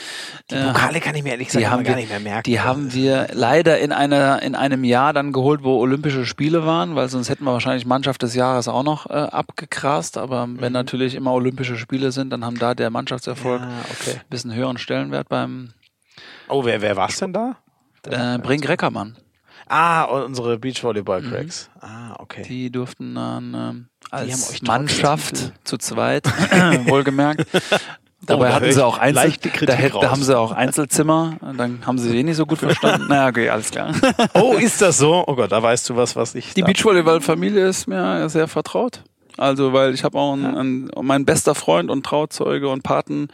Die 0.50 0.56
Pokale 0.56 1.00
kann 1.00 1.14
ich 1.14 1.22
mir 1.22 1.30
ehrlich 1.30 1.48
gesagt 1.48 1.66
haben 1.66 1.84
gar 1.84 1.96
nicht 1.96 2.08
mehr 2.08 2.20
merken. 2.20 2.42
Die 2.44 2.60
haben 2.60 2.92
wir 2.92 3.28
leider 3.32 3.78
in 3.78 3.92
einer, 3.92 4.42
in 4.42 4.54
einem 4.54 4.84
Jahr 4.84 5.12
dann 5.12 5.32
geholt, 5.32 5.62
wo 5.62 5.78
Olympische 5.78 6.24
Spiele 6.26 6.64
waren, 6.66 6.94
weil 6.94 7.08
sonst 7.08 7.28
hätten 7.28 7.44
wir 7.44 7.52
wahrscheinlich 7.52 7.86
Mannschaft 7.86 8.22
des 8.22 8.34
Jahres 8.34 8.68
auch 8.68 8.82
noch 8.82 9.08
äh, 9.08 9.12
abgegrast. 9.12 10.16
Aber 10.16 10.46
mhm. 10.46 10.60
wenn 10.60 10.72
natürlich 10.72 11.14
immer 11.14 11.32
Olympische 11.32 11.76
Spiele 11.76 12.12
sind, 12.12 12.30
dann 12.30 12.44
haben 12.44 12.58
da 12.58 12.74
der 12.74 12.90
Mannschaftserfolg 12.90 13.60
ja, 13.60 13.68
okay. 13.90 14.16
ein 14.20 14.28
bisschen 14.30 14.54
höheren 14.54 14.78
Stellenwert 14.78 15.28
beim. 15.28 15.72
Oh, 16.48 16.64
wer, 16.64 16.80
wer 16.80 16.96
war's 16.96 17.18
denn 17.18 17.32
da? 17.32 17.56
Äh, 18.06 18.38
Brink 18.38 18.68
Reckermann. 18.68 19.16
Ah, 19.66 20.04
unsere 20.04 20.58
Beachvolleyball-Cracks. 20.58 21.70
Mhm. 21.74 21.80
Ah, 21.88 22.16
okay. 22.18 22.42
Die 22.42 22.70
durften 22.70 23.14
dann 23.14 23.54
ähm, 23.54 23.86
als 24.10 24.62
Mannschaft 24.62 25.52
zu 25.64 25.78
zweit, 25.78 26.26
wohlgemerkt. 26.86 27.46
Dabei 28.26 28.50
oh, 28.50 28.54
hatten 28.54 28.72
sie 28.72 28.84
auch 28.84 28.98
Einzel 28.98 29.32
da, 29.66 29.76
da, 29.76 30.10
haben 30.10 30.22
sie 30.22 30.38
auch 30.38 30.52
Einzelzimmer, 30.52 31.36
dann 31.56 31.86
haben 31.86 31.98
sie 31.98 32.18
eh 32.18 32.22
nicht 32.22 32.36
so 32.36 32.46
gut 32.46 32.58
verstanden. 32.58 33.06
naja, 33.08 33.28
okay, 33.28 33.50
alles 33.50 33.70
klar. 33.70 33.92
oh, 34.34 34.54
ist 34.54 34.80
das 34.80 34.96
so? 34.98 35.24
Oh 35.26 35.34
Gott, 35.34 35.52
da 35.52 35.62
weißt 35.62 35.90
du 35.90 35.96
was, 35.96 36.16
was 36.16 36.34
ich. 36.34 36.54
Die 36.54 36.62
Beachvolleyball-Familie 36.62 37.66
ist 37.66 37.86
mir 37.86 38.28
sehr 38.30 38.48
vertraut. 38.48 39.02
Also, 39.36 39.72
weil 39.72 39.94
ich 39.94 40.04
habe 40.04 40.18
auch 40.18 40.32
einen, 40.32 40.56
einen, 40.56 40.90
mein 41.02 41.24
bester 41.24 41.54
Freund 41.54 41.90
und 41.90 42.06
Trauzeuge 42.06 42.68
und 42.68 42.82
Patenkind 42.82 43.32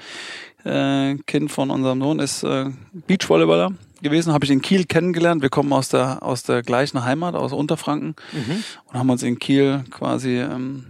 äh, 0.64 1.48
von 1.48 1.70
unserem 1.70 2.00
Sohn 2.00 2.18
ist 2.18 2.42
äh, 2.42 2.66
Beachvolleyballer 3.06 3.72
gewesen, 4.03 4.32
habe 4.32 4.44
ich 4.44 4.51
in 4.51 4.62
Kiel 4.62 4.84
kennengelernt. 4.84 5.42
Wir 5.42 5.51
kommen 5.51 5.72
aus 5.72 5.88
der 5.88 6.22
aus 6.22 6.42
der 6.42 6.62
gleichen 6.62 7.05
Heimat, 7.05 7.34
aus 7.34 7.53
Unterfranken 7.53 8.14
mhm. 8.32 8.64
und 8.86 8.98
haben 8.98 9.11
uns 9.11 9.22
in 9.22 9.38
Kiel 9.38 9.84
quasi 9.90 10.38
ähm, 10.38 10.86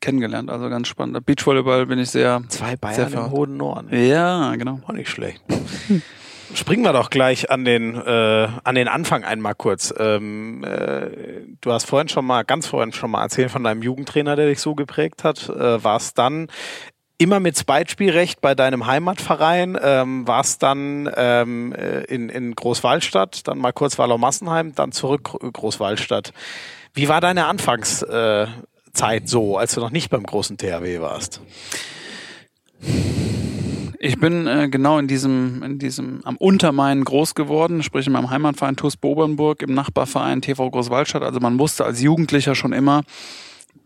kennengelernt. 0.00 0.50
Also 0.50 0.68
ganz 0.68 0.88
spannend. 0.88 1.24
Beachvolleyball 1.24 1.86
bin 1.86 1.98
ich 1.98 2.10
sehr 2.10 2.42
zwei 2.48 2.76
Bayern 2.76 3.10
sehr 3.10 3.20
im 3.20 3.30
hohen 3.30 3.56
Norden. 3.56 3.88
Ja, 3.96 4.54
genau. 4.56 4.80
Auch 4.86 4.92
nicht 4.92 5.08
schlecht. 5.08 5.42
Springen 6.54 6.82
wir 6.82 6.92
doch 6.92 7.10
gleich 7.10 7.50
an 7.50 7.64
den 7.64 7.96
äh, 7.96 8.48
an 8.62 8.74
den 8.76 8.86
Anfang 8.86 9.24
einmal 9.24 9.54
kurz. 9.56 9.92
Ähm, 9.98 10.62
äh, 10.62 11.46
du 11.60 11.72
hast 11.72 11.86
vorhin 11.86 12.08
schon 12.08 12.24
mal 12.24 12.44
ganz 12.44 12.66
vorhin 12.66 12.92
schon 12.92 13.10
mal 13.10 13.22
erzählt 13.22 13.50
von 13.50 13.64
deinem 13.64 13.82
Jugendtrainer, 13.82 14.36
der 14.36 14.46
dich 14.46 14.60
so 14.60 14.76
geprägt 14.76 15.24
hat. 15.24 15.48
Äh, 15.48 15.82
warst 15.82 16.18
dann 16.18 16.48
immer 17.24 17.40
mit 17.40 17.56
Zweitspielrecht 17.56 18.42
bei 18.42 18.54
deinem 18.54 18.86
Heimatverein, 18.86 19.78
ähm, 19.82 20.28
warst 20.28 20.62
dann 20.62 21.10
ähm, 21.16 21.72
äh, 21.72 22.04
in, 22.04 22.28
in 22.28 22.54
Großwallstadt, 22.54 23.48
dann 23.48 23.58
mal 23.58 23.72
kurz 23.72 23.98
Wallau-Massenheim, 23.98 24.74
dann 24.74 24.92
zurück 24.92 25.30
Großwallstadt. 25.40 26.34
Wie 26.92 27.08
war 27.08 27.22
deine 27.22 27.46
Anfangszeit 27.46 28.50
äh, 29.00 29.26
so, 29.26 29.56
als 29.56 29.74
du 29.74 29.80
noch 29.80 29.90
nicht 29.90 30.10
beim 30.10 30.22
großen 30.22 30.58
THW 30.58 31.00
warst? 31.00 31.40
Ich 33.98 34.20
bin 34.20 34.46
äh, 34.46 34.68
genau 34.68 34.98
in 34.98 35.08
diesem, 35.08 35.62
in 35.62 35.78
diesem 35.78 36.20
am 36.24 36.36
Untermain 36.36 37.04
groß 37.04 37.34
geworden, 37.34 37.82
sprich 37.82 38.06
in 38.06 38.12
meinem 38.12 38.28
Heimatverein 38.28 38.76
TuS 38.76 38.98
Bobernburg, 38.98 39.62
im 39.62 39.72
Nachbarverein 39.72 40.42
TV 40.42 40.68
Großwaldstadt. 40.68 41.22
Also 41.22 41.40
man 41.40 41.58
wusste 41.58 41.86
als 41.86 42.02
Jugendlicher 42.02 42.54
schon 42.54 42.74
immer, 42.74 43.00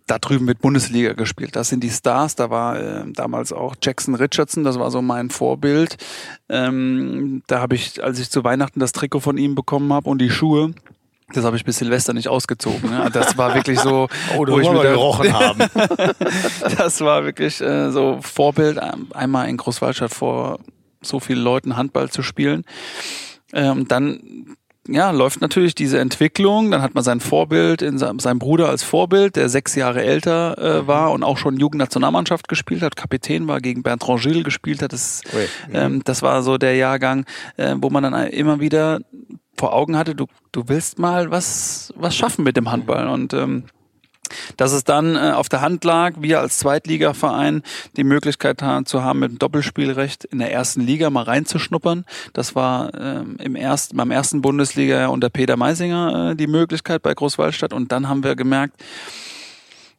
da 0.08 0.18
drüben 0.18 0.46
wird 0.46 0.60
Bundesliga 0.60 1.12
gespielt. 1.12 1.54
Das 1.54 1.68
sind 1.68 1.84
die 1.84 1.90
Stars. 1.90 2.34
Da 2.34 2.50
war 2.50 2.80
äh, 2.80 3.04
damals 3.12 3.52
auch 3.52 3.76
Jackson 3.80 4.14
Richardson, 4.14 4.64
das 4.64 4.78
war 4.78 4.90
so 4.90 5.02
mein 5.02 5.30
Vorbild. 5.30 5.96
Ähm, 6.48 7.42
da 7.46 7.60
habe 7.60 7.74
ich, 7.74 8.02
als 8.02 8.18
ich 8.18 8.30
zu 8.30 8.42
Weihnachten 8.42 8.80
das 8.80 8.92
Trikot 8.92 9.20
von 9.20 9.38
ihm 9.38 9.54
bekommen 9.54 9.92
habe 9.92 10.08
und 10.08 10.18
die 10.18 10.30
Schuhe, 10.30 10.72
das 11.34 11.44
habe 11.44 11.56
ich 11.56 11.64
bis 11.64 11.78
Silvester 11.78 12.14
nicht 12.14 12.28
ausgezogen. 12.28 12.90
Ne? 12.90 13.10
Das 13.12 13.36
war 13.36 13.54
wirklich 13.54 13.78
so, 13.80 14.08
oh, 14.36 14.46
wo 14.46 14.58
ich 14.58 14.68
wieder 14.68 14.82
gerochen 14.82 15.32
haben. 15.32 15.60
das 16.78 17.00
war 17.02 17.24
wirklich 17.24 17.60
äh, 17.60 17.90
so 17.90 18.18
Vorbild, 18.22 18.80
einmal 19.12 19.48
in 19.48 19.58
Großwaldstadt 19.58 20.12
vor 20.12 20.58
so 21.02 21.20
vielen 21.20 21.42
Leuten 21.42 21.76
Handball 21.76 22.08
zu 22.08 22.22
spielen. 22.22 22.64
Ähm, 23.52 23.86
dann 23.88 24.56
ja, 24.88 25.10
läuft 25.10 25.40
natürlich 25.40 25.74
diese 25.74 25.98
Entwicklung. 25.98 26.70
Dann 26.70 26.82
hat 26.82 26.94
man 26.94 27.04
sein 27.04 27.20
Vorbild, 27.20 27.82
in 27.82 27.98
seinem, 27.98 28.18
sein 28.18 28.38
Bruder 28.38 28.68
als 28.68 28.82
Vorbild, 28.82 29.36
der 29.36 29.48
sechs 29.48 29.74
Jahre 29.74 30.02
älter 30.02 30.56
äh, 30.58 30.82
mhm. 30.82 30.86
war 30.86 31.12
und 31.12 31.22
auch 31.22 31.36
schon 31.36 31.58
Jugendnationalmannschaft 31.58 32.48
gespielt 32.48 32.82
hat, 32.82 32.96
Kapitän 32.96 33.46
war, 33.46 33.60
gegen 33.60 33.82
Bertrand 33.82 34.22
Gilles 34.22 34.44
gespielt 34.44 34.82
hat. 34.82 34.92
Das, 34.92 35.22
ähm, 35.72 36.02
das 36.04 36.22
war 36.22 36.42
so 36.42 36.56
der 36.56 36.74
Jahrgang, 36.76 37.26
äh, 37.56 37.74
wo 37.78 37.90
man 37.90 38.02
dann 38.02 38.14
immer 38.28 38.60
wieder 38.60 39.00
vor 39.58 39.74
Augen 39.74 39.96
hatte, 39.96 40.14
du, 40.14 40.26
du 40.52 40.64
willst 40.68 40.98
mal 40.98 41.30
was, 41.30 41.92
was 41.96 42.16
schaffen 42.16 42.44
mit 42.44 42.56
dem 42.56 42.70
Handball. 42.70 43.08
Und 43.08 43.34
ähm, 43.34 43.64
dass 44.56 44.72
es 44.72 44.84
dann 44.84 45.16
äh, 45.16 45.32
auf 45.32 45.48
der 45.48 45.60
Hand 45.60 45.84
lag, 45.84 46.14
wir 46.18 46.40
als 46.40 46.58
Zweitligaverein 46.58 47.62
die 47.96 48.04
Möglichkeit 48.04 48.62
zu 48.84 49.02
haben, 49.02 49.18
mit 49.20 49.32
dem 49.32 49.38
Doppelspielrecht 49.38 50.24
in 50.24 50.38
der 50.38 50.52
ersten 50.52 50.80
Liga 50.80 51.10
mal 51.10 51.24
reinzuschnuppern. 51.24 52.04
Das 52.32 52.54
war 52.54 52.92
ähm, 52.94 53.36
im 53.38 53.56
ersten, 53.56 53.96
beim 53.96 54.10
ersten 54.10 54.42
Bundesliga 54.42 55.08
unter 55.08 55.30
Peter 55.30 55.56
Meisinger 55.56 56.30
äh, 56.30 56.36
die 56.36 56.46
Möglichkeit 56.46 57.02
bei 57.02 57.14
Großwaldstadt. 57.14 57.72
Und 57.72 57.92
dann 57.92 58.08
haben 58.08 58.24
wir 58.24 58.36
gemerkt, 58.36 58.82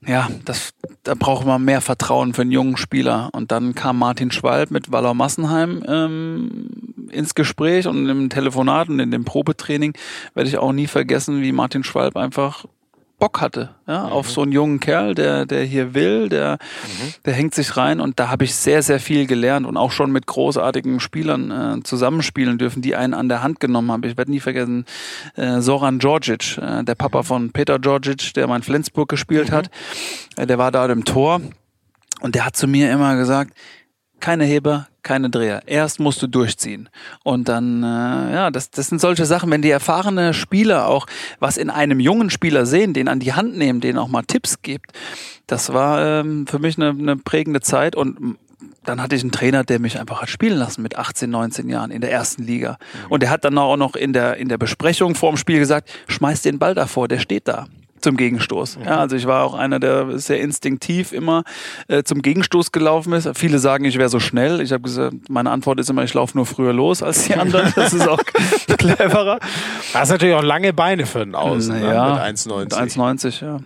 ja, 0.08 0.30
das, 0.46 0.72
da 1.04 1.14
brauchen 1.14 1.46
wir 1.48 1.60
mehr 1.60 1.82
Vertrauen 1.82 2.34
für 2.34 2.44
einen 2.44 2.52
jungen 2.52 2.78
Spieler. 2.78 3.30
Und 3.34 3.52
dann 3.52 3.76
kam 3.76 4.00
Martin 4.00 4.32
Schwalb 4.32 4.72
mit 4.72 4.92
Wallau 4.92 5.14
Massenheim 5.14 5.84
ähm, 5.88 6.70
ins 7.12 7.36
Gespräch 7.36 7.88
und 7.88 8.08
im 8.08 8.30
Telefonat 8.30 8.90
und 8.90 9.00
in 9.00 9.12
dem 9.12 9.26
Probetraining 9.26 9.94
werde 10.34 10.50
ich 10.50 10.58
auch 10.58 10.72
nie 10.72 10.88
vergessen, 10.88 11.42
wie 11.42 11.52
Martin 11.52 11.84
Schwalb 11.84 12.16
einfach 12.16 12.66
Bock 13.20 13.42
hatte, 13.42 13.76
ja, 13.88 14.06
mhm. 14.06 14.12
auf 14.12 14.32
so 14.32 14.42
einen 14.42 14.52
jungen 14.52 14.80
Kerl, 14.80 15.14
der, 15.14 15.46
der 15.46 15.64
hier 15.64 15.94
will, 15.94 16.30
der, 16.30 16.58
mhm. 16.84 17.14
der 17.26 17.34
hängt 17.34 17.54
sich 17.54 17.78
rein 17.78 18.00
und 18.00 18.20
da 18.20 18.30
habe 18.30 18.46
ich 18.46 18.56
sehr, 18.56 18.82
sehr 18.82 19.00
viel 19.00 19.28
gelernt 19.28 19.68
und 19.68 19.78
auch 19.78 19.92
schon 19.92 20.12
mit 20.12 20.26
großartigen 20.26 21.00
Spielern 21.00 21.52
äh, 21.52 21.84
zusammenspielen 21.84 22.58
dürfen, 22.58 22.82
die 22.82 22.96
einen 22.96 23.14
an 23.14 23.30
der 23.30 23.44
Hand 23.44 23.60
genommen 23.60 23.92
haben. 23.92 24.04
Ich 24.04 24.18
werde 24.18 24.32
nie 24.32 24.40
vergessen, 24.40 24.86
äh, 25.36 25.62
Soran 25.62 26.00
Djordjic, 26.00 26.58
äh, 26.58 26.84
der 26.84 26.96
Papa 26.96 27.20
mhm. 27.20 27.26
von 27.26 27.52
Peter 27.52 27.78
Djordjic, 27.80 28.34
der 28.34 28.48
mal 28.48 28.58
in 28.58 28.64
Flensburg 28.64 29.10
gespielt 29.10 29.52
mhm. 29.52 29.56
hat, 29.56 29.70
äh, 30.38 30.48
der 30.48 30.58
war 30.58 30.72
da 30.72 30.86
im 30.86 31.06
Tor 31.06 31.42
und 32.22 32.36
der 32.36 32.46
hat 32.46 32.56
zu 32.56 32.68
mir 32.68 32.92
immer 32.92 33.16
gesagt, 33.16 33.54
keine 34.20 34.44
Heber, 34.44 34.88
keine 35.04 35.30
Dreher. 35.30 35.64
Erst 35.66 36.00
musst 36.00 36.22
du 36.22 36.28
durchziehen. 36.28 36.90
Und 37.24 37.50
dann, 37.50 37.84
äh, 37.84 37.86
ja, 38.34 38.52
das, 38.52 38.72
das 38.72 38.88
sind 38.88 39.02
solche 39.02 39.26
Sachen, 39.26 39.52
wenn 39.52 39.62
die 39.62 39.70
erfahrene 39.70 40.34
Spieler 40.34 40.88
auch 40.88 41.08
was 41.40 41.58
in 41.58 41.70
einem 41.70 42.00
jungen 42.00 42.30
Spieler 42.30 42.66
sehen, 42.66 42.94
den 42.94 43.08
an 43.08 43.20
die 43.20 43.34
Hand 43.34 43.58
nehmen, 43.58 43.82
den 43.82 43.98
auch 43.98 44.08
mal 44.08 44.24
Tipps 44.24 44.62
gibt, 44.62 44.92
das 45.48 45.74
war 45.74 46.22
ähm, 46.22 46.48
für 46.48 46.60
mich 46.60 46.78
eine, 46.78 46.90
eine 46.90 47.18
prägende 47.18 47.62
Zeit 47.62 47.96
und 47.96 48.38
dann 48.84 49.02
hatte 49.02 49.16
ich 49.16 49.22
einen 49.22 49.32
Trainer, 49.32 49.64
der 49.64 49.80
mich 49.80 50.00
einfach 50.00 50.22
hat 50.22 50.30
spielen 50.30 50.58
lassen 50.58 50.82
mit 50.82 50.98
18, 50.98 51.30
19 51.30 51.70
Jahren 51.70 51.92
in 51.92 52.02
der 52.02 52.12
ersten 52.12 52.44
Liga. 52.44 52.78
Und 53.10 53.22
der 53.22 53.30
hat 53.30 53.46
dann 53.46 53.58
auch 53.58 53.78
noch 53.78 53.96
in 53.96 54.14
der, 54.14 54.38
in 54.38 54.50
der 54.50 54.58
Besprechung 54.58 55.16
vor 55.16 55.32
dem 55.32 55.38
Spiel 55.38 55.60
gesagt, 55.60 55.90
schmeiß 56.08 56.42
den 56.42 56.60
Ball 56.60 56.76
davor, 56.76 57.08
der 57.08 57.20
steht 57.20 57.48
da 57.48 57.68
zum 58.00 58.18
Gegenstoß. 58.18 58.80
Ja, 58.84 58.98
also 58.98 59.16
ich 59.16 59.28
war 59.28 59.44
auch 59.44 59.54
einer, 59.54 59.80
der 59.80 60.18
sehr 60.20 60.40
instinktiv 60.40 61.12
immer 61.12 61.44
äh, 61.88 62.04
zum 62.04 62.22
Gegenstoß 62.22 62.72
gelaufen 62.72 63.14
ist. 63.14 63.30
Viele 63.38 63.60
sagen, 63.60 63.86
ich 63.86 63.98
wäre 63.98 64.10
so 64.10 64.20
schnell. 64.20 64.62
Ich 64.62 64.72
habe 64.72 64.84
gesagt, 64.84 65.30
meine 65.30 65.52
Antwort 65.52 65.80
ist 65.80 65.90
immer, 65.90 66.04
ich 66.04 66.14
laufe 66.14 66.38
nur 66.38 66.46
früher 66.46 66.74
los 66.74 67.04
als 67.04 67.26
die 67.26 67.36
anderen. 67.36 67.74
Das 67.80 67.94
ist 67.94 68.08
auch 68.08 68.22
cleverer. 68.78 69.40
Das 69.94 70.04
ist 70.04 70.10
natürlich 70.10 70.36
auch 70.36 70.44
lange 70.44 70.74
Beine 70.74 71.06
für 71.06 71.22
einen 71.22 71.36
Außen, 71.36 71.82
ja, 71.82 72.08
ne? 72.08 72.32
mit 72.32 72.38
1,90. 72.38 72.74
1,90, 72.74 73.46
ja. 73.46 73.60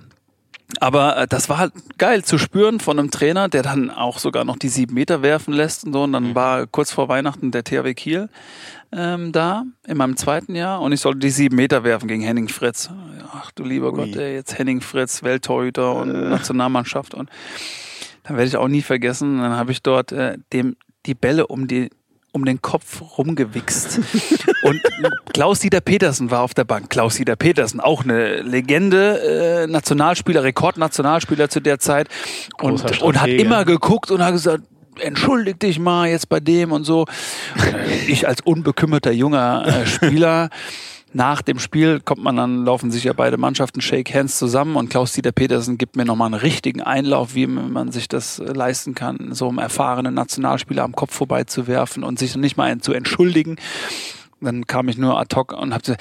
Aber 0.79 1.17
äh, 1.17 1.27
das 1.27 1.49
war 1.49 1.57
halt 1.57 1.73
geil 1.97 2.23
zu 2.23 2.37
spüren 2.37 2.79
von 2.79 2.99
einem 2.99 3.11
Trainer, 3.11 3.49
der 3.49 3.63
dann 3.63 3.89
auch 3.89 4.19
sogar 4.19 4.45
noch 4.45 4.57
die 4.57 4.69
sieben 4.69 4.93
Meter 4.93 5.21
werfen 5.21 5.53
lässt 5.53 5.85
und 5.85 5.93
so. 5.93 6.03
Und 6.03 6.13
dann 6.13 6.29
mhm. 6.29 6.35
war 6.35 6.67
kurz 6.67 6.91
vor 6.91 7.07
Weihnachten 7.09 7.51
der 7.51 7.63
THW 7.63 7.93
Kiel 7.93 8.29
ähm, 8.95 9.31
da 9.31 9.63
in 9.87 9.97
meinem 9.97 10.17
zweiten 10.17 10.55
Jahr 10.55 10.81
und 10.81 10.91
ich 10.91 11.01
sollte 11.01 11.19
die 11.19 11.29
sieben 11.29 11.55
Meter 11.55 11.83
werfen 11.83 12.07
gegen 12.07 12.21
Henning 12.21 12.47
Fritz. 12.47 12.89
Ach 13.31 13.51
du 13.51 13.63
lieber 13.63 13.91
Ui. 13.91 13.95
Gott, 13.95 14.15
ey, 14.15 14.35
jetzt 14.35 14.57
Henning 14.57 14.81
Fritz, 14.81 15.23
Welttorhüter 15.23 15.95
und 15.95 16.09
äh. 16.09 16.29
Nationalmannschaft 16.29 17.13
und 17.13 17.29
dann 18.23 18.37
werde 18.37 18.47
ich 18.47 18.57
auch 18.57 18.67
nie 18.67 18.81
vergessen. 18.81 19.39
Dann 19.39 19.53
habe 19.53 19.71
ich 19.71 19.81
dort 19.81 20.11
äh, 20.11 20.37
dem 20.53 20.75
die 21.05 21.15
Bälle 21.15 21.47
um 21.47 21.67
die 21.67 21.89
um 22.33 22.45
den 22.45 22.61
Kopf 22.61 23.17
rumgewichst. 23.17 23.99
und 24.63 24.81
Klaus-Dieter 25.33 25.81
Petersen 25.81 26.31
war 26.31 26.41
auf 26.41 26.55
der 26.55 26.63
Bank. 26.63 26.89
Klaus-Dieter 26.89 27.35
Petersen, 27.35 27.79
auch 27.79 28.03
eine 28.03 28.41
Legende, 28.41 29.63
äh, 29.63 29.67
Nationalspieler, 29.67 30.43
Rekordnationalspieler 30.43 31.49
zu 31.49 31.59
der 31.59 31.77
Zeit. 31.77 32.07
Und, 32.59 33.01
und 33.03 33.21
hat 33.21 33.29
immer 33.29 33.65
geguckt 33.65 34.09
und 34.09 34.23
hat 34.23 34.31
gesagt, 34.31 34.63
entschuldig 34.99 35.59
dich 35.59 35.79
mal 35.79 36.09
jetzt 36.09 36.29
bei 36.29 36.39
dem 36.39 36.71
und 36.71 36.83
so. 36.83 37.05
ich 38.07 38.27
als 38.27 38.41
unbekümmerter 38.41 39.11
junger 39.11 39.65
äh, 39.65 39.85
Spieler 39.85 40.49
nach 41.13 41.43
dem 41.43 41.59
Spiel 41.59 41.99
kommt 41.99 42.23
man 42.23 42.35
dann, 42.35 42.65
laufen 42.65 42.89
sich 42.91 43.03
ja 43.03 43.13
beide 43.13 43.37
Mannschaften 43.37 43.81
Shake 43.81 44.13
Hands 44.13 44.35
zusammen 44.35 44.75
und 44.75 44.89
Klaus-Dieter 44.89 45.31
Petersen 45.31 45.77
gibt 45.77 45.95
mir 45.95 46.05
nochmal 46.05 46.27
einen 46.27 46.41
richtigen 46.41 46.81
Einlauf, 46.81 47.35
wie 47.35 47.45
man 47.45 47.91
sich 47.91 48.07
das 48.07 48.39
äh, 48.39 48.45
leisten 48.45 48.95
kann, 48.95 49.33
so 49.33 49.47
einem 49.47 49.59
erfahrenen 49.59 50.15
Nationalspieler 50.15 50.83
am 50.83 50.93
Kopf 50.93 51.13
vorbeizuwerfen 51.13 52.03
und 52.03 52.17
sich 52.17 52.35
nicht 52.35 52.57
mal 52.57 52.75
zu 52.79 52.93
entschuldigen. 52.93 53.57
Dann 54.41 54.67
kam 54.67 54.89
ich 54.89 54.97
nur 54.97 55.17
ad 55.19 55.33
hoc 55.35 55.53
und 55.53 55.73
hab 55.73 55.85
so, 55.85 55.93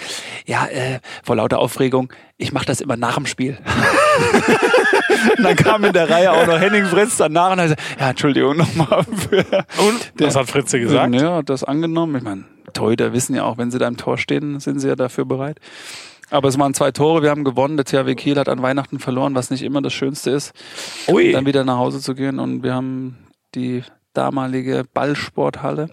ja, 0.46 0.66
äh, 0.66 1.00
vor 1.22 1.36
lauter 1.36 1.58
Aufregung, 1.58 2.12
ich 2.38 2.52
mache 2.52 2.66
das 2.66 2.80
immer 2.80 2.96
nach 2.96 3.14
dem 3.14 3.26
Spiel. 3.26 3.58
und 5.36 5.44
dann 5.44 5.56
kam 5.56 5.84
in 5.84 5.92
der 5.92 6.08
Reihe 6.08 6.32
auch 6.32 6.46
noch 6.46 6.58
Henning 6.58 6.84
Fritz 6.86 7.16
danach 7.16 7.52
und 7.52 7.58
er 7.58 7.64
gesagt, 7.64 7.82
ja, 7.98 8.10
Entschuldigung 8.10 8.56
nochmal. 8.56 9.04
Und? 9.08 10.12
Was 10.18 10.36
hat 10.36 10.48
Fritze 10.48 10.80
gesagt? 10.80 11.14
Ja, 11.14 11.36
hat 11.36 11.48
das 11.48 11.64
angenommen. 11.64 12.16
Ich 12.16 12.22
meine, 12.22 12.44
Torhüter 12.72 13.12
wissen 13.12 13.34
ja 13.34 13.44
auch, 13.44 13.58
wenn 13.58 13.70
sie 13.70 13.78
da 13.78 13.88
im 13.88 13.96
Tor 13.96 14.18
stehen, 14.18 14.60
sind 14.60 14.80
sie 14.80 14.88
ja 14.88 14.96
dafür 14.96 15.24
bereit. 15.24 15.58
Aber 16.30 16.48
es 16.48 16.58
waren 16.58 16.72
zwei 16.72 16.90
Tore, 16.92 17.22
wir 17.22 17.30
haben 17.30 17.44
gewonnen. 17.44 17.76
Der 17.76 17.84
THW 17.84 18.14
Kiel 18.14 18.38
hat 18.38 18.48
an 18.48 18.62
Weihnachten 18.62 18.98
verloren, 18.98 19.34
was 19.34 19.50
nicht 19.50 19.62
immer 19.62 19.82
das 19.82 19.92
Schönste 19.92 20.30
ist. 20.30 20.52
Ui. 21.08 21.30
Dann 21.32 21.44
wieder 21.44 21.64
nach 21.64 21.76
Hause 21.76 22.00
zu 22.00 22.14
gehen 22.14 22.38
und 22.38 22.62
wir 22.62 22.74
haben 22.74 23.18
die 23.54 23.82
damalige 24.14 24.84
Ballsporthalle 24.94 25.90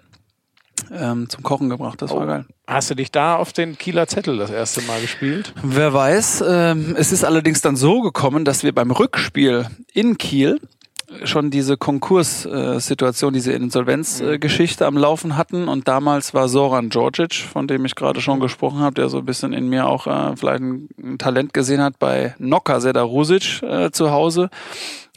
ähm, 0.92 1.30
zum 1.30 1.44
Kochen 1.44 1.70
gebracht. 1.70 2.02
Das 2.02 2.12
oh. 2.12 2.18
war 2.18 2.26
geil. 2.26 2.46
Hast 2.68 2.90
du 2.90 2.96
dich 2.96 3.12
da 3.12 3.36
auf 3.36 3.54
den 3.54 3.78
Kieler 3.78 4.08
Zettel 4.08 4.38
das 4.38 4.52
erste 4.52 4.82
Mal 4.84 5.02
gespielt? 5.02 5.54
Wer 5.64 5.94
weiß. 5.94 6.44
Ähm, 6.48 6.96
es 6.98 7.12
ist 7.12 7.24
allerdings 7.24 7.62
dann 7.62 7.76
so 7.76 8.02
gekommen, 8.02 8.46
dass 8.46 8.64
wir 8.64 8.74
beim 8.74 8.92
Rückspiel 8.92 9.68
in 9.94 10.18
Kiel 10.18 10.60
schon 11.24 11.50
diese 11.50 11.78
Konkurssituation, 11.78 13.34
diese 13.34 13.54
Insolvenzgeschichte 13.54 14.86
am 14.86 14.98
Laufen 14.98 15.38
hatten. 15.38 15.68
Und 15.68 15.88
damals 15.88 16.34
war 16.34 16.48
Soran 16.48 16.90
Djordjic, 16.90 17.34
von 17.34 17.68
dem 17.68 17.86
ich 17.86 17.96
gerade 17.96 18.22
schon 18.22 18.40
gesprochen 18.40 18.80
habe, 18.80 18.96
der 18.96 19.10
so 19.10 19.20
ein 19.20 19.26
bisschen 19.26 19.54
in 19.54 19.68
mir 19.68 19.88
auch 19.88 20.08
äh, 20.08 20.36
vielleicht 20.36 20.62
ein, 20.62 21.18
Talent 21.18 21.54
gesehen 21.54 21.82
hat, 21.82 22.00
bei 22.00 22.36
Noka 22.38 22.80
Sedarusic 22.80 23.64
äh, 23.64 23.92
zu 23.92 24.12
Hause 24.12 24.50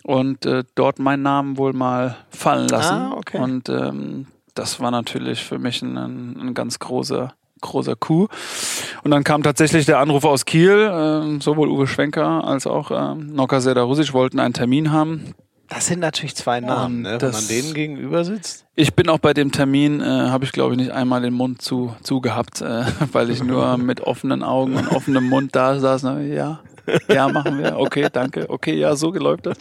und 0.02 0.46
äh, 0.46 0.64
dort 0.74 0.98
meinen 0.98 1.22
Namen 1.22 1.58
wohl 1.58 1.72
mal 1.72 2.16
fallen 2.30 2.68
lassen. 2.68 2.94
Ah, 2.94 3.14
okay. 3.16 3.38
Und 3.38 3.68
ähm, 3.68 4.26
das 4.54 4.80
war 4.80 4.90
natürlich 4.90 5.44
für 5.44 5.58
mich 5.58 5.82
ein, 5.82 5.96
ein 5.96 6.54
ganz 6.54 6.78
großer 6.78 7.34
großer 7.62 7.96
Coup. 7.96 8.28
Und 9.04 9.12
dann 9.12 9.24
kam 9.24 9.42
tatsächlich 9.42 9.86
der 9.86 9.98
Anruf 10.00 10.24
aus 10.24 10.44
Kiel, 10.44 10.72
äh, 10.72 11.40
sowohl 11.40 11.68
Uwe 11.68 11.86
Schwenker 11.86 12.44
als 12.44 12.66
auch 12.66 12.90
äh, 12.90 13.14
Noka 13.14 13.60
Sedarusic 13.60 14.12
wollten 14.12 14.40
einen 14.40 14.52
Termin 14.52 14.92
haben. 14.92 15.34
Das 15.68 15.86
sind 15.86 16.00
natürlich 16.00 16.34
zwei 16.34 16.60
Namen, 16.60 17.00
ne, 17.00 17.16
wenn 17.18 17.30
man 17.30 17.48
denen 17.48 17.72
gegenüber 17.72 18.26
sitzt. 18.26 18.66
Ich 18.74 18.92
bin 18.92 19.08
auch 19.08 19.20
bei 19.20 19.32
dem 19.32 19.52
Termin, 19.52 20.02
äh, 20.02 20.04
habe 20.04 20.44
ich 20.44 20.52
glaube 20.52 20.74
ich 20.74 20.78
nicht 20.78 20.90
einmal 20.90 21.22
den 21.22 21.32
Mund 21.32 21.62
zu, 21.62 21.96
zu 22.02 22.20
gehabt, 22.20 22.60
äh, 22.60 22.84
weil 23.12 23.30
ich 23.30 23.42
nur 23.42 23.78
mit 23.78 24.02
offenen 24.02 24.42
Augen 24.42 24.76
und 24.76 24.88
offenem 24.88 25.28
Mund 25.30 25.56
da 25.56 25.78
saß. 25.80 26.02
Na, 26.02 26.20
ja, 26.20 26.60
ja, 27.08 27.28
machen 27.28 27.58
wir. 27.58 27.78
Okay, 27.78 28.08
danke. 28.12 28.48
Okay, 28.48 28.74
ja, 28.74 28.94
so 28.96 29.10
geläuft 29.10 29.46
das. 29.46 29.56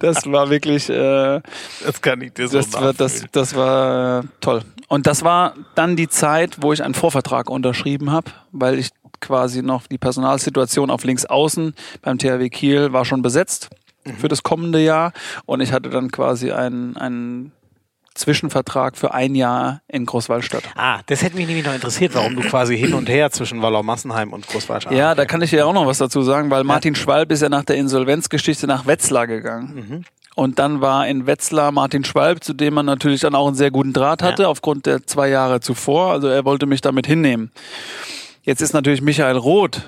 Das 0.00 0.26
war 0.26 0.50
wirklich. 0.50 0.88
Äh, 0.88 1.40
das 1.84 2.00
kann 2.00 2.20
ich 2.22 2.32
dir 2.32 2.48
so 2.48 2.58
das 2.58 2.72
war, 2.72 2.92
das, 2.92 3.24
das 3.32 3.54
war 3.54 4.20
äh, 4.20 4.22
toll. 4.40 4.62
Und 4.88 5.06
das 5.06 5.22
war 5.22 5.54
dann 5.74 5.96
die 5.96 6.08
Zeit, 6.08 6.58
wo 6.62 6.72
ich 6.72 6.82
einen 6.82 6.94
Vorvertrag 6.94 7.50
unterschrieben 7.50 8.10
habe, 8.10 8.30
weil 8.52 8.78
ich 8.78 8.90
quasi 9.20 9.62
noch 9.62 9.86
die 9.86 9.98
Personalsituation 9.98 10.90
auf 10.90 11.04
links 11.04 11.24
außen 11.24 11.74
beim 12.02 12.18
THW 12.18 12.48
Kiel 12.48 12.92
war 12.92 13.04
schon 13.04 13.22
besetzt 13.22 13.68
für 14.16 14.28
das 14.28 14.42
kommende 14.42 14.82
Jahr 14.82 15.12
und 15.44 15.60
ich 15.60 15.72
hatte 15.72 15.90
dann 15.90 16.10
quasi 16.10 16.52
einen, 16.52 16.96
einen 16.96 17.52
Zwischenvertrag 18.18 18.96
für 18.96 19.14
ein 19.14 19.34
Jahr 19.34 19.80
in 19.88 20.04
Großwallstadt. 20.04 20.64
Ah, 20.74 21.00
das 21.06 21.22
hätte 21.22 21.36
mich 21.36 21.46
nämlich 21.46 21.64
noch 21.64 21.74
interessiert, 21.74 22.14
warum 22.14 22.36
du 22.36 22.42
quasi 22.42 22.76
hin 22.76 22.94
und 22.94 23.08
her 23.08 23.30
zwischen 23.30 23.62
Wallau-Massenheim 23.62 24.32
und 24.32 24.46
Großwallstadt. 24.46 24.92
Ja, 24.92 25.14
da 25.14 25.24
kann 25.24 25.40
ich 25.42 25.52
ja 25.52 25.64
auch 25.64 25.72
noch 25.72 25.86
was 25.86 25.98
dazu 25.98 26.22
sagen, 26.22 26.50
weil 26.50 26.64
Martin 26.64 26.94
Schwalb 26.94 27.32
ist 27.32 27.42
ja 27.42 27.48
nach 27.48 27.64
der 27.64 27.76
Insolvenzgeschichte 27.76 28.66
nach 28.66 28.86
Wetzlar 28.86 29.26
gegangen. 29.26 29.74
Mhm. 29.74 30.04
Und 30.34 30.58
dann 30.58 30.80
war 30.80 31.08
in 31.08 31.26
Wetzlar 31.26 31.72
Martin 31.72 32.04
Schwalb, 32.04 32.44
zu 32.44 32.52
dem 32.52 32.74
man 32.74 32.86
natürlich 32.86 33.22
dann 33.22 33.34
auch 33.34 33.46
einen 33.46 33.56
sehr 33.56 33.70
guten 33.70 33.92
Draht 33.92 34.22
hatte, 34.22 34.42
ja. 34.42 34.48
aufgrund 34.48 34.86
der 34.86 35.06
zwei 35.06 35.28
Jahre 35.28 35.60
zuvor. 35.60 36.12
Also 36.12 36.28
er 36.28 36.44
wollte 36.44 36.66
mich 36.66 36.80
damit 36.80 37.06
hinnehmen. 37.06 37.50
Jetzt 38.42 38.60
ist 38.62 38.72
natürlich 38.72 39.02
Michael 39.02 39.36
Roth 39.36 39.82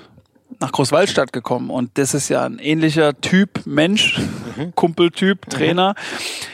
nach 0.59 0.71
Großwallstadt 0.71 1.31
gekommen 1.31 1.69
und 1.69 1.91
das 1.97 2.13
ist 2.13 2.27
ja 2.29 2.43
ein 2.43 2.59
ähnlicher 2.59 3.19
Typ 3.21 3.65
Mensch, 3.65 4.19
mhm. 4.57 4.75
Kumpeltyp, 4.75 5.49
Trainer. 5.49 5.95
Mhm 5.97 6.50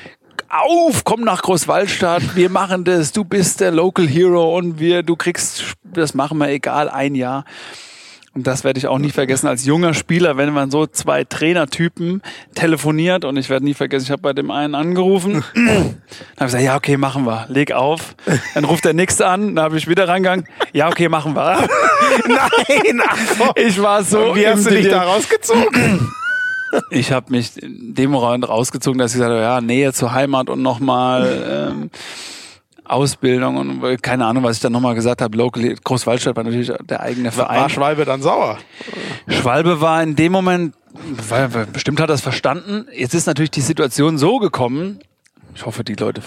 auf, 0.49 1.03
komm 1.03 1.21
nach 1.21 1.41
Großwallstadt, 1.41 2.35
wir 2.35 2.49
machen 2.49 2.83
das, 2.83 3.11
du 3.11 3.23
bist 3.23 3.59
der 3.59 3.71
Local 3.71 4.07
Hero 4.07 4.57
und 4.57 4.79
wir, 4.79 5.03
du 5.03 5.15
kriegst, 5.15 5.75
das 5.83 6.13
machen 6.13 6.37
wir 6.37 6.49
egal, 6.49 6.89
ein 6.89 7.15
Jahr. 7.15 7.45
Und 8.33 8.45
das 8.45 8.63
werde 8.63 8.77
ich 8.77 8.85
auch 8.85 8.99
nie 8.99 9.09
vergessen 9.09 9.47
als 9.47 9.65
junger 9.65 9.95
Spieler, 9.95 10.37
wenn 10.37 10.53
man 10.53 10.69
so 10.69 10.85
zwei 10.85 11.23
Trainertypen 11.23 12.21
telefoniert 12.53 13.25
und 13.25 13.35
ich 13.35 13.49
werde 13.49 13.65
nie 13.65 13.73
vergessen, 13.73 14.05
ich 14.05 14.11
habe 14.11 14.21
bei 14.21 14.33
dem 14.33 14.51
einen 14.51 14.75
angerufen, 14.75 15.43
dann 15.55 15.65
habe 15.65 15.95
ich 16.37 16.45
gesagt, 16.45 16.63
ja 16.63 16.75
okay, 16.75 16.97
machen 16.97 17.25
wir, 17.25 17.47
leg 17.49 17.71
auf. 17.71 18.15
Dann 18.53 18.63
ruft 18.63 18.85
der 18.85 18.93
nächste 18.93 19.25
an, 19.25 19.55
dann 19.55 19.65
habe 19.65 19.77
ich 19.77 19.87
wieder 19.87 20.07
reingegangen, 20.07 20.47
ja 20.71 20.87
okay, 20.87 21.09
machen 21.09 21.35
wir. 21.35 21.67
Nein, 22.27 23.01
ach, 23.07 23.53
ich 23.55 23.81
war 23.81 24.03
so. 24.03 24.29
Und 24.31 24.35
wie 24.35 24.47
hast 24.47 24.67
du 24.67 24.69
dich 24.69 24.87
da 24.87 25.01
rausgezogen? 25.01 26.11
ich 26.91 27.11
habe 27.11 27.31
mich 27.31 27.61
in 27.61 27.93
dem 27.93 28.11
Moment 28.11 28.47
rausgezogen, 28.47 28.99
dass 28.99 29.11
ich 29.11 29.17
gesagt 29.17 29.31
habe, 29.31 29.41
ja, 29.41 29.61
Nähe 29.61 29.93
zur 29.93 30.13
Heimat 30.13 30.49
und 30.49 30.61
nochmal 30.61 31.71
ähm, 31.71 31.89
Ausbildung 32.85 33.57
und 33.57 34.01
keine 34.01 34.25
Ahnung, 34.25 34.43
was 34.43 34.57
ich 34.57 34.61
dann 34.61 34.71
nochmal 34.71 34.95
gesagt 34.95 35.21
habe. 35.21 35.37
Local 35.37 35.75
Großwaldstadt 35.83 36.35
war 36.35 36.43
natürlich 36.43 36.71
der 36.83 37.01
eigene 37.01 37.31
Verein. 37.31 37.61
War 37.61 37.69
Schwalbe 37.69 38.05
dann 38.05 38.21
sauer? 38.21 38.57
Schwalbe 39.27 39.81
war 39.81 40.01
in 40.01 40.15
dem 40.15 40.31
Moment, 40.31 40.75
bestimmt 41.73 41.99
hat 41.99 42.09
er 42.09 42.15
es 42.15 42.21
verstanden. 42.21 42.87
Jetzt 42.93 43.13
ist 43.13 43.27
natürlich 43.27 43.51
die 43.51 43.61
Situation 43.61 44.17
so 44.17 44.37
gekommen, 44.39 44.99
ich 45.57 45.65
hoffe, 45.65 45.83
die 45.83 45.95
Leute 45.95 46.21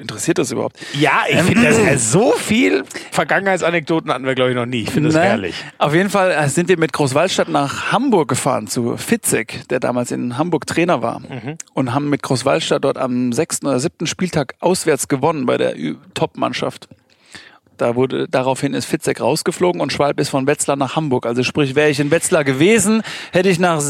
interessiert 0.00 0.38
das 0.38 0.52
überhaupt. 0.52 0.78
Ja, 0.94 1.24
ich 1.28 1.40
finde 1.40 1.64
das 1.64 1.78
ja 1.78 1.98
so 1.98 2.32
viel 2.32 2.84
Vergangenheitsanekdoten 3.10 4.12
hatten 4.12 4.24
wir, 4.24 4.36
glaube 4.36 4.50
ich, 4.50 4.56
noch 4.56 4.66
nie. 4.66 4.82
Ich 4.82 4.90
finde 4.90 5.08
das 5.08 5.16
ne? 5.16 5.22
herrlich. 5.22 5.56
Auf 5.78 5.94
jeden 5.94 6.10
Fall 6.10 6.30
äh, 6.30 6.48
sind 6.48 6.68
wir 6.68 6.78
mit 6.78 6.92
Großwaldstadt 6.92 7.48
nach 7.48 7.90
Hamburg 7.90 8.28
gefahren 8.28 8.68
zu 8.68 8.96
Fitzek, 8.96 9.68
der 9.68 9.80
damals 9.80 10.12
in 10.12 10.38
Hamburg 10.38 10.68
Trainer 10.68 11.02
war. 11.02 11.18
Mhm. 11.18 11.58
Und 11.74 11.92
haben 11.92 12.08
mit 12.08 12.22
Großwaldstadt 12.22 12.84
dort 12.84 12.98
am 12.98 13.32
sechsten 13.32 13.66
oder 13.66 13.80
siebten 13.80 14.06
Spieltag 14.06 14.54
auswärts 14.60 15.08
gewonnen 15.08 15.44
bei 15.44 15.56
der 15.56 15.74
Top-Mannschaft. 16.14 16.88
Da 17.78 17.96
wurde, 17.96 18.28
daraufhin 18.28 18.74
ist 18.74 18.84
Fitzek 18.84 19.20
rausgeflogen 19.20 19.80
und 19.80 19.92
Schwalb 19.92 20.20
ist 20.20 20.28
von 20.28 20.46
Wetzlar 20.46 20.76
nach 20.76 20.94
Hamburg. 20.94 21.26
Also 21.26 21.42
sprich, 21.42 21.74
wäre 21.74 21.90
ich 21.90 21.98
in 21.98 22.12
Wetzlar 22.12 22.44
gewesen, 22.44 23.02
hätte 23.32 23.48
ich 23.48 23.58
nach 23.58 23.80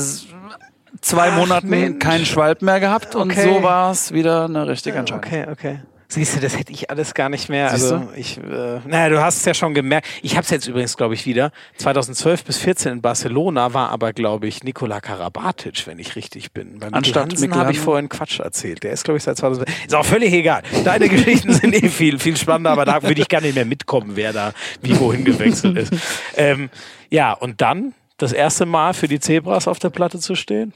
zwei 1.00 1.30
Ach, 1.30 1.36
Monaten 1.36 1.68
Mensch. 1.68 1.98
keinen 1.98 2.26
Schwalb 2.26 2.62
mehr 2.62 2.80
gehabt 2.80 3.14
und 3.14 3.32
okay. 3.32 3.42
so 3.42 3.62
war 3.62 3.90
es 3.90 4.12
wieder 4.12 4.44
eine 4.44 4.66
richtige 4.66 4.98
Entscheidung. 4.98 5.24
Okay, 5.24 5.46
okay. 5.50 5.78
Siehst 6.10 6.36
du, 6.36 6.40
das 6.40 6.58
hätte 6.58 6.72
ich 6.72 6.88
alles 6.88 7.12
gar 7.12 7.28
nicht 7.28 7.50
mehr. 7.50 7.68
Siehst 7.68 7.92
also 7.92 8.06
du? 8.06 8.18
ich, 8.18 8.38
äh, 8.38 8.80
naja, 8.86 9.10
du 9.10 9.20
hast 9.20 9.36
es 9.36 9.44
ja 9.44 9.52
schon 9.52 9.74
gemerkt. 9.74 10.08
Ich 10.22 10.36
habe 10.36 10.44
es 10.44 10.48
jetzt 10.48 10.66
übrigens, 10.66 10.96
glaube 10.96 11.12
ich, 11.12 11.26
wieder. 11.26 11.52
2012 11.76 12.44
bis 12.44 12.56
14 12.56 12.92
in 12.92 13.02
Barcelona 13.02 13.74
war 13.74 13.90
aber, 13.90 14.14
glaube 14.14 14.46
ich, 14.46 14.64
Nikola 14.64 15.02
Karabatic, 15.02 15.86
wenn 15.86 15.98
ich 15.98 16.16
richtig 16.16 16.52
bin. 16.52 16.78
Beim 16.78 16.94
Anstatt 16.94 17.34
habe 17.50 17.72
ich 17.72 17.78
vorhin 17.78 18.08
Quatsch 18.08 18.40
erzählt. 18.40 18.84
Der 18.84 18.92
ist, 18.92 19.04
glaube 19.04 19.18
ich, 19.18 19.24
seit 19.24 19.36
2012. 19.36 19.86
Ist 19.86 19.94
auch 19.94 20.06
völlig 20.06 20.32
egal. 20.32 20.62
Deine 20.82 21.08
Geschichten 21.10 21.52
sind 21.52 21.74
eh 21.74 21.90
viel, 21.90 22.18
viel 22.18 22.38
spannender, 22.38 22.70
aber 22.70 22.86
da 22.86 23.02
würde 23.02 23.20
ich 23.20 23.28
gar 23.28 23.42
nicht 23.42 23.54
mehr 23.54 23.66
mitkommen, 23.66 24.12
wer 24.14 24.32
da 24.32 24.54
wie 24.80 24.98
wohin 24.98 25.24
gewechselt 25.24 25.76
ist. 25.76 25.92
Ähm, 26.36 26.70
ja, 27.10 27.32
und 27.32 27.60
dann 27.60 27.94
das 28.18 28.32
erste 28.32 28.66
Mal 28.66 28.94
für 28.94 29.08
die 29.08 29.20
Zebras 29.20 29.66
auf 29.66 29.78
der 29.78 29.90
Platte 29.90 30.18
zu 30.18 30.34
stehen? 30.34 30.72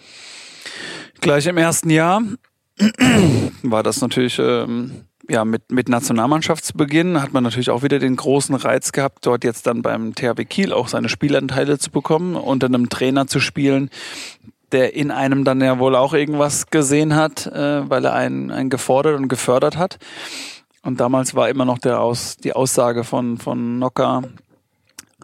Gleich 1.21 1.47
im 1.47 1.59
ersten 1.59 1.91
Jahr 1.91 2.23
war 3.63 3.83
das 3.83 4.01
natürlich 4.01 4.39
ähm, 4.39 5.05
ja 5.29 5.45
mit, 5.45 5.71
mit 5.71 5.89
Nationalmannschaftsbeginn 5.89 7.21
hat 7.21 7.33
man 7.33 7.45
natürlich 7.45 7.71
auch 7.71 7.83
wieder 7.83 7.99
den 7.99 8.17
großen 8.17 8.55
Reiz 8.55 8.93
gehabt, 8.93 9.27
dort 9.27 9.45
jetzt 9.45 9.67
dann 9.67 9.83
beim 9.83 10.15
THW 10.15 10.45
Kiel 10.45 10.73
auch 10.73 10.89
seine 10.89 11.09
Spielanteile 11.09 11.79
zu 11.79 11.91
bekommen, 11.91 12.35
unter 12.35 12.67
einem 12.67 12.89
Trainer 12.89 13.27
zu 13.27 13.41
spielen, 13.41 13.91
der 14.73 14.95
in 14.95 15.11
einem 15.11 15.45
dann 15.45 15.61
ja 15.61 15.79
wohl 15.79 15.95
auch 15.95 16.15
irgendwas 16.15 16.69
gesehen 16.69 17.15
hat, 17.15 17.47
äh, 17.47 17.89
weil 17.89 18.05
er 18.05 18.15
einen, 18.15 18.51
einen 18.51 18.71
gefordert 18.71 19.17
und 19.17 19.29
gefördert 19.29 19.77
hat. 19.77 19.99
Und 20.83 20.99
damals 20.99 21.35
war 21.35 21.49
immer 21.49 21.65
noch 21.65 21.79
der 21.79 22.01
Aus, 22.01 22.37
die 22.37 22.55
Aussage 22.55 23.05
von, 23.05 23.39
von 23.39 23.79
Nocker, 23.79 24.23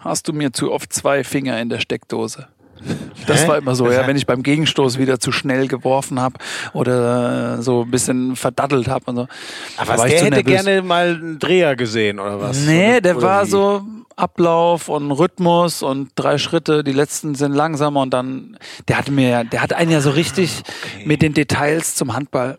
hast 0.00 0.28
du 0.28 0.32
mir 0.32 0.52
zu 0.52 0.72
oft 0.72 0.92
zwei 0.92 1.24
Finger 1.24 1.60
in 1.60 1.68
der 1.68 1.80
Steckdose. 1.80 2.48
Das 3.26 3.42
Hä? 3.42 3.48
war 3.48 3.58
immer 3.58 3.74
so, 3.74 3.90
ja, 3.90 4.06
wenn 4.06 4.16
ich 4.16 4.24
beim 4.24 4.42
Gegenstoß 4.42 4.98
wieder 4.98 5.20
zu 5.20 5.32
schnell 5.32 5.68
geworfen 5.68 6.20
habe 6.20 6.38
oder 6.72 7.60
so 7.60 7.82
ein 7.82 7.90
bisschen 7.90 8.36
verdattelt 8.36 8.88
habe 8.88 9.04
und 9.06 9.16
so. 9.16 9.28
Aber 9.76 9.98
was, 9.98 10.02
der 10.02 10.20
hätte 10.20 10.30
nervös. 10.30 10.64
gerne 10.64 10.82
mal 10.82 11.08
einen 11.08 11.38
Dreher 11.38 11.76
gesehen 11.76 12.20
oder 12.20 12.40
was? 12.40 12.60
Nee, 12.60 13.00
der 13.00 13.16
oder 13.16 13.26
war 13.26 13.44
wie? 13.44 13.50
so 13.50 13.82
Ablauf 14.16 14.88
und 14.88 15.10
Rhythmus 15.10 15.82
und 15.82 16.10
drei 16.14 16.38
Schritte, 16.38 16.82
die 16.82 16.92
letzten 16.92 17.34
sind 17.34 17.52
langsamer 17.52 18.00
und 18.00 18.14
dann, 18.14 18.56
der 18.86 18.98
hatte 18.98 19.12
mir, 19.12 19.44
der 19.44 19.60
hat 19.60 19.72
einen 19.72 19.90
ja 19.90 20.00
so 20.00 20.10
richtig 20.10 20.62
okay. 20.62 21.06
mit 21.06 21.20
den 21.20 21.34
Details 21.34 21.96
zum 21.96 22.14
Handball 22.14 22.58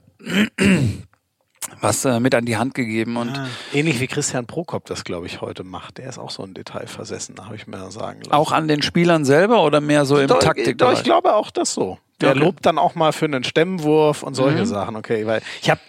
was 1.81 2.05
äh, 2.05 2.19
mit 2.19 2.35
an 2.35 2.45
die 2.45 2.57
Hand 2.57 2.73
gegeben. 2.73 3.17
Und 3.17 3.37
Ah, 3.37 3.47
ähnlich 3.73 3.99
wie 3.99 4.07
Christian 4.07 4.45
Prokop 4.45 4.85
das, 4.85 5.03
glaube 5.03 5.25
ich, 5.27 5.41
heute 5.41 5.63
macht. 5.63 5.97
Der 5.97 6.09
ist 6.09 6.17
auch 6.17 6.29
so 6.31 6.43
ein 6.43 6.53
Detail 6.53 6.87
versessen, 6.87 7.35
habe 7.43 7.55
ich 7.55 7.67
mir 7.67 7.91
sagen 7.91 8.19
lassen. 8.21 8.31
auch 8.33 8.51
an 8.51 8.67
den 8.67 8.81
Spielern 8.81 9.25
selber 9.25 9.63
oder 9.63 9.81
mehr 9.81 10.05
so 10.05 10.17
im 10.19 10.27
Doch, 10.27 10.39
Taktik? 10.39 10.77
Doch, 10.77 10.93
ich 10.93 11.03
glaube 11.03 11.35
auch 11.35 11.51
das 11.51 11.73
so. 11.73 11.97
Der 12.21 12.31
Okay. 12.31 12.39
lobt 12.39 12.65
dann 12.65 12.77
auch 12.77 12.95
mal 12.95 13.13
für 13.13 13.25
einen 13.25 13.43
Stemmwurf 13.43 14.23
und 14.23 14.33
solche 14.33 14.59
Mhm. 14.61 14.65
Sachen. 14.65 14.95
Okay, 14.97 15.25
weil 15.25 15.41
ich 15.61 15.69
habe 15.69 15.79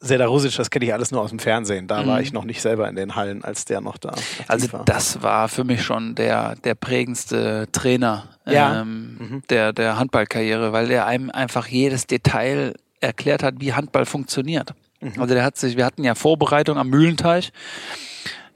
Sedarusic, 0.00 0.54
das 0.56 0.70
kenne 0.70 0.84
ich 0.84 0.92
alles 0.92 1.10
nur 1.10 1.20
aus 1.20 1.30
dem 1.30 1.38
Fernsehen. 1.38 1.88
Da 1.88 2.02
Mhm. 2.02 2.06
war 2.06 2.20
ich 2.20 2.32
noch 2.32 2.44
nicht 2.44 2.60
selber 2.62 2.88
in 2.88 2.94
den 2.96 3.16
Hallen, 3.16 3.42
als 3.44 3.64
der 3.64 3.80
noch 3.80 3.96
da 3.98 4.12
Also 4.46 4.72
war. 4.72 4.84
das 4.84 5.22
war 5.22 5.48
für 5.48 5.64
mich 5.64 5.82
schon 5.82 6.14
der, 6.14 6.54
der 6.56 6.74
prägendste 6.74 7.68
Trainer 7.72 8.24
Ja. 8.46 8.80
ähm, 8.82 9.16
Mhm. 9.18 9.42
der, 9.50 9.72
der 9.72 9.98
Handballkarriere, 9.98 10.72
weil 10.72 10.90
er 10.90 11.06
einem 11.06 11.30
einfach 11.30 11.66
jedes 11.66 12.06
Detail 12.06 12.74
erklärt 13.00 13.42
hat, 13.42 13.54
wie 13.58 13.72
Handball 13.74 14.06
funktioniert. 14.06 14.74
Mhm. 15.00 15.20
Also 15.20 15.34
der 15.34 15.44
hat 15.44 15.56
sich, 15.56 15.76
wir 15.76 15.84
hatten 15.84 16.04
ja 16.04 16.14
Vorbereitung 16.14 16.78
am 16.78 16.88
Mühlenteich 16.88 17.52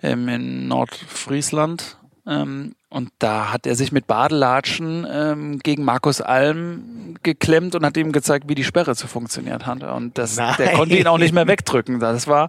ähm, 0.02 0.28
in 0.28 0.68
Nordfriesland 0.68 1.96
ähm, 2.26 2.74
und 2.88 3.10
da 3.18 3.52
hat 3.52 3.66
er 3.66 3.74
sich 3.74 3.90
mit 3.90 4.06
Badelatschen 4.06 5.06
ähm, 5.10 5.58
gegen 5.58 5.84
Markus 5.84 6.20
Alm 6.20 7.16
geklemmt 7.22 7.74
und 7.74 7.84
hat 7.84 7.96
ihm 7.96 8.12
gezeigt, 8.12 8.48
wie 8.48 8.54
die 8.54 8.64
Sperre 8.64 8.94
zu 8.94 9.08
funktioniert 9.08 9.66
hat. 9.66 9.82
Und 9.82 10.18
das, 10.18 10.36
der 10.36 10.74
konnte 10.74 10.96
ihn 10.96 11.06
auch 11.06 11.18
nicht 11.18 11.32
mehr 11.32 11.48
wegdrücken. 11.48 12.00
Das 12.00 12.28
war, 12.28 12.48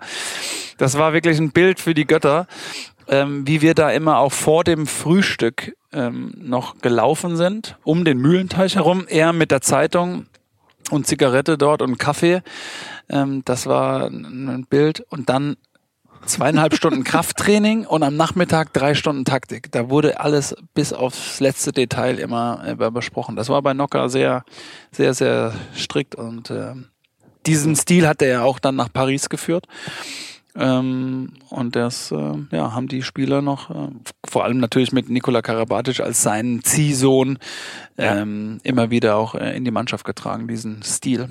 das 0.77 0.97
war 0.97 1.13
wirklich 1.13 1.39
ein 1.39 1.51
Bild 1.51 1.79
für 1.79 1.93
die 1.93 2.05
Götter, 2.05 2.47
ähm, 3.07 3.47
wie 3.47 3.61
wir 3.61 3.73
da 3.73 3.89
immer 3.89 4.17
auch 4.17 4.31
vor 4.31 4.63
dem 4.63 4.85
Frühstück 4.85 5.75
ähm, 5.91 6.33
noch 6.37 6.79
gelaufen 6.79 7.35
sind, 7.35 7.77
um 7.83 8.05
den 8.05 8.17
Mühlenteich 8.19 8.75
herum, 8.75 9.05
er 9.07 9.33
mit 9.33 9.49
der 9.49 9.61
Zeitung 9.61 10.27
und 10.91 11.07
Zigarette 11.07 11.57
dort 11.57 11.81
und 11.81 11.97
Kaffee. 11.97 12.41
Ähm, 13.09 13.43
das 13.45 13.65
war 13.65 14.07
ein 14.07 14.65
Bild. 14.69 15.01
Und 15.09 15.29
dann 15.29 15.57
zweieinhalb 16.25 16.75
Stunden 16.75 17.03
Krafttraining 17.03 17.85
und 17.85 18.03
am 18.03 18.15
Nachmittag 18.15 18.73
drei 18.73 18.93
Stunden 18.93 19.25
Taktik. 19.25 19.71
Da 19.71 19.89
wurde 19.89 20.19
alles 20.19 20.55
bis 20.73 20.93
aufs 20.93 21.39
letzte 21.39 21.71
Detail 21.71 22.19
immer 22.19 22.63
äh, 22.65 22.91
besprochen. 22.91 23.35
Das 23.35 23.49
war 23.49 23.61
bei 23.61 23.73
Nocker 23.73 24.09
sehr, 24.09 24.43
sehr, 24.91 25.13
sehr 25.13 25.53
strikt 25.75 26.15
und 26.15 26.49
äh, 26.49 26.73
diesen 27.45 27.75
Stil 27.75 28.07
hat 28.07 28.21
er 28.21 28.27
ja 28.27 28.41
auch 28.43 28.59
dann 28.59 28.75
nach 28.75 28.91
Paris 28.91 29.29
geführt. 29.29 29.67
Ähm, 30.55 31.33
und 31.49 31.75
das 31.75 32.11
äh, 32.11 32.35
ja, 32.51 32.73
haben 32.73 32.87
die 32.87 33.01
Spieler 33.01 33.41
noch, 33.41 33.71
äh, 33.71 33.89
vor 34.25 34.43
allem 34.43 34.59
natürlich 34.59 34.91
mit 34.91 35.09
Nikola 35.09 35.41
Karabatic 35.41 35.99
als 35.99 36.21
seinen 36.21 36.63
Ziehsohn, 36.63 37.39
ähm, 37.97 38.59
immer 38.63 38.91
wieder 38.91 39.15
auch 39.15 39.33
äh, 39.33 39.57
in 39.57 39.65
die 39.65 39.71
Mannschaft 39.71 40.05
getragen, 40.05 40.47
diesen 40.47 40.83
Stil. 40.83 41.27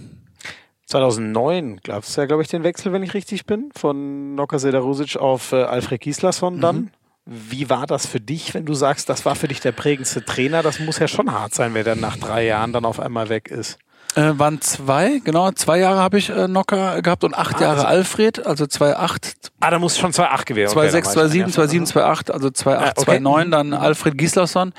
2009 0.92 1.80
gab 1.82 2.02
es 2.04 2.16
ja, 2.16 2.26
glaube 2.26 2.42
ich, 2.42 2.48
den 2.48 2.62
Wechsel, 2.64 2.92
wenn 2.92 3.02
ich 3.02 3.14
richtig 3.14 3.46
bin, 3.46 3.70
von 3.76 4.34
Noka 4.34 4.58
Sedarusic 4.58 5.16
auf 5.16 5.52
äh, 5.52 5.62
Alfred 5.62 6.00
Gislason 6.02 6.60
dann. 6.60 6.76
Mhm. 6.76 6.90
Wie 7.24 7.70
war 7.70 7.86
das 7.86 8.06
für 8.06 8.20
dich, 8.20 8.52
wenn 8.52 8.64
du 8.66 8.74
sagst, 8.74 9.08
das 9.08 9.24
war 9.24 9.34
für 9.36 9.48
dich 9.48 9.60
der 9.60 9.72
prägendste 9.72 10.24
Trainer? 10.24 10.62
Das 10.62 10.80
muss 10.80 10.98
ja 10.98 11.06
schon 11.08 11.32
hart 11.32 11.54
sein, 11.54 11.72
wer 11.74 11.84
dann 11.84 12.00
nach 12.00 12.16
drei 12.16 12.44
Jahren 12.44 12.72
dann 12.72 12.84
auf 12.84 12.98
einmal 13.00 13.28
weg 13.28 13.48
ist. 13.50 13.78
Äh, 14.16 14.32
waren 14.38 14.60
zwei, 14.60 15.20
genau, 15.24 15.50
zwei 15.52 15.78
Jahre 15.78 16.00
habe 16.00 16.18
ich 16.18 16.28
äh, 16.28 16.46
Nocker 16.48 17.00
gehabt 17.00 17.24
und 17.24 17.34
acht 17.34 17.56
Ah, 17.56 17.60
Jahre 17.62 17.74
also- 17.76 17.86
Alfred, 17.86 18.44
also 18.46 18.64
2,8, 18.64 19.34
Ah, 19.60 19.70
da 19.70 19.78
muss 19.78 19.96
schon 19.96 20.12
2,8 20.12 20.44
gewesen 20.44 20.76
2,6, 20.76 21.14
2,7, 21.14 21.54
2,7, 21.54 21.86
2,8, 21.86 22.30
also 22.32 22.48
2,8, 22.48 22.76
Ah, 22.76 22.92
okay. 22.96 23.10
2,9, 23.18 23.50
dann 23.50 23.72
Alfred 23.72 24.18
Gislason. 24.18 24.72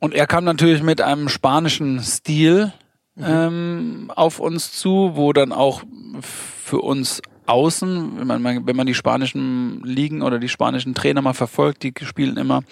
Und 0.00 0.12
er 0.12 0.26
kam 0.26 0.44
natürlich 0.44 0.82
mit 0.82 1.00
einem 1.00 1.28
spanischen 1.30 2.02
Stil 2.02 2.72
ähm, 3.18 4.10
auf 4.14 4.40
uns 4.40 4.72
zu, 4.72 5.12
wo 5.14 5.32
dann 5.32 5.52
auch 5.52 5.82
für 6.20 6.80
uns 6.80 7.22
außen, 7.46 8.28
wenn 8.28 8.42
man, 8.42 8.66
wenn 8.66 8.76
man 8.76 8.86
die 8.86 8.94
spanischen 8.94 9.82
Ligen 9.84 10.22
oder 10.22 10.38
die 10.38 10.48
spanischen 10.48 10.94
Trainer 10.94 11.22
mal 11.22 11.34
verfolgt, 11.34 11.82
die 11.82 11.92
spielen 12.02 12.36
immer 12.36 12.62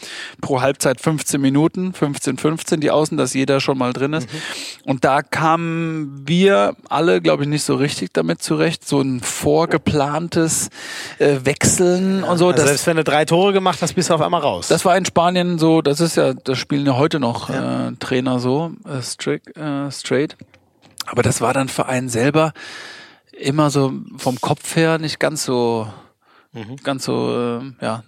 pro 0.40 0.60
Halbzeit 0.60 1.00
15 1.00 1.40
Minuten, 1.40 1.92
15, 1.92 2.36
15 2.36 2.80
die 2.80 2.90
Außen, 2.90 3.16
dass 3.16 3.34
jeder 3.34 3.60
schon 3.60 3.78
mal 3.78 3.92
drin 3.92 4.12
ist. 4.12 4.28
Und 4.84 5.04
da 5.04 5.22
kamen 5.22 6.22
wir 6.26 6.76
alle, 6.88 7.20
glaube 7.20 7.44
ich, 7.44 7.48
nicht 7.48 7.64
so 7.64 7.74
richtig 7.74 8.12
damit 8.12 8.42
zurecht. 8.42 8.86
So 8.86 9.00
ein 9.00 9.20
vorgeplantes 9.20 10.70
äh, 11.18 11.36
Wechseln 11.44 12.24
und 12.24 12.38
so. 12.38 12.48
Also 12.48 12.66
selbst 12.66 12.86
wenn 12.86 12.96
du 12.96 13.04
drei 13.04 13.24
Tore 13.24 13.52
gemacht 13.52 13.80
hast, 13.82 13.94
bist 13.94 14.10
du 14.10 14.14
auf 14.14 14.20
einmal 14.20 14.40
raus. 14.40 14.68
das 14.68 14.84
war 14.84 14.96
in 14.96 15.04
Spanien 15.04 15.58
so, 15.58 15.82
das 15.82 16.00
ist 16.00 16.16
ja, 16.16 16.34
das 16.34 16.58
spielen 16.58 16.86
ja 16.86 16.96
heute 16.96 17.20
noch 17.20 17.50
äh, 17.50 17.92
Trainer 17.98 18.38
so, 18.38 18.72
äh, 18.86 19.02
strict, 19.02 19.56
äh, 19.56 19.90
straight. 19.90 20.36
Aber 21.06 21.22
das 21.22 21.40
war 21.40 21.52
dann 21.52 21.68
für 21.68 21.86
einen 21.86 22.08
selber 22.08 22.52
immer 23.38 23.70
so 23.70 23.92
vom 24.16 24.40
Kopf 24.40 24.76
her 24.76 24.98
nicht 24.98 25.18
ganz 25.20 25.44
so, 25.44 25.86
ganz 26.82 27.04
so, 27.04 27.60
äh, 27.80 27.84
ja, 27.84 28.02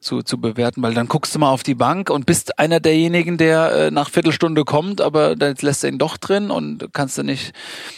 zu, 0.00 0.20
zu 0.22 0.38
bewerten, 0.38 0.82
weil 0.82 0.92
dann 0.92 1.08
guckst 1.08 1.34
du 1.34 1.38
mal 1.38 1.48
auf 1.48 1.62
die 1.62 1.74
Bank 1.74 2.10
und 2.10 2.26
bist 2.26 2.58
einer 2.58 2.78
derjenigen, 2.78 3.38
der 3.38 3.72
äh, 3.72 3.90
nach 3.90 4.10
Viertelstunde 4.10 4.64
kommt, 4.64 5.00
aber 5.00 5.34
dann 5.34 5.54
lässt 5.62 5.82
er 5.82 5.88
ihn 5.88 5.96
doch 5.96 6.18
drin 6.18 6.50
und 6.50 6.92
kannst 6.92 7.16
du 7.16 7.22
nicht. 7.22 7.54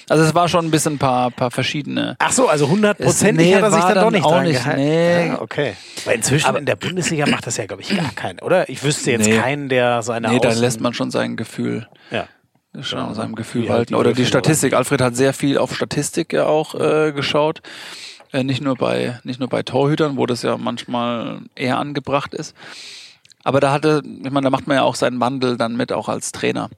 Also 0.09 0.23
es 0.23 0.33
war 0.33 0.47
schon 0.49 0.67
ein 0.67 0.71
bisschen 0.71 0.95
ein 0.95 0.99
paar, 0.99 1.33
paar 1.33 1.51
verschiedene. 1.51 2.15
Ach 2.21 2.31
so, 2.31 2.47
also 2.49 2.67
100 2.67 2.99
Prozent 2.99 3.39
Nee, 3.39 3.57
hat 3.57 3.63
er 3.63 3.73
sich 3.73 3.81
dann 3.83 3.95
doch 3.97 4.03
dann 4.05 4.13
nicht 4.13 4.25
auch 4.25 4.41
nicht, 4.41 4.53
gehalten. 4.63 4.81
nee. 4.81 5.27
Ja, 5.31 5.41
okay. 5.43 5.75
Weil 6.05 6.15
inzwischen 6.15 6.47
Aber- 6.47 6.61
in 6.61 6.67
der 6.67 6.77
Bundesliga 6.77 7.27
macht 7.27 7.45
das 7.45 7.57
ja, 7.57 7.67
glaube 7.67 7.83
ich, 7.83 7.89
gar 7.97 8.13
keinen, 8.13 8.39
oder? 8.39 8.69
Ich 8.69 8.85
wüsste 8.85 9.11
jetzt 9.11 9.27
Nee. 9.27 9.39
keinen, 9.39 9.69
der 9.69 10.03
seine 10.03 10.29
Nee, 10.29 10.39
da 10.39 10.51
Außen- 10.51 10.61
lässt 10.61 10.81
man 10.81 10.95
schon 10.95 11.11
sein 11.11 11.37
Gefühl. 11.37 11.89
Ja. 12.13 12.29
Schon 12.83 12.99
Ja, 12.99 13.07
an 13.07 13.15
seinem 13.15 13.35
Gefühl 13.35 13.69
halt 13.69 13.79
halten. 13.79 13.95
Oder 13.95 14.13
die 14.13 14.27
Statistik. 14.27 14.73
Alfred 14.75 15.01
hat 15.01 15.17
sehr 15.17 15.33
viel 15.33 15.59
auf 15.59 15.75
Statistik 15.75 16.33
ja 16.33 16.47
auch 16.47 16.75
äh, 16.75 17.13
geschaut. 17.13 17.63
Äh, 18.33 18.43
nicht 18.45 18.61
nur 18.61 18.75
bei 18.77 19.19
nicht 19.25 19.41
nur 19.41 19.49
bei 19.49 19.63
Torhütern, 19.63 20.17
wo 20.17 20.27
das 20.27 20.43
ja 20.43 20.57
manchmal 20.57 21.41
eher 21.55 21.79
angebracht 21.79 22.35
ist. 22.35 22.55
Aber 23.45 23.61
da 23.61 23.71
hatte, 23.73 24.03
ich 24.05 24.31
meine, 24.31 24.45
da 24.45 24.51
macht 24.51 24.67
man 24.67 24.77
ja 24.77 24.83
auch 24.83 24.97
seinen 24.97 25.21
Wandel 25.21 25.57
dann 25.57 25.77
mit, 25.77 25.93
auch 25.93 26.09
als 26.09 26.33
Trainer. 26.33 26.69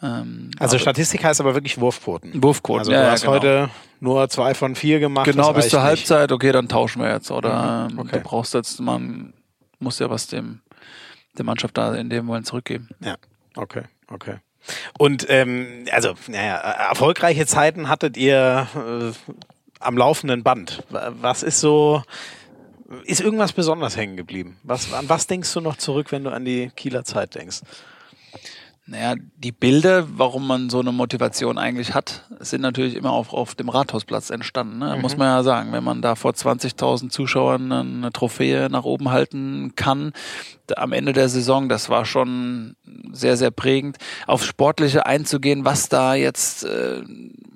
Ähm, 0.00 0.52
Also 0.60 0.78
Statistik 0.78 1.24
heißt 1.24 1.40
aber 1.40 1.54
wirklich 1.54 1.80
Wurfquoten. 1.80 2.40
Wurfquoten, 2.40 2.78
Also 2.80 2.92
ja, 2.92 2.98
du 3.00 3.04
ja, 3.06 3.10
hast 3.10 3.22
genau. 3.22 3.32
heute 3.34 3.70
nur 3.98 4.28
zwei 4.28 4.54
von 4.54 4.76
vier 4.76 5.00
gemacht. 5.00 5.24
Genau, 5.26 5.52
bis 5.52 5.70
zur 5.70 5.80
nicht. 5.80 5.88
Halbzeit, 5.88 6.30
okay, 6.30 6.52
dann 6.52 6.68
tauschen 6.68 7.02
wir 7.02 7.10
jetzt. 7.12 7.30
Oder 7.32 7.88
Mhm, 7.90 7.98
okay. 7.98 8.10
du 8.12 8.20
brauchst 8.20 8.54
jetzt, 8.54 8.80
man 8.80 9.32
muss 9.80 9.98
ja 9.98 10.08
was 10.08 10.28
dem 10.28 10.60
der 11.36 11.44
Mannschaft 11.44 11.76
da 11.76 11.94
in 11.96 12.10
dem 12.10 12.26
Moment 12.26 12.46
zurückgeben. 12.46 12.90
Ja, 13.00 13.16
okay, 13.56 13.82
okay. 14.08 14.36
Und 14.98 15.26
ähm, 15.28 15.86
also, 15.90 16.14
naja, 16.28 16.56
erfolgreiche 16.56 17.46
Zeiten 17.46 17.88
hattet 17.88 18.16
ihr 18.16 18.66
äh, 18.74 19.34
am 19.80 19.96
laufenden 19.96 20.42
Band. 20.42 20.82
Was 20.90 21.42
ist 21.42 21.60
so, 21.60 22.02
ist 23.04 23.20
irgendwas 23.20 23.52
besonders 23.52 23.96
hängen 23.96 24.16
geblieben? 24.16 24.58
Was, 24.62 24.92
an 24.92 25.08
was 25.08 25.26
denkst 25.26 25.52
du 25.52 25.60
noch 25.60 25.76
zurück, 25.76 26.12
wenn 26.12 26.24
du 26.24 26.30
an 26.30 26.44
die 26.44 26.70
Kieler 26.74 27.04
Zeit 27.04 27.34
denkst? 27.34 27.60
Naja, 28.86 29.14
die 29.38 29.52
Bilder, 29.52 30.06
warum 30.18 30.46
man 30.46 30.68
so 30.68 30.78
eine 30.78 30.92
Motivation 30.92 31.56
eigentlich 31.56 31.94
hat, 31.94 32.26
sind 32.40 32.60
natürlich 32.60 32.96
immer 32.96 33.12
auf, 33.12 33.32
auf 33.32 33.54
dem 33.54 33.70
Rathausplatz 33.70 34.28
entstanden. 34.28 34.78
Ne? 34.78 34.98
Muss 35.00 35.16
man 35.16 35.28
ja 35.28 35.42
sagen, 35.42 35.72
wenn 35.72 35.82
man 35.82 36.02
da 36.02 36.16
vor 36.16 36.32
20.000 36.32 37.08
Zuschauern 37.08 37.72
eine 37.72 38.12
Trophäe 38.12 38.68
nach 38.70 38.84
oben 38.84 39.10
halten 39.10 39.72
kann, 39.74 40.12
da, 40.66 40.82
am 40.82 40.92
Ende 40.92 41.14
der 41.14 41.30
Saison, 41.30 41.70
das 41.70 41.88
war 41.88 42.04
schon 42.04 42.76
sehr, 43.10 43.38
sehr 43.38 43.50
prägend. 43.50 43.96
Auf 44.26 44.44
Sportliche 44.44 45.06
einzugehen, 45.06 45.64
was 45.64 45.88
da 45.88 46.14
jetzt 46.14 46.64
äh, 46.64 47.02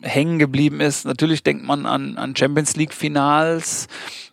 hängen 0.00 0.38
geblieben 0.38 0.80
ist. 0.80 1.04
Natürlich 1.04 1.42
denkt 1.42 1.62
man 1.62 1.84
an, 1.84 2.16
an 2.16 2.36
Champions 2.36 2.74
League 2.76 2.94
Finals, 2.94 3.88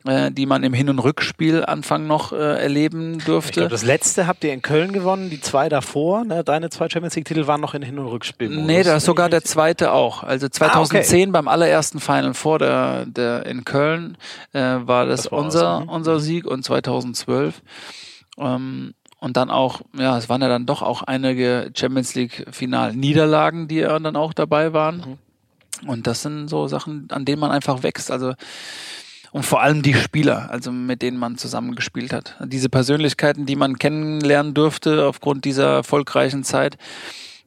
äh, 0.06 0.32
die 0.32 0.45
man 0.45 0.64
im 0.64 0.73
Hin- 0.73 0.90
und 0.90 0.99
Rückspiel 0.99 1.65
Anfang 1.65 2.07
noch 2.07 2.32
äh, 2.32 2.61
erleben 2.61 3.18
Ich 3.18 3.26
durfte. 3.26 3.61
glaube, 3.61 3.69
das 3.69 3.84
letzte 3.84 4.27
habt 4.27 4.44
ihr 4.44 4.53
in 4.53 4.61
Köln 4.61 4.94
gewonnen, 4.94 5.30
die 5.30 5.41
zwei 5.41 5.68
davor. 5.68 6.23
Ne? 6.23 6.44
Deine 6.44 6.69
zwei 6.69 6.90
Champions 6.90 7.15
League-Titel 7.15 7.48
waren 7.48 7.61
noch 7.61 7.73
in 7.73 7.82
Hin- 7.82 7.98
und 7.99 8.07
Rückspiel. 8.07 8.49
Nee, 8.49 8.84
da 8.84 8.98
ist 8.98 9.06
sogar 9.06 9.30
der 9.30 9.44
zweite 9.44 9.91
auch. 9.91 10.23
Also 10.23 10.48
2010 10.48 11.32
beim 11.32 11.48
allerersten 11.48 11.99
Final 11.99 12.34
vor 12.34 12.60
der, 12.60 13.06
der 13.07 13.45
in 13.45 13.65
Köln 13.65 14.18
äh, 14.53 14.60
war 14.60 15.06
das, 15.06 15.23
Das 15.23 15.32
war 15.32 15.40
unser, 15.40 15.77
aus, 15.77 15.84
mhm. 15.84 15.90
unser 15.90 16.19
Sieg 16.19 16.45
und 16.45 16.64
2012. 16.64 17.61
Ähm, 18.38 18.94
und 19.19 19.38
dann 19.38 19.49
auch, 19.49 19.82
ja, 19.98 20.18
es 20.18 20.30
waren 20.30 20.41
ja 20.41 20.49
dann 20.49 20.68
doch 20.68 20.84
auch 20.84 21.02
einige 21.02 21.72
Champions 21.76 22.14
League 22.14 22.45
Final-Niederlagen, 22.52 23.68
die 23.68 23.77
ja 23.77 23.98
dann 23.98 24.15
auch 24.15 24.34
dabei 24.34 24.72
waren. 24.73 25.18
Und 25.88 26.06
das 26.06 26.22
sind 26.22 26.48
so 26.48 26.68
Sachen, 26.68 27.07
an 27.11 27.26
denen 27.26 27.40
man 27.40 27.49
einfach 27.52 27.82
wächst. 27.82 28.11
Also 28.11 28.34
und 29.35 29.43
vor 29.43 29.61
allem 29.61 29.81
die 29.81 29.93
Spieler, 29.93 30.47
also 30.49 30.71
mit 30.71 31.01
denen 31.01 31.17
man 31.17 31.37
zusammengespielt 31.37 32.13
hat. 32.13 32.37
Diese 32.45 32.69
Persönlichkeiten, 32.69 33.45
die 33.45 33.57
man 33.57 33.77
kennenlernen 33.77 34.53
durfte 34.53 35.05
aufgrund 35.05 35.43
dieser 35.43 35.73
erfolgreichen 35.73 36.45
Zeit, 36.45 36.77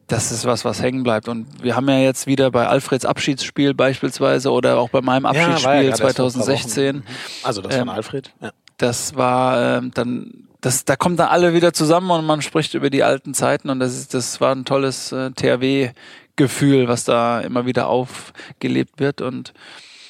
das 0.07 0.31
ist 0.31 0.45
was, 0.45 0.67
was 0.67 0.83
hängen 0.83 1.03
bleibt. 1.03 1.29
Und 1.29 1.47
wir 1.63 1.77
haben 1.77 1.89
ja 1.89 1.99
jetzt 1.99 2.27
wieder 2.27 2.51
bei 2.51 2.67
Alfreds 2.67 3.07
Abschiedsspiel 3.07 3.73
beispielsweise 3.73 4.51
oder 4.53 4.77
auch 4.77 4.91
bei 4.91 5.01
meinem 5.01 5.25
ja 5.25 5.31
Abschiedsspiel 5.31 5.71
ein 5.71 5.89
paar 5.89 6.11
2016. 6.11 6.97
Wochen. 6.97 7.07
Also 7.43 7.63
das 7.63 7.75
von 7.75 7.83
Ähm, 7.83 7.89
Alfred. 7.89 8.35
Ja. 8.43 8.51
Das 8.77 9.15
war 9.15 9.79
ähm, 9.79 9.91
dann, 9.95 10.47
das, 10.61 10.85
da 10.85 10.95
kommen 10.95 11.17
dann 11.17 11.29
alle 11.29 11.55
wieder 11.55 11.73
zusammen 11.73 12.11
und 12.11 12.27
man 12.27 12.43
spricht 12.43 12.75
über 12.75 12.91
die 12.91 13.03
alten 13.03 13.33
Zeiten 13.33 13.71
und 13.71 13.81
das 13.81 13.97
ist, 13.97 14.13
das 14.13 14.43
war 14.43 14.55
ein 14.55 14.67
tolles 14.67 15.11
äh, 15.13 15.31
THW-Gefühl, 15.31 16.87
was 16.87 17.05
da 17.05 17.41
immer 17.41 17.65
wieder 17.65 17.89
aufgelebt 17.89 19.01
wird 19.01 19.23
und 19.23 19.55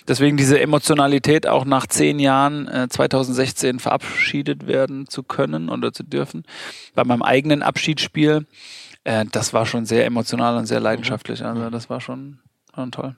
deswegen 0.09 0.37
diese 0.37 0.61
Emotionalität 0.61 1.47
auch 1.47 1.65
nach 1.65 1.87
zehn 1.87 2.19
Jahren 2.19 2.67
äh, 2.69 2.89
2016 2.89 3.79
verabschiedet 3.79 4.67
werden 4.67 5.07
zu 5.07 5.23
können 5.23 5.69
oder 5.69 5.93
zu 5.93 6.03
dürfen. 6.03 6.45
Bei 6.95 7.05
meinem 7.05 7.23
eigenen 7.23 7.63
Abschiedsspiel, 7.63 8.47
äh, 9.05 9.25
das 9.31 9.53
war 9.53 9.67
schon 9.67 9.87
sehr 9.87 10.07
emotional 10.07 10.57
und 10.57 10.67
sehr 10.67 10.81
leidenschaftlich. 10.81 11.45
Also 11.45 11.71
das 11.71 11.91
war 11.91 12.01
schon, 12.01 12.41
schon 12.75 12.91
toll. 12.91 13.17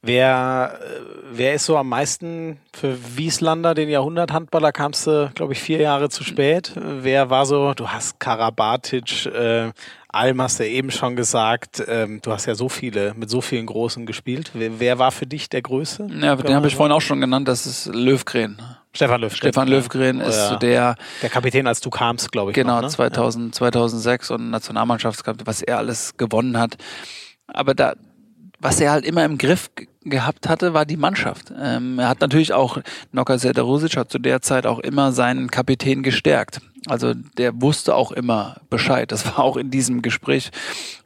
Wer, 0.00 0.78
äh, 0.80 1.00
wer 1.32 1.54
ist 1.54 1.66
so 1.66 1.76
am 1.76 1.88
meisten 1.88 2.58
für 2.72 2.96
Wieslander, 3.16 3.74
den 3.74 3.88
Jahrhunderthandballer, 3.88 4.70
kamst 4.72 5.06
du, 5.06 5.30
glaube 5.34 5.54
ich, 5.54 5.60
vier 5.60 5.80
Jahre 5.80 6.08
zu 6.08 6.22
spät. 6.22 6.72
Wer 6.76 7.30
war 7.30 7.46
so, 7.46 7.74
du 7.74 7.88
hast 7.88 8.20
Karabatic, 8.20 9.26
äh, 9.26 9.72
Alm 10.10 10.40
hast 10.40 10.60
du 10.60 10.66
eben 10.66 10.90
schon 10.90 11.16
gesagt, 11.16 11.82
ähm, 11.86 12.20
du 12.22 12.32
hast 12.32 12.46
ja 12.46 12.54
so 12.54 12.68
viele, 12.68 13.12
mit 13.14 13.28
so 13.28 13.40
vielen 13.40 13.66
Großen 13.66 14.06
gespielt. 14.06 14.52
Wer, 14.54 14.80
wer 14.80 14.98
war 14.98 15.10
für 15.10 15.26
dich 15.26 15.48
der 15.48 15.62
Größte? 15.62 16.08
Ja, 16.20 16.36
den 16.36 16.54
habe 16.54 16.68
ich 16.68 16.76
vorhin 16.76 16.92
auch 16.92 17.00
schon 17.00 17.20
genannt, 17.20 17.48
das 17.48 17.66
ist 17.66 17.86
Löwgren. 17.86 18.62
Stefan 18.94 19.20
Löwgren. 19.20 19.36
Stefan 19.36 19.68
Löwgren 19.68 20.20
ist 20.20 20.36
ja. 20.36 20.48
so 20.48 20.56
der. 20.56 20.94
Der 21.22 21.28
Kapitän, 21.28 21.66
als 21.66 21.80
du 21.80 21.90
kamst, 21.90 22.32
glaube 22.32 22.52
ich. 22.52 22.54
Genau, 22.54 22.76
noch, 22.76 22.82
ne? 22.82 22.88
2000, 22.88 23.54
2006 23.54 24.30
und 24.30 24.50
Nationalmannschaftskapitän, 24.50 25.46
was 25.46 25.60
er 25.60 25.78
alles 25.78 26.16
gewonnen 26.16 26.58
hat. 26.58 26.78
Aber 27.46 27.74
da, 27.74 27.94
was 28.60 28.80
er 28.80 28.90
halt 28.92 29.04
immer 29.04 29.24
im 29.24 29.38
Griff 29.38 29.70
gehabt 30.04 30.48
hatte, 30.48 30.74
war 30.74 30.84
die 30.84 30.96
Mannschaft. 30.96 31.52
Ähm, 31.60 31.98
er 31.98 32.08
hat 32.08 32.20
natürlich 32.20 32.52
auch, 32.52 32.78
Nocker 33.12 33.38
Sederusic 33.38 33.96
hat 33.96 34.10
zu 34.10 34.18
der 34.18 34.42
Zeit 34.42 34.66
auch 34.66 34.78
immer 34.78 35.12
seinen 35.12 35.50
Kapitän 35.50 36.02
gestärkt. 36.02 36.60
Also 36.86 37.12
der 37.14 37.60
wusste 37.60 37.94
auch 37.94 38.12
immer 38.12 38.56
Bescheid. 38.70 39.12
Das 39.12 39.26
war 39.36 39.40
auch 39.40 39.56
in 39.56 39.70
diesem 39.70 40.02
Gespräch, 40.02 40.50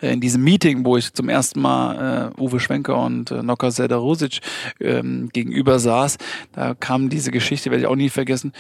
äh, 0.00 0.12
in 0.12 0.20
diesem 0.20 0.42
Meeting, 0.44 0.84
wo 0.84 0.96
ich 0.96 1.12
zum 1.12 1.28
ersten 1.28 1.60
Mal 1.60 2.32
äh, 2.36 2.40
Uwe 2.40 2.60
Schwenker 2.60 2.96
und 3.02 3.30
äh, 3.30 3.42
Nocker 3.42 3.70
Sederusic 3.70 4.40
ähm, 4.80 5.28
gegenüber 5.32 5.78
saß. 5.78 6.18
Da 6.52 6.74
kam 6.74 7.08
diese 7.08 7.30
Geschichte, 7.30 7.70
werde 7.70 7.82
ich 7.82 7.88
auch 7.88 7.96
nie 7.96 8.10
vergessen. 8.10 8.52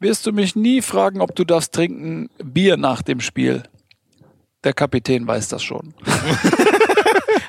Wirst 0.00 0.26
du 0.26 0.32
mich 0.32 0.56
nie 0.56 0.82
fragen, 0.82 1.20
ob 1.20 1.34
du 1.34 1.44
darfst 1.44 1.72
trinken 1.72 2.28
Bier 2.42 2.76
nach 2.76 3.02
dem 3.02 3.20
Spiel? 3.20 3.62
Der 4.64 4.72
Kapitän 4.72 5.26
weiß 5.26 5.48
das 5.48 5.62
schon. 5.62 5.94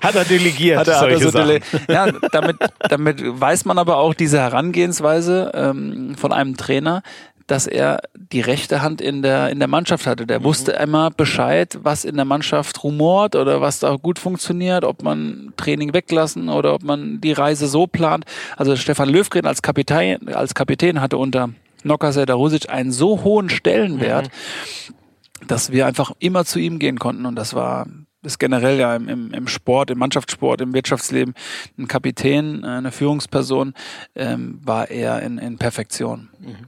Hat 0.02 0.16
er 0.16 0.26
delegiert. 0.26 0.80
Hat 0.80 0.88
er, 0.88 1.00
hat 1.00 1.10
er 1.10 1.20
so 1.20 1.32
dele 1.32 1.60
ja, 1.88 2.12
damit, 2.32 2.58
damit 2.90 3.22
weiß 3.24 3.66
man 3.66 3.78
aber 3.78 3.98
auch 3.98 4.14
diese 4.14 4.40
Herangehensweise 4.40 5.52
ähm, 5.54 6.16
von 6.18 6.32
einem 6.32 6.58
Trainer, 6.58 7.04
dass 7.48 7.66
er 7.66 8.02
die 8.14 8.42
rechte 8.42 8.82
Hand 8.82 9.00
in 9.00 9.22
der, 9.22 9.50
in 9.50 9.60
der 9.60 9.70
Mannschaft 9.70 10.06
hatte. 10.06 10.28
Der 10.28 10.42
mhm. 10.42 10.44
wusste 10.44 10.74
immer 10.74 11.10
Bescheid, 11.12 11.80
was 11.82 12.04
in 12.04 12.18
der 12.18 12.26
Mannschaft 12.26 12.84
rumort 12.84 13.36
oder 13.36 13.62
was 13.62 13.80
da 13.80 13.96
gut 13.96 14.20
funktioniert, 14.20 14.84
ob 14.84 15.02
man 15.02 15.54
Training 15.56 15.94
weglassen 15.94 16.50
oder 16.50 16.74
ob 16.74 16.84
man 16.84 17.22
die 17.22 17.32
Reise 17.32 17.68
so 17.68 17.88
plant. 17.88 18.26
Also 18.58 18.76
Stefan 18.76 19.10
Löwgren 19.10 19.46
als 19.46 19.62
Kapitän, 19.62 20.28
als 20.28 20.54
Kapitän 20.54 21.00
hatte 21.00 21.18
unter 21.18 21.50
Nocker 21.84 22.12
Sedarusic 22.12 22.70
einen 22.70 22.92
so 22.92 23.24
hohen 23.24 23.50
Stellenwert, 23.50 24.26
mhm. 24.26 25.48
dass 25.48 25.72
wir 25.72 25.88
einfach 25.88 26.12
immer 26.20 26.44
zu 26.44 26.60
ihm 26.60 26.80
gehen 26.80 27.00
konnten 27.00 27.26
und 27.26 27.36
das 27.36 27.54
war 27.54 27.88
ist 28.28 28.40
generell 28.40 28.78
ja 28.78 28.96
im, 28.96 29.34
im, 29.34 29.48
Sport, 29.48 29.90
im 29.90 29.98
Mannschaftssport, 29.98 30.62
im 30.62 30.74
Wirtschaftsleben 30.74 31.34
ein 31.78 31.88
Kapitän, 31.88 32.64
äh, 32.64 32.68
eine 32.68 32.92
Führungsperson, 32.92 33.74
ähm, 34.16 34.60
war 34.64 34.92
er 34.92 35.22
in, 35.24 35.38
in 35.38 35.58
Perfektion. 35.58 36.30
Mhm. 36.40 36.68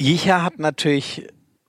Jicha 0.00 0.42
hat 0.42 0.58
natürlich 0.58 1.26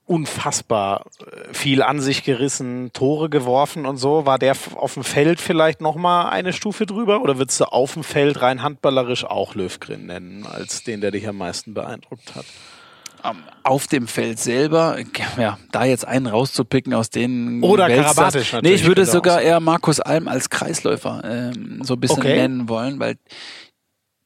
unfassbar 0.08 1.04
äh, 1.20 1.52
viel 1.52 1.82
an 1.82 2.00
sich 2.00 2.24
gerissen, 2.24 2.90
Tore 2.92 3.28
geworfen 3.28 3.84
und 3.84 3.98
so. 3.98 4.24
War 4.24 4.38
der 4.38 4.56
auf 4.74 4.94
dem 4.94 5.04
Feld 5.04 5.40
vielleicht 5.40 5.80
noch 5.80 5.96
mal 5.96 6.28
eine 6.30 6.52
Stufe 6.52 6.86
drüber 6.86 7.20
oder 7.20 7.38
würdest 7.38 7.60
du 7.60 7.64
auf 7.66 7.92
dem 7.92 8.04
Feld 8.04 8.40
rein 8.40 8.62
handballerisch 8.62 9.24
auch 9.24 9.54
Löwgren 9.54 10.06
nennen, 10.06 10.46
als 10.46 10.82
den, 10.82 11.00
der 11.00 11.10
dich 11.10 11.28
am 11.28 11.36
meisten 11.36 11.74
beeindruckt 11.74 12.34
hat? 12.34 12.46
Auf 13.62 13.86
dem 13.86 14.06
Feld 14.06 14.38
selber, 14.38 14.98
ja, 15.36 15.58
da 15.72 15.84
jetzt 15.84 16.06
einen 16.06 16.26
rauszupicken 16.26 16.94
aus 16.94 17.10
denen. 17.10 17.62
Oder 17.62 17.88
Karabatisch. 17.88 18.54
Nee, 18.62 18.72
ich 18.72 18.86
würde 18.86 19.04
sogar 19.04 19.40
eher 19.40 19.60
Markus 19.60 20.00
Alm 20.00 20.28
als 20.28 20.50
Kreisläufer 20.50 21.22
ähm, 21.24 21.80
so 21.82 21.94
ein 21.94 22.00
bisschen 22.00 22.18
okay. 22.18 22.36
nennen 22.36 22.68
wollen, 22.68 22.98
weil 22.98 23.16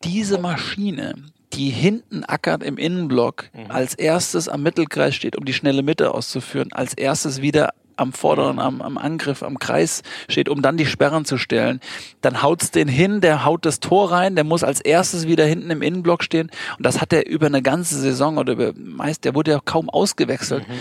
diese 0.04 0.38
Maschine, 0.38 1.14
die 1.52 1.70
hinten 1.70 2.24
ackert 2.24 2.62
im 2.62 2.76
Innenblock, 2.76 3.50
mhm. 3.52 3.70
als 3.70 3.94
erstes 3.94 4.48
am 4.48 4.62
Mittelkreis 4.62 5.14
steht, 5.14 5.36
um 5.36 5.44
die 5.44 5.52
schnelle 5.52 5.82
Mitte 5.82 6.14
auszuführen, 6.14 6.72
als 6.72 6.94
erstes 6.94 7.42
wieder 7.42 7.70
am 7.96 8.12
vorderen, 8.12 8.58
am, 8.58 8.82
am 8.82 8.98
Angriff, 8.98 9.42
am 9.42 9.58
Kreis 9.58 10.02
steht, 10.28 10.48
um 10.48 10.62
dann 10.62 10.76
die 10.76 10.86
Sperren 10.86 11.24
zu 11.24 11.38
stellen. 11.38 11.80
Dann 12.20 12.42
haut's 12.42 12.70
den 12.70 12.88
hin, 12.88 13.20
der 13.20 13.44
haut 13.44 13.64
das 13.64 13.80
Tor 13.80 14.12
rein, 14.12 14.34
der 14.34 14.44
muss 14.44 14.64
als 14.64 14.80
erstes 14.80 15.26
wieder 15.26 15.44
hinten 15.44 15.70
im 15.70 15.82
Innenblock 15.82 16.22
stehen. 16.22 16.50
Und 16.76 16.86
das 16.86 17.00
hat 17.00 17.12
er 17.12 17.26
über 17.26 17.46
eine 17.46 17.62
ganze 17.62 17.98
Saison 17.98 18.38
oder 18.38 18.52
über 18.52 18.72
meist, 18.76 19.24
der 19.24 19.34
wurde 19.34 19.52
ja 19.52 19.60
kaum 19.64 19.90
ausgewechselt. 19.90 20.66
Mhm. 20.68 20.72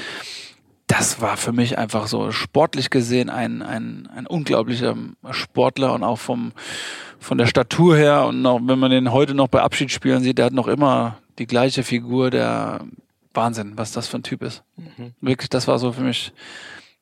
Das 0.88 1.22
war 1.22 1.38
für 1.38 1.54
mich 1.54 1.78
einfach 1.78 2.08
so 2.08 2.32
sportlich 2.32 2.90
gesehen 2.90 3.30
ein, 3.30 3.62
ein, 3.62 4.10
ein 4.14 4.28
unglaublicher 4.28 4.98
Sportler 5.30 5.94
und 5.94 6.04
auch 6.04 6.20
vom, 6.20 6.52
von 7.18 7.38
der 7.38 7.46
Statur 7.46 7.96
her 7.96 8.26
und 8.26 8.46
auch 8.46 8.60
wenn 8.62 8.78
man 8.78 8.92
den 8.92 9.14
heute 9.14 9.34
noch 9.34 9.48
bei 9.48 9.62
Abschiedsspielen 9.62 10.22
sieht, 10.22 10.38
der 10.38 10.48
hat 10.48 10.54
noch 10.54 10.68
immer 10.68 11.20
die 11.40 11.48
gleiche 11.48 11.84
Figur, 11.84 12.30
der 12.30 12.82
Wahnsinn, 13.34 13.74
was 13.78 13.92
das 13.94 14.08
für 14.08 14.18
ein 14.18 14.24
Typ 14.24 14.44
ist. 14.44 14.64
Mhm. 14.76 15.14
Wirklich, 15.22 15.50
das 15.50 15.68
war 15.68 15.80
so 15.80 15.94
für 15.94 16.02
mich 16.02 16.34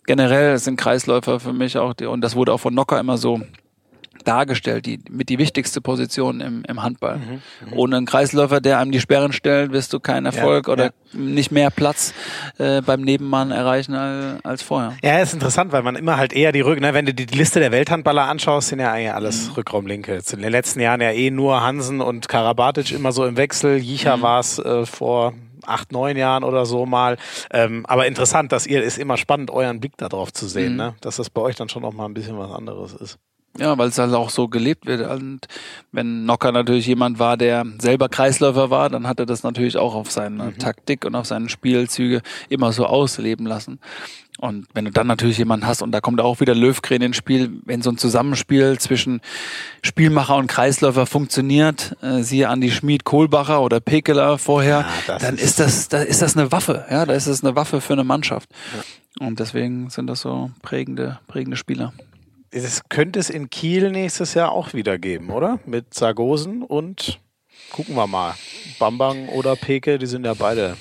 generell 0.09 0.57
sind 0.57 0.75
Kreisläufer 0.75 1.39
für 1.39 1.53
mich 1.53 1.77
auch, 1.77 1.93
die, 1.93 2.07
und 2.07 2.21
das 2.21 2.35
wurde 2.35 2.51
auch 2.51 2.57
von 2.57 2.73
Nocker 2.73 2.99
immer 2.99 3.19
so 3.19 3.41
dargestellt, 4.25 4.87
die 4.87 4.99
mit 5.07 5.29
die 5.29 5.37
wichtigste 5.37 5.81
Position 5.81 6.41
im, 6.41 6.63
im 6.67 6.81
Handball. 6.81 7.17
Mhm, 7.17 7.23
mhm. 7.23 7.73
Ohne 7.77 7.97
einen 7.97 8.05
Kreisläufer, 8.07 8.59
der 8.59 8.79
einem 8.79 8.91
die 8.91 9.01
Sperren 9.01 9.33
stellt, 9.33 9.71
wirst 9.71 9.93
du 9.93 9.99
keinen 9.99 10.25
Erfolg 10.25 10.65
ja, 10.65 10.73
oder 10.73 10.85
ja. 10.85 10.91
nicht 11.13 11.51
mehr 11.51 11.69
Platz 11.69 12.15
äh, 12.57 12.81
beim 12.81 13.01
Nebenmann 13.01 13.51
erreichen 13.51 13.93
als, 13.93 14.43
als 14.43 14.63
vorher. 14.63 14.97
Ja, 15.03 15.19
ist 15.19 15.35
interessant, 15.35 15.73
weil 15.73 15.83
man 15.83 15.95
immer 15.95 16.17
halt 16.17 16.33
eher 16.33 16.51
die 16.53 16.61
Rücken, 16.61 16.81
ne, 16.81 16.95
wenn 16.95 17.05
du 17.05 17.13
die 17.13 17.25
Liste 17.25 17.59
der 17.59 17.71
Welthandballer 17.71 18.23
anschaust, 18.23 18.69
sind 18.69 18.79
ja 18.79 18.91
eigentlich 18.91 19.13
alles 19.13 19.49
mhm. 19.49 19.53
Rückraumlinke. 19.57 20.19
In 20.33 20.41
den 20.41 20.51
letzten 20.51 20.79
Jahren 20.79 21.01
ja 21.01 21.11
eh 21.11 21.29
nur 21.29 21.61
Hansen 21.61 22.01
und 22.01 22.27
Karabatic 22.27 22.91
immer 22.93 23.11
so 23.11 23.27
im 23.27 23.37
Wechsel. 23.37 23.77
Jicha 23.77 24.17
mhm. 24.17 24.21
war 24.23 24.39
es 24.39 24.57
äh, 24.57 24.87
vor 24.87 25.35
acht, 25.69 25.91
neun 25.91 26.17
Jahren 26.17 26.43
oder 26.43 26.65
so 26.65 26.85
mal. 26.85 27.17
Ähm, 27.51 27.85
aber 27.85 28.07
interessant, 28.07 28.51
dass 28.51 28.67
ihr, 28.67 28.83
ist 28.83 28.97
immer 28.97 29.17
spannend, 29.17 29.51
euren 29.51 29.79
Blick 29.79 29.97
darauf 29.97 30.33
zu 30.33 30.47
sehen, 30.47 30.73
mhm. 30.73 30.77
ne? 30.77 30.95
dass 31.01 31.17
das 31.17 31.29
bei 31.29 31.41
euch 31.41 31.55
dann 31.55 31.69
schon 31.69 31.81
noch 31.81 31.93
mal 31.93 32.05
ein 32.05 32.13
bisschen 32.13 32.37
was 32.37 32.51
anderes 32.51 32.93
ist. 32.93 33.19
Ja, 33.57 33.77
weil 33.77 33.89
es 33.89 33.97
halt 33.97 34.13
auch 34.13 34.29
so 34.29 34.47
gelebt 34.47 34.85
wird. 34.85 35.09
Und 35.09 35.47
wenn 35.91 36.25
Nocker 36.25 36.51
natürlich 36.51 36.85
jemand 36.85 37.19
war, 37.19 37.35
der 37.35 37.65
selber 37.79 38.07
Kreisläufer 38.07 38.69
war, 38.69 38.89
dann 38.89 39.07
hat 39.07 39.19
er 39.19 39.25
das 39.25 39.43
natürlich 39.43 39.75
auch 39.77 39.95
auf 39.95 40.11
seine 40.11 40.45
mhm. 40.45 40.57
Taktik 40.59 41.03
und 41.03 41.15
auf 41.15 41.25
seine 41.25 41.49
Spielzüge 41.49 42.21
immer 42.47 42.71
so 42.71 42.85
ausleben 42.85 43.45
lassen. 43.45 43.79
Und 44.39 44.67
wenn 44.73 44.85
du 44.85 44.91
dann 44.91 45.07
natürlich 45.07 45.37
jemanden 45.37 45.67
hast, 45.67 45.81
und 45.81 45.91
da 45.91 45.99
kommt 45.99 46.21
auch 46.21 46.39
wieder 46.39 46.55
Löwgren 46.55 47.01
ins 47.01 47.17
Spiel, 47.17 47.59
wenn 47.65 47.81
so 47.81 47.89
ein 47.89 47.97
Zusammenspiel 47.97 48.79
zwischen 48.79 49.19
Spielmacher 49.81 50.37
und 50.37 50.47
Kreisläufer 50.47 51.05
funktioniert, 51.05 51.97
äh, 52.01 52.21
siehe 52.21 52.47
Andi 52.47 52.71
Schmid, 52.71 53.03
Kohlbacher 53.03 53.61
oder 53.61 53.81
Pekeler 53.81 54.37
vorher, 54.37 54.85
ja, 55.07 55.17
dann 55.17 55.35
ist, 55.35 55.43
ist 55.43 55.59
das, 55.59 55.87
da 55.89 56.01
ist 56.01 56.21
das 56.21 56.37
eine 56.37 56.53
Waffe, 56.53 56.85
ja, 56.89 57.05
da 57.05 57.13
ist 57.13 57.27
es 57.27 57.43
eine 57.43 57.57
Waffe 57.57 57.81
für 57.81 57.93
eine 57.93 58.05
Mannschaft. 58.05 58.49
Ja. 59.19 59.27
Und 59.27 59.41
deswegen 59.41 59.89
sind 59.89 60.07
das 60.07 60.21
so 60.21 60.51
prägende, 60.61 61.19
prägende 61.27 61.57
Spieler. 61.57 61.91
Es 62.51 62.83
könnte 62.87 63.19
es 63.19 63.29
in 63.29 63.49
Kiel 63.49 63.91
nächstes 63.91 64.35
Jahr 64.35 64.53
auch 64.53 64.73
wieder 64.73 64.97
geben, 64.97 65.31
oder? 65.31 65.59
Mit 65.65 65.93
Sargosen 65.93 66.63
und 66.63 67.19
gucken 67.71 67.95
wir 67.95 68.07
mal. 68.07 68.35
Bambang 68.79 69.27
oder 69.27 69.57
Peke, 69.57 69.99
die 69.99 70.07
sind 70.07 70.25
ja 70.25 70.33
beide 70.33 70.77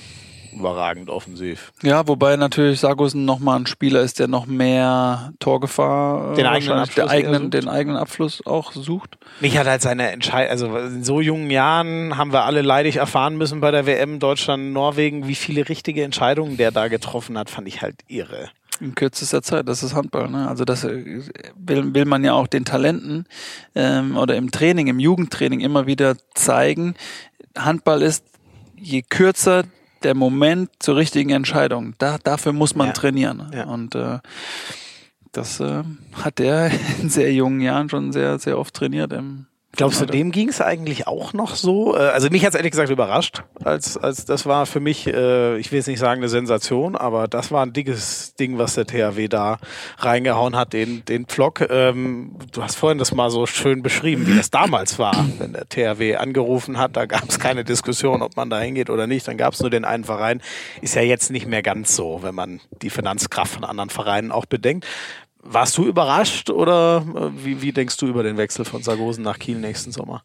überragend 0.53 1.11
offensiv. 1.11 1.73
Ja, 1.83 2.07
wobei 2.07 2.37
natürlich 2.37 2.81
Sargussen 2.81 3.25
nochmal 3.25 3.59
ein 3.59 3.67
Spieler 3.67 4.01
ist, 4.01 4.19
der 4.19 4.29
noch 4.29 4.47
mehr 4.47 5.33
Torgefahr, 5.39 6.33
äh, 6.33 6.37
den 6.37 6.47
eigenen 6.47 6.79
Abschluss, 6.79 7.09
eigenen, 7.09 7.51
den 7.51 7.69
eigenen 7.69 7.97
Abschluss 7.97 8.47
auch 8.47 8.73
sucht. 8.73 9.19
Mich 9.41 9.59
hat 9.59 9.67
halt 9.67 9.83
seine 9.83 10.11
Entscheidung, 10.11 10.51
also 10.51 10.77
in 10.79 11.05
so 11.05 11.21
jungen 11.21 11.51
Jahren 11.51 12.17
haben 12.17 12.33
wir 12.33 12.45
alle 12.45 12.63
leidig 12.63 12.97
erfahren 12.97 13.37
müssen 13.37 13.61
bei 13.61 13.71
der 13.71 13.87
WM 13.87 14.19
Deutschland, 14.19 14.73
Norwegen, 14.73 15.29
wie 15.29 15.35
viele 15.35 15.69
richtige 15.69 16.03
Entscheidungen 16.05 16.57
der 16.57 16.71
da 16.71 16.89
getroffen 16.89 17.39
hat, 17.39 17.51
fand 17.51 17.69
ich 17.69 17.83
halt 17.83 17.97
irre. 18.09 18.51
In 18.81 18.95
kürzester 18.95 19.43
Zeit, 19.43 19.69
das 19.69 19.83
ist 19.83 19.95
Handball. 19.95 20.31
Ne? 20.31 20.49
Also 20.49 20.65
das 20.65 20.85
äh, 20.85 21.23
will, 21.57 21.95
will 21.95 22.05
man 22.05 22.23
ja 22.23 22.35
auch 22.35 22.47
den 22.47 22.65
Talenten 22.65 23.27
ähm, 23.75 24.17
oder 24.17 24.37
im 24.37 24.51
Training, 24.53 24.87
im 24.87 25.01
Jugendtraining 25.01 25.61
immer 25.61 25.87
wieder 25.87 26.17
zeigen. 26.35 26.95
Handball 27.57 28.03
ist, 28.03 28.25
je 28.77 29.03
kürzer 29.03 29.65
der 30.03 30.15
Moment 30.15 30.71
zur 30.79 30.97
richtigen 30.97 31.31
Entscheidung. 31.31 31.95
Da, 31.99 32.19
dafür 32.19 32.53
muss 32.53 32.75
man 32.75 32.89
ja. 32.89 32.93
trainieren. 32.93 33.51
Ja. 33.55 33.65
Und 33.65 33.95
äh, 33.95 34.19
das 35.33 35.61
äh, 35.61 35.83
hat 36.15 36.41
er 36.41 36.71
in 37.01 37.09
sehr 37.09 37.33
jungen 37.33 37.61
Jahren 37.61 37.89
schon 37.89 38.13
sehr, 38.13 38.39
sehr 38.39 38.59
oft 38.59 38.75
trainiert 38.75 39.13
im, 39.13 39.47
Glaubst 39.73 40.01
du, 40.01 40.07
dem 40.07 40.33
ging 40.33 40.49
es 40.49 40.61
eigentlich 40.61 41.07
auch 41.07 41.35
noch 41.35 41.55
so? 41.55 41.95
Äh, 41.95 41.99
also 41.99 42.31
mich 42.31 42.43
hat 42.45 42.51
es 42.51 42.55
ehrlich 42.57 42.73
gesagt 42.73 42.91
überrascht, 42.91 43.45
als, 43.63 43.99
als 43.99 44.25
das 44.25 44.47
war 44.47 44.67
für 44.67 44.81
mich, 44.81 45.07
äh, 45.07 45.59
ich 45.59 45.71
will 45.71 45.79
jetzt 45.79 45.87
nicht 45.87 45.99
sagen 45.99 46.21
eine 46.21 46.31
Sensation, 46.31 46.97
aber 46.97 47.29
das 47.29 47.53
war 47.53 47.65
ein 47.65 47.75
dickes 47.75 48.35
Ding, 48.35 48.57
was 48.57 48.75
der 48.75 48.87
THW 48.87 49.29
da 49.29 49.59
reingehauen 49.99 50.57
hat, 50.57 50.73
den, 50.73 51.05
den 51.05 51.27
Pflock. 51.27 51.61
Ähm, 51.71 52.37
du 52.51 52.63
hast 52.63 52.77
vorhin 52.77 52.99
das 52.99 53.13
mal 53.13 53.31
so 53.31 53.47
schön 53.47 53.83
beschrieben, 53.83 54.27
wie 54.27 54.37
das 54.37 54.51
damals 54.51 54.99
war, 54.99 55.27
wenn 55.39 55.53
der 55.53 55.69
THW 55.69 56.17
angerufen 56.17 56.79
hat, 56.79 56.97
da 56.97 57.05
gab 57.05 57.29
es 57.29 57.39
keine 57.39 57.63
Diskussion, 57.63 58.23
ob 58.23 58.37
man 58.37 58.49
da 58.49 58.59
hingeht 58.59 58.89
oder 58.89 59.07
nicht, 59.07 59.29
dann 59.29 59.37
gab 59.37 59.53
es 59.53 59.61
nur 59.61 59.71
den 59.71 59.85
einen 59.85 60.05
Verein. 60.05 60.41
Ist 60.81 60.95
ja 60.95 61.03
jetzt 61.03 61.31
nicht 61.31 61.47
mehr 61.47 61.63
ganz 61.63 61.95
so, 61.95 62.23
wenn 62.23 62.35
man 62.35 62.61
die 62.83 62.91
Finanzkraft 62.91 63.53
von 63.53 63.65
anderen 63.65 63.91
Vereinen 63.91 64.33
auch 64.33 64.47
bedenkt. 64.47 64.87
Warst 65.41 65.79
du 65.79 65.87
überrascht 65.87 66.51
oder 66.51 67.05
äh, 67.15 67.45
wie, 67.45 67.63
wie 67.63 67.73
denkst 67.73 67.97
du 67.97 68.07
über 68.07 68.23
den 68.23 68.37
Wechsel 68.37 68.65
von 68.65 68.83
Sargosen 68.83 69.23
nach 69.23 69.39
Kiel 69.39 69.59
nächsten 69.59 69.93
Sommer? 69.93 70.25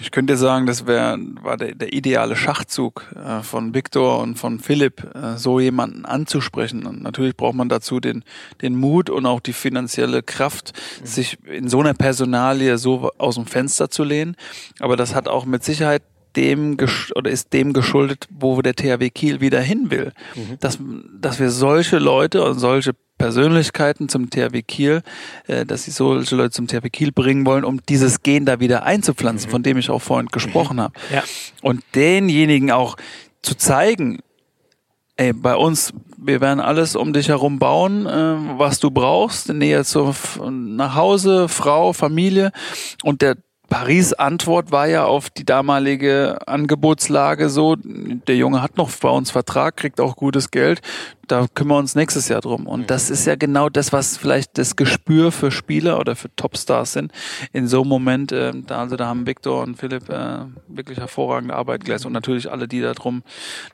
Ich 0.00 0.10
könnte 0.10 0.36
sagen, 0.36 0.66
das 0.66 0.86
wär, 0.86 1.18
war 1.42 1.56
der, 1.56 1.74
der 1.74 1.92
ideale 1.92 2.34
Schachzug 2.34 3.04
äh, 3.14 3.42
von 3.42 3.74
Viktor 3.74 4.20
und 4.20 4.36
von 4.36 4.60
Philipp, 4.60 5.14
äh, 5.14 5.36
so 5.36 5.60
jemanden 5.60 6.04
anzusprechen. 6.04 6.86
Und 6.86 7.02
natürlich 7.02 7.36
braucht 7.36 7.54
man 7.54 7.68
dazu 7.68 8.00
den, 8.00 8.24
den 8.62 8.76
Mut 8.76 9.10
und 9.10 9.26
auch 9.26 9.40
die 9.40 9.52
finanzielle 9.52 10.22
Kraft, 10.22 10.72
mhm. 11.00 11.06
sich 11.06 11.38
in 11.46 11.68
so 11.68 11.80
einer 11.80 11.94
Personalie 11.94 12.78
so 12.78 13.10
aus 13.18 13.36
dem 13.36 13.46
Fenster 13.46 13.90
zu 13.90 14.04
lehnen. 14.04 14.36
Aber 14.80 14.96
das 14.96 15.14
hat 15.14 15.28
auch 15.28 15.44
mit 15.44 15.64
Sicherheit 15.64 16.02
dem 16.36 16.76
oder 17.14 17.30
ist 17.30 17.52
dem 17.52 17.72
geschuldet, 17.72 18.26
wo 18.30 18.60
der 18.60 18.74
THW 18.74 19.10
Kiel 19.10 19.40
wieder 19.40 19.60
hin 19.60 19.90
will. 19.90 20.12
Mhm. 20.34 20.58
Dass, 20.60 20.78
dass 21.20 21.38
wir 21.38 21.50
solche 21.50 21.98
Leute 21.98 22.42
und 22.44 22.58
solche 22.58 22.94
Persönlichkeiten 23.18 24.08
zum 24.08 24.30
THW 24.30 24.62
Kiel, 24.62 25.02
äh, 25.46 25.64
dass 25.64 25.84
sie 25.84 25.90
solche 25.90 26.34
Leute 26.36 26.50
zum 26.50 26.66
THW 26.66 26.90
Kiel 26.90 27.12
bringen 27.12 27.46
wollen, 27.46 27.64
um 27.64 27.80
dieses 27.88 28.22
Gen 28.22 28.44
da 28.44 28.60
wieder 28.60 28.84
einzupflanzen, 28.84 29.48
mhm. 29.48 29.52
von 29.52 29.62
dem 29.62 29.78
ich 29.78 29.90
auch 29.90 30.02
vorhin 30.02 30.28
gesprochen 30.28 30.80
habe. 30.80 30.94
Ja. 31.12 31.22
Und 31.62 31.82
denjenigen 31.94 32.70
auch 32.70 32.96
zu 33.42 33.54
zeigen, 33.56 34.20
ey, 35.16 35.32
bei 35.32 35.54
uns, 35.54 35.92
wir 36.16 36.40
werden 36.40 36.60
alles 36.60 36.96
um 36.96 37.12
dich 37.12 37.28
herum 37.28 37.58
bauen, 37.58 38.06
äh, 38.06 38.58
was 38.58 38.80
du 38.80 38.90
brauchst, 38.90 39.52
Nähe 39.52 39.84
zur, 39.84 40.14
nach 40.50 40.94
Hause, 40.94 41.48
Frau, 41.48 41.92
Familie 41.92 42.50
und 43.02 43.22
der 43.22 43.36
Paris 43.74 44.12
Antwort 44.12 44.70
war 44.70 44.86
ja 44.86 45.04
auf 45.04 45.30
die 45.30 45.44
damalige 45.44 46.38
Angebotslage 46.46 47.48
so, 47.48 47.74
der 47.74 48.36
Junge 48.36 48.62
hat 48.62 48.76
noch 48.76 48.88
bei 48.92 49.08
uns 49.08 49.32
Vertrag, 49.32 49.76
kriegt 49.76 50.00
auch 50.00 50.14
gutes 50.14 50.52
Geld, 50.52 50.80
da 51.26 51.48
kümmern 51.52 51.74
wir 51.74 51.78
uns 51.80 51.96
nächstes 51.96 52.28
Jahr 52.28 52.40
drum. 52.40 52.68
Und 52.68 52.88
das 52.88 53.10
ist 53.10 53.26
ja 53.26 53.34
genau 53.34 53.68
das, 53.68 53.92
was 53.92 54.16
vielleicht 54.16 54.58
das 54.58 54.76
Gespür 54.76 55.32
für 55.32 55.50
Spieler 55.50 55.98
oder 55.98 56.14
für 56.14 56.32
Topstars 56.36 56.92
sind. 56.92 57.10
In 57.52 57.66
so 57.66 57.80
einem 57.80 57.88
Moment, 57.88 58.30
äh, 58.30 58.52
da, 58.54 58.78
also 58.78 58.94
da 58.94 59.06
haben 59.06 59.26
Victor 59.26 59.64
und 59.64 59.74
Philipp 59.74 60.08
äh, 60.08 60.44
wirklich 60.68 60.98
hervorragende 60.98 61.56
Arbeit 61.56 61.84
geleistet 61.84 62.06
und 62.06 62.12
natürlich 62.12 62.52
alle, 62.52 62.68
die 62.68 62.80
darum 62.80 63.24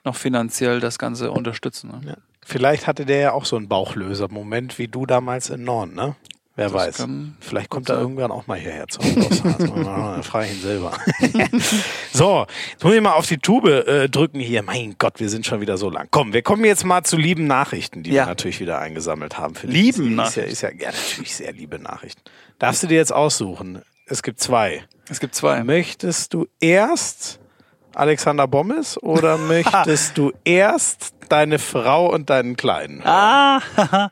noch 0.02 0.16
finanziell 0.16 0.80
das 0.80 0.98
Ganze 0.98 1.30
unterstützen. 1.30 1.90
Ne? 1.90 2.00
Ja. 2.08 2.14
Vielleicht 2.42 2.86
hatte 2.86 3.04
der 3.04 3.18
ja 3.18 3.32
auch 3.32 3.44
so 3.44 3.56
einen 3.56 3.68
Bauchlöser-Moment 3.68 4.78
wie 4.78 4.88
du 4.88 5.04
damals 5.04 5.50
in 5.50 5.64
Norden, 5.64 5.94
ne? 5.94 6.16
Wer 6.56 6.68
das 6.68 6.98
weiß. 6.98 7.06
Vielleicht 7.40 7.70
kommt 7.70 7.88
er 7.88 7.98
irgendwann 7.98 8.30
auch 8.30 8.46
mal 8.46 8.58
hierher 8.58 8.86
zum 8.88 9.04
Dann 9.04 10.22
frage 10.22 10.46
ich 10.46 10.54
ihn 10.54 10.60
selber. 10.60 10.92
so, 12.12 12.46
jetzt 12.72 12.84
muss 12.84 12.94
ich 12.94 13.00
mal 13.00 13.12
auf 13.12 13.26
die 13.26 13.38
Tube 13.38 13.68
äh, 13.68 14.08
drücken 14.08 14.40
hier. 14.40 14.62
Mein 14.62 14.96
Gott, 14.98 15.20
wir 15.20 15.28
sind 15.28 15.46
schon 15.46 15.60
wieder 15.60 15.78
so 15.78 15.90
lang. 15.90 16.08
Komm, 16.10 16.32
wir 16.32 16.42
kommen 16.42 16.64
jetzt 16.64 16.84
mal 16.84 17.04
zu 17.04 17.16
lieben 17.16 17.46
Nachrichten, 17.46 18.02
die 18.02 18.10
ja. 18.10 18.24
wir 18.24 18.26
natürlich 18.26 18.60
wieder 18.60 18.80
eingesammelt 18.80 19.38
haben. 19.38 19.54
Für 19.54 19.68
lieben 19.68 20.16
Nachrichten? 20.16 20.50
Ist 20.50 20.62
ja, 20.62 20.70
ist 20.70 20.80
ja, 20.80 20.86
ja, 20.86 20.92
natürlich 20.92 21.36
sehr 21.36 21.52
liebe 21.52 21.78
Nachrichten. 21.78 22.20
Darfst 22.58 22.82
du 22.82 22.88
dir 22.88 22.96
jetzt 22.96 23.12
aussuchen? 23.12 23.82
Es 24.06 24.22
gibt 24.22 24.40
zwei. 24.40 24.82
Es 25.08 25.20
gibt 25.20 25.36
zwei. 25.36 25.62
Möchtest 25.62 26.34
du 26.34 26.46
erst 26.58 27.38
Alexander 27.94 28.46
Bommes 28.46 29.00
oder 29.02 29.38
möchtest 29.38 30.18
du 30.18 30.32
erst 30.44 31.14
deine 31.28 31.58
Frau 31.58 32.12
und 32.12 32.28
deinen 32.28 32.56
Kleinen? 32.56 33.02
Ah, 33.04 33.60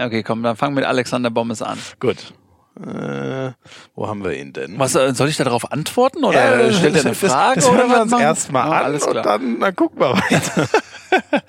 Okay, 0.00 0.22
komm, 0.22 0.44
dann 0.44 0.54
fangen 0.56 0.76
wir 0.76 0.82
mit 0.82 0.88
Alexander 0.88 1.28
Bommes 1.28 1.60
an. 1.60 1.76
Gut. 1.98 2.32
Äh, 2.80 3.50
wo 3.96 4.06
haben 4.06 4.22
wir 4.22 4.38
ihn 4.38 4.52
denn? 4.52 4.78
Was 4.78 4.94
äh, 4.94 5.12
soll 5.12 5.28
ich 5.28 5.36
darauf 5.36 5.72
antworten 5.72 6.22
oder 6.22 6.66
ja, 6.66 6.72
stellt 6.72 6.94
er 6.94 7.04
eine 7.06 7.14
Frage? 7.16 7.56
Das, 7.56 7.64
das 7.64 7.74
hören 7.74 7.90
wir 7.90 8.02
uns 8.02 8.12
erstmal 8.12 8.68
oh, 8.68 8.72
an 8.72 8.84
alles 8.84 9.04
klar. 9.04 9.16
und 9.16 9.26
dann, 9.26 9.58
dann 9.60 9.74
gucken 9.74 9.98
wir 9.98 10.12
weiter. 10.12 10.68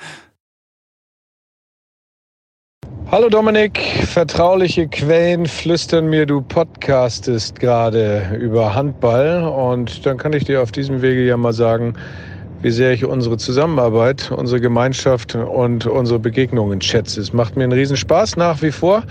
Hallo 3.11 3.29
Dominik, 3.29 3.79
vertrauliche 4.05 4.87
Quellen 4.87 5.45
flüstern 5.45 6.07
mir, 6.07 6.25
du 6.25 6.41
podcastest 6.41 7.59
gerade 7.59 8.35
über 8.39 8.73
Handball 8.73 9.43
und 9.43 10.05
dann 10.07 10.17
kann 10.17 10.33
ich 10.33 10.45
dir 10.45 10.63
auf 10.63 10.71
diesem 10.71 11.03
Wege 11.03 11.23
ja 11.23 11.37
mal 11.37 11.53
sagen, 11.53 11.95
wie 12.61 12.71
sehr 12.71 12.91
ich 12.91 13.05
unsere 13.05 13.37
Zusammenarbeit, 13.37 14.31
unsere 14.31 14.59
Gemeinschaft 14.59 15.35
und 15.35 15.85
unsere 15.85 16.19
Begegnungen 16.19 16.81
schätze. 16.81 17.21
Es 17.21 17.31
macht 17.31 17.55
mir 17.55 17.63
einen 17.63 17.71
Riesenspaß 17.71 18.35
nach 18.35 18.61
wie 18.61 18.71
vor. 18.71 19.03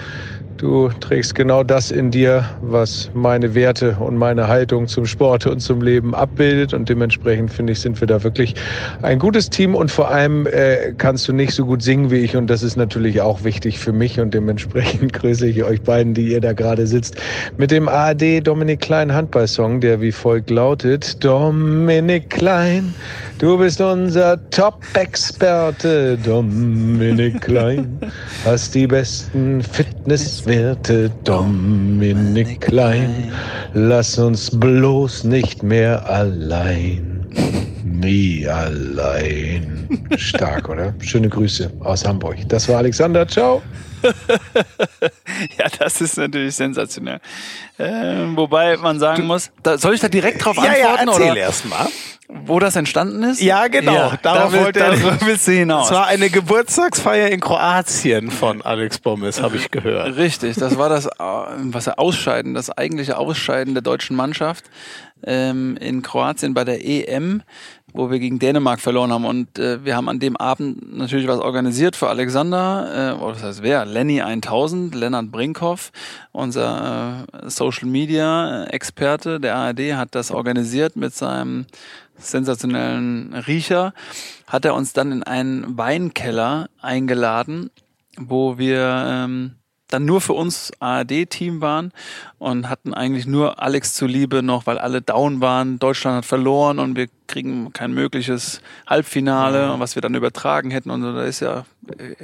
Du 0.58 0.88
trägst 0.88 1.36
genau 1.36 1.62
das 1.62 1.92
in 1.92 2.10
dir, 2.10 2.44
was 2.60 3.12
meine 3.14 3.54
Werte 3.54 3.96
und 4.00 4.16
meine 4.16 4.48
Haltung 4.48 4.88
zum 4.88 5.06
Sport 5.06 5.46
und 5.46 5.60
zum 5.60 5.80
Leben 5.80 6.16
abbildet. 6.16 6.74
Und 6.74 6.88
dementsprechend 6.88 7.52
finde 7.52 7.74
ich, 7.74 7.80
sind 7.80 8.00
wir 8.00 8.08
da 8.08 8.24
wirklich 8.24 8.56
ein 9.02 9.20
gutes 9.20 9.50
Team. 9.50 9.76
Und 9.76 9.92
vor 9.92 10.10
allem 10.10 10.48
äh, 10.48 10.94
kannst 10.98 11.28
du 11.28 11.32
nicht 11.32 11.52
so 11.52 11.64
gut 11.64 11.80
singen 11.80 12.10
wie 12.10 12.16
ich. 12.16 12.34
Und 12.36 12.48
das 12.48 12.64
ist 12.64 12.74
natürlich 12.74 13.20
auch 13.20 13.44
wichtig 13.44 13.78
für 13.78 13.92
mich. 13.92 14.18
Und 14.18 14.34
dementsprechend 14.34 15.12
grüße 15.20 15.46
ich 15.46 15.62
euch 15.62 15.80
beiden, 15.80 16.12
die 16.12 16.32
ihr 16.32 16.40
da 16.40 16.54
gerade 16.54 16.88
sitzt, 16.88 17.14
mit 17.56 17.70
dem 17.70 17.88
ARD 17.88 18.44
Dominik 18.44 18.80
Klein 18.80 19.14
Handballsong, 19.14 19.80
der 19.80 20.00
wie 20.00 20.10
folgt 20.10 20.50
lautet. 20.50 21.24
Dominik 21.24 22.30
Klein, 22.30 22.92
du 23.38 23.58
bist 23.58 23.80
unser 23.80 24.40
Top-Experte. 24.50 26.18
Dominik 26.18 27.42
Klein, 27.42 27.96
hast 28.44 28.74
die 28.74 28.88
besten 28.88 29.62
Fitness 29.62 30.47
werte 30.48 31.10
Dominik 31.24 32.62
Klein, 32.62 33.30
lass 33.74 34.18
uns 34.18 34.50
bloß 34.58 35.24
nicht 35.24 35.62
mehr 35.62 36.08
allein. 36.08 37.17
Nie 37.84 38.46
allein. 38.46 39.88
Stark, 40.16 40.68
oder? 40.68 40.94
Schöne 41.00 41.28
Grüße 41.28 41.72
aus 41.80 42.06
Hamburg. 42.06 42.36
Das 42.48 42.68
war 42.68 42.78
Alexander. 42.78 43.26
Ciao. 43.26 43.62
ja, 45.58 45.66
das 45.78 46.00
ist 46.00 46.16
natürlich 46.16 46.54
sensationell. 46.54 47.20
Äh, 47.76 48.36
wobei 48.36 48.76
man 48.76 48.98
sagen 49.00 49.26
muss, 49.26 49.50
da, 49.62 49.78
soll 49.78 49.94
ich 49.94 50.00
da 50.00 50.08
direkt 50.08 50.44
drauf 50.44 50.58
antworten? 50.58 50.80
Ja, 50.80 50.94
ja, 50.94 51.12
erzähl 51.12 51.36
erst 51.36 51.68
mal. 51.68 51.88
Wo 52.30 52.58
das 52.58 52.76
entstanden 52.76 53.22
ist? 53.22 53.40
Ja, 53.40 53.68
genau. 53.68 53.94
Ja, 53.94 54.18
darauf 54.20 54.52
da 54.52 54.60
wollte 54.60 54.80
er 54.80 55.20
willst 55.22 55.48
du 55.48 55.52
hinaus. 55.52 55.86
Es 55.86 55.96
war 55.96 56.06
eine 56.06 56.28
Geburtstagsfeier 56.28 57.28
in 57.30 57.40
Kroatien 57.40 58.30
von 58.30 58.60
Alex 58.60 58.98
Bommes, 58.98 59.40
habe 59.40 59.56
ich 59.56 59.70
gehört. 59.70 60.14
Richtig, 60.16 60.56
das 60.56 60.76
war 60.76 60.90
das, 60.90 61.06
äh, 61.06 61.10
was 61.18 61.86
er 61.86 61.98
Ausscheiden, 61.98 62.52
das 62.52 62.70
eigentliche 62.70 63.16
Ausscheiden 63.16 63.72
der 63.72 63.82
deutschen 63.82 64.14
Mannschaft 64.14 64.66
ähm, 65.24 65.76
in 65.76 66.02
Kroatien 66.02 66.54
bei 66.54 66.64
der 66.64 66.84
EM, 66.84 67.42
wo 67.92 68.10
wir 68.10 68.18
gegen 68.18 68.38
Dänemark 68.38 68.80
verloren 68.80 69.12
haben. 69.12 69.24
Und 69.24 69.58
äh, 69.58 69.84
wir 69.84 69.96
haben 69.96 70.08
an 70.08 70.20
dem 70.20 70.36
Abend 70.36 70.96
natürlich 70.96 71.26
was 71.26 71.40
organisiert 71.40 71.96
für 71.96 72.08
Alexander, 72.08 73.16
äh, 73.18 73.22
oder 73.22 73.34
das 73.34 73.42
heißt 73.42 73.62
wer? 73.62 73.84
Lenny 73.84 74.20
1000, 74.20 74.94
Lennart 74.94 75.30
Brinkhoff, 75.30 75.92
unser 76.32 77.26
äh, 77.32 77.50
Social 77.50 77.88
Media 77.88 78.64
Experte 78.64 79.40
der 79.40 79.56
ARD, 79.56 79.94
hat 79.94 80.14
das 80.14 80.30
organisiert 80.30 80.96
mit 80.96 81.14
seinem 81.14 81.66
sensationellen 82.18 83.34
Riecher, 83.34 83.94
hat 84.46 84.64
er 84.64 84.74
uns 84.74 84.92
dann 84.92 85.12
in 85.12 85.22
einen 85.22 85.78
Weinkeller 85.78 86.68
eingeladen, 86.80 87.70
wo 88.16 88.58
wir 88.58 89.04
ähm, 89.06 89.57
dann 89.88 90.04
nur 90.04 90.20
für 90.20 90.34
uns 90.34 90.70
ARD-Team 90.80 91.60
waren 91.60 91.92
und 92.38 92.68
hatten 92.68 92.92
eigentlich 92.94 93.26
nur 93.26 93.62
Alex 93.62 93.94
zuliebe 93.94 94.42
noch, 94.42 94.66
weil 94.66 94.78
alle 94.78 95.00
down 95.00 95.40
waren. 95.40 95.78
Deutschland 95.78 96.18
hat 96.18 96.24
verloren 96.26 96.78
und 96.78 96.96
wir 96.96 97.08
kriegen 97.26 97.72
kein 97.72 97.92
mögliches 97.92 98.60
Halbfinale, 98.86 99.74
was 99.78 99.94
wir 99.94 100.02
dann 100.02 100.14
übertragen 100.14 100.70
hätten. 100.70 100.90
Und 100.90 101.02
da 101.02 101.24
ist 101.24 101.40
ja, 101.40 101.64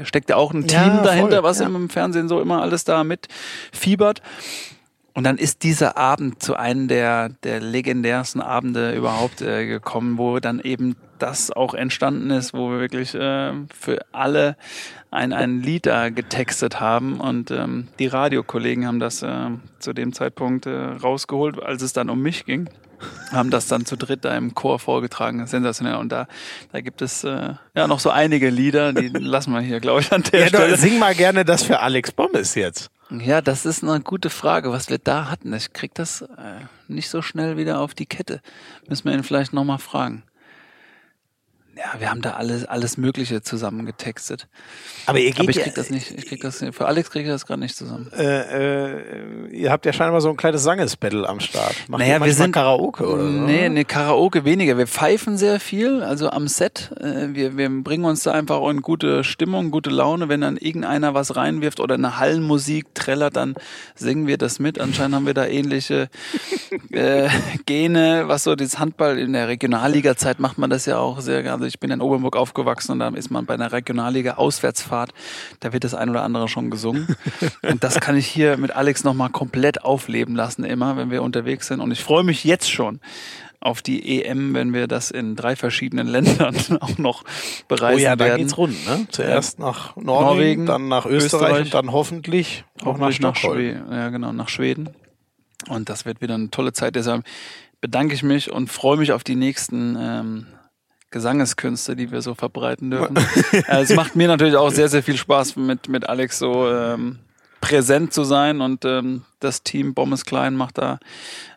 steckt 0.02 0.30
ja 0.30 0.36
auch 0.36 0.52
ein 0.52 0.66
Team 0.66 0.78
ja, 0.78 1.02
dahinter, 1.02 1.42
was 1.42 1.60
ja. 1.60 1.66
im 1.66 1.88
Fernsehen 1.88 2.28
so 2.28 2.40
immer 2.40 2.62
alles 2.62 2.84
da 2.84 3.02
mitfiebert. 3.02 4.22
Und 5.14 5.24
dann 5.24 5.38
ist 5.38 5.62
dieser 5.62 5.96
Abend 5.96 6.42
zu 6.42 6.56
einem 6.56 6.88
der, 6.88 7.28
der 7.44 7.60
legendärsten 7.60 8.40
Abende 8.40 8.94
überhaupt 8.94 9.42
äh, 9.42 9.66
gekommen, 9.66 10.18
wo 10.18 10.40
dann 10.40 10.58
eben 10.60 10.96
das 11.24 11.50
auch 11.50 11.72
entstanden 11.72 12.30
ist, 12.30 12.52
wo 12.52 12.70
wir 12.70 12.80
wirklich 12.80 13.14
äh, 13.14 13.52
für 13.74 14.04
alle 14.12 14.56
ein, 15.10 15.32
ein 15.32 15.62
Lied 15.62 15.86
da 15.86 16.10
getextet 16.10 16.80
haben. 16.80 17.18
Und 17.18 17.50
ähm, 17.50 17.88
die 17.98 18.08
Radiokollegen 18.08 18.86
haben 18.86 19.00
das 19.00 19.22
äh, 19.22 19.48
zu 19.78 19.94
dem 19.94 20.12
Zeitpunkt 20.12 20.66
äh, 20.66 20.70
rausgeholt, 20.70 21.62
als 21.62 21.80
es 21.80 21.94
dann 21.94 22.10
um 22.10 22.20
mich 22.20 22.44
ging. 22.44 22.68
Haben 23.32 23.50
das 23.50 23.68
dann 23.68 23.86
zu 23.86 23.96
dritt 23.96 24.26
da 24.26 24.36
im 24.36 24.54
Chor 24.54 24.78
vorgetragen. 24.78 25.46
Sensationell. 25.46 25.96
Und 25.96 26.12
da, 26.12 26.28
da 26.72 26.82
gibt 26.82 27.00
es 27.00 27.24
äh, 27.24 27.54
ja 27.74 27.86
noch 27.86 28.00
so 28.00 28.10
einige 28.10 28.50
Lieder, 28.50 28.92
die 28.92 29.08
lassen 29.08 29.52
wir 29.52 29.60
hier, 29.60 29.80
glaube 29.80 30.02
ich, 30.02 30.12
an 30.12 30.24
der 30.30 30.40
ja, 30.40 30.48
Stelle. 30.48 30.76
Sing 30.76 30.98
mal 30.98 31.14
gerne 31.14 31.46
das 31.46 31.62
für 31.62 31.80
Alex 31.80 32.12
Bommes 32.12 32.54
jetzt. 32.54 32.90
Ja, 33.10 33.40
das 33.40 33.64
ist 33.64 33.82
eine 33.82 34.00
gute 34.00 34.28
Frage, 34.28 34.72
was 34.72 34.90
wir 34.90 34.98
da 34.98 35.30
hatten. 35.30 35.54
Ich 35.54 35.72
krieg 35.72 35.94
das 35.94 36.22
äh, 36.22 36.66
nicht 36.86 37.08
so 37.08 37.22
schnell 37.22 37.56
wieder 37.56 37.80
auf 37.80 37.94
die 37.94 38.06
Kette. 38.06 38.40
Müssen 38.88 39.06
wir 39.06 39.14
ihn 39.14 39.24
vielleicht 39.24 39.54
nochmal 39.54 39.78
fragen. 39.78 40.22
Ja, 41.76 41.98
wir 42.00 42.08
haben 42.08 42.22
da 42.22 42.34
alles, 42.34 42.64
alles 42.66 42.96
Mögliche 42.98 43.42
zusammengetextet. 43.42 44.46
Aber 45.06 45.18
ihr 45.18 45.32
geht 45.32 45.40
Aber 45.40 45.50
ich 45.50 45.56
ja, 45.56 45.62
krieg 45.64 45.74
das 45.74 45.90
nicht, 45.90 46.12
ich 46.12 46.26
krieg 46.26 46.40
das 46.40 46.60
nicht. 46.60 46.74
Für 46.76 46.86
Alex 46.86 47.10
kriege 47.10 47.24
ich 47.28 47.30
das 47.34 47.46
gerade 47.46 47.60
nicht 47.60 47.74
zusammen. 47.76 48.10
äh, 48.16 48.92
äh, 48.92 49.48
ihr 49.50 49.72
habt 49.72 49.84
ja 49.84 49.92
scheinbar 49.92 50.20
so 50.20 50.30
ein 50.30 50.36
kleines 50.36 50.62
Sangesbattle 50.62 51.28
am 51.28 51.40
Start. 51.40 51.74
Macht 51.88 52.00
Naja, 52.00 52.24
wir 52.24 52.32
sind- 52.32 52.52
Karaoke 52.52 53.04
oder 53.08 53.24
so? 53.24 53.28
Nee, 53.28 53.68
nee, 53.70 53.82
Karaoke 53.84 54.44
weniger. 54.44 54.78
Wir 54.78 54.86
pfeifen 54.86 55.36
sehr 55.36 55.58
viel, 55.58 56.02
also 56.02 56.30
am 56.30 56.46
Set. 56.46 56.92
Äh, 57.00 57.34
Wir, 57.34 57.56
wir 57.56 57.68
bringen 57.82 58.04
uns 58.04 58.22
da 58.22 58.30
einfach 58.32 58.56
auch 58.58 58.70
in 58.70 58.80
gute 58.80 59.24
Stimmung, 59.24 59.72
gute 59.72 59.90
Laune. 59.90 60.28
Wenn 60.28 60.42
dann 60.42 60.56
irgendeiner 60.56 61.14
was 61.14 61.34
reinwirft 61.34 61.80
oder 61.80 61.96
eine 61.96 62.18
Hallenmusik 62.20 62.94
trällert, 62.94 63.34
dann 63.34 63.54
singen 63.96 64.28
wir 64.28 64.38
das 64.38 64.60
mit. 64.60 64.78
Anscheinend 64.78 65.16
haben 65.16 65.26
wir 65.26 65.34
da 65.34 65.44
ähnliche 65.46 66.08
äh, 66.92 67.28
Gene, 67.66 68.24
was 68.26 68.44
so 68.44 68.54
das 68.54 68.78
Handball 68.78 69.18
in 69.18 69.32
der 69.32 69.48
Regionalliga-Zeit 69.48 70.38
macht 70.38 70.58
man 70.58 70.70
das 70.70 70.86
ja 70.86 70.98
auch 70.98 71.20
sehr 71.20 71.42
gerne. 71.42 71.63
Also 71.64 71.72
ich 71.72 71.80
bin 71.80 71.90
in 71.90 72.02
Obernburg 72.02 72.36
aufgewachsen 72.36 72.92
und 72.92 72.98
da 72.98 73.08
ist 73.08 73.30
man 73.30 73.46
bei 73.46 73.54
einer 73.54 73.72
Regionalliga-Auswärtsfahrt, 73.72 75.14
da 75.60 75.72
wird 75.72 75.84
das 75.84 75.94
ein 75.94 76.10
oder 76.10 76.22
andere 76.22 76.46
schon 76.46 76.68
gesungen. 76.68 77.16
Und 77.62 77.82
das 77.82 78.00
kann 78.00 78.18
ich 78.18 78.26
hier 78.26 78.58
mit 78.58 78.72
Alex 78.76 79.02
nochmal 79.02 79.30
komplett 79.30 79.82
aufleben 79.82 80.36
lassen, 80.36 80.62
immer, 80.64 80.98
wenn 80.98 81.10
wir 81.10 81.22
unterwegs 81.22 81.68
sind. 81.68 81.80
Und 81.80 81.90
ich 81.90 82.04
freue 82.04 82.22
mich 82.22 82.44
jetzt 82.44 82.70
schon 82.70 83.00
auf 83.60 83.80
die 83.80 84.22
EM, 84.22 84.52
wenn 84.52 84.74
wir 84.74 84.88
das 84.88 85.10
in 85.10 85.36
drei 85.36 85.56
verschiedenen 85.56 86.06
Ländern 86.14 86.54
auch 86.80 86.98
noch 86.98 87.24
bereisen 87.66 88.00
Oh 88.00 88.04
ja, 88.04 88.14
da 88.14 88.26
werden. 88.26 88.40
geht's 88.42 88.58
rund, 88.58 88.86
ne? 88.86 89.06
Zuerst 89.10 89.58
nach 89.58 89.96
Norwegen, 89.96 90.04
Norwegen, 90.04 90.66
dann 90.66 90.88
nach 90.88 91.06
Österreich, 91.06 91.48
Österreich. 91.48 91.64
und 91.64 91.74
dann 91.74 91.92
hoffentlich 91.92 92.64
auch 92.84 92.98
nach 92.98 93.18
nach. 93.20 93.36
Schweden. 93.36 93.90
Ja, 93.90 94.10
genau, 94.10 94.32
nach 94.34 94.50
Schweden. 94.50 94.90
Und 95.70 95.88
das 95.88 96.04
wird 96.04 96.20
wieder 96.20 96.34
eine 96.34 96.50
tolle 96.50 96.74
Zeit. 96.74 96.94
Deshalb 96.94 97.24
bedanke 97.80 98.14
ich 98.14 98.22
mich 98.22 98.52
und 98.52 98.68
freue 98.70 98.98
mich 98.98 99.12
auf 99.12 99.24
die 99.24 99.34
nächsten 99.34 99.96
ähm, 99.98 100.46
Gesangeskünste, 101.14 101.94
die 101.94 102.10
wir 102.10 102.20
so 102.22 102.34
verbreiten 102.34 102.90
dürfen. 102.90 103.16
äh, 103.68 103.80
es 103.82 103.94
macht 103.94 104.16
mir 104.16 104.26
natürlich 104.28 104.56
auch 104.56 104.70
sehr, 104.70 104.88
sehr 104.88 105.02
viel 105.04 105.16
Spaß, 105.16 105.54
mit, 105.56 105.88
mit 105.88 106.08
Alex 106.08 106.38
so 106.40 106.68
ähm, 106.68 107.20
präsent 107.60 108.12
zu 108.12 108.24
sein 108.24 108.60
und 108.60 108.84
ähm, 108.84 109.22
das 109.40 109.62
Team 109.62 109.94
Bommes 109.94 110.24
Klein 110.24 110.54
macht 110.56 110.76
da 110.78 110.98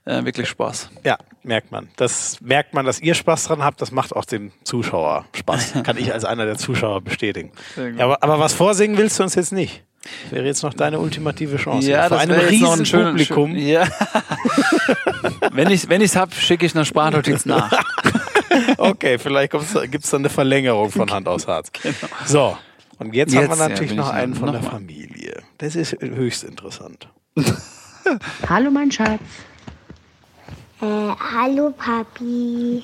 äh, 0.06 0.24
wirklich 0.26 0.48
Spaß. 0.48 0.90
Ja, 1.04 1.18
merkt 1.44 1.72
man. 1.72 1.90
Das 1.98 2.40
merkt 2.40 2.74
man, 2.76 2.86
dass 2.86 3.00
ihr 3.02 3.16
Spaß 3.16 3.46
dran 3.46 3.64
habt. 3.64 3.82
Das 3.82 3.92
macht 3.92 4.16
auch 4.16 4.24
dem 4.26 4.52
Zuschauer 4.64 5.26
Spaß. 5.36 5.74
Kann 5.84 5.98
ich 5.98 6.14
als 6.14 6.24
einer 6.24 6.46
der 6.46 6.58
Zuschauer 6.58 7.02
bestätigen. 7.02 7.52
Ja, 7.98 8.06
aber, 8.06 8.22
aber 8.24 8.40
was 8.40 8.54
vorsingen 8.54 8.98
willst 8.98 9.18
du 9.20 9.24
uns 9.24 9.34
jetzt 9.36 9.52
nicht? 9.52 9.84
Das 10.26 10.32
wäre 10.34 10.46
jetzt 10.46 10.64
noch 10.64 10.74
deine 10.74 11.00
ultimative 11.00 11.58
Chance. 11.58 11.90
Ja, 11.90 12.08
Vor 12.08 12.18
das 12.20 12.30
einem 12.30 12.40
riesen 12.40 12.64
noch 12.64 12.78
ein 12.78 12.86
schöner 12.86 13.10
Publikum. 13.10 13.52
schön- 13.52 13.58
Ja. 13.68 13.88
wenn 15.52 15.70
ich 15.70 15.90
wenn 15.90 16.00
ich's 16.02 16.16
hab, 16.16 16.34
schicke 16.34 16.66
ich 16.66 16.76
eine 16.76 16.86
Sprachnotiz 16.86 17.46
nach. 17.46 17.72
Okay, 18.78 19.18
vielleicht 19.18 19.52
gibt 19.52 20.04
es 20.04 20.10
dann 20.12 20.22
eine 20.22 20.30
Verlängerung 20.30 20.92
von 20.92 21.10
Hand 21.12 21.28
aus 21.28 21.48
Harz. 21.48 21.72
So, 22.26 22.58
und 23.00 23.14
jetzt, 23.14 23.36
haben 23.36 23.42
wir 23.44 23.50
Jetzt, 23.50 23.60
ja, 23.60 23.68
natürlich 23.70 23.90
bin 23.90 23.98
noch 23.98 24.10
einen 24.10 24.32
noch- 24.34 24.40
von 24.40 24.52
der 24.52 24.62
noch 24.62 24.68
mal. 24.72 24.78
Familie. 24.78 25.42
Das 25.58 25.76
ist 25.76 25.94
höchst 26.02 26.44
interessant. 26.44 27.08
Hallo 28.50 28.72
mein 28.72 28.92
Schatz. 28.92 29.20
Äh, 30.82 30.86
hallo 30.86 31.72
Papi. 31.78 32.84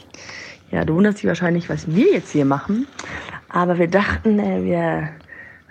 Ja, 0.71 0.83
du 0.83 0.95
wunderst 0.95 1.19
dich 1.19 1.25
wahrscheinlich, 1.27 1.69
was 1.69 1.87
wir 1.87 2.11
jetzt 2.11 2.31
hier 2.31 2.45
machen. 2.45 2.87
Aber 3.49 3.77
wir 3.77 3.87
dachten, 3.87 4.39
äh, 4.39 4.63
wir 4.63 5.09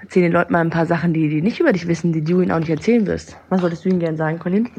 erzählen 0.00 0.24
den 0.26 0.32
Leuten 0.32 0.52
mal 0.52 0.60
ein 0.60 0.70
paar 0.70 0.86
Sachen, 0.86 1.12
die 1.12 1.28
die 1.28 1.42
nicht 1.42 1.58
über 1.60 1.72
dich 1.72 1.88
wissen, 1.88 2.12
die 2.12 2.22
du 2.22 2.40
ihnen 2.40 2.52
auch 2.52 2.60
nicht 2.60 2.70
erzählen 2.70 3.06
wirst. 3.06 3.36
Was 3.48 3.60
wolltest 3.62 3.84
du 3.84 3.88
ihnen 3.88 3.98
gerne 4.00 4.16
sagen, 4.16 4.38
Colin? 4.38 4.70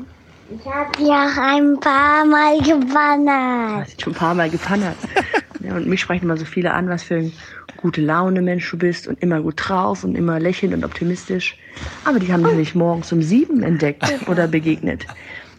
Ich 0.49 0.65
habe 0.65 1.03
ja 1.03 1.28
ein 1.41 1.80
paar 1.80 2.26
Mal 2.26 2.57
Du 2.60 2.80
gewandert. 2.80 3.86
hast 3.86 4.02
schon 4.02 4.14
ein 4.14 4.15
paar 4.15 4.34
Mal 4.34 4.49
gepannert. 4.49 4.98
ja, 5.61 5.76
und 5.76 5.88
mich 5.88 6.02
sprechen 6.02 6.26
immer 6.26 6.38
so 6.38 6.45
viele 6.45 6.74
an, 6.74 6.90
was 6.90 7.03
für 7.03 7.15
ein 7.15 7.34
gute 7.78 8.02
Laune 8.02 8.41
Mensch 8.41 8.70
du 8.70 8.78
bist 8.78 9.07
und 9.07 9.22
immer 9.22 9.41
gut 9.41 9.56
drauf 9.57 10.03
und 10.03 10.15
immer 10.15 10.40
lächelnd 10.40 10.74
und 10.74 10.84
optimistisch. 10.84 11.57
Aber 12.06 12.20
die 12.20 12.32
haben 12.32 12.44
dich 12.44 12.56
nicht 12.56 12.76
morgens 12.76 13.11
um 13.11 13.22
sieben 13.22 13.64
entdeckt 13.64 14.06
oder 14.28 14.48
begegnet. 14.48 15.06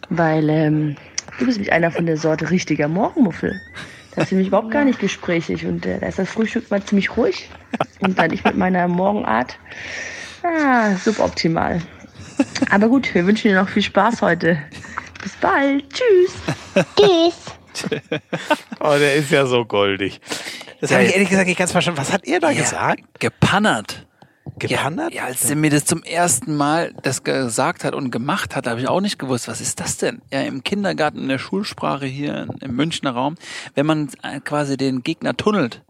Weil 0.09 0.49
ähm, 0.49 0.95
du 1.39 1.45
bist 1.45 1.57
nämlich 1.57 1.73
einer 1.73 1.91
von 1.91 2.05
der 2.05 2.17
Sorte 2.17 2.49
richtiger 2.51 2.87
Morgenmuffel. 2.87 3.59
Das 4.15 4.25
ist 4.25 4.31
nämlich 4.31 4.47
überhaupt 4.47 4.71
gar 4.71 4.85
nicht 4.85 4.99
gesprächig 4.99 5.65
und 5.65 5.85
äh, 5.85 5.99
da 5.99 6.07
ist 6.07 6.19
das 6.19 6.29
Frühstück 6.29 6.71
mal 6.71 6.81
ziemlich 6.83 7.17
ruhig. 7.17 7.49
Und 7.99 8.17
dann 8.17 8.31
ich 8.31 8.43
mit 8.43 8.55
meiner 8.55 8.87
Morgenart, 8.87 9.57
ah, 10.43 10.95
suboptimal. 10.95 11.81
Aber 12.71 12.87
gut, 12.89 13.13
wir 13.13 13.25
wünschen 13.25 13.49
dir 13.49 13.61
noch 13.61 13.69
viel 13.69 13.81
Spaß 13.83 14.21
heute. 14.21 14.57
Bis 15.21 15.33
bald. 15.37 15.85
Tschüss. 15.91 16.85
Tschüss. 16.95 17.51
Oh, 18.79 18.95
der 18.97 19.15
ist 19.15 19.31
ja 19.31 19.45
so 19.45 19.65
goldig. 19.65 20.21
Das 20.81 20.91
habe 20.91 21.03
ich 21.03 21.13
ehrlich 21.13 21.29
gesagt 21.29 21.47
nicht 21.47 21.57
ganz 21.57 21.71
verstanden. 21.71 21.99
Was 21.99 22.11
hat 22.13 22.25
ihr 22.27 22.39
da 22.39 22.53
gesagt? 22.53 23.01
Gepannert. 23.19 24.05
Gepannert? 24.59 25.13
Ja, 25.13 25.25
als 25.25 25.49
er 25.49 25.55
mir 25.55 25.71
das 25.71 25.85
zum 25.85 26.03
ersten 26.03 26.55
Mal 26.55 26.93
das 27.01 27.23
gesagt 27.23 27.83
hat 27.83 27.93
und 27.95 28.11
gemacht 28.11 28.55
hat, 28.55 28.67
habe 28.67 28.79
ich 28.79 28.87
auch 28.87 29.01
nicht 29.01 29.17
gewusst, 29.17 29.47
was 29.47 29.59
ist 29.59 29.79
das 29.79 29.97
denn? 29.97 30.21
Ja, 30.31 30.41
im 30.41 30.63
Kindergarten, 30.63 31.19
in 31.19 31.27
der 31.27 31.39
Schulsprache 31.39 32.05
hier 32.05 32.47
im 32.61 32.75
Münchner 32.75 33.11
Raum, 33.11 33.35
wenn 33.73 33.85
man 33.85 34.09
äh, 34.21 34.39
quasi 34.41 34.77
den 34.77 35.01
Gegner 35.03 35.35
tunnelt. 35.35 35.81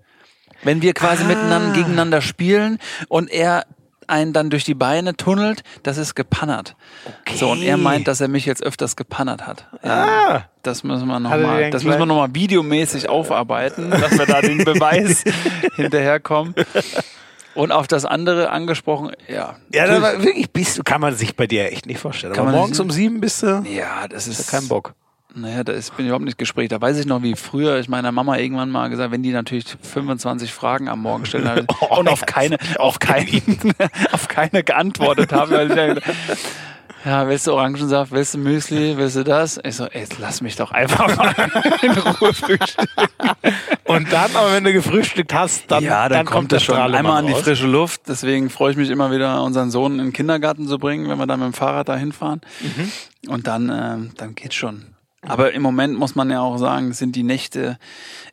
Wenn 0.63 0.81
wir 0.81 0.93
quasi 0.93 1.23
Ah. 1.23 1.27
miteinander 1.27 1.73
gegeneinander 1.73 2.21
spielen 2.21 2.79
und 3.09 3.29
er 3.29 3.65
einen 4.09 4.33
dann 4.33 4.49
durch 4.49 4.63
die 4.63 4.73
Beine 4.73 5.15
tunnelt, 5.15 5.63
das 5.83 5.97
ist 5.97 6.15
gepannert. 6.15 6.75
So, 7.35 7.51
und 7.51 7.61
er 7.61 7.77
meint, 7.77 8.07
dass 8.07 8.21
er 8.21 8.27
mich 8.27 8.45
jetzt 8.45 8.63
öfters 8.63 8.95
gepannert 8.95 9.45
hat. 9.47 9.67
Ah. 9.83 10.41
Das 10.63 10.83
müssen 10.83 11.07
wir 11.07 11.19
nochmal, 11.19 11.69
das 11.69 11.83
müssen 11.83 11.91
wir 11.91 11.95
kleinen- 11.97 12.07
noch 12.09 12.15
mal 12.27 12.33
videomäßig 12.35 13.07
aufarbeiten, 13.09 13.89
dass 13.91 14.17
wir 14.17 14.25
da 14.25 14.41
den 14.41 14.57
Beweis 14.65 15.23
hinterherkommen. 15.75 16.55
Und 17.53 17.71
auf 17.71 17.87
das 17.87 18.03
andere 18.03 18.49
angesprochen, 18.49 19.11
ja. 19.29 19.55
Ja, 19.73 19.83
natürlich. 19.83 20.01
war 20.01 20.23
wirklich, 20.23 20.51
bist 20.51 20.77
du, 20.77 20.83
kann 20.83 20.99
man 20.99 21.15
sich 21.15 21.35
bei 21.37 21.47
dir 21.47 21.71
echt 21.71 21.85
nicht 21.85 21.99
vorstellen. 21.99 22.33
Kann 22.33 22.47
Aber 22.47 22.57
morgens 22.57 22.79
um 22.81 22.89
sieben 22.89 23.21
bist 23.21 23.43
du, 23.43 23.63
ja, 23.69 24.07
das 24.09 24.27
ist 24.27 24.49
kein 24.51 24.67
Bock. 24.67 24.93
Naja, 25.35 25.65
da 25.65 25.73
ist, 25.73 25.95
bin 25.97 26.05
ich 26.05 26.09
überhaupt 26.09 26.23
nicht 26.23 26.37
Gespräch. 26.37 26.69
Da 26.69 26.79
weiß 26.79 26.97
ich 26.97 27.05
noch, 27.05 27.21
wie 27.21 27.35
früher 27.35 27.77
ich 27.77 27.89
meiner 27.89 28.13
Mama 28.13 28.37
irgendwann 28.37 28.69
mal 28.69 28.89
gesagt, 28.89 29.11
wenn 29.11 29.21
die 29.21 29.31
natürlich 29.31 29.65
25 29.81 30.53
Fragen 30.53 30.87
am 30.87 31.01
Morgen 31.01 31.25
stellen 31.25 31.47
hat, 31.49 31.65
Oh, 31.81 31.99
und 31.99 32.07
auf 32.07 32.25
keine, 32.25 32.57
auf 32.77 32.99
keine, 32.99 33.41
auf 34.13 34.29
keine 34.29 34.63
geantwortet 34.63 35.33
habe. 35.33 35.51
Weil 35.51 35.69
ich 35.69 35.75
dann, 35.75 35.99
ja, 37.03 37.27
willst 37.27 37.47
du 37.47 37.53
Orangensaft, 37.53 38.13
willst 38.13 38.33
du 38.33 38.37
Müsli, 38.37 38.95
willst 38.97 39.17
du 39.17 39.23
das? 39.23 39.59
Ich 39.63 39.75
so, 39.75 39.85
ey, 39.85 40.07
lass 40.19 40.41
mich 40.41 40.55
doch 40.55 40.71
einfach 40.71 41.15
mal 41.17 41.35
in 41.81 41.91
Ruhe 41.91 42.33
frühstücken. 42.33 42.95
Und 43.83 44.11
dann, 44.13 44.35
aber 44.35 44.53
wenn 44.53 44.63
du 44.63 44.71
gefrühstückt 44.71 45.33
hast, 45.33 45.69
dann, 45.69 45.83
ja, 45.83 46.07
dann, 46.07 46.25
kommt 46.25 46.51
der 46.51 46.57
das 46.57 46.63
schon 46.63 46.75
Strahlemann 46.75 47.05
einmal 47.05 47.17
an 47.19 47.27
die 47.27 47.33
frische 47.33 47.67
Luft. 47.67 48.03
Deswegen 48.07 48.49
freue 48.49 48.71
ich 48.71 48.77
mich 48.77 48.89
immer 48.89 49.11
wieder, 49.11 49.43
unseren 49.43 49.69
Sohn 49.69 49.99
in 49.99 50.05
den 50.05 50.13
Kindergarten 50.13 50.67
zu 50.67 50.79
bringen, 50.79 51.09
wenn 51.09 51.19
wir 51.19 51.27
dann 51.27 51.41
mit 51.41 51.47
dem 51.47 51.53
Fahrrad 51.53 51.89
da 51.89 51.95
hinfahren. 51.97 52.41
Mhm. 52.61 53.31
Und 53.31 53.47
dann, 53.47 53.69
ähm, 53.69 54.11
dann 54.17 54.33
geht's 54.33 54.55
schon. 54.55 54.94
Aber 55.27 55.53
im 55.53 55.61
Moment 55.61 55.97
muss 55.97 56.15
man 56.15 56.29
ja 56.29 56.41
auch 56.41 56.57
sagen, 56.57 56.93
sind 56.93 57.15
die 57.15 57.23
Nächte 57.23 57.77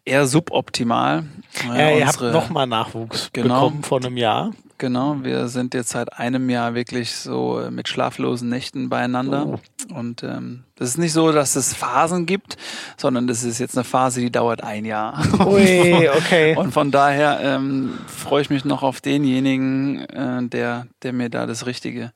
eher 0.04 0.26
suboptimal. 0.26 1.24
Ja, 1.68 1.90
ihr 1.90 2.06
habt 2.06 2.16
unsere- 2.20 2.32
nochmal 2.32 2.66
Nachwuchs 2.66 3.30
Genau. 3.32 3.54
bekommen 3.68 3.82
vor 3.82 3.98
einem 4.04 4.16
Jahr. 4.16 4.52
Genau, 4.78 5.16
wir 5.22 5.46
sind 5.46 5.74
jetzt 5.74 5.90
seit 5.90 6.12
einem 6.18 6.50
Jahr 6.50 6.74
wirklich 6.74 7.12
so 7.14 7.60
äh, 7.60 7.70
mit 7.70 7.86
schlaflosen 7.86 8.48
Nächten 8.48 8.88
beieinander. 8.88 9.46
Oh. 9.46 9.94
Und 9.94 10.24
ähm, 10.24 10.64
das 10.74 10.88
ist 10.88 10.98
nicht 10.98 11.12
so, 11.12 11.30
dass 11.30 11.54
es 11.54 11.72
Phasen 11.72 12.26
gibt, 12.26 12.56
sondern 12.96 13.28
das 13.28 13.44
ist 13.44 13.60
jetzt 13.60 13.76
eine 13.76 13.84
Phase, 13.84 14.20
die 14.20 14.32
dauert 14.32 14.64
ein 14.64 14.84
Jahr. 14.84 15.22
Ui, 15.46 16.08
okay. 16.08 16.56
Und 16.56 16.72
von 16.72 16.90
daher 16.90 17.38
ähm, 17.42 17.96
freue 18.08 18.42
ich 18.42 18.50
mich 18.50 18.64
noch 18.64 18.82
auf 18.82 19.00
denjenigen, 19.00 20.00
äh, 20.08 20.42
der, 20.48 20.88
der 21.04 21.12
mir 21.12 21.28
da 21.30 21.46
das 21.46 21.64
richtige, 21.66 22.12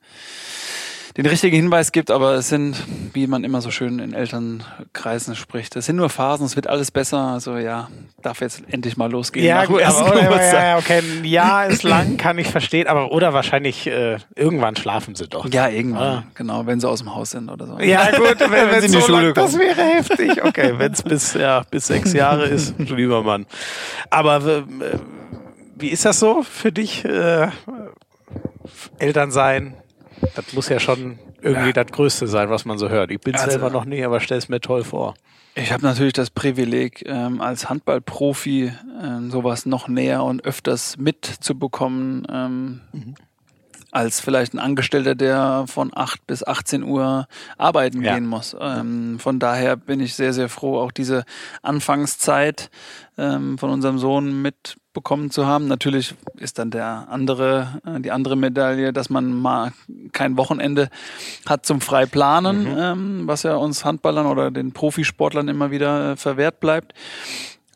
den 1.17 1.25
richtigen 1.25 1.55
Hinweis 1.55 1.91
gibt. 1.91 2.11
Aber 2.11 2.35
es 2.35 2.49
sind, 2.49 2.77
wie 3.13 3.27
man 3.27 3.43
immer 3.43 3.59
so 3.61 3.71
schön 3.71 3.99
in 3.99 4.13
Elternkreisen 4.13 5.35
spricht, 5.35 5.75
es 5.75 5.87
sind 5.87 5.95
nur 5.97 6.09
Phasen, 6.09 6.45
es 6.45 6.55
wird 6.55 6.67
alles 6.67 6.91
besser. 6.91 7.19
Also 7.19 7.57
ja, 7.57 7.89
darf 8.21 8.39
jetzt 8.41 8.61
endlich 8.69 8.95
mal 8.97 9.11
losgehen. 9.11 9.45
Ja, 9.45 9.61
nach 9.61 9.67
gut, 9.67 9.81
aber, 9.81 10.11
oder, 10.11 10.45
ja, 10.45 10.63
ja, 10.69 10.77
okay, 10.77 10.99
ein 10.99 11.25
Jahr 11.25 11.67
ist 11.67 11.83
lang, 11.83 12.17
kann 12.17 12.37
ich 12.37 12.47
verstehen, 12.47 12.87
aber 12.87 13.11
oder 13.11 13.33
wahrscheinlich 13.33 13.87
äh, 13.87 14.17
irgendwann 14.35 14.75
schlafen 14.75 15.15
sie 15.15 15.27
doch. 15.27 15.49
Ja, 15.51 15.67
irgendwann, 15.67 15.97
Ah. 16.19 16.23
genau, 16.35 16.65
wenn 16.65 16.79
sie 16.79 16.87
aus 16.87 16.99
dem 16.99 17.13
Haus 17.15 17.31
sind 17.31 17.49
oder 17.49 17.65
so. 17.67 17.79
Ja, 17.79 18.11
gut, 18.17 18.39
wenn, 18.39 18.51
Wenn 18.51 18.71
wenn 18.71 18.79
sie 18.81 18.85
in 18.87 18.91
die 18.93 18.99
so 19.01 19.07
Schule 19.07 19.25
lang, 19.27 19.33
das 19.33 19.51
kommen. 19.51 19.63
wäre 19.63 19.81
heftig. 19.81 20.43
Okay, 20.43 20.73
wenn 20.77 20.91
es 20.93 21.01
bis, 21.03 21.33
ja, 21.33 21.63
bis 21.69 21.87
sechs 21.87 22.13
Jahre 22.13 22.45
ist, 22.45 22.75
lieber 22.77 23.23
Mann. 23.23 23.45
Aber 24.09 24.37
äh, 24.45 24.63
wie 25.75 25.89
ist 25.89 26.05
das 26.05 26.19
so 26.19 26.43
für 26.43 26.71
dich, 26.71 27.03
äh, 27.05 27.47
Eltern 28.99 29.31
sein? 29.31 29.75
Das 30.35 30.53
muss 30.53 30.69
ja 30.69 30.79
schon 30.79 31.19
irgendwie 31.41 31.73
das 31.73 31.87
Größte 31.87 32.27
sein, 32.27 32.49
was 32.49 32.65
man 32.65 32.77
so 32.77 32.89
hört. 32.89 33.11
Ich 33.11 33.19
bin 33.19 33.35
Also- 33.35 33.51
selber 33.51 33.69
noch 33.69 33.85
nie, 33.85 34.03
aber 34.03 34.19
stell 34.19 34.37
es 34.37 34.49
mir 34.49 34.59
toll 34.61 34.83
vor. 34.83 35.13
Ich 35.55 35.71
habe 35.71 35.83
natürlich 35.83 36.13
das 36.13 36.29
Privileg, 36.29 37.03
ähm, 37.07 37.41
als 37.41 37.67
Handballprofi 37.69 38.71
ähm, 39.03 39.31
sowas 39.31 39.65
noch 39.65 39.87
näher 39.87 40.23
und 40.23 40.45
öfters 40.45 40.97
mitzubekommen. 40.97 42.27
Ähm, 42.31 42.81
als 43.91 44.19
vielleicht 44.19 44.53
ein 44.53 44.59
Angestellter, 44.59 45.15
der 45.15 45.63
von 45.67 45.91
8 45.95 46.27
bis 46.27 46.45
18 46.45 46.83
Uhr 46.83 47.27
arbeiten 47.57 48.03
Ja. 48.03 48.13
gehen 48.13 48.27
muss. 48.27 48.55
Ähm, 48.59 49.17
von 49.17 49.39
daher 49.39 49.77
bin 49.77 49.99
ich 50.01 50.13
sehr, 50.13 50.33
sehr 50.33 50.49
froh, 50.49 50.77
auch 50.79 50.91
diese 50.91 51.23
Anfangszeit 51.63 52.69
ähm, 53.17 53.57
von 53.57 53.69
unserem 53.69 53.97
Sohn 53.97 54.41
mitbekommen 54.97 55.29
zu 55.29 55.45
haben. 55.45 55.67
Natürlich 55.67 56.15
ist 56.37 56.57
dann 56.57 56.71
der 56.71 57.07
andere, 57.09 57.79
äh, 57.85 57.99
die 57.99 58.11
andere 58.11 58.35
Medaille, 58.35 58.93
dass 58.93 59.09
man 59.09 59.31
mal 59.31 59.71
kein 60.11 60.37
Wochenende 60.37 60.89
hat 61.45 61.65
zum 61.65 61.81
frei 61.81 62.05
planen, 62.05 62.67
ähm, 62.77 63.27
was 63.27 63.43
ja 63.43 63.55
uns 63.55 63.85
Handballern 63.85 64.25
oder 64.25 64.49
den 64.49 64.71
Profisportlern 64.71 65.47
immer 65.49 65.69
wieder 65.69 66.13
äh, 66.13 66.15
verwehrt 66.15 66.59
bleibt. 66.59 66.93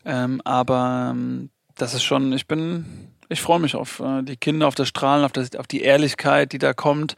Ähm, 0.04 0.40
aber 0.44 1.12
ähm, 1.12 1.50
das 1.76 1.94
ist 1.94 2.02
schon, 2.02 2.32
ich 2.32 2.48
bin, 2.48 2.84
ich 3.28 3.40
freue 3.40 3.60
mich 3.60 3.76
auf 3.76 4.00
äh, 4.00 4.22
die 4.22 4.36
Kinder, 4.36 4.66
auf 4.66 4.74
das 4.74 4.88
Strahlen, 4.88 5.24
auf, 5.24 5.32
das, 5.32 5.54
auf 5.54 5.68
die 5.68 5.82
Ehrlichkeit, 5.82 6.52
die 6.52 6.58
da 6.58 6.72
kommt. 6.72 7.14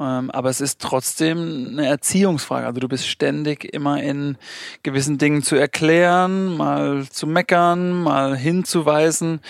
Ähm, 0.00 0.30
aber 0.32 0.50
es 0.50 0.60
ist 0.60 0.80
trotzdem 0.80 1.68
eine 1.70 1.86
Erziehungsfrage. 1.86 2.66
Also 2.66 2.80
du 2.80 2.88
bist 2.88 3.06
ständig 3.06 3.64
immer 3.72 4.02
in 4.02 4.36
gewissen 4.82 5.18
Dingen 5.18 5.42
zu 5.42 5.54
erklären, 5.56 6.56
mal 6.56 7.04
zu 7.08 7.26
meckern, 7.26 7.92
mal 8.02 8.36
hinzuweisen. 8.36 9.40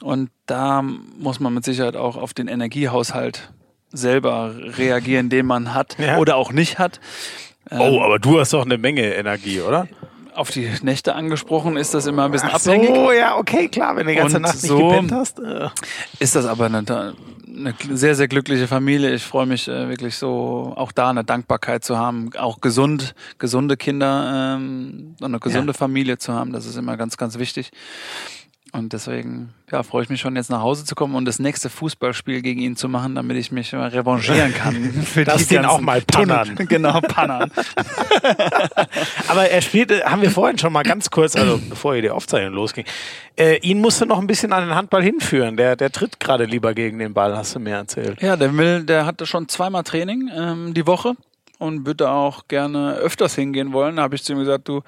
Und 0.00 0.30
da 0.46 0.80
muss 0.82 1.38
man 1.40 1.52
mit 1.52 1.64
Sicherheit 1.64 1.96
auch 1.96 2.16
auf 2.16 2.32
den 2.32 2.48
Energiehaushalt 2.48 3.52
selber 3.92 4.54
reagieren, 4.56 5.28
den 5.28 5.46
man 5.46 5.74
hat 5.74 5.96
Ja. 5.98 6.16
oder 6.18 6.36
auch 6.36 6.52
nicht 6.52 6.78
hat. 6.78 7.00
Oh, 7.70 8.00
aber 8.00 8.18
du 8.18 8.40
hast 8.40 8.52
doch 8.52 8.64
eine 8.64 8.78
Menge 8.78 9.14
Energie, 9.14 9.60
oder? 9.60 9.86
Auf 10.34 10.50
die 10.50 10.70
Nächte 10.82 11.14
angesprochen 11.14 11.76
ist 11.76 11.94
das 11.94 12.06
immer 12.06 12.24
ein 12.24 12.30
bisschen 12.30 12.50
abhängig. 12.50 12.88
so, 12.88 13.12
ja, 13.12 13.36
okay, 13.36 13.68
klar, 13.68 13.96
wenn 13.96 14.06
du 14.06 14.12
die 14.12 14.18
ganze 14.18 14.36
Und 14.36 14.42
Nacht 14.42 14.54
nicht 14.54 14.66
so- 14.66 14.88
gepennt 14.88 15.12
hast. 15.12 15.38
Äh. 15.40 15.68
ist 16.18 16.34
das 16.34 16.46
aber 16.46 16.66
eine, 16.66 16.78
eine 16.78 17.74
sehr, 17.92 18.14
sehr 18.14 18.28
glückliche 18.28 18.66
Familie. 18.68 19.12
Ich 19.14 19.24
freue 19.24 19.46
mich 19.46 19.68
äh, 19.68 19.88
wirklich 19.88 20.16
so, 20.16 20.72
auch 20.76 20.92
da 20.92 21.10
eine 21.10 21.24
Dankbarkeit 21.24 21.84
zu 21.84 21.98
haben, 21.98 22.30
auch 22.38 22.60
gesund, 22.60 23.14
gesunde 23.38 23.76
Kinder 23.76 24.56
ähm, 24.56 25.16
und 25.20 25.24
eine 25.26 25.40
gesunde 25.40 25.74
Familie 25.74 26.18
zu 26.18 26.32
haben. 26.32 26.52
Das 26.52 26.66
ist 26.66 26.76
immer 26.76 26.96
ganz, 26.96 27.16
ganz 27.16 27.38
wichtig. 27.38 27.70
Und 28.72 28.92
deswegen 28.92 29.52
ja, 29.70 29.82
freue 29.82 30.04
ich 30.04 30.08
mich 30.08 30.20
schon, 30.20 30.36
jetzt 30.36 30.50
nach 30.50 30.60
Hause 30.62 30.84
zu 30.84 30.94
kommen 30.94 31.14
und 31.14 31.24
das 31.24 31.38
nächste 31.38 31.68
Fußballspiel 31.70 32.40
gegen 32.42 32.60
ihn 32.60 32.76
zu 32.76 32.88
machen, 32.88 33.14
damit 33.14 33.36
ich 33.36 33.50
mich 33.52 33.72
mal 33.72 33.88
revanchieren 33.88 34.54
kann. 34.54 34.74
Für 35.04 35.24
Darfst 35.24 35.50
die 35.50 35.56
ihn 35.56 35.64
auch 35.64 35.80
mal 35.80 36.02
Tunnel- 36.02 36.36
pannern. 36.36 36.56
Genau, 36.68 37.00
pannern. 37.00 37.50
Aber 39.28 39.48
er 39.50 39.60
spielte, 39.62 40.04
haben 40.04 40.22
wir 40.22 40.30
vorhin 40.30 40.58
schon 40.58 40.72
mal 40.72 40.82
ganz 40.82 41.10
kurz, 41.10 41.36
also 41.36 41.60
bevor 41.68 41.94
hier 41.94 42.02
die 42.02 42.10
Aufzeichnung 42.10 42.54
losging, 42.54 42.84
äh, 43.36 43.56
ihn 43.58 43.80
musste 43.80 44.06
noch 44.06 44.18
ein 44.18 44.26
bisschen 44.26 44.52
an 44.52 44.66
den 44.68 44.74
Handball 44.74 45.02
hinführen. 45.02 45.56
Der, 45.56 45.76
der 45.76 45.90
tritt 45.90 46.20
gerade 46.20 46.44
lieber 46.44 46.74
gegen 46.74 46.98
den 46.98 47.14
Ball, 47.14 47.36
hast 47.36 47.54
du 47.54 47.60
mir 47.60 47.74
erzählt. 47.76 48.20
Ja, 48.22 48.36
der 48.36 48.56
will, 48.56 48.84
der 48.84 49.06
hatte 49.06 49.26
schon 49.26 49.48
zweimal 49.48 49.82
Training 49.84 50.30
ähm, 50.34 50.74
die 50.74 50.86
Woche 50.86 51.14
und 51.60 51.86
würde 51.86 52.10
auch 52.10 52.48
gerne 52.48 52.94
öfters 52.94 53.34
hingehen 53.34 53.72
wollen. 53.72 53.96
Da 53.96 54.02
habe 54.02 54.14
ich 54.14 54.24
zu 54.24 54.32
ihm 54.32 54.38
gesagt, 54.38 54.66
du, 54.66 54.82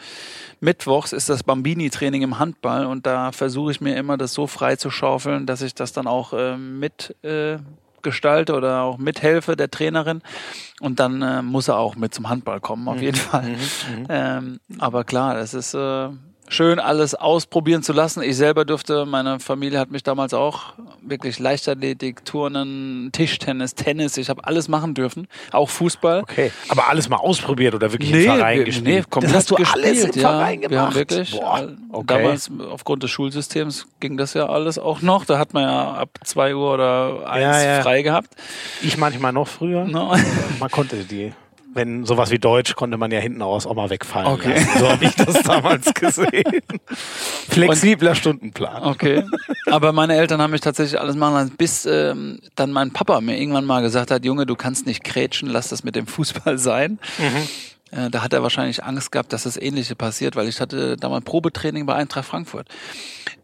mittwochs 0.61 1.13
ist 1.13 1.29
das 1.29 1.43
Bambini-Training 1.43 2.23
im 2.23 2.39
Handball 2.39 2.87
und 2.87 3.07
da 3.07 3.31
versuche 3.31 3.71
ich 3.71 3.81
mir 3.81 3.95
immer, 3.97 4.17
das 4.17 4.33
so 4.33 4.47
frei 4.47 4.77
zu 4.77 4.91
schaufeln, 4.91 5.47
dass 5.47 5.63
ich 5.63 5.75
das 5.75 5.93
dann 5.93 6.07
auch 6.07 6.33
ähm, 6.35 6.79
mit 6.79 7.15
äh, 7.23 7.59
gestalte 8.01 8.55
oder 8.55 8.83
auch 8.83 8.99
mithelfe 8.99 9.55
der 9.55 9.71
Trainerin 9.71 10.23
und 10.81 10.99
dann 10.99 11.23
äh, 11.23 11.43
muss 11.43 11.69
er 11.69 11.77
auch 11.77 11.95
mit 11.95 12.15
zum 12.15 12.29
Handball 12.29 12.61
kommen, 12.61 12.89
auf 12.89 13.01
jeden 13.01 13.17
Fall. 13.17 13.55
Ähm, 14.09 14.59
aber 14.79 15.05
klar, 15.05 15.35
das 15.35 15.55
ist 15.55 15.75
äh, 15.75 16.09
schön, 16.53 16.79
alles 16.79 17.15
ausprobieren 17.15 17.83
zu 17.83 17.93
lassen. 17.93 18.23
Ich 18.23 18.37
selber 18.37 18.65
durfte, 18.65 19.07
meine 19.07 19.41
Familie 19.41 19.79
hat 19.79 19.91
mich 19.91 20.03
damals 20.03 20.35
auch 20.35 20.75
wirklich 21.01 21.39
Leichtathletik, 21.39 22.25
Turnen, 22.25 23.11
Tischtennis, 23.13 23.75
Tennis, 23.75 24.17
ich 24.17 24.29
habe 24.29 24.45
alles 24.45 24.69
machen 24.69 24.95
dürfen, 24.95 25.27
auch 25.51 25.69
Fußball. 25.71 26.21
Okay. 26.21 26.53
Aber 26.69 26.89
alles 26.89 27.09
mal 27.09 27.17
ausprobiert 27.17 27.75
oder 27.75 27.91
wirklich 27.93 28.13
im 28.13 28.23
Verein 28.23 28.59
wir- 28.59 28.65
gespielt? 28.65 28.85
nee, 28.87 29.03
komplett 29.09 29.31
das 29.35 29.37
hast 29.39 29.51
du 29.51 29.55
gespielt, 29.57 29.85
alles 29.87 30.05
im 30.05 30.21
ja. 30.21 30.29
Verein 30.29 30.61
gemacht? 30.61 30.71
Wir 30.71 30.81
haben 30.83 30.95
wirklich, 30.95 31.31
Boah, 31.33 31.61
äh, 31.63 31.69
okay. 31.91 32.05
damals 32.07 32.51
aufgrund 32.71 33.03
des 33.03 33.11
Schulsystems 33.11 33.87
ging 34.01 34.17
das 34.17 34.35
ja 34.35 34.47
alles 34.49 34.79
auch 34.79 35.03
noch. 35.03 35.25
Da 35.25 35.39
hat 35.39 35.55
man 35.55 35.65
ja 35.65 35.93
ab 35.95 36.11
zwei 36.25 36.55
Uhr 36.55 36.75
oder 36.75 37.29
eins 37.29 37.43
Ja, 37.43 37.77
ja. 37.77 37.83
frei 37.83 38.03
gehabt. 38.03 38.29
Ich 38.83 38.97
manchmal 38.97 39.33
noch 39.33 39.49
früher. 39.49 39.85
No. 39.85 40.15
Man 40.61 40.71
konnte 40.71 40.97
die, 41.05 41.33
wenn 41.75 42.05
sowas 42.05 42.31
wie 42.31 42.39
Deutsch, 42.39 42.75
konnte 42.75 42.97
man 42.97 43.11
ja 43.11 43.21
hinten 43.21 43.43
raus 43.43 43.67
auch 43.67 43.75
mal 43.75 43.91
wegfallen. 43.91 44.27
Okay. 44.29 44.55
lassen. 44.55 44.79
So 44.79 44.89
habe 44.89 45.05
ich 45.05 45.15
das 45.15 45.43
damals 45.43 45.95
gesehen. 45.95 46.63
Flexibler 47.49 48.15
Stundenplan. 48.15 48.83
Okay. 48.83 49.25
Aber 49.67 49.93
meine 49.93 50.17
Eltern 50.17 50.41
haben 50.41 50.51
mich 50.51 50.61
tatsächlich 50.61 51.01
alles 51.01 51.17
machen 51.17 51.35
lassen, 51.35 51.57
bis 51.57 51.87
ähm, 51.87 52.41
dann 52.55 52.73
mein 52.73 52.93
Papa 52.93 53.21
mir 53.21 53.39
irgendwann 53.39 53.65
mal 53.65 53.83
gesagt 53.83 54.11
hat, 54.11 54.25
Junge, 54.25 54.47
du 54.47 54.55
kannst 54.55 54.87
nicht 54.87 55.05
krätschen, 55.05 55.49
lass 55.49 55.69
das 55.69 55.85
mit 55.85 55.97
dem 55.97 56.07
Fußball 56.07 56.59
sein. 56.59 56.99
Äh, 57.93 58.11
da 58.11 58.23
hat 58.23 58.33
er 58.33 58.43
wahrscheinlich 58.43 58.83
Angst 58.83 59.13
gehabt, 59.13 59.33
dass 59.33 59.45
das 59.45 59.57
Ähnliche 59.57 59.95
passiert, 59.95 60.35
weil 60.35 60.49
ich 60.49 60.61
hatte 60.61 60.97
damals 60.97 61.25
Probetraining 61.25 61.87
bei 61.87 61.95
Eintracht 61.95 62.25
Frankfurt. 62.27 62.67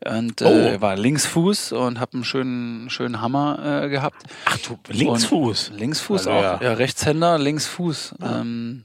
Und 0.05 0.41
äh, 0.43 0.77
Oh. 0.77 0.81
war 0.81 0.97
Linksfuß 0.97 1.73
und 1.73 2.01
habe 2.01 2.15
einen 2.15 2.25
schönen, 2.25 2.91
schönen 2.91 3.21
Hammer 3.21 3.83
äh, 3.85 3.89
gehabt. 3.89 4.23
Ach 4.47 4.59
du, 4.59 4.79
Linksfuß. 4.89 5.69
Und 5.71 5.79
Linksfuß 5.79 6.27
Also 6.27 6.31
auch. 6.31 6.43
ja. 6.43 6.61
Ja, 6.63 6.73
Rechtshänder, 6.73 7.39
Linksfuß. 7.39 8.15
Ähm, 8.23 8.85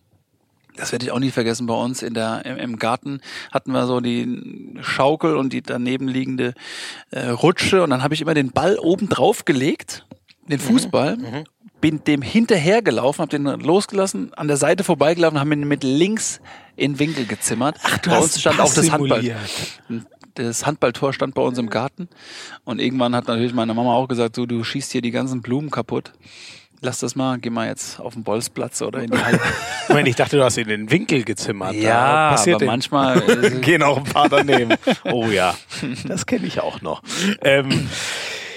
das 0.76 0.92
werde 0.92 1.06
ich 1.06 1.12
auch 1.12 1.20
nie 1.20 1.30
vergessen. 1.32 1.68
Bei 1.68 1.76
uns 1.76 2.02
in 2.02 2.14
der, 2.16 2.46
im, 2.46 2.58
im 2.58 2.80
Garten 2.80 3.22
hatten 3.52 3.72
wir 3.72 3.86
so 3.86 4.00
die 4.02 4.74
Schaukel 4.82 5.38
und 5.38 5.54
die 5.54 5.62
daneben 5.62 6.08
liegende 6.08 6.56
äh, 7.12 7.28
Rutsche. 7.30 7.84
Und 7.84 7.92
dann 7.92 8.04
habe 8.04 8.16
ich 8.16 8.22
immer 8.22 8.34
den 8.34 8.52
Ball 8.52 8.78
oben 8.80 9.08
drauf 9.08 9.46
gelegt, 9.46 10.06
den 10.48 10.60
Fußball, 10.60 11.46
bin 11.84 12.02
dem 12.06 12.22
hinterhergelaufen, 12.22 13.24
habe 13.24 13.30
den 13.38 13.44
losgelassen, 13.60 14.34
an 14.36 14.48
der 14.48 14.56
Seite 14.56 14.86
vorbeigelaufen, 14.86 15.38
haben 15.38 15.52
ihn 15.52 15.68
mit 15.68 15.84
links 15.84 16.40
in 16.78 16.94
den 16.94 17.00
Winkel 17.00 17.26
gezimmert. 17.26 17.76
Ach, 17.84 17.98
du 17.98 18.10
bei 18.10 18.16
hast 18.16 18.24
uns 18.24 18.40
stand 18.40 18.62
auch 18.62 18.74
das 18.74 18.90
Handball. 18.90 19.36
Das 20.36 20.66
Handballtor 20.66 21.12
stand 21.12 21.36
bei 21.36 21.42
uns 21.42 21.58
im 21.58 21.70
Garten. 21.70 22.08
Und 22.64 22.80
irgendwann 22.80 23.14
hat 23.14 23.28
natürlich 23.28 23.54
meine 23.54 23.74
Mama 23.74 23.94
auch 23.96 24.08
gesagt, 24.08 24.38
so, 24.38 24.46
du 24.46 24.64
schießt 24.64 24.94
hier 24.94 25.02
die 25.02 25.12
ganzen 25.12 25.42
Blumen 25.42 25.72
kaputt. 25.72 26.14
Lass 26.80 27.00
das 27.00 27.18
mal, 27.18 27.38
geh 27.38 27.50
mal 27.50 27.68
jetzt 27.68 28.00
auf 28.00 28.14
den 28.14 28.24
Bolzplatz 28.24 28.82
oder 28.82 29.04
in 29.04 29.12
die 29.12 29.18
Halle. 29.18 29.40
Moment, 29.90 30.08
ich 30.08 30.16
dachte, 30.16 30.38
du 30.38 30.44
hast 30.46 30.58
in 30.58 30.70
den 30.70 30.90
Winkel 30.90 31.24
gezimmert. 31.26 31.74
Ja, 31.74 32.30
passiert 32.30 32.56
aber 32.56 32.60
denn- 32.60 32.68
manchmal, 32.68 33.22
gehen 33.62 33.84
auch 33.84 33.98
ein 33.98 34.04
paar 34.06 34.30
daneben. 34.30 34.74
Oh 35.04 35.28
ja, 35.28 35.54
das 36.08 36.26
kenne 36.26 36.48
ich 36.48 36.62
auch 36.62 36.82
noch. 36.82 37.02
Ähm, 37.42 37.90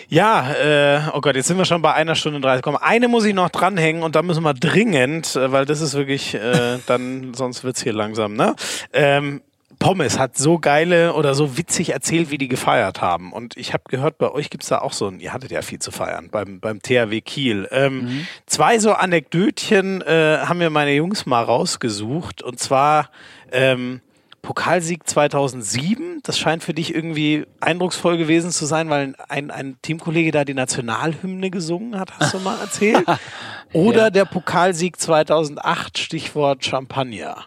ja, 0.08 0.52
äh, 0.52 1.00
oh 1.12 1.20
Gott, 1.20 1.36
jetzt 1.36 1.48
sind 1.48 1.58
wir 1.58 1.64
schon 1.64 1.82
bei 1.82 1.94
einer 1.94 2.14
Stunde 2.14 2.40
30. 2.40 2.62
Komm, 2.62 2.76
eine 2.76 3.08
muss 3.08 3.24
ich 3.24 3.34
noch 3.34 3.50
dranhängen 3.50 4.02
und 4.02 4.14
da 4.14 4.22
müssen 4.22 4.42
wir 4.42 4.54
dringend, 4.54 5.36
äh, 5.36 5.52
weil 5.52 5.66
das 5.66 5.80
ist 5.80 5.94
wirklich, 5.94 6.34
äh, 6.34 6.78
dann, 6.86 7.34
sonst 7.34 7.64
wird's 7.64 7.82
hier 7.82 7.92
langsam, 7.92 8.34
ne? 8.34 8.54
Ähm, 8.92 9.42
Pommes 9.78 10.18
hat 10.18 10.38
so 10.38 10.58
geile 10.58 11.12
oder 11.14 11.34
so 11.34 11.58
witzig 11.58 11.90
erzählt, 11.90 12.30
wie 12.30 12.38
die 12.38 12.48
gefeiert 12.48 13.02
haben. 13.02 13.32
Und 13.32 13.56
ich 13.56 13.74
habe 13.74 13.84
gehört, 13.88 14.16
bei 14.18 14.30
euch 14.30 14.48
gibt's 14.48 14.68
da 14.68 14.78
auch 14.78 14.92
so 14.92 15.08
ein, 15.08 15.20
ihr 15.20 15.32
hattet 15.32 15.50
ja 15.50 15.60
viel 15.60 15.78
zu 15.80 15.90
feiern 15.90 16.28
beim, 16.30 16.60
beim 16.60 16.80
THW 16.80 17.20
Kiel. 17.20 17.68
Ähm, 17.70 18.26
Zwei 18.46 18.78
so 18.78 18.92
Anekdötchen 18.92 20.00
äh, 20.02 20.38
haben 20.38 20.58
mir 20.58 20.70
meine 20.70 20.94
Jungs 20.94 21.26
mal 21.26 21.42
rausgesucht. 21.42 22.42
Und 22.42 22.58
zwar 22.58 23.10
ähm, 23.52 24.00
Pokalsieg 24.46 25.08
2007. 25.08 26.20
Das 26.22 26.38
scheint 26.38 26.62
für 26.62 26.72
dich 26.72 26.94
irgendwie 26.94 27.46
eindrucksvoll 27.60 28.16
gewesen 28.16 28.52
zu 28.52 28.64
sein, 28.64 28.88
weil 28.88 29.14
ein, 29.28 29.50
ein 29.50 29.76
Teamkollege 29.82 30.30
da 30.30 30.44
die 30.44 30.54
Nationalhymne 30.54 31.50
gesungen 31.50 31.98
hat, 31.98 32.12
hast 32.20 32.34
du 32.34 32.38
mal 32.38 32.56
erzählt. 32.60 33.04
Oder 33.72 34.04
Ja. 34.04 34.10
der 34.10 34.24
Pokalsieg 34.24 35.00
2008, 35.00 35.98
Stichwort 35.98 36.64
Champagner. 36.64 37.46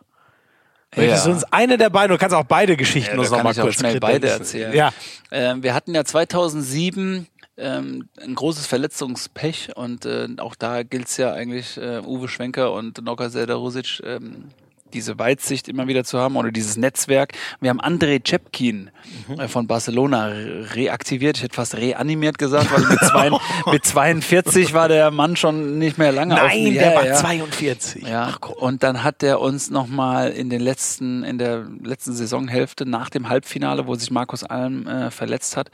Möchtest 0.93 1.25
du 1.25 1.29
Ja. 1.29 1.35
uns 1.35 1.43
eine 1.45 1.77
der 1.77 1.89
beiden, 1.89 2.11
du 2.11 2.17
kannst 2.19 2.35
auch 2.35 2.43
beide 2.43 2.75
Geschichten 2.75 3.13
Ja, 3.15 3.19
uns 3.19 3.29
da 3.29 3.37
noch 3.37 3.37
kann 3.37 3.43
mal 3.45 3.51
ich 3.53 3.59
auch 3.59 3.63
kurz 3.63 3.75
schnell 3.79 3.99
beide 4.01 4.27
erzählen. 4.27 4.73
Ja. 4.73 4.91
Ähm, 5.31 5.63
wir 5.63 5.73
hatten 5.73 5.95
ja 5.95 6.03
2007 6.03 7.27
ähm, 7.57 8.09
ein 8.21 8.35
großes 8.35 8.65
Verletzungspech 8.67 9.69
und 9.75 10.05
äh, 10.05 10.27
auch 10.39 10.55
da 10.55 10.83
gilt's 10.83 11.15
ja 11.15 11.31
eigentlich 11.31 11.77
äh, 11.77 12.01
Uwe 12.05 12.27
Schwenker 12.27 12.73
und 12.73 13.01
Noka 13.03 13.29
Seldarusic 13.29 14.01
ähm, 14.03 14.49
diese 14.93 15.17
Weitsicht 15.19 15.67
immer 15.67 15.87
wieder 15.87 16.03
zu 16.03 16.19
haben 16.19 16.35
oder 16.35 16.51
dieses 16.51 16.77
Netzwerk. 16.77 17.33
Wir 17.61 17.69
haben 17.69 17.81
André 17.81 18.21
Cepkin 18.27 18.89
Mhm. 19.27 19.39
äh, 19.39 19.47
von 19.47 19.65
Barcelona 19.67 20.25
re- 20.27 20.67
reaktiviert. 20.75 21.37
Ich 21.37 21.43
hätte 21.43 21.55
fast 21.55 21.75
reanimiert 21.77 22.37
gesagt, 22.37 22.71
weil 22.71 22.81
mit, 22.85 22.99
zwei, 22.99 23.29
mit 23.71 23.85
42 23.85 24.73
war 24.73 24.87
der 24.89 25.09
Mann 25.11 25.35
schon 25.35 25.77
nicht 25.79 25.97
mehr 25.97 26.11
lange 26.11 26.35
auf 26.35 26.49
Nein, 26.49 26.73
der 26.73 26.95
war 26.95 27.05
ja. 27.05 27.15
42. 27.15 28.03
Ja, 28.07 28.35
und 28.57 28.83
dann 28.83 29.03
hat 29.03 29.23
er 29.23 29.39
uns 29.39 29.69
nochmal 29.69 30.31
in 30.31 30.49
den 30.49 30.61
letzten, 30.61 31.23
in 31.23 31.37
der 31.37 31.65
letzten 31.83 32.13
Saisonhälfte 32.13 32.85
nach 32.85 33.09
dem 33.09 33.29
Halbfinale, 33.29 33.87
wo 33.87 33.95
sich 33.95 34.11
Markus 34.11 34.43
Alm 34.43 34.85
äh, 34.87 35.11
verletzt 35.11 35.55
hat, 35.57 35.71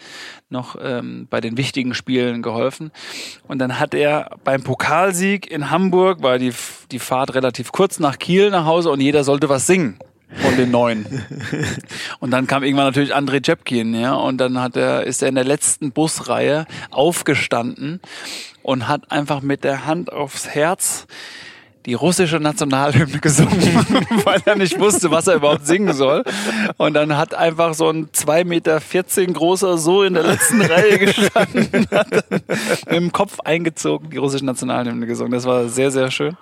noch 0.50 0.76
ähm, 0.82 1.28
bei 1.30 1.42
den 1.42 1.58
wichtigen 1.58 1.94
Spielen 1.96 2.42
geholfen. 2.42 2.92
Und 3.48 3.60
dann 3.60 3.80
hat 3.80 3.94
er 3.94 4.32
beim 4.44 4.64
Pokalsieg 4.64 5.50
in 5.50 5.72
Hamburg, 5.72 6.22
war 6.22 6.38
die, 6.38 6.54
die 6.92 7.00
Fahrt 7.00 7.34
relativ 7.34 7.72
kurz 7.72 8.00
nach 8.00 8.20
Kiel 8.20 8.50
nach 8.52 8.66
Hause 8.66 8.92
und 8.92 9.00
jeder 9.06 9.24
sollte 9.24 9.50
was 9.50 9.68
singen. 9.68 9.98
von 10.42 10.58
den 10.58 10.72
neun. 10.72 11.06
Und 12.20 12.32
dann 12.32 12.48
kam 12.48 12.64
irgendwann 12.64 12.88
natürlich 12.88 13.16
André 13.16 13.46
Jepkin, 13.46 13.94
ja, 13.94 14.16
und 14.16 14.38
dann 14.38 14.60
hat 14.60 14.76
er, 14.76 15.04
ist 15.04 15.22
er 15.22 15.30
in 15.30 15.36
der 15.36 15.44
letzten 15.44 15.92
Busreihe 15.92 16.66
aufgestanden 16.90 18.02
und 18.64 18.88
hat 18.88 19.12
einfach 19.12 19.42
mit 19.42 19.64
der 19.64 19.86
Hand 19.86 20.12
aufs 20.12 20.50
Herz 20.50 21.06
die 21.86 21.94
russische 21.94 22.40
Nationalhymne 22.40 23.20
gesungen, 23.20 23.62
weil 24.24 24.42
er 24.46 24.56
nicht 24.56 24.80
wusste, 24.80 25.12
was 25.12 25.28
er 25.28 25.36
überhaupt 25.36 25.68
singen 25.68 25.94
soll. 25.94 26.24
Und 26.78 26.96
dann 26.96 27.16
hat 27.16 27.36
einfach 27.36 27.76
so 27.76 27.90
ein 27.90 28.08
2,14 28.08 28.46
Meter 28.46 28.80
großer 29.34 29.78
so 29.78 30.04
in 30.04 30.16
der 30.16 30.24
letzten 30.24 30.62
Reihe 30.62 30.98
gestanden 30.98 31.88
hat 31.92 32.12
mit 32.32 32.44
dem 32.90 33.12
Kopf 33.12 33.40
eingezogen 33.42 34.10
die 34.10 34.18
russische 34.18 34.46
Nationalhymne 34.46 35.06
gesungen. 35.06 35.34
Das 35.34 35.46
war 35.46 35.70
sehr, 35.70 35.92
sehr 35.92 36.10
schön. 36.10 36.36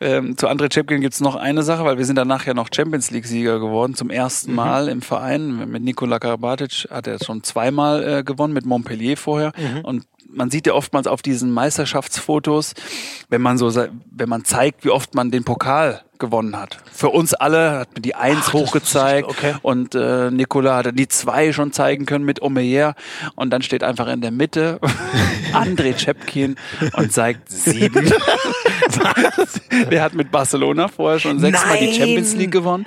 Ähm, 0.00 0.36
zu 0.36 0.48
André 0.48 0.68
Chepkin 0.68 1.00
gibt's 1.00 1.20
noch 1.20 1.34
eine 1.34 1.62
Sache, 1.62 1.84
weil 1.84 1.98
wir 1.98 2.04
sind 2.04 2.16
danach 2.16 2.46
ja 2.46 2.54
noch 2.54 2.68
Champions 2.72 3.10
League-Sieger 3.10 3.58
geworden, 3.58 3.94
zum 3.94 4.10
ersten 4.10 4.54
Mal 4.54 4.88
im 4.88 5.02
Verein. 5.02 5.68
Mit 5.70 5.82
Nikola 5.82 6.18
Karabatic 6.18 6.86
hat 6.90 7.06
er 7.06 7.18
schon 7.22 7.42
zweimal 7.42 8.04
äh, 8.04 8.22
gewonnen, 8.22 8.54
mit 8.54 8.64
Montpellier 8.64 9.16
vorher. 9.16 9.52
Und 9.82 10.06
man 10.30 10.50
sieht 10.50 10.66
ja 10.66 10.74
oftmals 10.74 11.06
auf 11.06 11.22
diesen 11.22 11.50
Meisterschaftsfotos, 11.50 12.74
wenn 13.28 13.40
man 13.40 13.58
so, 13.58 13.72
wenn 13.74 14.28
man 14.28 14.44
zeigt, 14.44 14.84
wie 14.84 14.90
oft 14.90 15.14
man 15.14 15.30
den 15.30 15.44
Pokal 15.44 16.02
gewonnen 16.18 16.56
hat. 16.56 16.78
Für 16.92 17.10
uns 17.10 17.34
alle 17.34 17.78
hat 17.78 17.92
man 17.94 18.02
die 18.02 18.14
Eins 18.14 18.46
Ach, 18.48 18.52
hochgezeigt 18.52 19.28
okay. 19.28 19.54
und 19.62 19.94
äh, 19.94 20.30
Nicola 20.30 20.76
hat 20.76 20.86
dann 20.86 20.96
die 20.96 21.08
zwei 21.08 21.52
schon 21.52 21.72
zeigen 21.72 22.06
können 22.06 22.24
mit 22.24 22.42
Omeyer 22.42 22.94
und 23.34 23.50
dann 23.50 23.62
steht 23.62 23.82
einfach 23.82 24.08
in 24.08 24.20
der 24.20 24.30
Mitte 24.30 24.80
André 25.52 25.94
Chepkin 25.94 26.56
und 26.94 27.12
zeigt 27.12 27.50
sieben. 27.50 28.12
Der 29.90 30.02
hat 30.02 30.14
mit 30.14 30.30
Barcelona 30.30 30.88
vorher 30.88 31.18
schon 31.18 31.38
sechsmal 31.38 31.78
die. 31.78 31.92
Champions 31.92 32.34
League 32.34 32.50
gewonnen 32.50 32.86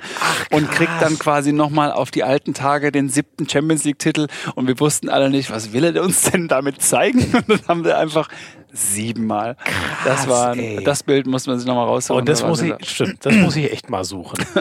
und 0.50 0.70
kriegt 0.70 1.00
dann 1.00 1.18
quasi 1.18 1.52
nochmal 1.52 1.92
auf 1.92 2.10
die 2.10 2.24
alten 2.24 2.54
Tage 2.54 2.92
den 2.92 3.08
siebten 3.08 3.48
Champions 3.48 3.84
League 3.84 3.98
Titel 3.98 4.26
und 4.54 4.66
wir 4.66 4.78
wussten 4.80 5.08
alle 5.08 5.30
nicht, 5.30 5.50
was 5.50 5.72
will 5.72 5.84
er 5.84 6.02
uns 6.02 6.22
denn 6.22 6.48
damit 6.48 6.82
zeigen? 6.82 7.20
Und 7.34 7.48
dann 7.48 7.68
haben 7.68 7.84
wir 7.84 7.98
einfach 7.98 8.28
siebenmal. 8.72 9.56
das 10.04 10.28
war, 10.28 10.56
ey. 10.56 10.82
das 10.82 11.02
Bild 11.02 11.26
muss 11.26 11.46
man 11.46 11.58
sich 11.58 11.66
nochmal 11.68 11.86
rausholen. 11.86 12.20
Und 12.20 12.28
das 12.28 12.40
Da 12.40 12.48
muss 12.48 12.62
ich, 12.62 12.72
dieser- 12.74 12.90
stimmt, 12.90 13.26
das 13.26 13.34
muss 13.34 13.56
ich 13.56 13.70
echt 13.72 13.90
mal 13.90 14.04
suchen. 14.04 14.38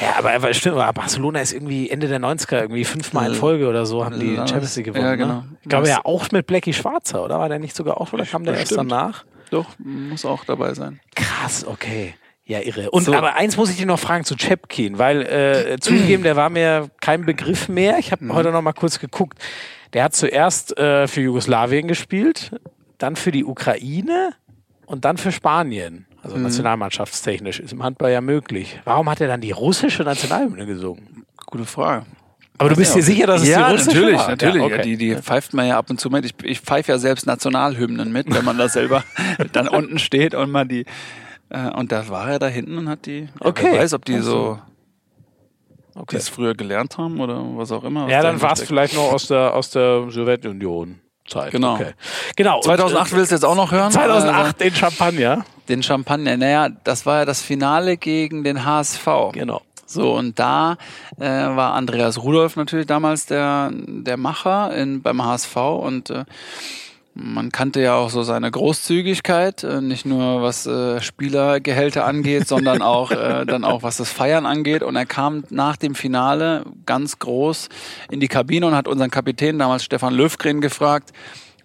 ja, 0.00 0.14
aber, 0.18 0.32
aber 0.32 0.54
stimmt, 0.54 0.76
aber 0.78 0.92
Barcelona 0.92 1.40
ist 1.40 1.52
irgendwie 1.52 1.90
Ende 1.90 2.08
der 2.08 2.18
90er 2.20 2.60
irgendwie 2.62 2.84
fünfmal 2.84 3.30
in 3.30 3.34
Folge 3.36 3.68
oder 3.68 3.84
so 3.86 4.04
haben 4.04 4.18
die 4.18 4.34
Ja, 4.34 4.46
Champions 4.46 4.76
League 4.76 4.86
gewonnen. 4.86 5.04
ja, 5.04 5.14
genau. 5.16 5.34
Ne? 5.34 5.44
Ich 5.62 5.68
glaube 5.68 5.88
ja 5.88 6.00
auch 6.04 6.30
mit 6.32 6.46
Blackie 6.46 6.72
Schwarzer, 6.72 7.24
oder? 7.24 7.38
War 7.38 7.48
der 7.48 7.58
nicht 7.58 7.76
sogar 7.76 8.00
auch, 8.00 8.12
oder 8.12 8.24
kam 8.24 8.44
der 8.44 8.54
erst 8.56 8.76
danach? 8.76 9.24
Doch, 9.50 9.66
muss 9.78 10.24
auch 10.24 10.44
dabei 10.44 10.74
sein. 10.74 11.00
Krass, 11.14 11.64
okay. 11.66 12.14
Ja, 12.44 12.60
irre. 12.60 12.90
Und 12.90 13.04
So. 13.04 13.12
aber 13.14 13.34
eins 13.34 13.58
muss 13.58 13.68
ich 13.70 13.76
dir 13.76 13.84
noch 13.84 13.98
fragen 13.98 14.24
zu 14.24 14.34
Chepkin, 14.34 14.98
weil 14.98 15.20
äh, 15.22 15.76
zugegeben, 15.80 16.22
der 16.22 16.34
war 16.36 16.48
mir 16.48 16.88
kein 17.00 17.26
Begriff 17.26 17.68
mehr. 17.68 17.98
Ich 17.98 18.10
habe 18.12 18.24
Mhm. 18.24 18.32
heute 18.32 18.50
noch 18.50 18.62
mal 18.62 18.72
kurz 18.72 18.98
geguckt. 18.98 19.38
Der 19.92 20.04
hat 20.04 20.14
zuerst 20.14 20.76
äh, 20.78 21.06
für 21.08 21.20
Jugoslawien 21.20 21.88
gespielt, 21.88 22.50
dann 22.98 23.16
für 23.16 23.30
die 23.32 23.44
Ukraine 23.44 24.30
und 24.86 25.04
dann 25.04 25.16
für 25.16 25.32
Spanien. 25.32 26.06
Also 26.22 26.36
Mhm. 26.36 26.42
nationalmannschaftstechnisch 26.42 27.60
ist 27.60 27.72
im 27.72 27.82
Handball 27.82 28.10
ja 28.10 28.20
möglich. 28.20 28.80
Warum 28.84 29.08
hat 29.08 29.20
er 29.20 29.28
dann 29.28 29.40
die 29.40 29.52
russische 29.52 30.02
Nationalhymne 30.02 30.66
gesungen? 30.66 31.24
Gute 31.46 31.64
Frage. 31.64 32.06
Aber 32.60 32.70
du 32.70 32.76
bist 32.76 32.96
dir 32.96 33.02
sicher, 33.04 33.28
dass 33.28 33.42
es 33.42 33.48
ja, 33.48 33.68
die 33.68 33.72
russische 33.74 33.90
natürlich, 33.96 34.18
war? 34.18 34.28
natürlich. 34.30 34.62
Ja, 34.62 34.68
Ja, 34.68 34.74
okay. 34.74 34.82
die, 34.82 34.96
die 34.96 35.14
pfeift 35.14 35.54
man 35.54 35.68
ja 35.68 35.78
ab 35.78 35.88
und 35.90 36.00
zu 36.00 36.10
mit. 36.10 36.24
Ich, 36.24 36.34
ich 36.42 36.60
pfeife 36.60 36.90
ja 36.90 36.98
selbst 36.98 37.24
Nationalhymnen 37.24 38.10
mit, 38.10 38.34
wenn 38.34 38.44
man 38.44 38.58
da 38.58 38.68
selber 38.68 39.04
dann 39.52 39.68
unten 39.68 40.00
steht 40.00 40.34
und 40.34 40.50
man 40.50 40.66
die. 40.66 40.84
Äh, 41.50 41.70
und 41.70 41.92
da 41.92 42.08
war 42.08 42.32
er 42.32 42.38
da 42.40 42.48
hinten 42.48 42.76
und 42.78 42.88
hat 42.88 43.06
die. 43.06 43.28
Okay. 43.38 43.68
Wer 43.70 43.80
weiß, 43.80 43.94
ob 43.94 44.04
die 44.04 44.16
Ach 44.16 44.22
so. 44.22 44.58
Okay. 45.94 46.16
das 46.16 46.28
früher 46.28 46.54
gelernt 46.54 46.98
haben 46.98 47.20
oder 47.20 47.42
was 47.56 47.70
auch 47.72 47.84
immer. 47.84 48.08
Ja, 48.08 48.22
dann 48.22 48.40
war 48.42 48.52
es 48.52 48.62
vielleicht 48.62 48.94
noch 48.94 49.12
aus 49.12 49.28
der, 49.28 49.54
aus 49.54 49.70
der 49.70 50.10
Sowjetunion. 50.10 51.00
Zeit. 51.28 51.52
Genau. 51.52 51.74
Okay. 51.74 51.92
Genau. 52.36 52.56
und, 52.56 52.64
2008 52.64 53.12
äh, 53.12 53.16
willst 53.16 53.30
du 53.30 53.34
jetzt 53.36 53.44
auch 53.44 53.56
noch 53.56 53.70
hören? 53.72 53.90
2008 53.90 54.60
den 54.60 54.74
Champagner. 54.74 55.44
Den 55.68 55.82
Champagner. 55.82 56.36
Naja, 56.36 56.68
das 56.84 57.06
war 57.06 57.18
ja 57.20 57.24
das 57.24 57.42
Finale 57.42 57.96
gegen 57.96 58.44
den 58.44 58.64
HSV. 58.64 59.06
Genau. 59.32 59.62
So, 59.86 60.14
und 60.14 60.38
da 60.38 60.76
äh, 61.18 61.24
war 61.24 61.72
Andreas 61.72 62.22
Rudolph 62.22 62.56
natürlich 62.56 62.86
damals 62.86 63.24
der, 63.24 63.70
der 63.72 64.18
Macher 64.18 64.74
in, 64.74 65.00
beim 65.00 65.24
HSV 65.24 65.56
und 65.56 66.10
äh, 66.10 66.24
man 67.20 67.50
kannte 67.50 67.80
ja 67.80 67.96
auch 67.96 68.10
so 68.10 68.22
seine 68.22 68.50
Großzügigkeit, 68.50 69.64
äh, 69.64 69.80
nicht 69.80 70.06
nur 70.06 70.40
was 70.40 70.66
äh, 70.66 71.00
Spielergehälter 71.00 72.06
angeht, 72.06 72.46
sondern 72.46 72.80
auch 72.82 73.10
äh, 73.10 73.44
dann 73.44 73.64
auch 73.64 73.82
was 73.82 73.96
das 73.96 74.12
Feiern 74.12 74.46
angeht. 74.46 74.82
Und 74.82 74.94
er 74.94 75.06
kam 75.06 75.44
nach 75.50 75.76
dem 75.76 75.94
Finale 75.94 76.64
ganz 76.86 77.18
groß 77.18 77.68
in 78.10 78.20
die 78.20 78.28
Kabine 78.28 78.66
und 78.66 78.74
hat 78.74 78.86
unseren 78.86 79.10
Kapitän 79.10 79.58
damals 79.58 79.84
Stefan 79.84 80.14
Löfgren 80.14 80.60
gefragt, 80.60 81.12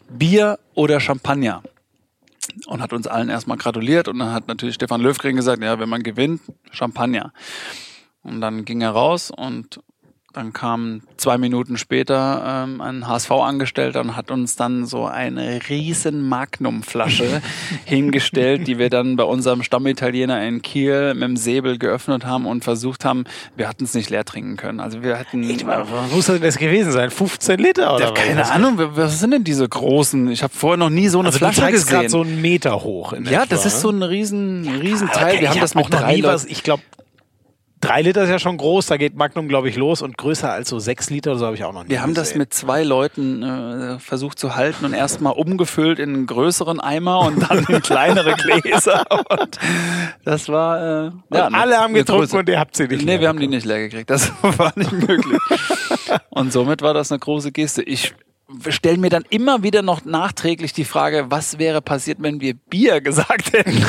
Bier 0.09 0.59
oder 0.73 0.99
Champagner? 0.99 1.61
Und 2.65 2.81
hat 2.81 2.91
uns 2.91 3.07
allen 3.07 3.29
erstmal 3.29 3.57
gratuliert 3.57 4.07
und 4.07 4.19
dann 4.19 4.33
hat 4.33 4.47
natürlich 4.47 4.75
Stefan 4.75 5.01
Löfgren 5.01 5.35
gesagt, 5.35 5.63
ja, 5.63 5.79
wenn 5.79 5.87
man 5.87 6.03
gewinnt, 6.03 6.41
Champagner. 6.71 7.31
Und 8.21 8.41
dann 8.41 8.65
ging 8.65 8.81
er 8.81 8.91
raus 8.91 9.31
und 9.31 9.79
dann 10.33 10.51
kam 10.51 11.01
zwei 11.17 11.37
Minuten 11.37 11.77
später 11.77 12.65
ähm, 12.65 12.81
ein 12.81 13.07
HSV-Angestellter 13.07 14.01
und 14.01 14.15
hat 14.15 14.31
uns 14.31 14.55
dann 14.55 14.87
so 14.87 15.05
eine 15.05 15.59
riesen 15.69 16.27
Magnum-Flasche 16.27 17.41
hingestellt, 17.85 18.67
die 18.67 18.79
wir 18.79 18.89
dann 18.89 19.15
bei 19.15 19.23
unserem 19.23 19.61
Stammitaliener 19.61 20.43
in 20.43 20.63
Kiel 20.63 21.13
mit 21.13 21.23
dem 21.23 21.37
Säbel 21.37 21.77
geöffnet 21.77 22.25
haben 22.25 22.47
und 22.47 22.63
versucht 22.63 23.05
haben, 23.05 23.25
wir 23.55 23.69
hatten 23.69 23.83
es 23.83 23.93
nicht 23.93 24.09
leer 24.09 24.25
trinken 24.25 24.57
können. 24.57 24.79
Also 24.79 25.03
wir 25.03 25.19
hatten... 25.19 25.43
Was 25.67 26.11
muss 26.11 26.25
denn 26.25 26.41
das 26.41 26.57
gewesen 26.57 26.91
sein? 26.91 27.11
15 27.11 27.59
Liter 27.59 27.95
oder 27.95 28.05
ja, 28.05 28.11
was? 28.11 28.19
keine 28.19 28.51
Ahnung, 28.51 28.79
was 28.95 29.19
sind 29.19 29.31
denn 29.31 29.43
diese 29.43 29.69
großen? 29.69 30.31
Ich 30.31 30.41
habe 30.41 30.53
vorher 30.53 30.77
noch 30.77 30.89
nie 30.89 31.09
so 31.09 31.19
eine 31.19 31.27
Also 31.27 31.37
du 31.37 31.45
Flasche 31.45 31.61
gerade 31.61 31.73
gesehen. 31.73 32.09
so 32.09 32.21
einen 32.21 32.41
Meter 32.41 32.83
hoch. 32.83 33.13
In 33.13 33.25
ja, 33.25 33.43
etwa, 33.43 33.55
das 33.55 33.67
ist 33.67 33.75
ne? 33.75 33.79
so 33.81 33.89
ein 33.91 34.01
riesen, 34.01 34.67
riesen 34.81 35.09
Aber 35.09 35.19
Teil. 35.19 35.33
Wir 35.33 35.41
ich 35.43 35.49
haben 35.49 35.55
hab 35.57 35.61
das 35.61 35.75
mit 35.75 35.93
drei 35.93 36.15
Leuten. 36.15 36.23
was. 36.23 36.45
Ich 36.45 36.63
glaube, 36.63 36.81
drei 37.83 38.01
Liter 38.01 38.23
ist 38.23 38.29
ja 38.29 38.39
schon 38.39 38.57
groß. 38.57 38.87
Da 38.87 38.97
geht 38.97 39.15
Magnum, 39.15 39.47
glaube 39.47 39.69
ich, 39.69 39.75
los. 39.75 40.01
Und 40.01 40.17
größer 40.17 40.51
als 40.51 40.69
so 40.69 40.79
sechs 40.79 41.09
Liter 41.09 41.37
so 41.37 41.45
habe 41.45 41.55
ich 41.55 41.63
auch 41.63 41.73
noch 41.73 41.83
nie 41.83 41.89
Wir 41.89 42.01
haben 42.01 42.13
das 42.13 42.29
gesehen. 42.29 42.39
mit 42.39 42.53
zwei 42.53 42.83
Leuten 42.83 43.43
äh, 43.43 43.99
versucht 43.99 44.39
zu 44.39 44.55
halten 44.55 44.85
und 44.85 44.93
erstmal 44.93 45.33
umgefüllt 45.33 45.99
in 45.99 46.13
einen 46.13 46.25
größeren 46.27 46.79
Eimer 46.79 47.19
und 47.21 47.49
dann 47.49 47.65
in 47.67 47.81
kleinere 47.81 48.33
Gläser. 48.61 49.03
Und 49.29 49.59
das 50.25 50.49
war 50.49 50.77
äh, 51.07 51.11
ja, 51.33 51.47
Und 51.47 51.55
alle 51.55 51.77
haben 51.77 51.93
getrunken 51.93 52.25
große- 52.25 52.39
und 52.39 52.49
ihr 52.49 52.59
habt 52.59 52.75
sie 52.75 52.87
nicht 52.87 53.05
Nee, 53.05 53.19
wir 53.19 53.27
haben 53.27 53.39
die 53.39 53.47
nicht 53.47 53.65
leer 53.65 53.79
gekriegt. 53.79 54.09
Das 54.09 54.31
war 54.41 54.71
nicht 54.75 54.91
möglich. 54.91 55.39
und 56.29 56.51
somit 56.53 56.81
war 56.81 56.93
das 56.93 57.11
eine 57.11 57.19
große 57.19 57.51
Geste. 57.51 57.83
Ich 57.83 58.13
stelle 58.69 58.97
mir 58.97 59.09
dann 59.09 59.23
immer 59.29 59.63
wieder 59.63 59.81
noch 59.81 60.05
nachträglich 60.05 60.73
die 60.73 60.85
Frage, 60.85 61.25
was 61.29 61.57
wäre 61.59 61.81
passiert, 61.81 62.17
wenn 62.21 62.39
wir 62.41 62.53
Bier 62.53 63.01
gesagt 63.01 63.53
hätten? 63.53 63.83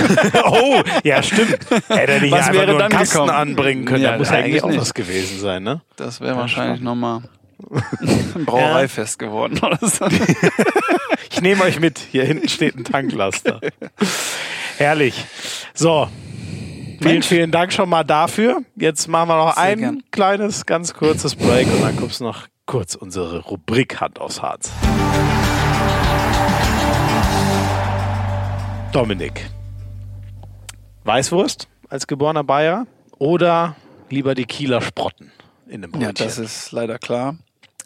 oh, 0.45 0.83
ja, 1.03 1.23
stimmt. 1.23 1.59
Hätte 1.89 2.13
er 2.13 2.21
nicht 2.21 2.33
Was 2.33 2.49
einfach 2.49 2.53
wäre 2.55 2.67
nur 2.73 2.81
einen 2.83 2.91
dann 2.91 2.99
Kasten 2.99 3.13
gekommen? 3.15 3.31
anbringen 3.31 3.85
können. 3.85 4.03
Ja, 4.03 4.13
da 4.13 4.19
muss 4.19 4.31
ja 4.31 4.37
eigentlich 4.37 4.63
auch 4.63 4.69
nicht. 4.69 4.81
was 4.81 4.95
gewesen 4.95 5.41
sein, 5.41 5.63
ne? 5.63 5.83
Das 5.97 6.21
wäre 6.21 6.37
wahrscheinlich 6.37 6.81
nochmal 6.81 7.23
ein 8.35 8.45
Brauereifest 8.45 9.19
geworden 9.19 9.59
oder 9.63 9.79
so. 9.81 10.07
Ich 11.31 11.41
nehme 11.41 11.65
euch 11.65 11.81
mit. 11.81 11.99
Hier 11.99 12.25
hinten 12.25 12.49
steht 12.49 12.77
ein 12.77 12.85
Tanklaster. 12.85 13.61
Herrlich. 14.77 15.25
So. 15.75 16.09
Vielen, 17.01 17.23
vielen 17.25 17.51
Dank 17.51 17.73
schon 17.73 17.89
mal 17.89 18.05
dafür. 18.05 18.63
Jetzt 18.77 19.09
machen 19.09 19.29
wir 19.31 19.37
noch 19.37 19.55
Sehr 19.55 19.63
ein 19.65 19.79
gern. 19.79 20.03
kleines, 20.13 20.65
ganz 20.65 20.95
kurzes 20.95 21.35
Break 21.35 21.67
und 21.67 21.83
dann 21.83 21.97
kommst 21.97 22.21
noch 22.21 22.47
kurz 22.67 22.95
unsere 22.95 23.41
Rubrik 23.41 24.01
Hand 24.01 24.19
aufs 24.21 24.41
Harz. 24.41 24.71
Dominik. 28.93 29.51
Weißwurst 31.05 31.69
als 31.89 32.07
geborener 32.07 32.45
Bayer 32.45 32.87
oder 33.19 33.77
lieber 34.09 34.35
die 34.35 34.47
Kieler 34.47 34.81
Sprotten 34.81 35.33
in 35.67 35.83
dem 35.83 35.91
Brötchen? 35.91 36.07
Ja, 36.07 36.13
das 36.13 36.39
ist 36.39 36.73
leider 36.73 36.99
klar. 36.99 37.37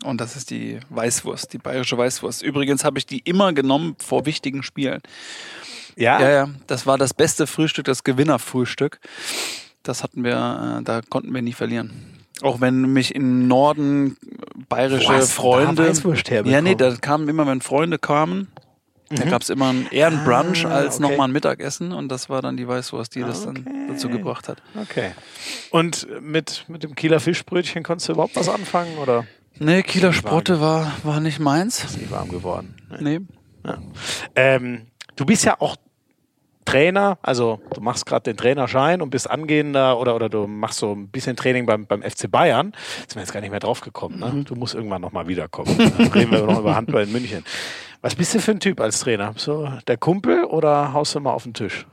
Und 0.04 0.20
das 0.20 0.36
ist 0.36 0.50
die 0.50 0.78
Weißwurst, 0.90 1.52
die 1.52 1.58
bayerische 1.58 1.98
Weißwurst. 1.98 2.42
Übrigens 2.42 2.84
habe 2.84 2.98
ich 2.98 3.06
die 3.06 3.18
immer 3.18 3.52
genommen 3.52 3.96
vor 3.98 4.26
wichtigen 4.26 4.62
Spielen. 4.62 5.00
ja? 5.96 6.20
Ja, 6.20 6.30
ja, 6.30 6.48
das 6.68 6.86
war 6.86 6.98
das 6.98 7.14
beste 7.14 7.48
Frühstück, 7.48 7.84
das 7.86 8.04
Gewinnerfrühstück. 8.04 9.00
Das 9.82 10.04
hatten 10.04 10.22
wir, 10.22 10.78
äh, 10.80 10.84
da 10.84 11.00
konnten 11.08 11.34
wir 11.34 11.42
nie 11.42 11.52
verlieren. 11.52 12.17
Auch 12.42 12.60
wenn 12.60 12.92
mich 12.92 13.14
im 13.14 13.48
Norden 13.48 14.16
bayerische 14.68 15.08
da 15.12 15.20
Freunde. 15.22 15.88
Weißwurst 15.88 16.28
ja, 16.28 16.60
nee, 16.60 16.74
da 16.74 16.94
kamen 16.96 17.28
immer, 17.28 17.46
wenn 17.46 17.60
Freunde 17.60 17.98
kamen, 17.98 18.48
da 19.10 19.24
gab 19.24 19.42
es 19.42 19.48
immer 19.50 19.70
ein, 19.72 19.88
eher 19.90 20.08
ein 20.08 20.22
Brunch 20.24 20.64
Ah, 20.66 20.70
als 20.70 20.96
okay. 20.96 21.02
nochmal 21.08 21.28
ein 21.28 21.32
Mittagessen 21.32 21.92
und 21.92 22.08
das 22.10 22.28
war 22.28 22.42
dann 22.42 22.56
die 22.56 22.68
Weißwurst, 22.68 23.14
die 23.14 23.20
das 23.22 23.46
Okay. 23.46 23.62
dann 23.64 23.88
dazu 23.88 24.08
gebracht 24.08 24.48
hat. 24.48 24.62
Okay. 24.80 25.12
Und 25.70 26.06
mit, 26.20 26.64
mit 26.68 26.82
dem 26.82 26.94
Kieler 26.94 27.18
Fischbrötchen 27.18 27.82
konntest 27.82 28.08
du 28.08 28.12
überhaupt 28.12 28.36
was 28.36 28.48
anfangen 28.48 28.98
oder 28.98 29.24
Nee, 29.60 29.82
Kieler 29.82 30.12
Sprotte 30.12 30.60
war, 30.60 30.92
war 31.02 31.18
nicht 31.20 31.40
meins. 31.40 31.82
ist 31.82 31.98
nie 31.98 32.08
warm 32.10 32.28
geworden? 32.28 32.76
Nee. 33.00 33.20
Nee. 33.64 33.72
Ähm, 34.36 34.82
du 35.16 35.26
bist 35.26 35.44
ja 35.44 35.56
auch 35.60 35.76
Trainer, 36.68 37.18
also 37.22 37.60
du 37.72 37.80
machst 37.80 38.04
gerade 38.04 38.24
den 38.24 38.36
Trainerschein 38.36 39.00
und 39.00 39.08
bist 39.08 39.30
angehender 39.30 39.98
oder, 39.98 40.14
oder 40.14 40.28
du 40.28 40.46
machst 40.46 40.78
so 40.78 40.92
ein 40.92 41.08
bisschen 41.08 41.34
Training 41.34 41.64
beim, 41.64 41.86
beim 41.86 42.02
FC 42.02 42.30
Bayern. 42.30 42.72
Sind 43.00 43.14
wir 43.14 43.22
jetzt 43.22 43.32
gar 43.32 43.40
nicht 43.40 43.50
mehr 43.50 43.60
drauf 43.60 43.80
gekommen. 43.80 44.18
Ne? 44.18 44.44
Du 44.44 44.54
musst 44.54 44.74
irgendwann 44.74 45.00
nochmal 45.00 45.28
wiederkommen. 45.28 45.74
Dann 45.98 46.08
reden 46.08 46.30
wir 46.30 46.42
noch 46.42 46.58
über 46.58 46.76
Handball 46.76 47.04
in 47.04 47.12
München. 47.12 47.42
Was 48.02 48.14
bist 48.14 48.34
du 48.34 48.40
für 48.40 48.50
ein 48.50 48.60
Typ 48.60 48.82
als 48.82 49.00
Trainer? 49.00 49.32
So 49.38 49.72
der 49.86 49.96
Kumpel 49.96 50.44
oder 50.44 50.92
haust 50.92 51.14
du 51.14 51.20
mal 51.20 51.32
auf 51.32 51.44
den 51.44 51.54
Tisch? 51.54 51.86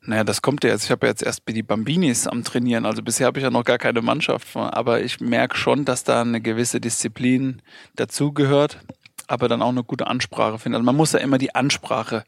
Naja, 0.00 0.24
das 0.24 0.40
kommt 0.40 0.64
ja 0.64 0.70
jetzt. 0.70 0.84
Ich 0.84 0.90
habe 0.90 1.06
ja 1.06 1.10
jetzt 1.10 1.22
erst 1.22 1.42
die 1.46 1.62
Bambinis 1.62 2.26
am 2.26 2.44
Trainieren. 2.44 2.86
Also 2.86 3.02
bisher 3.02 3.26
habe 3.26 3.38
ich 3.38 3.44
ja 3.44 3.50
noch 3.50 3.64
gar 3.64 3.76
keine 3.76 4.00
Mannschaft. 4.00 4.56
Aber 4.56 5.02
ich 5.02 5.20
merke 5.20 5.58
schon, 5.58 5.84
dass 5.84 6.04
da 6.04 6.22
eine 6.22 6.40
gewisse 6.40 6.80
Disziplin 6.80 7.60
dazugehört, 7.96 8.78
aber 9.26 9.48
dann 9.48 9.60
auch 9.60 9.68
eine 9.68 9.84
gute 9.84 10.06
Ansprache 10.06 10.58
finden. 10.58 10.76
Also 10.76 10.86
man 10.86 10.96
muss 10.96 11.12
ja 11.12 11.18
immer 11.18 11.36
die 11.36 11.54
Ansprache 11.54 12.24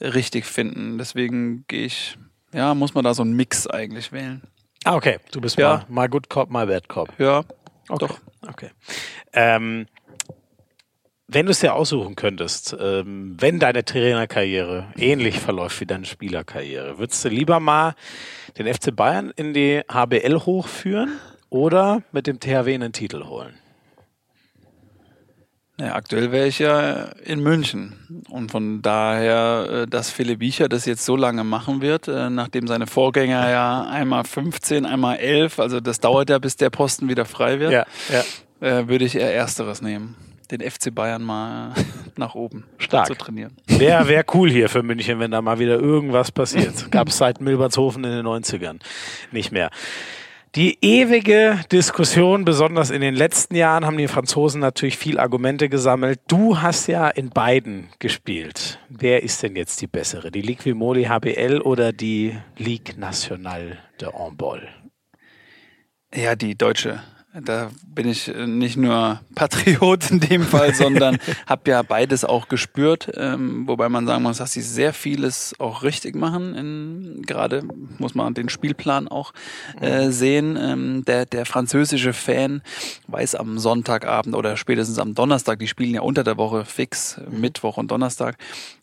richtig 0.00 0.44
finden. 0.46 0.98
Deswegen 0.98 1.64
gehe 1.68 1.86
ich, 1.86 2.18
ja, 2.52 2.74
muss 2.74 2.94
man 2.94 3.04
da 3.04 3.14
so 3.14 3.22
einen 3.22 3.34
Mix 3.34 3.66
eigentlich 3.66 4.12
wählen. 4.12 4.42
Ah, 4.84 4.94
okay. 4.96 5.18
Du 5.32 5.40
bist 5.40 5.56
Ja. 5.58 5.68
mal, 5.68 5.84
mal 5.88 6.08
Good 6.08 6.28
Cop, 6.28 6.50
mal 6.50 6.66
Bad 6.66 6.88
Cop. 6.88 7.12
Ja, 7.18 7.40
Okay. 7.88 8.06
doch. 8.06 8.18
Okay. 8.48 8.70
Ähm, 9.32 9.86
wenn 11.26 11.44
du 11.46 11.52
es 11.52 11.60
dir 11.60 11.74
aussuchen 11.74 12.16
könntest, 12.16 12.74
ähm, 12.80 13.36
wenn 13.38 13.58
deine 13.58 13.84
Trainerkarriere 13.84 14.92
ähnlich 14.96 15.38
verläuft 15.40 15.80
wie 15.80 15.86
deine 15.86 16.06
Spielerkarriere, 16.06 16.98
würdest 16.98 17.22
du 17.24 17.28
lieber 17.28 17.60
mal 17.60 17.94
den 18.56 18.66
FC 18.72 18.94
Bayern 18.96 19.30
in 19.36 19.52
die 19.52 19.82
HBL 19.90 20.40
hochführen 20.46 21.18
oder 21.50 22.02
mit 22.12 22.26
dem 22.26 22.40
THW 22.40 22.72
einen 22.74 22.92
Titel 22.92 23.24
holen? 23.24 23.58
Ja, 25.80 25.94
aktuell 25.94 26.32
wäre 26.32 26.48
ich 26.48 26.58
ja 26.58 27.04
in 27.24 27.40
München. 27.40 28.24
Und 28.28 28.50
von 28.50 28.82
daher, 28.82 29.84
äh, 29.84 29.86
dass 29.86 30.10
Philipp 30.10 30.40
Wiecher 30.40 30.68
das 30.68 30.86
jetzt 30.86 31.04
so 31.04 31.14
lange 31.14 31.44
machen 31.44 31.80
wird, 31.80 32.08
äh, 32.08 32.30
nachdem 32.30 32.66
seine 32.66 32.88
Vorgänger 32.88 33.48
ja 33.48 33.86
einmal 33.88 34.24
15, 34.24 34.84
einmal 34.84 35.18
11, 35.18 35.60
also 35.60 35.78
das 35.78 36.00
dauert 36.00 36.30
ja, 36.30 36.38
bis 36.38 36.56
der 36.56 36.70
Posten 36.70 37.08
wieder 37.08 37.24
frei 37.24 37.60
wird, 37.60 37.72
ja. 37.72 37.84
äh, 38.60 38.88
würde 38.88 39.04
ich 39.04 39.14
eher 39.14 39.32
Ersteres 39.32 39.80
nehmen. 39.80 40.16
Den 40.50 40.68
FC 40.68 40.92
Bayern 40.92 41.22
mal 41.22 41.74
nach 42.16 42.34
oben 42.34 42.64
Stark. 42.78 43.06
zu 43.06 43.14
trainieren. 43.14 43.56
Wäre 43.68 44.08
wär 44.08 44.24
cool 44.34 44.50
hier 44.50 44.68
für 44.68 44.82
München, 44.82 45.20
wenn 45.20 45.30
da 45.30 45.42
mal 45.42 45.60
wieder 45.60 45.78
irgendwas 45.78 46.32
passiert. 46.32 46.90
Gab 46.90 47.08
es 47.08 47.18
seit 47.18 47.40
Milbertshofen 47.40 48.02
in 48.02 48.10
den 48.10 48.26
90ern 48.26 48.80
nicht 49.30 49.52
mehr. 49.52 49.70
Die 50.54 50.78
ewige 50.80 51.60
Diskussion, 51.70 52.46
besonders 52.46 52.88
in 52.90 53.02
den 53.02 53.14
letzten 53.14 53.54
Jahren, 53.54 53.84
haben 53.84 53.98
die 53.98 54.08
Franzosen 54.08 54.62
natürlich 54.62 54.96
viel 54.96 55.18
Argumente 55.18 55.68
gesammelt. 55.68 56.20
Du 56.26 56.62
hast 56.62 56.86
ja 56.86 57.08
in 57.08 57.28
beiden 57.28 57.90
gespielt. 57.98 58.78
Wer 58.88 59.22
ist 59.22 59.42
denn 59.42 59.56
jetzt 59.56 59.82
die 59.82 59.86
bessere? 59.86 60.30
Die 60.30 60.40
Ligue 60.40 60.64
Vimoli 60.64 61.04
HBL 61.04 61.60
oder 61.60 61.92
die 61.92 62.34
Ligue 62.56 62.98
Nationale 62.98 63.76
de 64.00 64.10
Handball? 64.10 64.66
Ja, 66.14 66.34
die 66.34 66.56
deutsche. 66.56 67.02
Da 67.34 67.70
bin 67.86 68.08
ich 68.08 68.34
äh, 68.34 68.46
nicht 68.46 68.76
nur 68.76 69.20
Patriot 69.34 70.10
in 70.10 70.20
dem 70.20 70.42
Fall, 70.42 70.74
sondern 70.74 71.18
habe 71.46 71.70
ja 71.70 71.82
beides 71.82 72.24
auch 72.24 72.48
gespürt. 72.48 73.10
Ähm, 73.14 73.68
wobei 73.68 73.88
man 73.88 74.06
sagen 74.06 74.22
muss, 74.22 74.38
dass 74.38 74.52
sie 74.52 74.62
sehr 74.62 74.94
vieles 74.94 75.54
auch 75.58 75.82
richtig 75.82 76.16
machen. 76.16 77.22
Gerade 77.26 77.64
muss 77.98 78.14
man 78.14 78.32
den 78.32 78.48
Spielplan 78.48 79.08
auch 79.08 79.32
äh, 79.80 80.10
sehen. 80.10 80.58
Ähm, 80.60 81.04
der, 81.04 81.26
der 81.26 81.44
französische 81.44 82.14
Fan 82.14 82.62
weiß 83.08 83.34
am 83.34 83.58
Sonntagabend 83.58 84.34
oder 84.34 84.56
spätestens 84.56 84.98
am 84.98 85.14
Donnerstag, 85.14 85.58
die 85.58 85.68
spielen 85.68 85.94
ja 85.94 86.00
unter 86.00 86.24
der 86.24 86.38
Woche 86.38 86.64
fix, 86.64 87.20
Mittwoch 87.30 87.76
und 87.76 87.90
Donnerstag, 87.90 88.36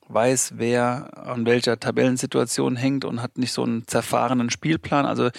weiß, 0.07 0.53
wer 0.57 1.10
an 1.27 1.45
welcher 1.45 1.80
Tabellensituation 1.80 2.76
hängt 2.76 3.06
und 3.06 3.22
hat 3.22 3.38
nicht 3.38 3.52
so 3.52 3.64
einen 3.64 3.88
zerfahrenen 3.88 4.49
Spielplan. 4.49 5.06
Also 5.06 5.30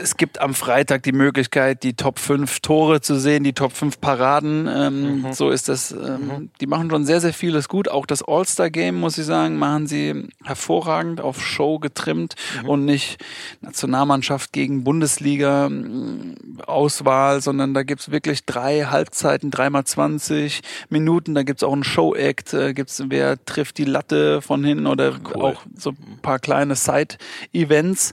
es 0.00 0.16
gibt 0.16 0.40
am 0.40 0.54
Freitag 0.54 1.02
die 1.02 1.12
Möglichkeit, 1.12 1.82
die 1.82 1.94
Top 1.94 2.18
5 2.18 2.60
Tore 2.60 3.00
zu 3.00 3.18
sehen, 3.18 3.44
die 3.44 3.52
Top 3.52 3.72
5 3.72 4.00
Paraden. 4.00 4.68
Ähm, 4.68 5.26
So 5.32 5.50
ist 5.50 5.68
das. 5.68 5.92
Ähm, 5.92 6.50
Die 6.60 6.66
machen 6.66 6.90
schon 6.90 7.04
sehr, 7.04 7.20
sehr 7.20 7.32
vieles 7.32 7.68
gut. 7.68 7.88
Auch 7.88 8.06
das 8.06 8.22
All-Star-Game, 8.22 8.98
muss 8.98 9.18
ich 9.18 9.26
sagen, 9.26 9.58
machen 9.58 9.86
sie 9.86 10.28
hervorragend 10.44 11.20
auf 11.20 11.44
Show 11.44 11.78
getrimmt 11.78 12.34
und 12.64 12.84
nicht 12.84 13.22
Nationalmannschaft 13.60 14.52
gegen 14.52 14.84
Bundesliga 14.84 15.68
mm, 15.68 16.60
Auswahl, 16.66 17.40
sondern 17.40 17.74
da 17.74 17.82
gibt's 17.82 18.10
wirklich 18.10 18.44
drei 18.44 18.84
Halbzeiten, 18.84 19.50
dreimal 19.50 19.84
20 19.84 20.60
Minuten. 20.88 21.34
Da 21.34 21.42
gibt's 21.42 21.62
auch 21.62 21.72
einen 21.72 21.84
Show-Act, 21.84 22.54
äh, 22.54 22.74
gibt's 22.74 23.02
wer 23.08 23.36
trifft 23.46 23.78
die 23.78 23.84
Latte 23.84 24.42
von 24.42 24.62
hinten 24.64 24.86
oder 24.86 25.18
auch 25.34 25.62
so 25.76 25.90
ein 25.90 26.18
paar 26.20 26.38
kleine 26.38 26.74
Side-Events. 26.76 28.12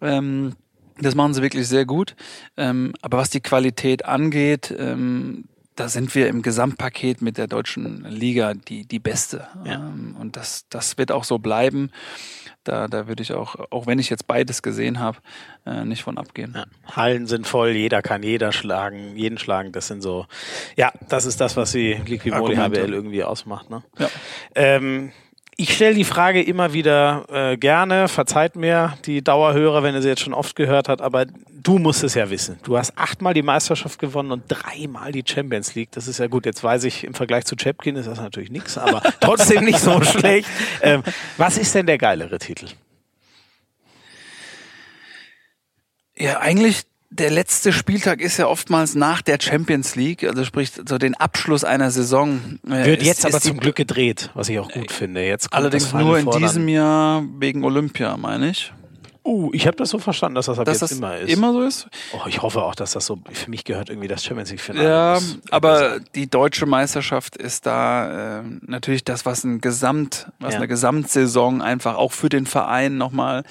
Ähm, 0.00 0.54
das 0.98 1.14
machen 1.14 1.34
sie 1.34 1.42
wirklich 1.42 1.68
sehr 1.68 1.84
gut. 1.84 2.16
Ähm, 2.56 2.92
aber 3.02 3.18
was 3.18 3.30
die 3.30 3.40
Qualität 3.40 4.04
angeht, 4.04 4.74
ähm, 4.76 5.44
da 5.76 5.88
sind 5.88 6.14
wir 6.14 6.28
im 6.28 6.42
Gesamtpaket 6.42 7.22
mit 7.22 7.38
der 7.38 7.46
deutschen 7.46 8.04
Liga 8.04 8.54
die, 8.54 8.84
die 8.86 8.98
beste. 8.98 9.48
Ähm, 9.64 10.16
und 10.18 10.36
das, 10.36 10.66
das 10.68 10.98
wird 10.98 11.10
auch 11.10 11.24
so 11.24 11.38
bleiben. 11.38 11.90
Da, 12.64 12.86
da 12.86 13.08
würde 13.08 13.22
ich 13.22 13.32
auch, 13.32 13.56
auch 13.70 13.86
wenn 13.86 13.98
ich 13.98 14.08
jetzt 14.08 14.26
beides 14.26 14.62
gesehen 14.62 15.00
habe, 15.00 15.18
äh, 15.66 15.84
nicht 15.84 16.02
von 16.02 16.18
abgehen. 16.18 16.54
Ja. 16.56 16.64
Hallen 16.94 17.26
sind 17.26 17.46
voll, 17.46 17.70
jeder 17.70 18.02
kann 18.02 18.22
jeder 18.22 18.52
schlagen, 18.52 19.16
jeden 19.16 19.38
schlagen. 19.38 19.72
Das 19.72 19.88
sind 19.88 20.00
so, 20.02 20.26
ja, 20.76 20.92
das 21.08 21.26
ist 21.26 21.40
das, 21.40 21.56
was 21.56 21.72
die 21.72 21.94
Argumente. 22.30 22.80
HBL 22.82 22.92
irgendwie 22.92 23.24
ausmacht. 23.24 23.70
Ne? 23.70 23.82
Ja. 23.98 24.08
Ähm, 24.54 25.12
ich 25.62 25.74
stelle 25.74 25.94
die 25.94 26.02
Frage 26.02 26.42
immer 26.42 26.72
wieder 26.72 27.24
äh, 27.30 27.56
gerne, 27.56 28.08
verzeiht 28.08 28.56
mir 28.56 28.98
die 29.04 29.22
Dauerhörer, 29.22 29.84
wenn 29.84 29.94
ihr 29.94 30.02
sie 30.02 30.08
jetzt 30.08 30.22
schon 30.22 30.34
oft 30.34 30.56
gehört 30.56 30.88
habt, 30.88 31.00
aber 31.00 31.26
du 31.26 31.78
musst 31.78 32.02
es 32.02 32.14
ja 32.14 32.30
wissen. 32.30 32.58
Du 32.64 32.76
hast 32.76 32.98
achtmal 32.98 33.32
die 33.32 33.42
Meisterschaft 33.42 34.00
gewonnen 34.00 34.32
und 34.32 34.42
dreimal 34.48 35.12
die 35.12 35.22
Champions 35.24 35.76
League. 35.76 35.92
Das 35.92 36.08
ist 36.08 36.18
ja 36.18 36.26
gut. 36.26 36.46
Jetzt 36.46 36.64
weiß 36.64 36.82
ich, 36.82 37.04
im 37.04 37.14
Vergleich 37.14 37.44
zu 37.44 37.54
Chepkin 37.54 37.94
ist 37.94 38.06
das 38.06 38.18
natürlich 38.18 38.50
nichts, 38.50 38.76
aber 38.76 39.02
trotzdem 39.20 39.64
nicht 39.64 39.78
so 39.78 40.02
schlecht. 40.02 40.48
Ähm, 40.80 41.04
was 41.36 41.58
ist 41.58 41.72
denn 41.76 41.86
der 41.86 41.98
geilere 41.98 42.40
Titel? 42.40 42.66
Ja, 46.16 46.40
eigentlich 46.40 46.82
der 47.12 47.30
letzte 47.30 47.72
Spieltag 47.72 48.20
ist 48.20 48.38
ja 48.38 48.46
oftmals 48.46 48.94
nach 48.94 49.22
der 49.22 49.38
Champions 49.40 49.94
League, 49.96 50.24
also 50.24 50.44
sprich 50.44 50.72
so 50.88 50.98
den 50.98 51.14
Abschluss 51.14 51.62
einer 51.64 51.90
Saison. 51.90 52.58
äh, 52.66 52.84
Wird 52.86 53.00
ist- 53.02 53.06
jetzt 53.06 53.26
aber 53.26 53.36
ist 53.36 53.44
die- 53.44 53.48
zum 53.50 53.60
Glück 53.60 53.76
gedreht, 53.76 54.30
was 54.34 54.48
ich 54.48 54.58
auch 54.58 54.70
gut 54.70 54.90
finde. 54.90 55.24
Jetzt 55.26 55.52
Allerdings 55.52 55.92
nur 55.92 56.18
in 56.18 56.30
diesem 56.30 56.68
Jahr 56.68 57.22
wegen 57.38 57.64
Olympia, 57.64 58.16
meine 58.16 58.50
ich. 58.50 58.72
Uh, 59.24 59.50
ich 59.52 59.68
habe 59.68 59.76
das 59.76 59.90
so 59.90 60.00
verstanden, 60.00 60.34
dass 60.34 60.46
das 60.46 60.58
ab 60.58 60.64
Dass 60.64 60.80
jetzt 60.80 60.90
das 60.90 60.98
immer 60.98 61.16
ist. 61.16 61.32
immer 61.32 61.52
so 61.52 61.62
ist. 61.62 61.86
Oh, 62.12 62.26
ich 62.26 62.42
hoffe 62.42 62.60
auch, 62.60 62.74
dass 62.74 62.90
das 62.90 63.06
so. 63.06 63.20
Für 63.32 63.50
mich 63.50 63.62
gehört 63.62 63.88
irgendwie 63.88 64.08
das 64.08 64.24
Champions 64.24 64.50
League 64.50 64.60
Finale. 64.60 64.88
Ja, 64.88 65.18
aber 65.52 66.00
die 66.16 66.28
deutsche 66.28 66.66
Meisterschaft 66.66 67.36
ist 67.36 67.64
da 67.66 68.40
äh, 68.40 68.42
natürlich 68.62 69.04
das, 69.04 69.24
was 69.24 69.44
ein 69.44 69.60
Gesamt, 69.60 70.26
was 70.40 70.54
Ja. 70.54 70.58
eine 70.58 70.66
Gesamtsaison 70.66 71.62
einfach 71.62 71.94
auch 71.94 72.10
für 72.10 72.30
den 72.30 72.46
Verein 72.46 72.96
nochmal 72.98 73.44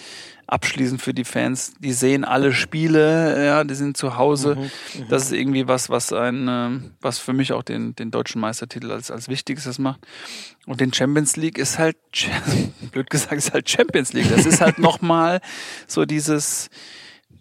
abschließend 0.51 1.01
für 1.01 1.13
die 1.13 1.23
Fans. 1.23 1.73
Die 1.79 1.93
sehen 1.93 2.25
alle 2.25 2.51
Spiele, 2.51 3.45
ja, 3.45 3.63
die 3.63 3.73
sind 3.73 3.95
zu 3.95 4.17
Hause. 4.17 4.55
Mhm, 4.55 5.07
Das 5.09 5.23
ist 5.23 5.31
irgendwie 5.31 5.67
was, 5.67 5.89
was 5.89 6.11
ein, 6.11 6.47
ähm, 6.49 6.91
was 6.99 7.19
für 7.19 7.31
mich 7.31 7.53
auch 7.53 7.63
den, 7.63 7.95
den 7.95 8.11
deutschen 8.11 8.41
Meistertitel 8.41 8.91
als, 8.91 9.09
als 9.11 9.29
wichtigstes 9.29 9.79
macht. 9.79 10.01
Und 10.67 10.81
den 10.81 10.93
Champions 10.93 11.37
League 11.37 11.57
ist 11.57 11.79
halt, 11.79 11.95
blöd 12.91 13.09
gesagt, 13.09 13.33
ist 13.33 13.53
halt 13.53 13.69
Champions 13.69 14.11
League. 14.11 14.29
Das 14.29 14.45
ist 14.45 14.59
halt 14.59 14.77
nochmal 14.77 15.39
so 15.87 16.03
dieses, 16.05 16.69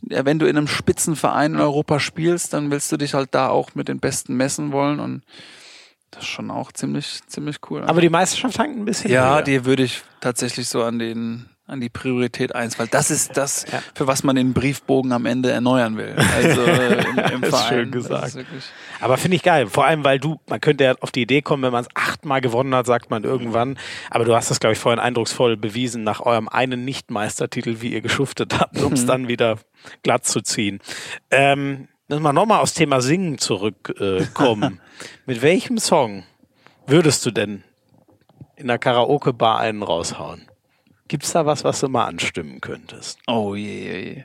ja, 0.09 0.25
wenn 0.25 0.39
du 0.39 0.47
in 0.47 0.57
einem 0.57 0.69
Spitzenverein 0.69 1.55
in 1.55 1.61
Europa 1.61 1.99
spielst, 1.99 2.53
dann 2.53 2.71
willst 2.71 2.93
du 2.93 2.97
dich 2.97 3.15
halt 3.15 3.35
da 3.35 3.49
auch 3.49 3.75
mit 3.75 3.89
den 3.89 3.99
Besten 3.99 4.37
messen 4.37 4.71
wollen 4.73 5.01
und 5.01 5.25
das 6.13 6.23
ist 6.23 6.29
schon 6.31 6.51
auch 6.51 6.73
ziemlich, 6.73 7.21
ziemlich 7.27 7.59
cool. 7.71 7.83
aber 7.85 8.01
die 8.01 8.09
Meisterschaft 8.09 8.59
hängt 8.59 8.77
ein 8.79 8.85
bisschen. 8.85 9.11
ja, 9.11 9.35
höher. 9.37 9.43
die 9.43 9.65
würde 9.65 9.83
ich 9.83 10.03
tatsächlich 10.21 10.69
so 10.69 10.83
an 10.83 10.99
den 10.99 11.50
an 11.71 11.81
die 11.81 11.89
Priorität 11.89 12.55
eins, 12.55 12.79
weil 12.79 12.89
das 12.89 13.11
ist 13.11 13.37
das, 13.37 13.65
Ja. 13.71 13.83
für 13.95 14.07
was 14.07 14.23
man 14.25 14.37
den 14.37 14.53
Briefbogen 14.53 15.13
am 15.13 15.25
Ende 15.27 15.51
erneuern 15.51 15.97
will. 15.97 16.17
Also 16.35 16.63
äh, 16.63 17.03
im, 17.05 17.19
im 17.19 17.41
Das 17.51 17.61
ist 17.61 17.69
schön 17.69 17.91
gesagt. 17.91 18.35
Ist 18.35 18.73
Aber 19.01 19.17
finde 19.17 19.37
ich 19.37 19.43
geil. 19.43 19.67
Vor 19.67 19.85
allem, 19.87 20.05
weil 20.05 20.19
du, 20.19 20.41
man 20.49 20.61
könnte 20.61 20.85
ja 20.85 20.95
auf 21.01 21.11
die 21.11 21.23
Idee 21.23 21.43
kommen, 21.43 21.63
wenn 21.63 21.73
man 21.73 21.85
es 21.85 21.89
achtmal 21.95 22.41
gewonnen 22.41 22.75
hat, 22.75 22.87
sagt 22.87 23.11
man 23.11 23.25
irgendwann. 23.25 23.79
Aber 24.11 24.25
du 24.25 24.35
hast 24.35 24.51
das, 24.51 24.61
glaube 24.61 24.73
ich, 24.75 24.79
vorhin 24.79 24.99
eindrucksvoll 24.99 25.57
bewiesen, 25.57 26.03
nach 26.03 26.21
eurem 26.21 26.49
einen 26.49 26.85
Nicht-Meistertitel, 26.85 27.81
wie 27.81 27.93
ihr 27.93 28.01
geschuftet 28.01 28.59
habt, 28.59 28.81
um 28.83 28.93
es 28.93 29.07
dann 29.07 29.29
wieder 29.29 29.59
glatt 30.03 30.27
zu 30.27 30.41
ziehen. 30.43 30.81
Ähm, 31.31 31.89
müssen 32.09 32.23
wir 32.23 32.33
nochmal 32.33 32.61
aufs 32.61 32.75
Thema 32.75 33.01
Singen 33.01 33.39
zurückkommen. 33.39 34.75
Äh. 34.75 35.07
Mit 35.27 35.43
welchem 35.43 35.79
Song 35.79 36.25
würdest 36.87 37.25
du 37.25 37.31
denn 37.31 37.63
in 38.57 38.67
der 38.67 38.79
Karaoke-Bar 38.79 39.61
einen 39.61 39.83
raushauen? 39.83 40.50
Gibt's 41.11 41.33
da 41.33 41.45
was, 41.45 41.65
was 41.65 41.81
du 41.81 41.89
mal 41.89 42.05
anstimmen 42.05 42.61
könntest? 42.61 43.19
oh 43.27 43.57
je, 43.57 43.83
je, 43.83 43.99
je. 43.99 44.25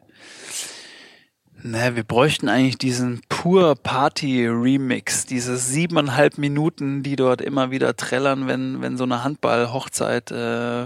Ne, 1.64 1.96
wir 1.96 2.04
bräuchten 2.04 2.48
eigentlich 2.48 2.78
diesen 2.78 3.22
pur 3.28 3.74
Party 3.74 4.46
Remix, 4.46 5.26
diese 5.26 5.58
siebeneinhalb 5.58 6.38
Minuten, 6.38 7.02
die 7.02 7.16
dort 7.16 7.42
immer 7.42 7.72
wieder 7.72 7.96
trällern, 7.96 8.48
wenn, 8.48 8.84
wenn 8.84 8.98
so 8.98 9.04
eine 9.04 9.24
Handball-Hochzeit 9.24 10.30
äh, 10.30 10.86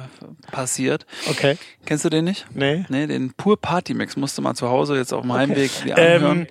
passiert. 0.54 1.06
Okay. 1.30 1.58
Kennst 1.86 2.06
du 2.06 2.10
den 2.10 2.24
nicht? 2.24 2.46
Nee. 2.54 2.86
Nee, 2.88 3.08
den 3.08 3.34
pur 3.34 3.60
Party 3.60 3.94
Mix 3.94 4.16
musst 4.16 4.38
du 4.38 4.42
mal 4.42 4.56
zu 4.56 4.70
Hause 4.70 4.96
jetzt 4.96 5.12
auf 5.12 5.24
dem 5.24 5.34
Heimweg 5.34 5.84
dir 5.84 5.98
anhören. 5.98 6.40
Ähm, 6.40 6.48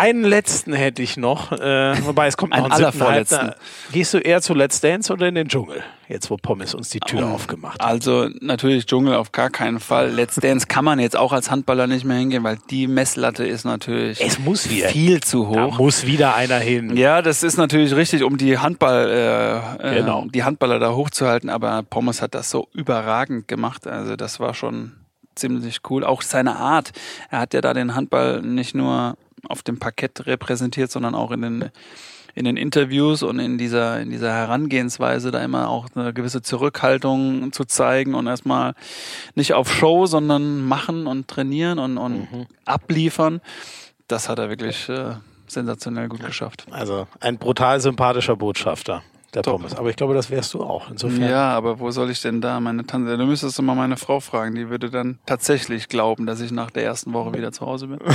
einen 0.00 0.24
letzten 0.24 0.72
hätte 0.72 1.02
ich 1.02 1.16
noch, 1.16 1.52
äh, 1.52 1.94
wobei 2.06 2.26
es 2.26 2.36
kommt 2.36 2.52
noch 2.56 2.64
ein 2.64 2.72
allervorletzten. 2.72 3.52
Gehst 3.92 4.14
du 4.14 4.18
eher 4.18 4.40
zu 4.42 4.54
Let's 4.54 4.80
Dance 4.80 5.12
oder 5.12 5.28
in 5.28 5.34
den 5.34 5.48
Dschungel? 5.48 5.82
Jetzt, 6.08 6.28
wo 6.28 6.36
Pommes 6.36 6.74
uns 6.74 6.88
die 6.90 6.98
Tür 6.98 7.28
aufgemacht 7.28 7.80
hat. 7.80 7.88
Also 7.88 8.28
natürlich 8.40 8.86
Dschungel 8.86 9.14
auf 9.14 9.30
gar 9.30 9.48
keinen 9.50 9.78
Fall. 9.78 10.10
Let's 10.10 10.34
Dance 10.36 10.66
kann 10.66 10.84
man 10.84 10.98
jetzt 10.98 11.16
auch 11.16 11.32
als 11.32 11.52
Handballer 11.52 11.86
nicht 11.86 12.04
mehr 12.04 12.16
hingehen, 12.16 12.42
weil 12.42 12.58
die 12.68 12.88
Messlatte 12.88 13.46
ist 13.46 13.64
natürlich 13.64 14.20
Es 14.20 14.38
muss 14.40 14.68
wieder. 14.68 14.88
viel 14.88 15.20
zu 15.22 15.48
Da 15.52 15.66
hoch. 15.66 15.78
muss 15.78 16.06
wieder 16.06 16.34
einer 16.34 16.58
hin. 16.58 16.96
Ja, 16.96 17.22
das 17.22 17.44
ist 17.44 17.58
natürlich 17.58 17.94
richtig, 17.94 18.24
um 18.24 18.38
die 18.38 18.58
Handball, 18.58 19.08
äh, 19.80 19.88
äh, 19.88 19.94
Genau. 20.00 20.26
die 20.34 20.42
Handballer 20.42 20.80
da 20.80 20.92
hochzuhalten. 20.94 21.48
Aber 21.48 21.84
Pommes 21.84 22.22
hat 22.22 22.34
das 22.34 22.50
so 22.50 22.66
überragend 22.72 23.46
gemacht. 23.46 23.86
Also 23.86 24.16
das 24.16 24.40
war 24.40 24.54
schon 24.54 24.92
ziemlich 25.36 25.78
cool. 25.90 26.02
Auch 26.04 26.22
seine 26.22 26.56
Art. 26.56 26.90
Er 27.30 27.38
hat 27.38 27.54
ja 27.54 27.60
da 27.60 27.72
den 27.72 27.94
Handball 27.94 28.42
nicht 28.42 28.74
nur 28.74 29.16
auf 29.48 29.62
dem 29.62 29.78
Parkett 29.78 30.26
repräsentiert, 30.26 30.90
sondern 30.90 31.14
auch 31.14 31.30
in 31.30 31.42
den 31.42 31.70
in 32.34 32.44
den 32.44 32.56
Interviews 32.56 33.22
und 33.22 33.40
in 33.40 33.58
dieser 33.58 34.00
in 34.00 34.10
dieser 34.10 34.32
Herangehensweise 34.32 35.30
da 35.30 35.42
immer 35.42 35.68
auch 35.68 35.88
eine 35.94 36.12
gewisse 36.12 36.42
Zurückhaltung 36.42 37.52
zu 37.52 37.64
zeigen 37.64 38.14
und 38.14 38.26
erstmal 38.26 38.74
nicht 39.34 39.54
auf 39.54 39.72
Show, 39.72 40.06
sondern 40.06 40.64
machen 40.66 41.06
und 41.06 41.28
trainieren 41.28 41.78
und, 41.78 41.98
und 41.98 42.46
abliefern. 42.64 43.40
Das 44.06 44.28
hat 44.28 44.38
er 44.38 44.48
wirklich 44.48 44.88
äh, 44.88 45.14
sensationell 45.46 46.08
gut 46.08 46.24
geschafft. 46.24 46.66
Also 46.70 47.06
ein 47.20 47.38
brutal 47.38 47.80
sympathischer 47.80 48.36
Botschafter, 48.36 49.02
der 49.34 49.42
Top. 49.42 49.58
Pommes. 49.58 49.76
Aber 49.76 49.90
ich 49.90 49.96
glaube, 49.96 50.14
das 50.14 50.30
wärst 50.30 50.54
du 50.54 50.62
auch. 50.62 50.90
Insofern. 50.90 51.28
Ja, 51.28 51.50
aber 51.50 51.78
wo 51.78 51.90
soll 51.90 52.10
ich 52.10 52.20
denn 52.22 52.40
da 52.40 52.60
meine 52.60 52.86
Tante? 52.86 53.16
Du 53.16 53.26
müsstest 53.26 53.58
du 53.58 53.62
mal 53.62 53.74
meine 53.74 53.96
Frau 53.96 54.20
fragen, 54.20 54.54
die 54.54 54.68
würde 54.70 54.90
dann 54.90 55.18
tatsächlich 55.26 55.88
glauben, 55.88 56.26
dass 56.26 56.40
ich 56.40 56.50
nach 56.50 56.70
der 56.70 56.84
ersten 56.84 57.12
Woche 57.12 57.34
wieder 57.34 57.52
zu 57.52 57.66
Hause 57.66 57.88
bin. 57.88 57.98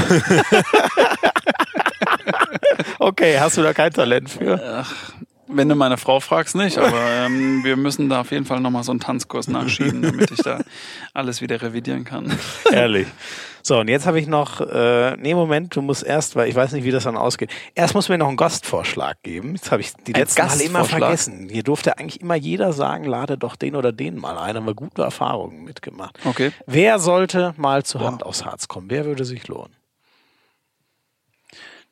Okay, 3.00 3.40
hast 3.40 3.58
du 3.58 3.62
da 3.62 3.74
kein 3.74 3.94
Talent 3.94 4.30
für? 4.30 4.84
Wenn 5.48 5.70
du 5.70 5.76
meine 5.76 5.98
Frau 5.98 6.20
fragst, 6.20 6.56
nicht, 6.56 6.78
aber 6.78 7.00
ähm, 7.00 7.64
wir 7.64 7.78
müssen 7.78 8.10
da 8.10 8.22
auf 8.22 8.32
jeden 8.32 8.46
Fall 8.46 8.60
nochmal 8.60 8.84
so 8.84 8.92
einen 8.92 9.00
Tanzkurs 9.00 9.48
nachschieben, 9.48 10.02
damit 10.02 10.32
ich 10.32 10.40
da 10.40 10.60
alles 11.14 11.40
wieder 11.40 11.62
revidieren 11.62 12.04
kann. 12.04 12.34
Ehrlich. 12.72 13.08
So, 13.68 13.80
und 13.80 13.88
jetzt 13.88 14.06
habe 14.06 14.20
ich 14.20 14.28
noch, 14.28 14.62
äh, 14.62 15.18
nee, 15.18 15.34
Moment, 15.34 15.76
du 15.76 15.82
musst 15.82 16.04
erst, 16.04 16.36
weil 16.36 16.48
ich 16.48 16.54
weiß 16.54 16.74
nicht, 16.74 16.84
wie 16.84 16.92
das 16.92 17.06
dann 17.06 17.18
ausgeht. 17.18 17.50
Erst 17.74 17.96
muss 17.96 18.10
mir 18.10 18.20
noch 18.20 18.28
einen 18.28 18.38
Gastvorschlag 18.38 19.24
geben. 19.24 19.56
Jetzt 19.56 19.72
habe 19.72 19.82
ich 19.82 19.92
die 20.06 20.14
Ein 20.14 20.22
letzten 20.22 20.46
Mal 20.46 20.62
immer 20.62 20.86
vergessen. 20.86 21.50
Hier 21.50 21.64
durfte 21.64 21.98
eigentlich 21.98 22.22
immer 22.22 22.36
jeder 22.36 22.74
sagen, 22.74 23.06
lade 23.06 23.40
doch 23.40 23.56
den 23.56 23.76
oder 23.76 23.92
den 23.92 24.20
mal 24.20 24.38
ein. 24.38 24.56
Haben 24.56 24.68
wir 24.68 24.76
gute 24.76 25.02
Erfahrungen 25.02 25.64
mitgemacht. 25.64 26.20
Okay. 26.26 26.52
Wer 26.68 27.00
sollte 27.00 27.56
mal 27.58 27.84
zu 27.84 28.02
Hand 28.02 28.22
aufs 28.22 28.46
Harz 28.46 28.68
kommen? 28.68 28.88
Wer 28.92 29.06
würde 29.06 29.26
sich 29.26 29.48
lohnen? 29.48 29.76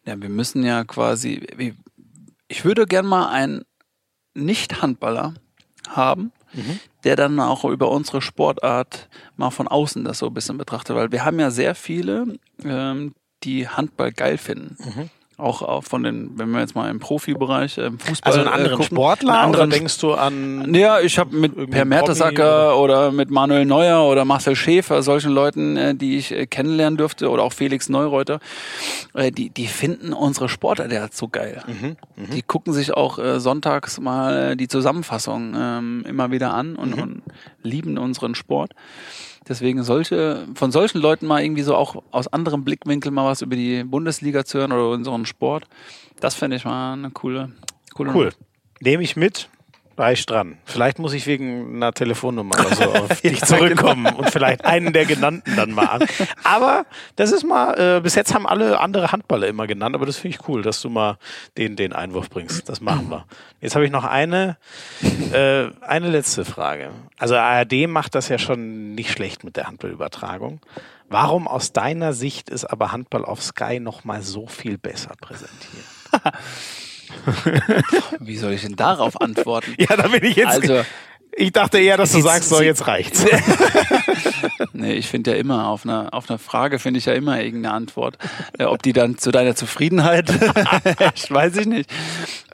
Ja, 0.05 0.21
wir 0.21 0.29
müssen 0.29 0.63
ja 0.63 0.83
quasi, 0.83 1.73
ich 2.49 2.65
würde 2.65 2.85
gern 2.85 3.07
mal 3.07 3.29
einen 3.29 3.63
Nicht-Handballer 4.35 5.33
haben, 5.89 6.33
der 7.03 7.15
dann 7.15 7.39
auch 7.39 7.65
über 7.65 7.89
unsere 7.91 8.21
Sportart 8.21 9.09
mal 9.37 9.49
von 9.51 9.67
außen 9.67 10.03
das 10.03 10.19
so 10.19 10.27
ein 10.27 10.33
bisschen 10.33 10.57
betrachtet, 10.57 10.95
weil 10.95 11.11
wir 11.11 11.25
haben 11.25 11.39
ja 11.39 11.51
sehr 11.51 11.75
viele, 11.75 12.37
ähm, 12.63 13.13
die 13.43 13.67
Handball 13.67 14.11
geil 14.11 14.37
finden. 14.37 14.77
Auch, 14.79 15.09
auch 15.37 15.83
von 15.83 16.03
den, 16.03 16.31
wenn 16.37 16.51
wir 16.51 16.59
jetzt 16.59 16.75
mal 16.75 16.89
im 16.89 16.99
Profibereich, 16.99 17.77
im 17.77 17.99
Fußball. 17.99 18.31
Also 18.31 18.39
einen 18.39 18.49
anderen 18.49 18.73
äh, 18.73 18.77
gucken, 18.77 18.97
Sportler 18.97 19.33
einen 19.33 19.43
anderen 19.45 19.67
oder 19.69 19.77
denkst 19.77 19.99
du 19.99 20.13
an 20.13 20.73
ja, 20.73 20.99
ich 20.99 21.17
habe 21.17 21.35
mit 21.35 21.71
Per 21.71 21.85
Mertesacker 21.85 22.77
oder 22.77 23.11
mit 23.11 23.29
Manuel 23.31 23.65
Neuer 23.65 24.03
oder 24.09 24.25
Marcel 24.25 24.55
Schäfer, 24.55 25.01
solchen 25.03 25.31
Leuten, 25.31 25.77
äh, 25.77 25.95
die 25.95 26.17
ich 26.17 26.31
äh, 26.31 26.45
kennenlernen 26.45 26.97
durfte, 26.97 27.29
oder 27.29 27.43
auch 27.43 27.53
Felix 27.53 27.89
Neureuter, 27.89 28.39
die, 29.31 29.49
die 29.49 29.67
finden 29.67 30.13
unsere 30.13 30.49
Sportler 30.49 30.87
der 30.87 31.09
so 31.11 31.27
geil. 31.27 31.61
Mhm, 31.67 31.95
Die 32.33 32.41
gucken 32.41 32.73
sich 32.73 32.93
auch 32.93 33.19
sonntags 33.37 33.99
mal 33.99 34.55
die 34.55 34.67
Zusammenfassung 34.67 35.53
ähm, 35.55 36.05
immer 36.07 36.31
wieder 36.31 36.53
an 36.53 36.73
Mhm. 36.73 36.79
und, 36.79 36.93
und 37.01 37.21
lieben 37.61 37.97
unseren 37.97 38.35
Sport. 38.35 38.71
Deswegen 39.47 39.83
solche, 39.83 40.47
von 40.55 40.71
solchen 40.71 40.99
Leuten 40.99 41.25
mal 41.27 41.43
irgendwie 41.43 41.63
so 41.63 41.75
auch 41.75 42.01
aus 42.11 42.27
anderem 42.27 42.63
Blickwinkel 42.63 43.11
mal 43.11 43.25
was 43.25 43.41
über 43.41 43.55
die 43.55 43.83
Bundesliga 43.83 44.45
zu 44.45 44.59
hören 44.59 44.71
oder 44.71 44.89
unseren 44.89 45.25
Sport, 45.25 45.65
das 46.19 46.35
fände 46.35 46.55
ich 46.55 46.65
mal 46.65 46.93
eine 46.93 47.11
coole, 47.11 47.51
coole 47.93 48.13
Cool. 48.13 48.29
Nehme 48.79 49.03
ich 49.03 49.15
mit. 49.15 49.49
Reich 49.97 50.25
dran. 50.25 50.57
Vielleicht 50.65 50.99
muss 50.99 51.13
ich 51.13 51.27
wegen 51.27 51.75
einer 51.75 51.93
Telefonnummer 51.93 52.55
oder 52.59 52.75
so 52.75 52.83
auf 52.93 53.21
dich 53.21 53.43
zurückkommen 53.43 54.07
und 54.07 54.29
vielleicht 54.31 54.65
einen 54.65 54.93
der 54.93 55.05
genannten 55.05 55.55
dann 55.55 55.71
mal 55.71 55.85
an. 55.85 56.07
Aber 56.43 56.85
das 57.15 57.31
ist 57.31 57.43
mal, 57.43 57.97
äh, 57.97 58.01
bis 58.01 58.15
jetzt 58.15 58.33
haben 58.33 58.47
alle 58.47 58.79
andere 58.79 59.11
Handballer 59.11 59.47
immer 59.47 59.67
genannt, 59.67 59.95
aber 59.95 60.05
das 60.05 60.17
finde 60.17 60.37
ich 60.37 60.47
cool, 60.47 60.61
dass 60.61 60.81
du 60.81 60.89
mal 60.89 61.17
den, 61.57 61.75
den 61.75 61.93
Einwurf 61.93 62.29
bringst. 62.29 62.67
Das 62.69 62.81
machen 62.81 63.09
wir. 63.09 63.25
Jetzt 63.61 63.75
habe 63.75 63.85
ich 63.85 63.91
noch 63.91 64.03
eine, 64.03 64.57
äh, 65.31 65.67
eine 65.81 66.09
letzte 66.09 66.45
Frage. 66.45 66.89
Also 67.17 67.35
ARD 67.35 67.87
macht 67.87 68.15
das 68.15 68.29
ja 68.29 68.37
schon 68.37 68.95
nicht 68.95 69.11
schlecht 69.11 69.43
mit 69.43 69.57
der 69.57 69.67
Handballübertragung. 69.67 70.59
Warum 71.09 71.47
aus 71.47 71.73
deiner 71.73 72.13
Sicht 72.13 72.49
ist 72.49 72.65
aber 72.65 72.91
Handball 72.91 73.25
auf 73.25 73.43
Sky 73.43 73.79
noch 73.79 74.03
mal 74.03 74.21
so 74.21 74.47
viel 74.47 74.77
besser 74.77 75.13
präsentiert? 75.19 75.85
Wie 78.19 78.37
soll 78.37 78.53
ich 78.53 78.61
denn 78.61 78.75
darauf 78.75 79.19
antworten? 79.21 79.73
Ja, 79.77 79.95
da 79.95 80.07
bin 80.07 80.23
ich 80.23 80.35
jetzt. 80.35 80.61
Also, 80.61 80.83
ich 81.35 81.51
dachte 81.51 81.79
eher, 81.79 81.97
dass 81.97 82.11
du 82.11 82.17
Sie- 82.17 82.21
sagst, 82.23 82.49
so 82.49 82.61
jetzt 82.61 82.85
reicht's. 82.87 83.25
nee, 84.73 84.93
ich 84.93 85.07
finde 85.07 85.31
ja 85.31 85.37
immer, 85.37 85.67
auf 85.67 85.83
eine, 85.83 86.13
auf 86.13 86.29
eine 86.29 86.37
Frage 86.39 86.77
finde 86.79 86.99
ich 86.99 87.05
ja 87.05 87.13
immer 87.13 87.41
irgendeine 87.41 87.73
Antwort. 87.75 88.17
Äh, 88.59 88.65
ob 88.65 88.83
die 88.83 88.93
dann 88.93 89.17
zu 89.17 89.31
deiner 89.31 89.55
Zufriedenheit, 89.55 90.29
ich 91.15 91.31
weiß 91.31 91.57
ich 91.57 91.65
nicht. 91.65 91.89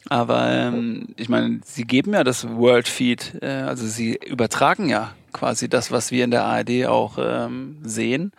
Aber 0.07 0.49
ähm, 0.49 1.09
ich 1.17 1.29
meine, 1.29 1.59
sie 1.65 1.83
geben 1.83 2.13
ja 2.13 2.23
das 2.23 2.47
World 2.49 2.87
Feed, 2.87 3.33
äh, 3.41 3.47
also 3.47 3.85
sie 3.85 4.15
übertragen 4.25 4.87
ja 4.89 5.11
quasi 5.33 5.69
das, 5.69 5.91
was 5.91 6.11
wir 6.11 6.23
in 6.23 6.31
der 6.31 6.45
ARD 6.45 6.85
auch 6.87 7.17
ähm, 7.21 7.77
sehen. 7.83 8.31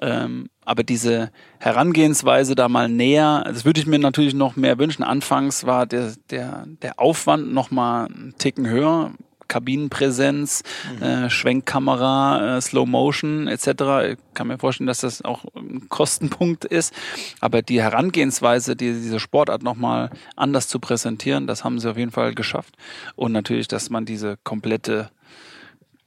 Ähm, 0.00 0.48
aber 0.64 0.84
diese 0.84 1.30
Herangehensweise 1.58 2.54
da 2.54 2.68
mal 2.68 2.88
näher, 2.88 3.44
das 3.46 3.64
würde 3.64 3.80
ich 3.80 3.86
mir 3.86 3.98
natürlich 3.98 4.34
noch 4.34 4.56
mehr 4.56 4.78
wünschen. 4.78 5.02
Anfangs 5.02 5.64
war 5.64 5.86
der, 5.86 6.14
der, 6.30 6.64
der 6.82 7.00
Aufwand 7.00 7.52
noch 7.52 7.70
mal 7.70 8.06
einen 8.06 8.34
Ticken 8.38 8.68
höher. 8.68 9.12
Kabinenpräsenz, 9.48 10.62
äh, 11.02 11.28
Schwenkkamera, 11.28 12.56
äh, 12.56 12.60
Slow 12.62 12.86
Motion 12.86 13.48
etc. 13.48 13.66
Ich 14.12 14.18
kann 14.32 14.46
mir 14.46 14.56
vorstellen, 14.56 14.86
dass 14.86 15.00
das 15.00 15.20
auch 15.20 15.44
ein 15.54 15.90
Kostenpunkt 15.90 16.64
ist. 16.64 16.94
Aber 17.40 17.60
die 17.60 17.82
Herangehensweise, 17.82 18.76
die, 18.76 18.94
diese 18.94 19.20
Sportart 19.20 19.62
nochmal 19.62 20.08
anders 20.36 20.68
zu 20.68 20.80
präsentieren, 20.80 21.46
das 21.46 21.64
haben 21.64 21.78
sie 21.80 21.90
auf 21.90 21.98
jeden 21.98 22.12
Fall 22.12 22.34
geschafft. 22.34 22.76
Und 23.14 23.32
natürlich, 23.32 23.68
dass 23.68 23.90
man 23.90 24.06
diese 24.06 24.38
komplette 24.42 25.10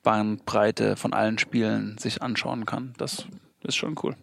Bandbreite 0.02 0.96
von 0.96 1.14
allen 1.14 1.38
Spielen 1.38 2.00
sich 2.00 2.24
anschauen 2.24 2.66
kann. 2.66 2.94
Das 2.98 3.28
ist 3.62 3.76
schon 3.76 3.96
cool. 4.02 4.16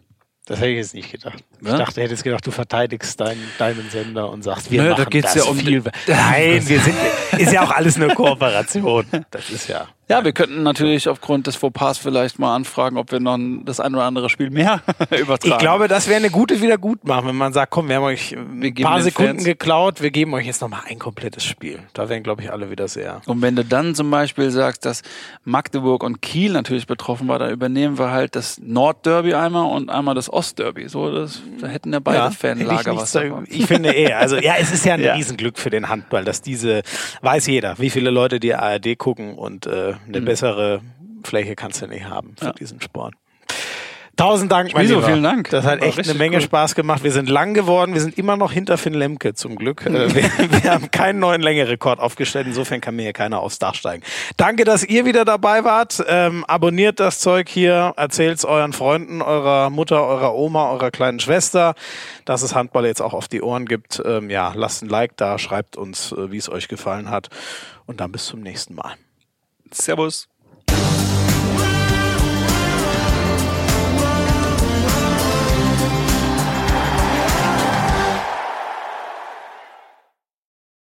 Das 0.45 0.59
hätte 0.59 0.69
ich 0.71 0.77
jetzt 0.77 0.93
nicht 0.93 1.11
gedacht. 1.11 1.41
Ich 1.61 1.67
Ja? 1.67 1.77
dachte, 1.77 2.01
hättest 2.01 2.23
gedacht, 2.23 2.45
du 2.45 2.51
verteidigst 2.51 3.19
deinen, 3.19 3.41
deinen 3.57 3.89
Sender 3.89 4.29
und 4.29 4.43
sagst, 4.43 4.69
wir 4.71 4.81
Nö, 4.81 4.89
da 4.89 4.97
machen 4.97 5.09
geht's 5.09 5.33
das 5.33 5.45
ja 5.45 5.49
um 5.49 5.57
viel. 5.57 5.83
Nein, 6.07 6.67
wir 6.67 6.79
sind, 6.81 6.95
ist 7.37 7.53
ja 7.53 7.63
auch 7.63 7.71
alles 7.71 7.95
eine 7.95 8.13
Kooperation. 8.13 9.05
Das 9.31 9.49
ist 9.49 9.69
ja. 9.69 9.87
Ja, 10.13 10.23
wir 10.25 10.31
könnten 10.31 10.63
natürlich 10.63 11.07
aufgrund 11.09 11.47
des 11.47 11.55
Fauxpas 11.55 11.97
vielleicht 11.97 12.39
mal 12.39 12.55
anfragen, 12.55 12.97
ob 12.97 13.11
wir 13.11 13.19
noch 13.19 13.37
das 13.65 13.79
ein 13.79 13.93
oder 13.95 14.03
andere 14.05 14.29
Spiel 14.29 14.49
mehr 14.49 14.81
übertragen. 15.09 15.39
Ich 15.53 15.57
glaube, 15.57 15.87
das 15.87 16.07
wäre 16.07 16.17
eine 16.17 16.29
gute 16.29 16.61
Wiedergutmachung, 16.61 17.29
wenn 17.29 17.35
man 17.35 17.53
sagt, 17.53 17.71
komm, 17.71 17.89
wir 17.89 17.95
haben 17.97 18.03
euch 18.03 18.33
ein 18.35 18.61
Wir 18.61 18.73
paar 18.85 18.97
den 18.99 19.03
Sekunden 19.03 19.31
Fans- 19.33 19.43
geklaut, 19.45 20.01
wir 20.01 20.11
geben 20.11 20.33
euch 20.33 20.45
jetzt 20.45 20.61
nochmal 20.61 20.81
ein 20.87 20.99
komplettes 20.99 21.43
Spiel. 21.43 21.79
Da 21.93 22.09
wären, 22.09 22.23
glaube 22.23 22.41
ich, 22.43 22.51
alle 22.51 22.69
wieder 22.69 22.87
sehr. 22.87 23.21
Und 23.25 23.41
wenn 23.41 23.55
du 23.55 23.65
dann 23.65 23.95
zum 23.95 24.09
Beispiel 24.11 24.51
sagst, 24.51 24.85
dass 24.85 25.01
Magdeburg 25.45 26.03
und 26.03 26.21
Kiel 26.21 26.51
natürlich 26.53 26.87
betroffen 26.87 27.27
war, 27.27 27.39
da 27.39 27.49
übernehmen 27.49 27.97
wir 27.97 28.11
halt 28.11 28.35
das 28.35 28.59
Nordderby 28.63 29.33
einmal 29.33 29.65
und 29.65 29.89
einmal 29.89 30.15
das 30.15 30.31
Ostderby. 30.31 30.87
So, 30.89 31.11
das, 31.11 31.41
da 31.59 31.67
hätten 31.67 31.91
ja 31.93 31.99
beide 31.99 32.17
Ja, 32.19 32.31
Fanlager 32.31 32.91
ich, 32.93 32.97
was 32.97 33.11
davon. 33.11 33.45
da- 33.45 33.51
ich 33.55 33.65
finde 33.65 33.91
eher, 33.91 34.19
also 34.19 34.37
ja, 34.37 34.53
es 34.59 34.71
ist 34.71 34.85
ja 34.85 34.93
ein 34.93 34.99
Ja. 35.03 35.15
Riesenglück 35.15 35.57
für 35.59 35.69
den 35.69 35.89
Handball, 35.89 36.23
dass 36.23 36.41
diese, 36.41 36.81
weiß 37.21 37.47
jeder, 37.47 37.77
wie 37.79 37.89
viele 37.89 38.09
Leute 38.09 38.39
die 38.39 38.53
ARD 38.55 38.97
gucken 38.97 39.33
und 39.35 39.65
äh, 39.65 39.93
eine 40.07 40.21
bessere 40.21 40.81
Fläche 41.23 41.55
kannst 41.55 41.81
du 41.81 41.87
nicht 41.87 42.05
haben 42.05 42.35
für 42.37 42.45
Ja. 42.47 42.53
diesen 42.53 42.81
Sport. 42.81 43.13
Tausend 44.15 44.51
Dank, 44.51 44.71
mein 44.75 44.85
Lieber. 44.85 45.01
vielen 45.01 45.23
Dank. 45.23 45.49
Das 45.49 45.65
hat 45.65 45.81
War 45.81 45.87
echt 45.87 45.97
eine 45.97 46.13
Menge 46.13 46.35
cool. 46.37 46.43
Spaß 46.43 46.75
gemacht. 46.75 47.03
Wir 47.03 47.11
sind 47.11 47.29
lang 47.29 47.55
geworden. 47.55 47.95
Wir 47.95 48.01
sind 48.01 48.15
immer 48.19 48.37
noch 48.37 48.51
hinter 48.51 48.77
Finn 48.77 48.93
Lemke, 48.93 49.33
zum 49.33 49.55
Glück. 49.55 49.87
Äh, 49.87 50.13
wir, 50.13 50.23
wir 50.63 50.71
haben 50.71 50.91
keinen 50.91 51.17
neuen 51.17 51.41
Längerekord 51.41 51.99
aufgestellt. 51.99 52.45
Insofern 52.45 52.79
kann 52.79 52.95
mir 52.95 53.01
hier 53.01 53.13
keiner 53.13 53.39
aufs 53.39 53.57
Dach 53.57 53.73
steigen. 53.73 54.03
Danke, 54.37 54.65
dass 54.65 54.83
ihr 54.83 55.05
wieder 55.05 55.25
dabei 55.25 55.63
wart. 55.63 56.03
Ähm, 56.07 56.45
abonniert 56.45 56.99
das 56.99 57.21
Zeug 57.21 57.49
hier. 57.49 57.93
Erzählt's 57.97 58.45
euren 58.45 58.71
Freunden, 58.73 59.23
eurer 59.23 59.71
Mutter, 59.71 60.05
eurer 60.05 60.35
Oma, 60.35 60.69
eurer 60.69 60.91
kleinen 60.91 61.19
Schwester, 61.19 61.73
dass 62.25 62.43
es 62.43 62.53
Handball 62.53 62.85
jetzt 62.85 63.01
auch 63.01 63.15
auf 63.15 63.27
die 63.27 63.41
Ohren 63.41 63.65
gibt. 63.65 63.99
Ähm, 64.05 64.29
ja, 64.29 64.53
lasst 64.55 64.83
ein 64.83 64.89
Like 64.89 65.17
da, 65.17 65.39
schreibt 65.39 65.75
uns, 65.75 66.11
äh, 66.11 66.29
wie 66.31 66.37
es 66.37 66.49
euch 66.49 66.67
gefallen 66.67 67.09
hat. 67.09 67.29
Und 67.87 67.99
dann 67.99 68.11
bis 68.11 68.27
zum 68.27 68.41
nächsten 68.41 68.75
Mal. 68.75 68.93
Servus. 69.73 70.27